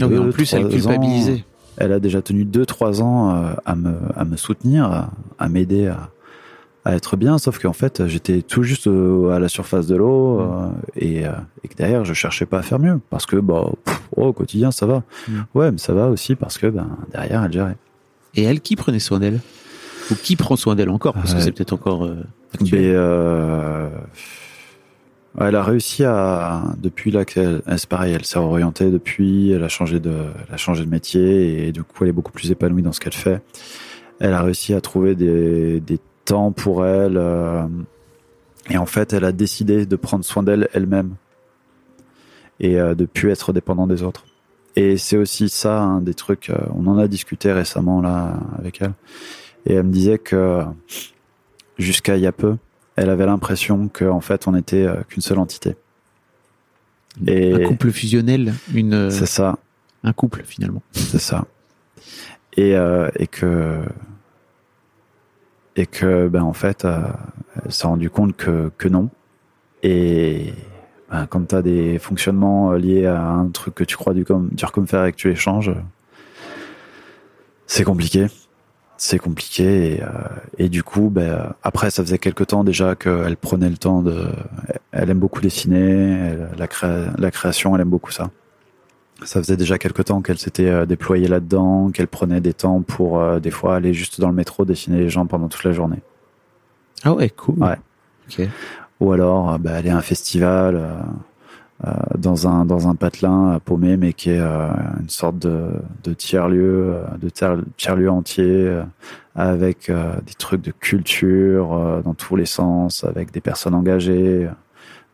Ah 0.00 0.06
oui, 0.08 0.18
en 0.18 0.24
deux, 0.24 0.30
plus, 0.30 0.52
elle 0.52 0.62
trois 0.62 0.70
culpabilisait. 0.72 1.32
ans- 1.34 1.44
elle 1.76 1.92
a 1.92 2.00
déjà 2.00 2.22
tenu 2.22 2.44
deux 2.44 2.66
trois 2.66 3.02
ans 3.02 3.36
euh, 3.36 3.52
à 3.64 3.76
me 3.76 3.94
à 4.16 4.24
me 4.24 4.36
soutenir, 4.36 4.84
à, 4.90 5.10
à 5.38 5.48
m'aider 5.48 5.86
à, 5.86 6.08
à 6.88 6.94
être 6.94 7.16
bien. 7.16 7.36
Sauf 7.36 7.58
qu'en 7.58 7.74
fait, 7.74 8.06
j'étais 8.06 8.40
tout 8.40 8.62
juste 8.62 8.86
euh, 8.86 9.30
à 9.30 9.38
la 9.38 9.48
surface 9.48 9.86
de 9.86 9.94
l'eau 9.94 10.40
euh, 10.40 10.70
et, 10.96 11.26
euh, 11.26 11.32
et 11.62 11.68
que 11.68 11.74
derrière, 11.76 12.04
je 12.06 12.14
cherchais 12.14 12.46
pas 12.46 12.58
à 12.58 12.62
faire 12.62 12.78
mieux 12.78 12.98
parce 13.10 13.26
que 13.26 13.36
bah 13.36 13.66
pff, 13.84 14.00
oh, 14.16 14.28
au 14.28 14.32
quotidien 14.32 14.70
ça 14.70 14.86
va. 14.86 15.02
Mm. 15.28 15.32
Ouais, 15.54 15.70
mais 15.70 15.78
ça 15.78 15.92
va 15.92 16.08
aussi 16.08 16.34
parce 16.34 16.56
que 16.56 16.66
ben 16.66 16.88
derrière 17.12 17.44
elle 17.44 17.52
gérait. 17.52 17.76
Et 18.34 18.44
elle, 18.44 18.60
qui 18.60 18.74
prenait 18.74 19.00
soin 19.00 19.18
d'elle? 19.18 19.40
Ou 20.10 20.14
qui 20.14 20.36
prend 20.36 20.56
soin 20.56 20.74
d'elle 20.76 20.88
encore? 20.88 21.12
Parce 21.12 21.34
que 21.34 21.40
Euh, 21.40 21.42
c'est 21.42 21.52
peut-être 21.52 21.74
encore 21.74 22.06
euh, 22.06 22.16
Mais 22.72 22.90
euh, 22.94 23.90
elle 25.38 25.56
a 25.56 25.62
réussi 25.62 26.04
à 26.04 26.62
depuis 26.78 27.10
là 27.10 27.26
qu'elle 27.26 27.60
c'est 27.76 27.88
pareil, 27.88 28.14
elle 28.14 28.24
s'est 28.24 28.38
orientée 28.38 28.90
depuis, 28.90 29.52
elle 29.52 29.62
a 29.62 29.68
changé 29.68 30.00
de 30.00 30.10
elle 30.48 30.54
a 30.54 30.56
changé 30.56 30.86
de 30.86 30.90
métier 30.90 31.66
et 31.68 31.72
du 31.72 31.82
coup 31.82 32.04
elle 32.04 32.08
est 32.08 32.12
beaucoup 32.12 32.32
plus 32.32 32.50
épanouie 32.50 32.82
dans 32.82 32.92
ce 32.92 33.00
qu'elle 33.00 33.12
fait. 33.12 33.42
Elle 34.20 34.32
a 34.32 34.42
réussi 34.42 34.72
à 34.72 34.80
trouver 34.80 35.14
des 35.14 35.80
des 35.80 35.98
temps 36.28 36.52
pour 36.52 36.84
elle 36.86 37.16
euh, 37.16 37.66
et 38.70 38.76
en 38.78 38.86
fait 38.86 39.12
elle 39.12 39.24
a 39.24 39.32
décidé 39.32 39.86
de 39.86 39.96
prendre 39.96 40.24
soin 40.24 40.42
d'elle 40.42 40.68
elle-même 40.74 41.14
et 42.60 42.78
euh, 42.78 42.94
de 42.94 43.06
plus 43.06 43.30
être 43.30 43.52
dépendant 43.52 43.86
des 43.86 44.02
autres. 44.02 44.24
Et 44.76 44.96
c'est 44.96 45.16
aussi 45.16 45.48
ça 45.48 45.80
un 45.80 46.00
des 46.00 46.14
trucs. 46.14 46.50
euh, 46.50 46.56
on 46.74 46.86
en 46.86 46.98
a 46.98 47.08
discuté 47.08 47.52
récemment 47.52 48.00
là 48.00 48.38
avec 48.58 48.80
elle 48.82 48.92
et 49.66 49.74
elle 49.74 49.84
me 49.84 49.92
disait 49.92 50.18
que 50.18 50.62
jusqu'à 51.78 52.16
il 52.16 52.22
y 52.22 52.26
a 52.26 52.32
peu, 52.32 52.56
elle 52.96 53.10
avait 53.10 53.26
l'impression 53.26 53.88
qu'en 53.88 54.20
fait 54.20 54.46
on 54.48 54.54
était 54.54 54.84
euh, 54.86 55.02
qu'une 55.08 55.22
seule 55.22 55.38
entité. 55.38 55.76
Et 57.26 57.54
Un 57.54 57.66
couple 57.66 57.90
fusionnel, 57.90 58.54
une, 58.74 59.10
c'est 59.10 59.26
ça, 59.26 59.58
un 60.04 60.12
couple 60.12 60.42
finalement. 60.44 60.82
c'est 60.92 61.18
ça. 61.20 61.46
Et, 62.56 62.76
euh, 62.76 63.08
et 63.16 63.26
que 63.26 63.80
et 65.78 65.86
que 65.86 66.28
ben 66.28 66.42
en 66.42 66.52
fait, 66.52 66.84
euh, 66.84 66.98
elle 67.64 67.72
s'est 67.72 67.86
rendu 67.86 68.10
compte 68.10 68.36
que 68.36 68.70
que 68.78 68.88
non. 68.88 69.10
Et 69.82 70.52
ben, 71.10 71.26
quand 71.26 71.48
tu 71.48 71.54
as 71.54 71.62
des 71.62 71.98
fonctionnements 71.98 72.72
euh, 72.72 72.78
liés 72.78 73.06
à 73.06 73.22
un 73.22 73.48
truc 73.48 73.76
que 73.76 73.84
tu 73.84 73.96
crois 73.96 74.12
du 74.12 74.24
comme 74.24 74.48
dur 74.50 74.72
comme 74.72 74.88
fer 74.88 75.04
et 75.04 75.12
que 75.12 75.16
tu 75.16 75.28
les 75.28 75.36
changes, 75.36 75.72
c'est 77.66 77.84
compliqué. 77.84 78.26
C'est 78.96 79.20
compliqué 79.20 79.94
et, 79.94 80.02
euh, 80.02 80.08
et 80.58 80.68
du 80.68 80.82
coup, 80.82 81.08
ben, 81.08 81.54
après, 81.62 81.90
ça 81.92 82.02
faisait 82.02 82.18
quelque 82.18 82.42
temps 82.42 82.64
déjà 82.64 82.96
qu'elle 82.96 83.36
prenait 83.36 83.70
le 83.70 83.76
temps 83.76 84.02
de. 84.02 84.26
Elle 84.90 85.10
aime 85.10 85.20
beaucoup 85.20 85.40
dessiner, 85.40 86.34
la, 86.58 86.66
la 87.16 87.30
création, 87.30 87.76
elle 87.76 87.82
aime 87.82 87.90
beaucoup 87.90 88.10
ça. 88.10 88.30
Ça 89.24 89.40
faisait 89.42 89.56
déjà 89.56 89.78
quelque 89.78 90.02
temps 90.02 90.22
qu'elle 90.22 90.38
s'était 90.38 90.68
euh, 90.68 90.86
déployée 90.86 91.26
là-dedans, 91.28 91.90
qu'elle 91.90 92.06
prenait 92.06 92.40
des 92.40 92.54
temps 92.54 92.82
pour 92.82 93.20
euh, 93.20 93.40
des 93.40 93.50
fois 93.50 93.74
aller 93.74 93.92
juste 93.92 94.20
dans 94.20 94.28
le 94.28 94.34
métro 94.34 94.64
dessiner 94.64 94.98
les 95.00 95.08
gens 95.08 95.26
pendant 95.26 95.48
toute 95.48 95.64
la 95.64 95.72
journée. 95.72 95.98
Ah 97.04 97.12
ouais, 97.12 97.28
cool. 97.30 97.58
Ouais. 97.58 97.76
Ok. 98.28 98.46
Ou 99.00 99.12
alors 99.12 99.52
euh, 99.52 99.58
bah, 99.58 99.74
aller 99.74 99.90
à 99.90 99.96
un 99.96 100.02
festival 100.02 100.76
euh, 101.84 101.92
dans 102.16 102.48
un 102.48 102.64
dans 102.64 102.88
un 102.88 102.94
patelin 102.94 103.60
paumé, 103.64 103.96
mais 103.96 104.12
qui 104.12 104.30
est 104.30 104.40
euh, 104.40 104.68
une 105.00 105.08
sorte 105.08 105.38
de, 105.38 105.70
de 106.04 106.12
tiers 106.12 106.48
lieu, 106.48 106.96
de 107.20 107.28
tiers, 107.28 107.96
lieu 107.96 108.10
entier, 108.10 108.44
euh, 108.46 108.82
avec 109.34 109.88
euh, 109.88 110.14
des 110.26 110.34
trucs 110.34 110.62
de 110.62 110.72
culture 110.72 111.72
euh, 111.72 112.02
dans 112.02 112.14
tous 112.14 112.36
les 112.36 112.46
sens, 112.46 113.04
avec 113.04 113.32
des 113.32 113.40
personnes 113.40 113.74
engagées 113.74 114.46
euh, 114.46 114.50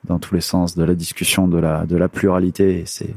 dans 0.05 0.19
tous 0.19 0.35
les 0.35 0.41
sens, 0.41 0.75
de 0.75 0.85
la 0.85 0.95
discussion, 0.95 1.49
de 1.49 1.59
la 1.59 1.85
de 1.87 1.97
la 1.97 2.09
pluralité. 2.09 2.81
Et 2.81 2.87
c'est 2.87 3.15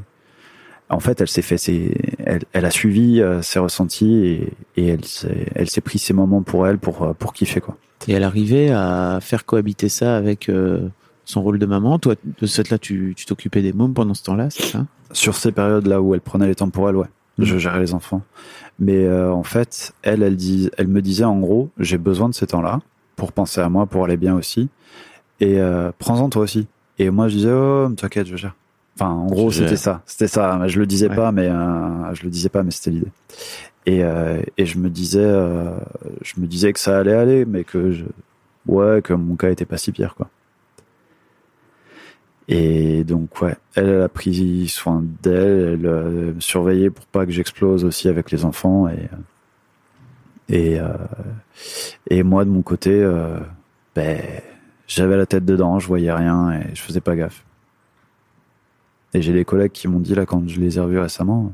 en 0.90 1.00
fait, 1.00 1.20
elle 1.20 1.28
s'est 1.28 1.42
fait, 1.42 1.58
ses, 1.58 1.94
elle, 2.24 2.42
elle 2.52 2.64
a 2.64 2.70
suivi 2.70 3.20
euh, 3.20 3.42
ses 3.42 3.58
ressentis 3.58 4.24
et, 4.24 4.52
et 4.76 4.86
elle 4.86 5.04
s'est, 5.04 5.80
pris 5.80 5.98
ses 5.98 6.14
moments 6.14 6.42
pour 6.42 6.66
elle, 6.66 6.78
pour 6.78 7.02
euh, 7.02 7.12
pour 7.12 7.32
kiffer 7.32 7.60
quoi. 7.60 7.76
Et 8.06 8.12
elle 8.12 8.24
arrivait 8.24 8.70
à 8.70 9.18
faire 9.20 9.44
cohabiter 9.44 9.88
ça 9.88 10.16
avec 10.16 10.48
euh, 10.48 10.88
son 11.24 11.42
rôle 11.42 11.58
de 11.58 11.66
maman. 11.66 11.98
Toi, 11.98 12.14
de 12.40 12.46
ce 12.46 12.62
fait-là, 12.62 12.78
tu 12.78 13.14
t'occupais 13.26 13.60
des 13.60 13.72
mômes 13.72 13.92
pendant 13.94 14.14
ce 14.14 14.22
temps-là, 14.24 14.48
c'est 14.50 14.62
ça? 14.64 14.86
Sur 15.12 15.36
ces 15.36 15.52
périodes 15.52 15.86
là 15.86 16.00
où 16.00 16.14
elle 16.14 16.20
prenait 16.20 16.46
les 16.46 16.54
temps 16.54 16.70
pour 16.70 16.88
elle, 16.88 16.96
ouais, 16.96 17.06
Mhm. 17.38 17.44
je 17.44 17.58
gérais 17.58 17.80
les 17.80 17.94
enfants. 17.94 18.22
Mais 18.78 19.04
euh, 19.06 19.32
en 19.32 19.42
fait, 19.42 19.92
elle, 20.02 20.22
elle 20.22 20.36
dit, 20.36 20.70
elle 20.76 20.88
me 20.88 21.02
disait 21.02 21.24
en 21.24 21.38
gros, 21.38 21.70
j'ai 21.78 21.98
besoin 21.98 22.28
de 22.28 22.34
ces 22.34 22.46
temps-là 22.46 22.80
pour 23.16 23.32
penser 23.32 23.60
à 23.60 23.68
moi, 23.68 23.86
pour 23.86 24.04
aller 24.04 24.16
bien 24.16 24.34
aussi, 24.36 24.68
et 25.40 25.60
euh, 25.60 25.90
prends-en 25.98 26.28
toi 26.28 26.42
aussi. 26.42 26.66
Et 26.98 27.10
moi, 27.10 27.28
je 27.28 27.36
disais, 27.36 27.52
oh, 27.52 27.88
t'inquiète, 27.96 28.26
je 28.26 28.36
gère. 28.36 28.54
Enfin, 29.00 29.10
en 29.12 29.26
gros, 29.26 29.52
c'était 29.52 29.76
ça, 29.76 30.02
c'était 30.06 30.26
ça. 30.26 30.66
Je 30.66 30.80
le 30.80 30.84
disais 30.86 31.08
Ouais. 31.08 31.14
pas, 31.14 31.30
mais 31.30 31.46
euh, 31.48 32.12
je 32.14 32.24
le 32.24 32.30
disais 32.30 32.48
pas, 32.48 32.64
mais 32.64 32.72
c'était 32.72 32.90
l'idée. 32.90 33.12
Et 33.86 34.02
euh, 34.02 34.42
et 34.56 34.66
je 34.66 34.76
me 34.78 34.90
disais, 34.90 35.22
euh, 35.22 35.70
je 36.22 36.40
me 36.40 36.46
disais 36.48 36.72
que 36.72 36.80
ça 36.80 36.98
allait 36.98 37.14
aller, 37.14 37.44
mais 37.44 37.62
que 37.62 37.92
je, 37.92 38.04
ouais, 38.66 39.00
que 39.00 39.12
mon 39.12 39.36
cas 39.36 39.50
était 39.50 39.66
pas 39.66 39.76
si 39.76 39.92
pire, 39.92 40.16
quoi. 40.16 40.28
Et 42.48 43.04
donc, 43.04 43.40
ouais, 43.40 43.54
elle, 43.76 43.88
elle 43.88 44.02
a 44.02 44.08
pris 44.08 44.66
soin 44.68 45.04
d'elle, 45.22 45.78
elle 45.84 46.34
me 46.34 46.40
surveillait 46.40 46.90
pour 46.90 47.04
pas 47.06 47.24
que 47.24 47.30
j'explose 47.30 47.84
aussi 47.84 48.08
avec 48.08 48.30
les 48.32 48.44
enfants. 48.44 48.88
Et, 48.88 49.08
et, 50.48 50.78
et 52.10 52.22
moi, 52.24 52.44
de 52.44 52.50
mon 52.50 52.62
côté, 52.62 53.06
ben, 53.94 54.18
j'avais 54.86 55.16
la 55.18 55.26
tête 55.26 55.44
dedans, 55.44 55.78
je 55.78 55.86
voyais 55.86 56.10
rien 56.12 56.52
et 56.52 56.74
je 56.74 56.80
faisais 56.80 57.00
pas 57.02 57.14
gaffe. 57.16 57.44
Et 59.14 59.22
j'ai 59.22 59.32
des 59.32 59.44
collègues 59.44 59.72
qui 59.72 59.88
m'ont 59.88 60.00
dit, 60.00 60.14
là, 60.14 60.26
quand 60.26 60.46
je 60.48 60.60
les 60.60 60.76
ai 60.78 60.80
revus 60.80 60.98
récemment, 60.98 61.52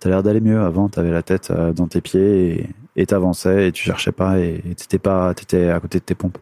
t'as 0.00 0.08
l'air 0.10 0.22
d'aller 0.22 0.40
mieux. 0.40 0.60
Avant, 0.60 0.88
t'avais 0.88 1.10
la 1.10 1.22
tête 1.22 1.50
euh, 1.50 1.72
dans 1.72 1.86
tes 1.88 2.00
pieds 2.00 2.48
et 2.60 2.70
et 2.96 3.06
t'avançais 3.06 3.68
et 3.68 3.72
tu 3.72 3.82
cherchais 3.82 4.12
pas 4.12 4.38
et 4.38 4.62
et 4.70 4.74
t'étais 4.76 4.98
pas, 5.00 5.34
t'étais 5.34 5.68
à 5.70 5.80
côté 5.80 5.98
de 5.98 6.04
tes 6.04 6.14
pompes 6.14 6.38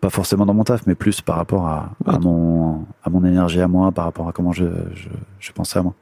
pas 0.00 0.10
forcément 0.10 0.46
dans 0.46 0.54
mon 0.54 0.64
taf, 0.64 0.86
mais 0.86 0.94
plus 0.94 1.20
par 1.20 1.36
rapport 1.36 1.66
à, 1.66 1.90
mon 2.20 2.86
à 3.02 3.10
mon 3.10 3.24
énergie 3.24 3.60
à 3.60 3.66
moi, 3.68 3.90
par 3.90 4.04
rapport 4.04 4.28
à 4.28 4.32
comment 4.32 4.52
je, 4.52 4.64
je, 4.94 5.08
je 5.40 5.52
pensais 5.52 5.78
à 5.80 5.82
moi. 5.82 5.92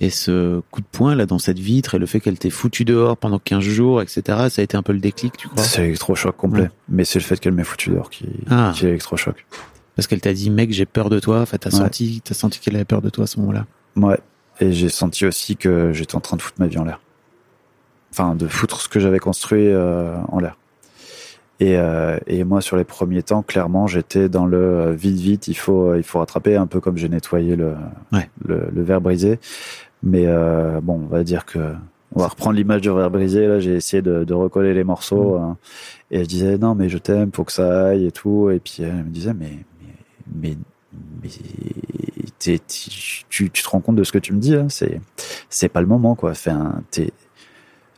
Et 0.00 0.10
ce 0.10 0.60
coup 0.70 0.80
de 0.80 0.86
poing 0.90 1.14
là 1.14 1.24
dans 1.26 1.38
cette 1.38 1.58
vitre 1.58 1.94
et 1.94 1.98
le 1.98 2.06
fait 2.06 2.20
qu'elle 2.20 2.38
t'ait 2.38 2.50
foutu 2.50 2.84
dehors 2.84 3.16
pendant 3.16 3.38
15 3.38 3.60
jours, 3.62 4.02
etc. 4.02 4.22
Ça 4.48 4.60
a 4.60 4.62
été 4.64 4.76
un 4.76 4.82
peu 4.82 4.92
le 4.92 4.98
déclic, 4.98 5.36
tu 5.36 5.46
crois? 5.48 5.62
C'est 5.62 5.82
l'électrochoc 5.82 6.36
complet. 6.36 6.62
Ouais. 6.62 6.70
Mais 6.88 7.04
c'est 7.04 7.18
le 7.18 7.24
fait 7.24 7.38
qu'elle 7.38 7.52
m'ait 7.52 7.64
foutu 7.64 7.90
dehors 7.90 8.10
qui, 8.10 8.26
Ah. 8.50 8.72
qui 8.74 8.84
est 8.84 8.88
l'électrochoc. 8.88 9.46
Parce 9.96 10.06
qu'elle 10.06 10.20
t'a 10.20 10.32
dit, 10.32 10.50
mec, 10.50 10.72
j'ai 10.72 10.86
peur 10.86 11.10
de 11.10 11.18
toi. 11.18 11.40
Enfin, 11.40 11.58
t'as 11.58 11.70
Ouais. 11.70 11.76
senti, 11.76 12.20
t'as 12.24 12.34
senti 12.34 12.60
qu'elle 12.60 12.76
avait 12.76 12.84
peur 12.84 13.02
de 13.02 13.10
toi 13.10 13.24
à 13.24 13.26
ce 13.26 13.38
moment-là. 13.40 13.66
Ouais. 13.96 14.18
Et 14.60 14.72
j'ai 14.72 14.88
senti 14.88 15.26
aussi 15.26 15.56
que 15.56 15.92
j'étais 15.92 16.16
en 16.16 16.20
train 16.20 16.36
de 16.36 16.42
foutre 16.42 16.60
ma 16.60 16.66
vie 16.66 16.78
en 16.78 16.84
l'air. 16.84 17.00
Enfin, 18.12 18.34
de 18.34 18.46
foutre 18.48 18.80
ce 18.80 18.88
que 18.88 19.00
j'avais 19.00 19.18
construit 19.18 19.68
euh, 19.68 20.16
en 20.28 20.38
l'air. 20.40 20.56
Et, 21.60 21.76
euh, 21.76 22.18
et 22.26 22.42
moi, 22.44 22.60
sur 22.62 22.76
les 22.76 22.84
premiers 22.84 23.22
temps, 23.22 23.42
clairement, 23.42 23.86
j'étais 23.86 24.28
dans 24.30 24.46
le 24.46 24.56
euh, 24.58 24.92
vite, 24.92 25.18
vite, 25.18 25.48
il 25.48 25.54
faut, 25.54 25.94
il 25.94 26.02
faut 26.02 26.18
rattraper, 26.18 26.56
un 26.56 26.66
peu 26.66 26.80
comme 26.80 26.96
j'ai 26.96 27.08
nettoyé 27.08 27.54
le, 27.56 27.74
Ouais. 28.12 28.30
le, 28.46 28.68
le 28.74 28.82
verre 28.82 29.00
brisé. 29.02 29.38
Mais 30.02 30.24
euh, 30.26 30.80
bon, 30.82 30.94
on 31.04 31.06
va 31.06 31.22
dire 31.22 31.44
que 31.44 31.58
on 32.14 32.20
va 32.20 32.28
reprendre 32.28 32.56
l'image 32.56 32.80
du 32.80 32.90
verre 32.90 33.10
brisé. 33.10 33.46
Là, 33.46 33.60
j'ai 33.60 33.74
essayé 33.74 34.00
de, 34.02 34.24
de 34.24 34.34
recoller 34.34 34.72
les 34.74 34.84
morceaux. 34.84 35.36
hein. 35.36 35.58
et 36.10 36.24
je 36.24 36.28
disais 36.28 36.56
non, 36.58 36.74
mais 36.74 36.88
je 36.88 36.98
t'aime, 36.98 37.30
faut 37.32 37.44
que 37.44 37.52
ça 37.52 37.88
aille 37.88 38.06
et 38.06 38.10
tout. 38.12 38.50
Et 38.50 38.58
puis 38.58 38.78
elle 38.82 39.04
me 39.04 39.10
disait 39.10 39.34
mais 39.34 39.58
mais 40.34 40.56
tu, 42.38 43.50
te 43.50 43.68
rends 43.68 43.80
compte 43.80 43.96
de 43.96 44.04
ce 44.04 44.12
que 44.12 44.18
tu 44.18 44.32
me 44.32 44.40
dis 44.40 44.52
là 44.52 44.66
C'est 45.48 45.68
pas 45.68 45.80
le 45.80 45.86
moment 45.86 46.14
quoi. 46.14 46.30
Enfin, 46.30 46.82
t'es 46.90 47.12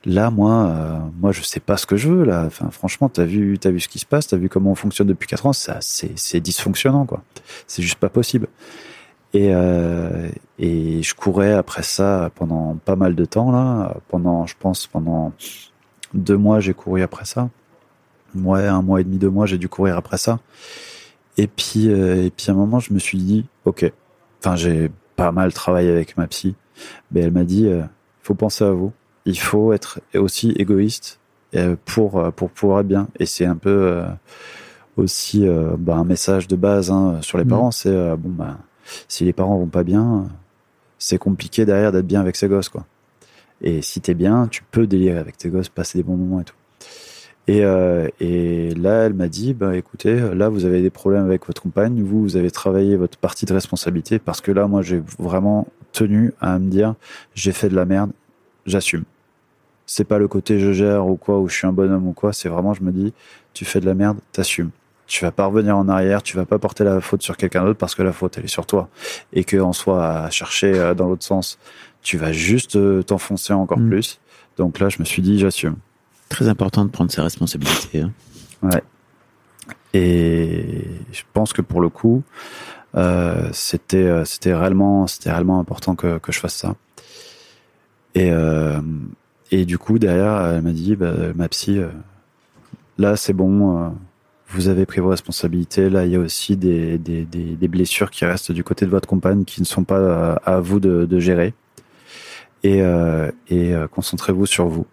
là 0.05 0.31
moi 0.33 0.67
euh, 0.67 0.99
moi 1.21 1.31
je 1.31 1.43
sais 1.43 1.61
pas 1.61 1.77
ce 1.77 1.87
que 1.87 1.97
je 1.97 2.09
veux 2.09 2.25
là. 2.25 2.45
Enfin 2.47 2.71
franchement, 2.71 3.09
t'as 3.09 3.25
vu 3.25 3.59
t'as 3.59 3.71
vu 3.71 3.81
ce 3.81 3.89
qui 3.89 3.99
se 3.99 4.07
passe, 4.07 4.27
t'as 4.27 4.37
vu 4.37 4.49
comment 4.49 4.73
on 4.73 4.75
fonctionne 4.75 5.07
depuis 5.07 5.29
quatre 5.29 5.47
ans. 5.47 5.53
Ça 5.53 5.79
c'est 5.81 6.19
c'est 6.19 6.41
dysfonctionnant 6.41 7.07
quoi. 7.07 7.23
C'est 7.67 7.83
juste 7.83 7.99
pas 7.99 8.09
possible. 8.09 8.49
Et, 9.35 9.49
euh, 9.55 10.29
et 10.59 11.03
je 11.03 11.15
courais 11.15 11.55
après 11.55 11.83
ça 11.83 12.31
pendant 12.35 12.77
pas 12.85 12.97
mal 12.97 13.15
de 13.15 13.25
temps 13.25 13.51
là. 13.51 13.97
Pendant, 14.09 14.47
je 14.47 14.55
pense, 14.59 14.87
pendant 14.87 15.33
deux 16.15 16.37
mois, 16.37 16.61
j'ai 16.61 16.75
couru 16.75 17.03
après 17.03 17.25
ça. 17.25 17.49
Ouais, 18.35 18.67
un 18.67 18.83
mois 18.83 19.01
et 19.01 19.05
demi, 19.05 19.19
deux 19.19 19.31
mois, 19.31 19.47
j'ai 19.47 19.59
dû 19.59 19.69
courir 19.69 19.97
après 19.97 20.19
ça. 20.19 20.41
Et 21.39 21.47
puis, 21.47 21.89
euh, 21.91 22.25
et 22.27 22.31
puis 22.31 22.47
à 22.51 22.53
un 22.53 22.57
moment, 22.57 22.79
je 22.81 22.93
me 22.93 22.99
suis 22.99 23.19
dit, 23.19 23.47
ok. 23.65 23.91
Enfin, 24.41 24.57
j'ai 24.57 24.91
pas 25.17 25.33
mal 25.33 25.53
travaillé 25.53 25.91
avec 25.91 26.17
ma 26.17 26.27
psy, 26.27 26.55
mais 27.11 27.21
elle 27.21 27.33
m'a 27.33 27.45
dit, 27.45 27.67
euh, 27.67 27.83
faut 28.23 28.35
penser 28.35 28.65
à 28.65 28.71
vous. 28.71 28.93
Il 29.25 29.39
faut 29.39 29.73
être 29.73 30.01
aussi 30.15 30.51
égoïste 30.53 31.21
euh, 31.55 31.77
pour 31.85 32.19
euh, 32.19 32.31
pour 32.31 32.51
pouvoir 32.51 32.81
être 32.81 32.89
bien. 32.89 33.09
Et 33.19 33.27
c'est 33.27 33.47
un 33.47 33.57
peu 33.57 33.71
euh, 33.71 34.07
aussi 34.97 35.47
euh, 35.47 35.77
bah, 35.79 35.97
un 35.97 36.05
message 36.05 36.49
de 36.49 36.57
base 36.57 36.91
hein, 36.91 37.19
sur 37.23 37.39
les 37.39 37.45
Mhm. 37.45 37.51
parents. 37.51 37.71
C'est 37.71 37.89
euh, 37.91 38.17
bon 38.17 38.31
bah 38.31 38.59
si 39.09 39.25
les 39.25 39.33
parents 39.33 39.57
vont 39.59 39.67
pas 39.69 39.85
bien, 39.85 40.27
c'est 40.99 41.19
compliqué 41.19 41.65
derrière 41.65 41.93
d'être 41.93 42.07
bien 42.07 42.21
avec 42.21 42.37
ses 42.37 42.49
gosses, 42.49 42.69
quoi. 42.69 42.85
Et 43.63 43.81
si 43.81 44.01
t'es 44.01 44.15
bien, 44.15 44.49
tu 44.49 44.63
peux 44.71 44.87
délirer 44.89 45.19
avec 45.19 45.39
tes 45.39 45.49
gosses, 45.51 45.69
passer 45.69 45.99
des 45.99 46.03
bons 46.05 46.17
moments 46.17 46.41
et 46.41 46.45
tout. 46.45 46.55
Et, 47.49 47.65
euh, 47.65 48.09
et 48.21 48.73
là, 48.75 49.05
elle 49.05 49.15
m'a 49.15 49.29
dit, 49.29 49.53
bah 49.53 49.77
écoutez, 49.77 50.15
là 50.35 50.49
vous 50.49 50.65
avez 50.65 50.81
des 50.81 50.91
problèmes 50.91 51.25
avec 51.25 51.47
votre 51.47 51.61
compagne, 51.61 52.01
vous 52.03 52.23
vous 52.23 52.37
avez 52.37 52.51
travaillé 52.53 52.97
votre 52.97 53.19
partie 53.19 53.47
de 53.47 53.53
responsabilité 53.53 54.19
parce 54.21 54.41
que 54.41 54.53
là, 54.53 54.67
moi, 54.69 54.83
j'ai 54.83 55.03
vraiment 55.19 55.67
tenu 55.93 56.33
à 56.41 56.59
me 56.59 56.71
dire, 56.71 56.95
j'ai 57.35 57.53
fait 57.53 57.69
de 57.69 57.75
la 57.75 57.85
merde, 57.85 58.13
j'assume. 58.67 59.03
C'est 59.87 60.05
pas 60.05 60.19
le 60.19 60.29
côté 60.29 60.59
je 60.61 60.73
gère 60.73 61.07
ou 61.07 61.17
quoi, 61.17 61.41
ou 61.41 61.49
je 61.49 61.57
suis 61.57 61.67
un 61.67 61.73
bonhomme 61.73 62.07
ou 62.07 62.13
quoi. 62.13 62.33
C'est 62.33 62.49
vraiment, 62.49 62.75
je 62.75 62.83
me 62.83 62.93
dis, 62.93 63.13
tu 63.55 63.65
fais 63.65 63.81
de 63.81 63.87
la 63.87 63.95
merde, 63.95 64.19
t'assumes. 64.31 64.71
Tu 65.09 65.25
vas 65.25 65.33
pas 65.33 65.45
revenir 65.47 65.77
en 65.77 65.89
arrière, 65.89 66.23
tu 66.23 66.37
vas 66.37 66.47
pas 66.47 66.59
porter 66.59 66.85
la 66.85 67.01
faute 67.01 67.23
sur 67.23 67.37
quelqu'un 67.37 67.65
d'autre 67.65 67.79
parce 67.79 67.95
que 67.95 68.03
la 68.03 68.13
faute 68.13 68.39
elle 68.39 68.45
est 68.45 68.49
sur 68.49 68.65
toi 68.65 68.89
et 69.35 69.45
que 69.45 69.59
en 69.59 69.73
soi 69.75 70.07
à 70.07 70.31
chercher 70.31 70.73
euh, 70.79 70.95
dans 70.95 71.09
l'autre 71.09 71.25
sens, 71.25 71.59
tu 72.03 72.17
vas 72.17 72.33
juste 72.33 72.77
euh, 72.77 73.03
t'enfoncer 73.03 73.53
encore 73.53 73.79
Mm. 73.79 73.91
plus. 73.91 74.21
Donc 74.57 74.79
là, 74.79 74.89
je 74.89 74.99
me 75.01 75.05
suis 75.05 75.21
dit, 75.21 75.39
j'assume. 75.39 75.77
Très 76.33 76.49
important 76.49 76.87
de 76.87 76.91
prendre 76.91 77.11
ses 77.11 77.21
responsabilités. 77.21 78.01
hein. 78.01 78.71
Et 79.93 80.83
je 81.13 81.23
pense 81.35 81.53
que 81.53 81.61
pour 81.61 81.83
le 81.83 81.91
coup, 81.91 82.23
euh, 82.97 83.51
c'était 83.53 83.99
euh, 83.99 84.25
c'était 84.25 84.55
réellement 84.55 85.07
c'était 85.07 85.31
réellement 85.31 85.61
important 85.61 85.95
que 85.95 86.17
que 86.17 86.33
je 86.33 86.41
fasse 86.41 86.55
ça. 86.55 86.75
Et 88.15 88.31
euh, 88.31 88.81
et 89.51 89.67
du 89.67 89.77
coup 89.77 89.99
derrière, 89.99 90.55
elle 90.55 90.63
m'a 90.63 90.73
dit, 90.73 90.97
bah, 90.97 91.13
ma 91.35 91.51
psy, 91.51 91.81
là 92.97 93.17
c'est 93.17 93.35
bon, 93.35 93.93
vous 94.49 94.69
avez 94.69 94.87
pris 94.87 95.03
vos 95.03 95.11
responsabilités. 95.11 95.91
Là, 95.91 96.07
il 96.07 96.13
y 96.13 96.17
a 96.17 96.19
aussi 96.19 96.57
des 96.57 96.97
des 96.97 97.27
des, 97.27 97.69
blessures 97.69 98.11
qui 98.11 98.25
restent 98.25 98.53
du 98.53 98.65
côté 98.65 98.87
de 98.87 98.91
votre 98.91 99.07
compagne 99.07 99.45
qui 99.45 99.61
ne 99.61 99.67
sont 99.67 99.85
pas 99.85 100.37
à 100.47 100.61
vous 100.61 100.81
de, 100.81 101.19
gérer. 101.21 101.53
Et 102.63 102.79
et 103.51 103.75
concentrez-vous 103.91 104.47
sur 104.47 104.67
vous. 104.69 104.87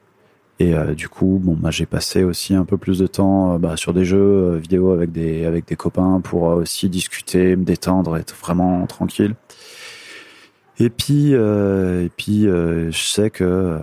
Et 0.59 0.73
euh, 0.75 0.93
du 0.93 1.07
coup, 1.07 1.39
bon, 1.41 1.53
bah, 1.53 1.71
j'ai 1.71 1.85
passé 1.85 2.23
aussi 2.23 2.53
un 2.53 2.65
peu 2.65 2.77
plus 2.77 2.99
de 2.99 3.07
temps 3.07 3.55
euh, 3.55 3.57
bah, 3.57 3.77
sur 3.77 3.93
des 3.93 4.03
jeux 4.03 4.17
euh, 4.19 4.57
vidéo 4.57 4.91
avec 4.91 5.11
des 5.11 5.75
copains 5.77 6.19
pour 6.21 6.43
aussi 6.43 6.89
discuter, 6.89 7.55
me 7.55 7.63
détendre, 7.63 8.17
être 8.17 8.35
vraiment 8.35 8.85
tranquille. 8.85 9.35
Et 10.79 10.89
puis 10.89 11.33
et 11.33 11.37
je 11.37 12.91
sais 12.91 13.29
que 13.29 13.79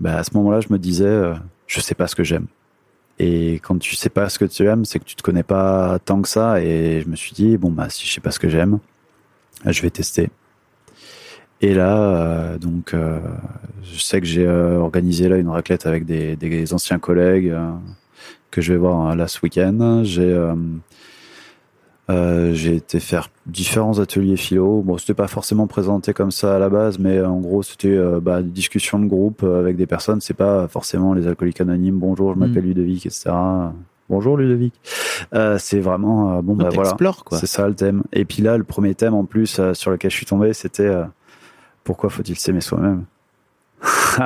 bah, 0.00 0.16
à 0.18 0.24
ce 0.24 0.30
moment-là, 0.34 0.60
je 0.60 0.68
me 0.70 0.78
disais, 0.78 1.32
je 1.66 1.80
sais 1.80 1.94
pas 1.94 2.06
ce 2.08 2.14
que 2.14 2.24
j'aime. 2.24 2.46
Et 3.18 3.54
quand 3.54 3.78
tu 3.78 3.96
sais 3.96 4.10
pas 4.10 4.28
ce 4.28 4.38
que 4.38 4.44
tu 4.44 4.66
aimes, 4.66 4.84
c'est 4.84 5.00
que 5.00 5.04
tu 5.04 5.16
te 5.16 5.22
connais 5.22 5.42
pas 5.42 5.98
tant 6.04 6.22
que 6.22 6.28
ça. 6.28 6.60
Et 6.62 7.02
je 7.02 7.08
me 7.08 7.16
suis 7.16 7.32
dit, 7.32 7.56
bon 7.56 7.70
bah 7.70 7.88
si 7.90 8.06
je 8.06 8.12
sais 8.12 8.20
pas 8.20 8.30
ce 8.30 8.38
que 8.38 8.48
j'aime, 8.48 8.78
je 9.66 9.82
vais 9.82 9.90
tester. 9.90 10.30
Et 11.60 11.74
là, 11.74 11.98
euh, 11.98 12.58
donc, 12.58 12.94
euh, 12.94 13.18
je 13.82 13.98
sais 14.00 14.20
que 14.20 14.26
j'ai 14.26 14.46
euh, 14.46 14.78
organisé 14.78 15.28
là 15.28 15.36
une 15.38 15.48
raclette 15.48 15.86
avec 15.86 16.04
des, 16.04 16.36
des 16.36 16.72
anciens 16.72 16.98
collègues 16.98 17.48
euh, 17.48 17.70
que 18.50 18.60
je 18.60 18.72
vais 18.72 18.78
voir 18.78 19.16
là 19.16 19.26
ce 19.26 19.40
week-end. 19.42 20.02
J'ai 20.04 20.32
euh, 20.32 20.54
euh, 22.10 22.54
j'ai 22.54 22.76
été 22.76 23.00
faire 23.00 23.28
différents 23.46 23.98
ateliers 23.98 24.36
philo. 24.36 24.82
Bon, 24.82 24.98
c'était 24.98 25.14
pas 25.14 25.26
forcément 25.26 25.66
présenté 25.66 26.12
comme 26.12 26.30
ça 26.30 26.56
à 26.56 26.58
la 26.60 26.68
base, 26.68 26.98
mais 27.00 27.20
en 27.20 27.40
gros, 27.40 27.64
c'était 27.64 27.88
euh, 27.88 28.20
bah, 28.20 28.40
des 28.40 28.50
discussions 28.50 29.00
de 29.00 29.06
groupe 29.06 29.42
avec 29.42 29.76
des 29.76 29.86
personnes. 29.86 30.20
C'est 30.20 30.34
pas 30.34 30.68
forcément 30.68 31.12
les 31.12 31.26
alcooliques 31.26 31.60
anonymes. 31.60 31.98
Bonjour, 31.98 32.34
je 32.34 32.38
m'appelle 32.38 32.64
Ludovic, 32.64 33.04
etc. 33.04 33.30
Bonjour 34.08 34.36
Ludovic. 34.36 34.74
Euh, 35.34 35.58
c'est 35.58 35.80
vraiment 35.80 36.40
bon, 36.40 36.54
bah 36.54 36.70
voilà. 36.72 36.96
C'est 37.32 37.46
ça 37.46 37.66
le 37.66 37.74
thème. 37.74 38.04
Et 38.12 38.24
puis 38.24 38.42
là, 38.42 38.56
le 38.56 38.64
premier 38.64 38.94
thème 38.94 39.14
en 39.14 39.24
plus 39.24 39.60
sur 39.74 39.90
lequel 39.90 40.10
je 40.10 40.16
suis 40.16 40.24
tombé, 40.24 40.54
c'était 40.54 40.86
euh, 40.86 41.04
pourquoi 41.88 42.10
faut-il 42.10 42.36
s'aimer 42.38 42.60
soi-même 42.60 43.04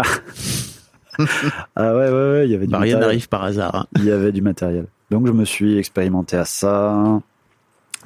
Ah 1.77 1.95
ouais, 1.95 2.09
ouais, 2.09 2.11
ouais, 2.11 2.43
il 2.47 2.51
y 2.51 2.55
avait 2.57 2.67
du 2.67 2.73
Bah, 2.73 2.79
rien 2.81 2.99
n'arrive 2.99 3.29
par 3.29 3.45
hasard. 3.45 3.75
hein. 3.77 3.87
Il 3.97 4.05
y 4.05 4.11
avait 4.11 4.33
du 4.33 4.43
matériel. 4.43 4.87
Donc 5.13 5.29
je 5.29 5.33
me 5.33 5.45
suis 5.45 5.79
expérimenté 5.79 6.37
à 6.37 6.45
ça. 6.45 7.21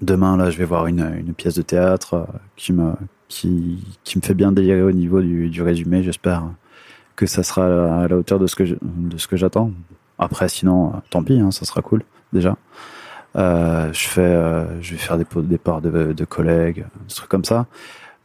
Demain, 0.02 0.36
là, 0.36 0.50
je 0.50 0.58
vais 0.58 0.66
voir 0.66 0.88
une, 0.88 1.10
une 1.18 1.32
pièce 1.32 1.54
de 1.54 1.62
théâtre 1.62 2.14
euh, 2.14 2.24
qui 2.56 2.74
me, 2.74 2.92
qui, 3.28 3.82
qui 4.04 4.18
me 4.18 4.22
fait 4.22 4.34
bien 4.34 4.52
délirer 4.52 4.82
au 4.82 4.92
niveau 4.92 5.22
du, 5.22 5.48
du 5.48 5.62
résumé. 5.62 6.02
J'espère 6.02 6.42
que 7.14 7.24
ça 7.24 7.42
sera 7.42 8.02
à 8.02 8.08
la, 8.08 8.16
hauteur 8.16 8.38
de 8.38 8.46
ce 8.46 8.56
que 8.56 8.66
je- 8.66 8.74
de 8.82 9.16
ce 9.16 9.26
que 9.26 9.38
j'attends. 9.38 9.70
Après, 10.18 10.50
sinon, 10.50 10.88
euh, 10.88 10.98
tant 11.08 11.22
pis, 11.22 11.40
hein, 11.40 11.50
ça 11.50 11.64
sera 11.64 11.80
cool 11.80 12.02
déjà. 12.34 12.58
Euh, 13.36 13.90
je 13.92 14.08
fais, 14.08 14.20
euh, 14.20 14.82
je 14.82 14.92
vais 14.92 14.98
faire 14.98 15.16
des 15.16 15.24
pots 15.24 15.40
de 15.42 15.46
départ 15.46 15.80
de, 15.80 16.12
de 16.12 16.24
collègues, 16.26 16.84
des 17.08 17.14
trucs 17.14 17.30
comme 17.30 17.44
ça. 17.44 17.64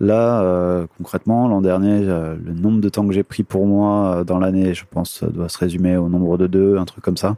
Là, 0.01 0.41
euh, 0.41 0.87
concrètement, 0.97 1.47
l'an 1.47 1.61
dernier, 1.61 2.09
euh, 2.09 2.35
le 2.43 2.53
nombre 2.53 2.81
de 2.81 2.89
temps 2.89 3.05
que 3.05 3.13
j'ai 3.13 3.21
pris 3.21 3.43
pour 3.43 3.67
moi 3.67 4.15
euh, 4.17 4.23
dans 4.23 4.39
l'année, 4.39 4.73
je 4.73 4.83
pense, 4.89 5.23
doit 5.23 5.47
se 5.47 5.59
résumer 5.59 5.95
au 5.95 6.09
nombre 6.09 6.39
de 6.39 6.47
deux, 6.47 6.77
un 6.79 6.85
truc 6.85 7.03
comme 7.03 7.17
ça. 7.17 7.37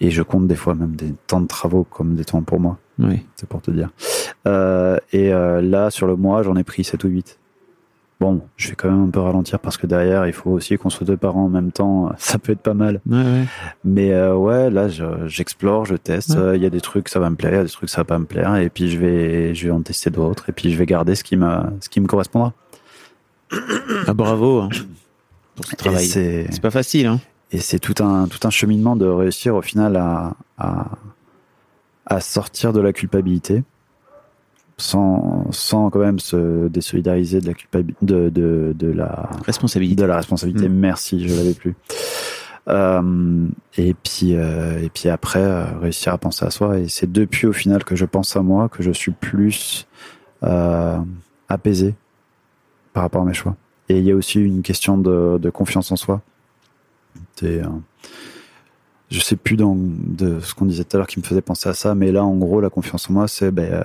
Et 0.00 0.10
je 0.10 0.22
compte 0.22 0.46
des 0.46 0.56
fois 0.56 0.74
même 0.74 0.96
des 0.96 1.12
temps 1.26 1.42
de 1.42 1.46
travaux 1.46 1.84
comme 1.84 2.14
des 2.14 2.24
temps 2.24 2.40
pour 2.40 2.58
moi, 2.58 2.78
Oui. 2.98 3.26
c'est 3.36 3.46
pour 3.46 3.60
te 3.60 3.70
dire. 3.70 3.90
Et 5.12 5.28
là, 5.30 5.90
sur 5.90 6.06
le 6.06 6.16
mois, 6.16 6.42
j'en 6.42 6.56
ai 6.56 6.64
pris 6.64 6.84
7 6.84 7.04
ou 7.04 7.08
8. 7.08 7.38
Bon, 8.20 8.42
je 8.58 8.68
vais 8.68 8.74
quand 8.74 8.90
même 8.90 9.04
un 9.06 9.10
peu 9.10 9.20
ralentir 9.20 9.58
parce 9.58 9.78
que 9.78 9.86
derrière, 9.86 10.26
il 10.26 10.34
faut 10.34 10.50
aussi 10.50 10.76
qu'on 10.76 10.90
soit 10.90 11.06
deux 11.06 11.16
parents 11.16 11.44
en 11.46 11.48
même 11.48 11.72
temps. 11.72 12.12
Ça 12.18 12.38
peut 12.38 12.52
être 12.52 12.60
pas 12.60 12.74
mal. 12.74 13.00
Ouais, 13.08 13.16
ouais. 13.16 13.44
Mais 13.82 14.12
euh, 14.12 14.34
ouais, 14.34 14.68
là, 14.70 14.88
je- 14.88 15.26
j'explore, 15.26 15.86
je, 15.86 15.94
teste. 15.96 16.36
Ouais. 16.36 16.56
Il 16.56 16.62
y 16.62 16.66
a 16.66 16.70
des 16.70 16.82
trucs, 16.82 17.08
ça 17.08 17.18
va 17.18 17.30
me 17.30 17.36
plaire, 17.36 17.52
il 17.52 17.56
y 17.56 17.60
a 17.60 17.62
des 17.64 17.70
trucs, 17.70 17.88
ça 17.88 18.02
va 18.02 18.04
pas 18.04 18.18
me 18.18 18.26
plaire. 18.26 18.54
Et 18.56 18.68
puis, 18.68 18.90
je 18.90 18.98
vais, 18.98 19.54
je 19.54 19.64
vais 19.66 19.70
en 19.72 19.80
tester 19.80 20.10
d'autres. 20.10 20.50
Et 20.50 20.52
puis, 20.52 20.70
je 20.70 20.76
vais 20.76 20.84
garder 20.84 21.14
ce 21.14 21.24
qui 21.24 21.36
me, 21.36 21.48
ce 21.80 21.88
qui 21.88 22.00
me 22.00 22.06
correspondra. 22.06 22.52
Ah, 24.06 24.12
bravo 24.14 24.60
hein, 24.60 24.68
pour 25.56 25.64
ce 25.64 25.74
travail. 25.76 26.04
c'est, 26.06 26.46
C'est 26.50 26.60
pas 26.62 26.70
facile. 26.70 27.06
Hein. 27.06 27.20
et 27.52 27.58
c'est 27.58 27.78
tout 27.78 28.02
un, 28.04 28.28
tout 28.28 28.46
un 28.46 28.50
cheminement 28.50 28.96
de 28.96 29.06
réussir 29.06 29.56
au 29.56 29.62
final 29.62 29.96
à, 29.96 30.34
à, 30.58 30.86
à 32.06 32.20
sortir 32.20 32.72
de 32.72 32.80
la 32.80 32.92
culpabilité 32.92 33.62
sans, 34.80 35.46
sans 35.50 35.90
quand 35.90 35.98
même 35.98 36.18
se 36.18 36.68
désolidariser 36.68 37.40
de 37.40 37.46
la 37.46 37.54
culpabilité, 37.54 38.04
de, 38.04 38.28
de, 38.28 38.72
de 38.76 38.90
la, 38.90 39.28
Responsabilité. 39.44 40.02
de 40.02 40.06
la 40.06 40.16
responsabilité. 40.16 40.68
Mm. 40.68 40.74
Merci, 40.74 41.28
je 41.28 41.34
l'avais 41.34 41.54
plus. 41.54 41.74
Euh, 42.68 43.48
et 43.78 43.94
puis 43.94 44.36
euh, 44.36 44.78
et 44.82 44.90
puis 44.90 45.08
après 45.08 45.40
euh, 45.40 45.64
réussir 45.80 46.12
à 46.12 46.18
penser 46.18 46.44
à 46.44 46.50
soi 46.50 46.78
et 46.78 46.88
c'est 46.88 47.10
depuis 47.10 47.46
au 47.46 47.54
final 47.54 47.84
que 47.84 47.96
je 47.96 48.04
pense 48.04 48.36
à 48.36 48.42
moi 48.42 48.68
que 48.68 48.82
je 48.82 48.90
suis 48.90 49.12
plus 49.12 49.86
apaisé 51.48 51.94
par 52.92 53.02
rapport 53.02 53.22
à 53.22 53.24
mes 53.24 53.34
choix. 53.34 53.56
Et 53.88 53.98
il 53.98 54.04
y 54.04 54.12
a 54.12 54.14
aussi 54.14 54.40
une 54.40 54.62
question 54.62 54.98
de, 54.98 55.38
de 55.38 55.50
confiance 55.50 55.90
en 55.90 55.96
soi. 55.96 56.22
C'est, 57.36 57.60
je 59.10 59.20
sais 59.20 59.36
plus 59.36 59.56
dans 59.56 59.76
de 59.76 60.40
ce 60.40 60.54
qu'on 60.54 60.66
disait 60.66 60.84
tout 60.84 60.96
à 60.96 60.98
l'heure 60.98 61.06
qui 61.06 61.18
me 61.18 61.24
faisait 61.24 61.40
penser 61.42 61.68
à 61.68 61.74
ça, 61.74 61.94
mais 61.94 62.12
là 62.12 62.24
en 62.24 62.36
gros 62.36 62.60
la 62.60 62.70
confiance 62.70 63.10
en 63.10 63.12
moi 63.12 63.28
c'est 63.28 63.50
ben, 63.50 63.72
euh, 63.72 63.84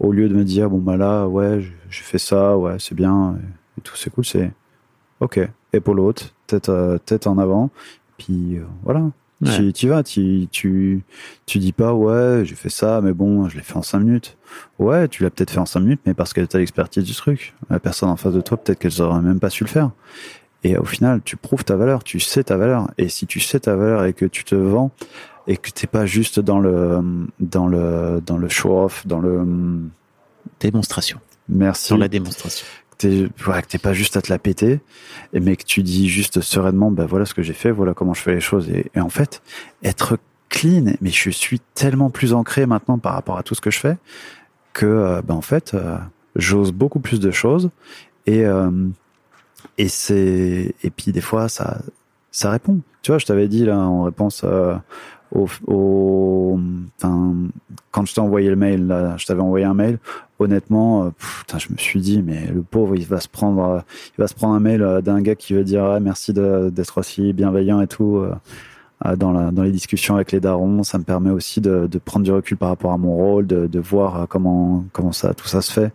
au 0.00 0.12
lieu 0.12 0.28
de 0.28 0.34
me 0.34 0.44
dire 0.44 0.68
bon 0.70 0.78
bah 0.78 0.96
là 0.96 1.26
ouais 1.26 1.60
j'ai- 1.90 2.02
fait 2.02 2.18
ça 2.18 2.56
ouais 2.58 2.76
c'est 2.78 2.94
bien 2.94 3.38
et 3.78 3.80
tout 3.80 3.96
c'est 3.96 4.10
cool 4.10 4.24
c'est 4.24 4.52
ok 5.20 5.40
épaule 5.72 6.00
haute 6.00 6.34
tête 6.46 6.68
euh, 6.68 6.98
tête 6.98 7.26
en 7.26 7.38
avant 7.38 7.70
puis 8.18 8.56
euh, 8.56 8.64
voilà 8.82 9.02
Ouais. 9.42 9.70
Tu, 9.72 9.88
vas, 9.88 10.02
tu, 10.02 10.48
tu, 10.50 11.02
tu 11.44 11.58
dis 11.58 11.72
pas, 11.72 11.92
ouais, 11.92 12.40
j'ai 12.44 12.54
fait 12.54 12.70
ça, 12.70 13.02
mais 13.02 13.12
bon, 13.12 13.50
je 13.50 13.56
l'ai 13.58 13.62
fait 13.62 13.76
en 13.76 13.82
cinq 13.82 13.98
minutes. 13.98 14.38
Ouais, 14.78 15.08
tu 15.08 15.22
l'as 15.22 15.28
peut-être 15.30 15.50
fait 15.50 15.58
en 15.58 15.66
cinq 15.66 15.80
minutes, 15.80 16.00
mais 16.06 16.14
parce 16.14 16.32
que 16.32 16.40
tu 16.40 16.56
as 16.56 16.58
l'expertise 16.58 17.04
du 17.04 17.14
truc. 17.14 17.54
La 17.68 17.78
personne 17.78 18.08
en 18.08 18.16
face 18.16 18.32
de 18.32 18.40
toi, 18.40 18.56
peut-être 18.56 18.78
qu'elle 18.78 19.02
aurait 19.02 19.20
même 19.20 19.38
pas 19.38 19.50
su 19.50 19.62
le 19.62 19.68
faire. 19.68 19.90
Et 20.66 20.76
au 20.76 20.84
final, 20.84 21.20
tu 21.24 21.36
prouves 21.36 21.62
ta 21.62 21.76
valeur, 21.76 22.02
tu 22.02 22.18
sais 22.18 22.42
ta 22.42 22.56
valeur. 22.56 22.90
Et 22.98 23.08
si 23.08 23.24
tu 23.28 23.38
sais 23.38 23.60
ta 23.60 23.76
valeur 23.76 24.04
et 24.04 24.12
que 24.12 24.24
tu 24.26 24.42
te 24.42 24.56
vends, 24.56 24.90
et 25.46 25.56
que 25.56 25.70
t'es 25.70 25.86
pas 25.86 26.06
juste 26.06 26.40
dans 26.40 26.58
le, 26.58 26.98
dans 27.38 27.68
le, 27.68 28.20
dans 28.26 28.36
le 28.36 28.48
show-off, 28.48 29.06
dans 29.06 29.20
le, 29.20 29.46
Démonstration. 30.58 31.20
merci 31.48 31.86
Sur 31.86 31.98
la 31.98 32.08
démonstration. 32.08 32.66
t'es 32.98 33.28
ouais, 33.46 33.62
que 33.62 33.68
t'es 33.68 33.78
pas 33.78 33.92
juste 33.92 34.16
à 34.16 34.22
te 34.22 34.32
la 34.32 34.38
péter 34.38 34.80
mais 35.34 35.56
que 35.56 35.64
tu 35.64 35.82
dis 35.82 36.08
juste 36.08 36.40
sereinement 36.40 36.90
ben 36.90 37.04
voilà 37.04 37.26
ce 37.26 37.34
que 37.34 37.42
j'ai 37.42 37.52
fait 37.52 37.70
voilà 37.72 37.92
comment 37.94 38.14
je 38.14 38.22
fais 38.22 38.32
les 38.32 38.40
choses 38.40 38.70
et, 38.70 38.90
et 38.94 39.00
en 39.00 39.10
fait 39.10 39.42
être 39.82 40.18
clean 40.48 40.94
mais 41.00 41.10
je 41.10 41.30
suis 41.30 41.60
tellement 41.74 42.10
plus 42.10 42.32
ancré 42.32 42.64
maintenant 42.64 42.98
par 42.98 43.12
rapport 43.12 43.36
à 43.36 43.42
tout 43.42 43.54
ce 43.54 43.60
que 43.60 43.70
je 43.70 43.80
fais 43.80 43.96
que 44.72 45.20
ben 45.26 45.34
en 45.34 45.42
fait 45.42 45.74
euh, 45.74 45.98
j'ose 46.36 46.72
beaucoup 46.72 47.00
plus 47.00 47.20
de 47.20 47.30
choses 47.30 47.70
et 48.26 48.46
euh, 48.46 48.70
et 49.78 49.88
c'est 49.88 50.74
et 50.82 50.90
puis 50.90 51.12
des 51.12 51.20
fois 51.20 51.48
ça 51.48 51.78
ça 52.30 52.50
répond 52.50 52.80
tu 53.02 53.10
vois 53.10 53.18
je 53.18 53.26
t'avais 53.26 53.48
dit 53.48 53.64
là 53.64 53.78
en 53.78 54.04
réponse 54.04 54.42
euh, 54.44 54.76
au, 55.32 56.58
quand 57.90 58.06
je 58.06 58.14
t'ai 58.14 58.20
envoyé 58.20 58.48
le 58.48 58.56
mail 58.56 58.86
là, 58.86 59.16
je 59.16 59.26
t'avais 59.26 59.42
envoyé 59.42 59.64
un 59.64 59.74
mail 59.74 59.98
honnêtement, 60.38 61.04
euh, 61.04 61.10
je 61.58 61.72
me 61.72 61.78
suis 61.78 62.00
dit, 62.00 62.22
mais 62.22 62.46
le 62.46 62.62
pauvre, 62.62 62.94
il 62.96 63.06
va 63.06 63.20
se 63.20 63.28
prendre, 63.28 63.62
euh, 63.62 63.80
il 64.16 64.20
va 64.20 64.28
se 64.28 64.34
prendre 64.34 64.54
un 64.54 64.60
mail 64.60 65.00
d'un 65.02 65.20
gars 65.22 65.34
qui 65.34 65.54
va 65.54 65.62
dire, 65.62 65.84
ah, 65.84 66.00
merci 66.00 66.32
d'être 66.32 66.98
aussi 66.98 67.32
bienveillant 67.32 67.80
et 67.80 67.86
tout. 67.86 68.22
Dans, 69.18 69.52
dans 69.52 69.62
les 69.62 69.72
discussions 69.72 70.14
avec 70.14 70.32
les 70.32 70.40
darons, 70.40 70.82
ça 70.82 70.96
me 70.96 71.04
permet 71.04 71.30
aussi 71.30 71.60
de, 71.60 71.86
de 71.86 71.98
prendre 71.98 72.24
du 72.24 72.32
recul 72.32 72.56
par 72.56 72.70
rapport 72.70 72.92
à 72.92 72.96
mon 72.96 73.14
rôle, 73.14 73.46
de, 73.46 73.66
de 73.66 73.78
voir 73.78 74.26
comment 74.26 74.84
comment 74.92 75.12
ça 75.12 75.34
tout 75.34 75.46
ça 75.46 75.60
se 75.60 75.70
fait. 75.70 75.92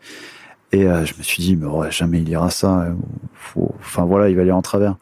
Et 0.71 0.87
euh, 0.87 1.05
je 1.05 1.13
me 1.17 1.23
suis 1.23 1.41
dit, 1.43 1.55
mais 1.55 1.65
ouais, 1.65 1.91
jamais 1.91 2.21
il 2.21 2.29
ira 2.29 2.49
ça. 2.49 2.87
faut- 3.33 3.75
Enfin 3.79 4.05
voilà, 4.05 4.29
il 4.29 4.35
va 4.35 4.41
aller 4.43 4.51
en 4.51 4.61
travers. 4.61 4.95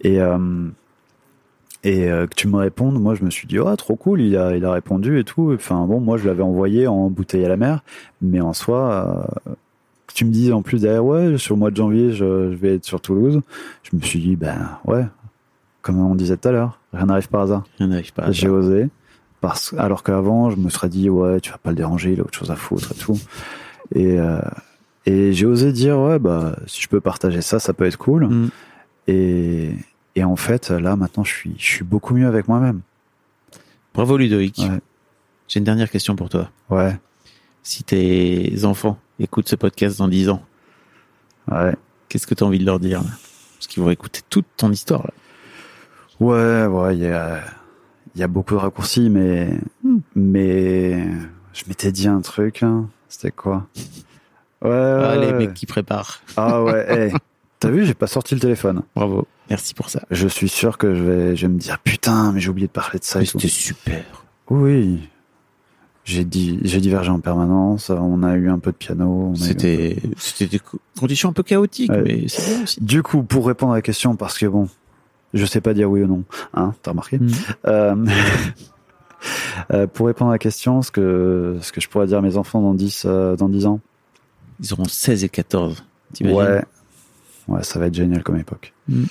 Et 0.00 0.20
euh, 0.20 0.68
et 1.84 2.10
euh, 2.10 2.26
que 2.26 2.34
tu 2.34 2.48
me 2.48 2.56
répondes, 2.56 3.00
moi 3.00 3.14
je 3.14 3.24
me 3.24 3.30
suis 3.30 3.46
dit, 3.46 3.58
oh 3.60 3.76
trop 3.76 3.94
cool, 3.94 4.20
il 4.20 4.36
a 4.36 4.56
il 4.56 4.64
a 4.64 4.72
répondu 4.72 5.18
et 5.20 5.24
tout. 5.24 5.52
Enfin 5.54 5.86
bon, 5.86 6.00
moi 6.00 6.16
je 6.16 6.26
l'avais 6.26 6.42
envoyé 6.42 6.86
en 6.88 7.08
bouteille 7.10 7.44
à 7.44 7.48
la 7.48 7.56
mer. 7.56 7.82
Mais 8.20 8.40
en 8.40 8.52
soi, 8.52 9.28
que 10.08 10.14
tu 10.14 10.24
me 10.24 10.32
dis 10.32 10.52
en 10.52 10.62
plus 10.62 10.80
derrière, 10.82 11.04
ouais, 11.04 11.38
sur 11.38 11.54
le 11.54 11.60
mois 11.60 11.70
de 11.70 11.76
janvier, 11.76 12.10
je, 12.12 12.50
je 12.50 12.56
vais 12.56 12.74
être 12.74 12.84
sur 12.84 13.00
Toulouse. 13.00 13.40
Je 13.84 13.96
me 13.96 14.02
suis 14.02 14.18
dit, 14.18 14.34
ben 14.34 14.70
ouais, 14.86 15.06
comme 15.82 16.00
on 16.00 16.16
disait 16.16 16.36
tout 16.36 16.48
à 16.48 16.52
l'heure, 16.52 16.80
rien 16.92 17.06
n'arrive 17.06 17.28
par 17.28 17.42
hasard. 17.42 17.64
On 17.78 17.86
n'arrive 17.86 18.12
pas 18.12 18.24
à 18.24 18.32
J'ai 18.32 18.48
osé. 18.48 18.88
Parce, 19.40 19.72
alors 19.78 20.02
qu'avant, 20.02 20.50
je 20.50 20.56
me 20.56 20.68
serais 20.68 20.88
dit, 20.88 21.08
ouais, 21.08 21.40
tu 21.40 21.52
vas 21.52 21.58
pas 21.58 21.70
le 21.70 21.76
déranger, 21.76 22.12
il 22.12 22.20
a 22.20 22.24
autre 22.24 22.36
chose 22.36 22.50
à 22.50 22.56
foutre 22.56 22.90
et 22.90 22.96
tout. 22.96 23.16
Et, 23.94 24.18
euh, 24.18 24.40
et 25.10 25.32
j'ai 25.32 25.46
osé 25.46 25.72
dire, 25.72 25.98
ouais, 25.98 26.18
bah, 26.18 26.56
si 26.66 26.82
je 26.82 26.88
peux 26.88 27.00
partager 27.00 27.40
ça, 27.40 27.58
ça 27.58 27.72
peut 27.72 27.84
être 27.86 27.96
cool. 27.96 28.26
Mm. 28.28 28.50
Et, 29.08 29.70
et 30.16 30.24
en 30.24 30.36
fait, 30.36 30.70
là, 30.70 30.96
maintenant, 30.96 31.24
je 31.24 31.32
suis, 31.32 31.54
je 31.58 31.64
suis 31.64 31.84
beaucoup 31.84 32.14
mieux 32.14 32.26
avec 32.26 32.46
moi-même. 32.48 32.80
Bravo 33.94 34.16
Ludovic. 34.18 34.58
Ouais. 34.58 34.80
J'ai 35.48 35.58
une 35.58 35.64
dernière 35.64 35.90
question 35.90 36.14
pour 36.14 36.28
toi. 36.28 36.50
Ouais, 36.68 36.96
Si 37.62 37.82
tes 37.84 38.64
enfants 38.64 38.98
écoutent 39.18 39.48
ce 39.48 39.56
podcast 39.56 39.98
dans 39.98 40.08
10 40.08 40.28
ans, 40.28 40.42
ouais. 41.50 41.74
qu'est-ce 42.08 42.26
que 42.26 42.34
tu 42.34 42.44
as 42.44 42.46
envie 42.46 42.58
de 42.58 42.66
leur 42.66 42.78
dire 42.80 43.00
là? 43.02 43.10
Parce 43.56 43.66
qu'ils 43.66 43.82
vont 43.82 43.90
écouter 43.90 44.20
toute 44.28 44.46
ton 44.56 44.70
histoire. 44.70 45.02
Là. 45.04 45.10
Ouais, 46.20 46.66
ouais, 46.66 46.96
il 46.96 47.02
y 47.02 47.06
a, 47.06 47.40
y 48.14 48.22
a 48.22 48.28
beaucoup 48.28 48.54
de 48.54 48.58
raccourcis, 48.60 49.08
mais, 49.08 49.58
Hmm. 49.82 49.98
mais 50.14 51.06
je 51.54 51.64
m'étais 51.66 51.92
dit 51.92 52.08
un 52.08 52.20
truc, 52.20 52.60
là. 52.60 52.82
C'était 53.08 53.30
quoi? 53.30 53.66
Ouais, 54.62 54.70
Ah, 54.70 55.16
ouais, 55.18 55.26
les 55.26 55.32
mecs 55.32 55.54
qui 55.54 55.66
préparent. 55.66 56.20
Ah 56.36 56.62
ouais, 56.62 56.86
hey. 57.10 57.12
T'as 57.60 57.70
vu, 57.70 57.84
j'ai 57.84 57.94
pas 57.94 58.06
sorti 58.06 58.34
le 58.34 58.40
téléphone. 58.40 58.82
Bravo. 58.94 59.26
Merci 59.50 59.74
pour 59.74 59.88
ça. 59.90 60.02
Je 60.10 60.28
suis 60.28 60.48
sûr 60.48 60.78
que 60.78 60.94
je 60.94 61.02
vais, 61.02 61.36
je 61.36 61.46
vais 61.46 61.52
me 61.52 61.58
dire, 61.58 61.78
putain, 61.80 62.32
mais 62.32 62.40
j'ai 62.40 62.50
oublié 62.50 62.66
de 62.68 62.72
parler 62.72 62.98
de 62.98 63.04
ça. 63.04 63.24
C'était 63.24 63.48
super. 63.48 64.04
Oui. 64.50 65.08
J'ai 66.04 66.24
dit, 66.24 66.58
j'ai 66.62 66.80
divergé 66.80 67.10
en 67.10 67.20
permanence. 67.20 67.90
On 67.90 68.22
a 68.22 68.34
eu 68.36 68.48
un 68.48 68.58
peu 68.58 68.70
de 68.70 68.76
piano. 68.76 69.32
peu- 69.36 69.40
C'était 69.44 69.96
c'était 70.16 70.46
des 70.46 70.58
co- 70.58 70.78
conditions 70.98 71.28
un 71.30 71.32
peu 71.32 71.42
chaotiques, 71.42 71.90
Ouais. 71.90 72.02
mais 72.02 72.24
c'est 72.28 72.54
bien 72.54 72.62
aussi. 72.62 72.82
Du 72.82 73.02
coup, 73.02 73.22
pour 73.22 73.46
répondre 73.46 73.72
à 73.72 73.76
la 73.76 73.82
question, 73.82 74.16
parce 74.16 74.38
que 74.38 74.46
bon, 74.46 74.68
je 75.34 75.44
sais 75.44 75.60
pas 75.60 75.74
dire 75.74 75.90
oui 75.90 76.02
ou 76.02 76.06
non, 76.06 76.22
hein, 76.54 76.74
t'as 76.82 76.92
remarqué? 76.92 77.18
Mhm. 77.18 77.30
Euh, 77.66 77.94
euh, 79.72 79.86
pour 79.86 80.06
répondre 80.06 80.30
à 80.30 80.34
la 80.34 80.38
question, 80.38 80.80
ce 80.82 80.90
que, 80.90 81.58
ce 81.60 81.72
que 81.72 81.80
je 81.80 81.88
pourrais 81.88 82.06
dire 82.06 82.18
à 82.18 82.22
mes 82.22 82.36
enfants 82.36 82.62
dans 82.62 82.74
10, 82.74 83.02
euh, 83.06 83.36
dans 83.36 83.48
10 83.48 83.66
ans. 83.66 83.80
Ils 84.60 84.72
auront 84.72 84.86
16 84.86 85.24
et 85.24 85.28
14. 85.28 85.84
t'imagines? 86.12 86.38
Ouais. 86.38 86.64
Ouais, 87.48 87.62
ça 87.62 87.78
va 87.78 87.86
être 87.86 87.94
génial 87.94 88.22
comme 88.22 88.36
époque. 88.38 88.72
Mhm. 88.88 89.06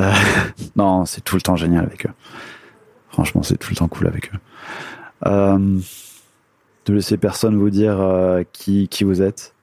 Euh, 0.00 0.12
non, 0.76 1.06
c'est 1.06 1.22
tout 1.22 1.36
le 1.36 1.42
temps 1.42 1.56
génial 1.56 1.84
avec 1.84 2.06
eux. 2.06 2.12
Franchement, 3.10 3.42
c'est 3.42 3.56
tout 3.56 3.70
le 3.70 3.76
temps 3.76 3.88
cool 3.88 4.06
avec 4.06 4.32
eux. 4.32 4.38
Euh, 5.26 5.58
ne 5.58 6.94
laissez 6.94 7.16
personne 7.16 7.56
vous 7.56 7.70
dire 7.70 8.00
euh, 8.00 8.42
qui, 8.52 8.88
qui 8.88 9.04
vous 9.04 9.22
êtes. 9.22 9.54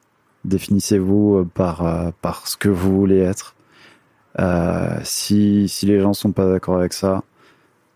Définissez-vous 0.44 1.38
euh, 1.38 1.50
par, 1.54 2.14
par 2.22 2.48
ce 2.48 2.58
que 2.58 2.70
vous 2.70 2.96
voulez 2.96 3.20
être. 3.20 3.56
Si, 5.04 5.70
si 5.70 5.86
les 5.86 6.00
gens 6.00 6.14
sont 6.14 6.32
pas 6.32 6.48
d'accord 6.48 6.78
avec 6.78 6.94
ça, 6.94 7.24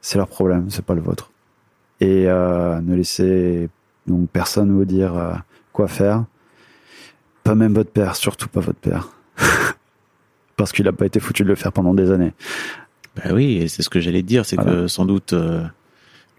c'est 0.02 0.18
leur 0.18 0.30
problème, 0.30 0.70
c'est 0.70 0.86
pas 0.86 0.94
le 0.94 1.02
vôtre. 1.02 1.32
Et 2.00 2.26
ne 2.28 2.96
laissez 2.96 3.70
donc 4.08 4.30
personne 4.30 4.72
vous 4.72 4.86
dire 4.86 5.44
quoi 5.74 5.88
faire. 5.88 6.24
Pas 7.50 7.56
même 7.56 7.74
votre 7.74 7.90
père, 7.90 8.16
surtout 8.16 8.48
pas 8.48 8.60
votre 8.60 8.78
père. 8.80 9.10
Parce 10.56 10.72
qu'il 10.72 10.88
a 10.88 10.92
pas 10.94 11.08
été 11.08 11.20
foutu 11.20 11.42
de 11.42 11.48
le 11.48 11.56
faire 11.56 11.72
pendant 11.72 11.96
des 11.96 12.12
années. 12.12 12.34
Bah 13.16 13.32
oui, 13.34 13.54
et 13.58 13.68
c'est 13.68 13.82
ce 13.82 13.90
que 13.90 14.00
j'allais 14.00 14.22
te 14.22 14.28
dire, 14.28 14.46
c'est 14.46 14.56
Voilà. 14.56 14.72
que 14.72 14.88
sans 14.88 15.06
doute 15.06 15.34
euh, 15.34 15.64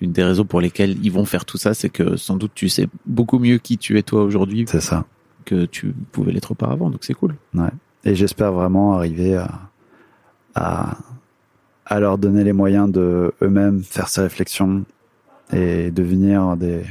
l'une 0.00 0.12
des 0.12 0.22
raisons 0.22 0.44
pour 0.44 0.60
lesquelles 0.60 0.96
ils 1.04 1.10
vont 1.10 1.24
faire 1.24 1.44
tout 1.44 1.58
ça, 1.58 1.74
c'est 1.74 1.88
que 1.88 2.14
sans 2.16 2.36
doute 2.36 2.52
tu 2.54 2.68
sais 2.68 2.86
beaucoup 3.06 3.40
mieux 3.40 3.58
qui 3.58 3.76
tu 3.76 3.98
es 3.98 4.02
toi 4.04 4.22
aujourd'hui 4.22 4.66
C'est 4.68 4.80
ça. 4.80 5.04
que 5.46 5.64
tu 5.64 5.92
pouvais 6.12 6.30
l'être 6.30 6.52
auparavant, 6.52 6.90
donc 6.90 7.00
c'est 7.02 7.14
cool. 7.14 7.34
Et 8.04 8.14
j'espère 8.14 8.52
vraiment 8.52 8.94
arriver 8.94 9.36
à, 9.36 9.50
à, 10.54 10.96
à 11.86 11.98
leur 11.98 12.18
donner 12.18 12.44
les 12.44 12.52
moyens 12.52 12.88
de 12.92 13.32
eux-mêmes 13.42 13.82
faire 13.82 14.06
ces 14.08 14.20
réflexions 14.20 14.84
et 15.52 15.90
devenir 15.90 16.56
des, 16.56 16.82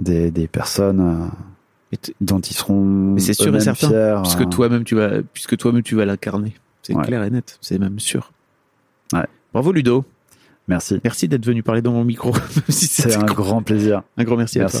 des, 0.00 0.32
des 0.32 0.48
personnes 0.48 1.00
euh, 1.00 1.26
dont 2.20 2.40
ils 2.40 2.54
seront 2.54 2.84
Mais 2.84 3.20
c'est 3.20 3.34
sûr 3.34 3.54
et 3.54 3.60
certain, 3.60 3.88
fiers. 3.88 4.16
puisque 4.22 4.40
euh, 4.42 4.46
toi-même 4.46 4.84
tu 4.84 4.94
vas, 4.94 5.22
puisque 5.32 5.56
toi-même 5.56 5.82
tu 5.82 5.94
vas 5.96 6.04
l'incarner, 6.04 6.54
c'est 6.82 6.94
Ouais. 6.94 7.04
clair 7.04 7.22
et 7.24 7.30
net, 7.30 7.58
c'est 7.60 7.78
même 7.78 7.98
sûr. 7.98 8.32
Ouais. 9.12 9.26
Bravo 9.52 9.72
Ludo, 9.72 10.04
Merci. 10.68 11.00
merci 11.04 11.28
d'être 11.28 11.46
venu 11.46 11.62
parler 11.62 11.82
dans 11.82 11.92
mon 11.92 12.04
micro. 12.04 12.32
si 12.68 12.86
C'est 12.86 13.16
un 13.16 13.24
grand 13.24 13.62
plaisir. 13.62 14.02
un 14.16 14.24
grand 14.24 14.36
merci, 14.36 14.60
à 14.60 14.68
toi. 14.68 14.80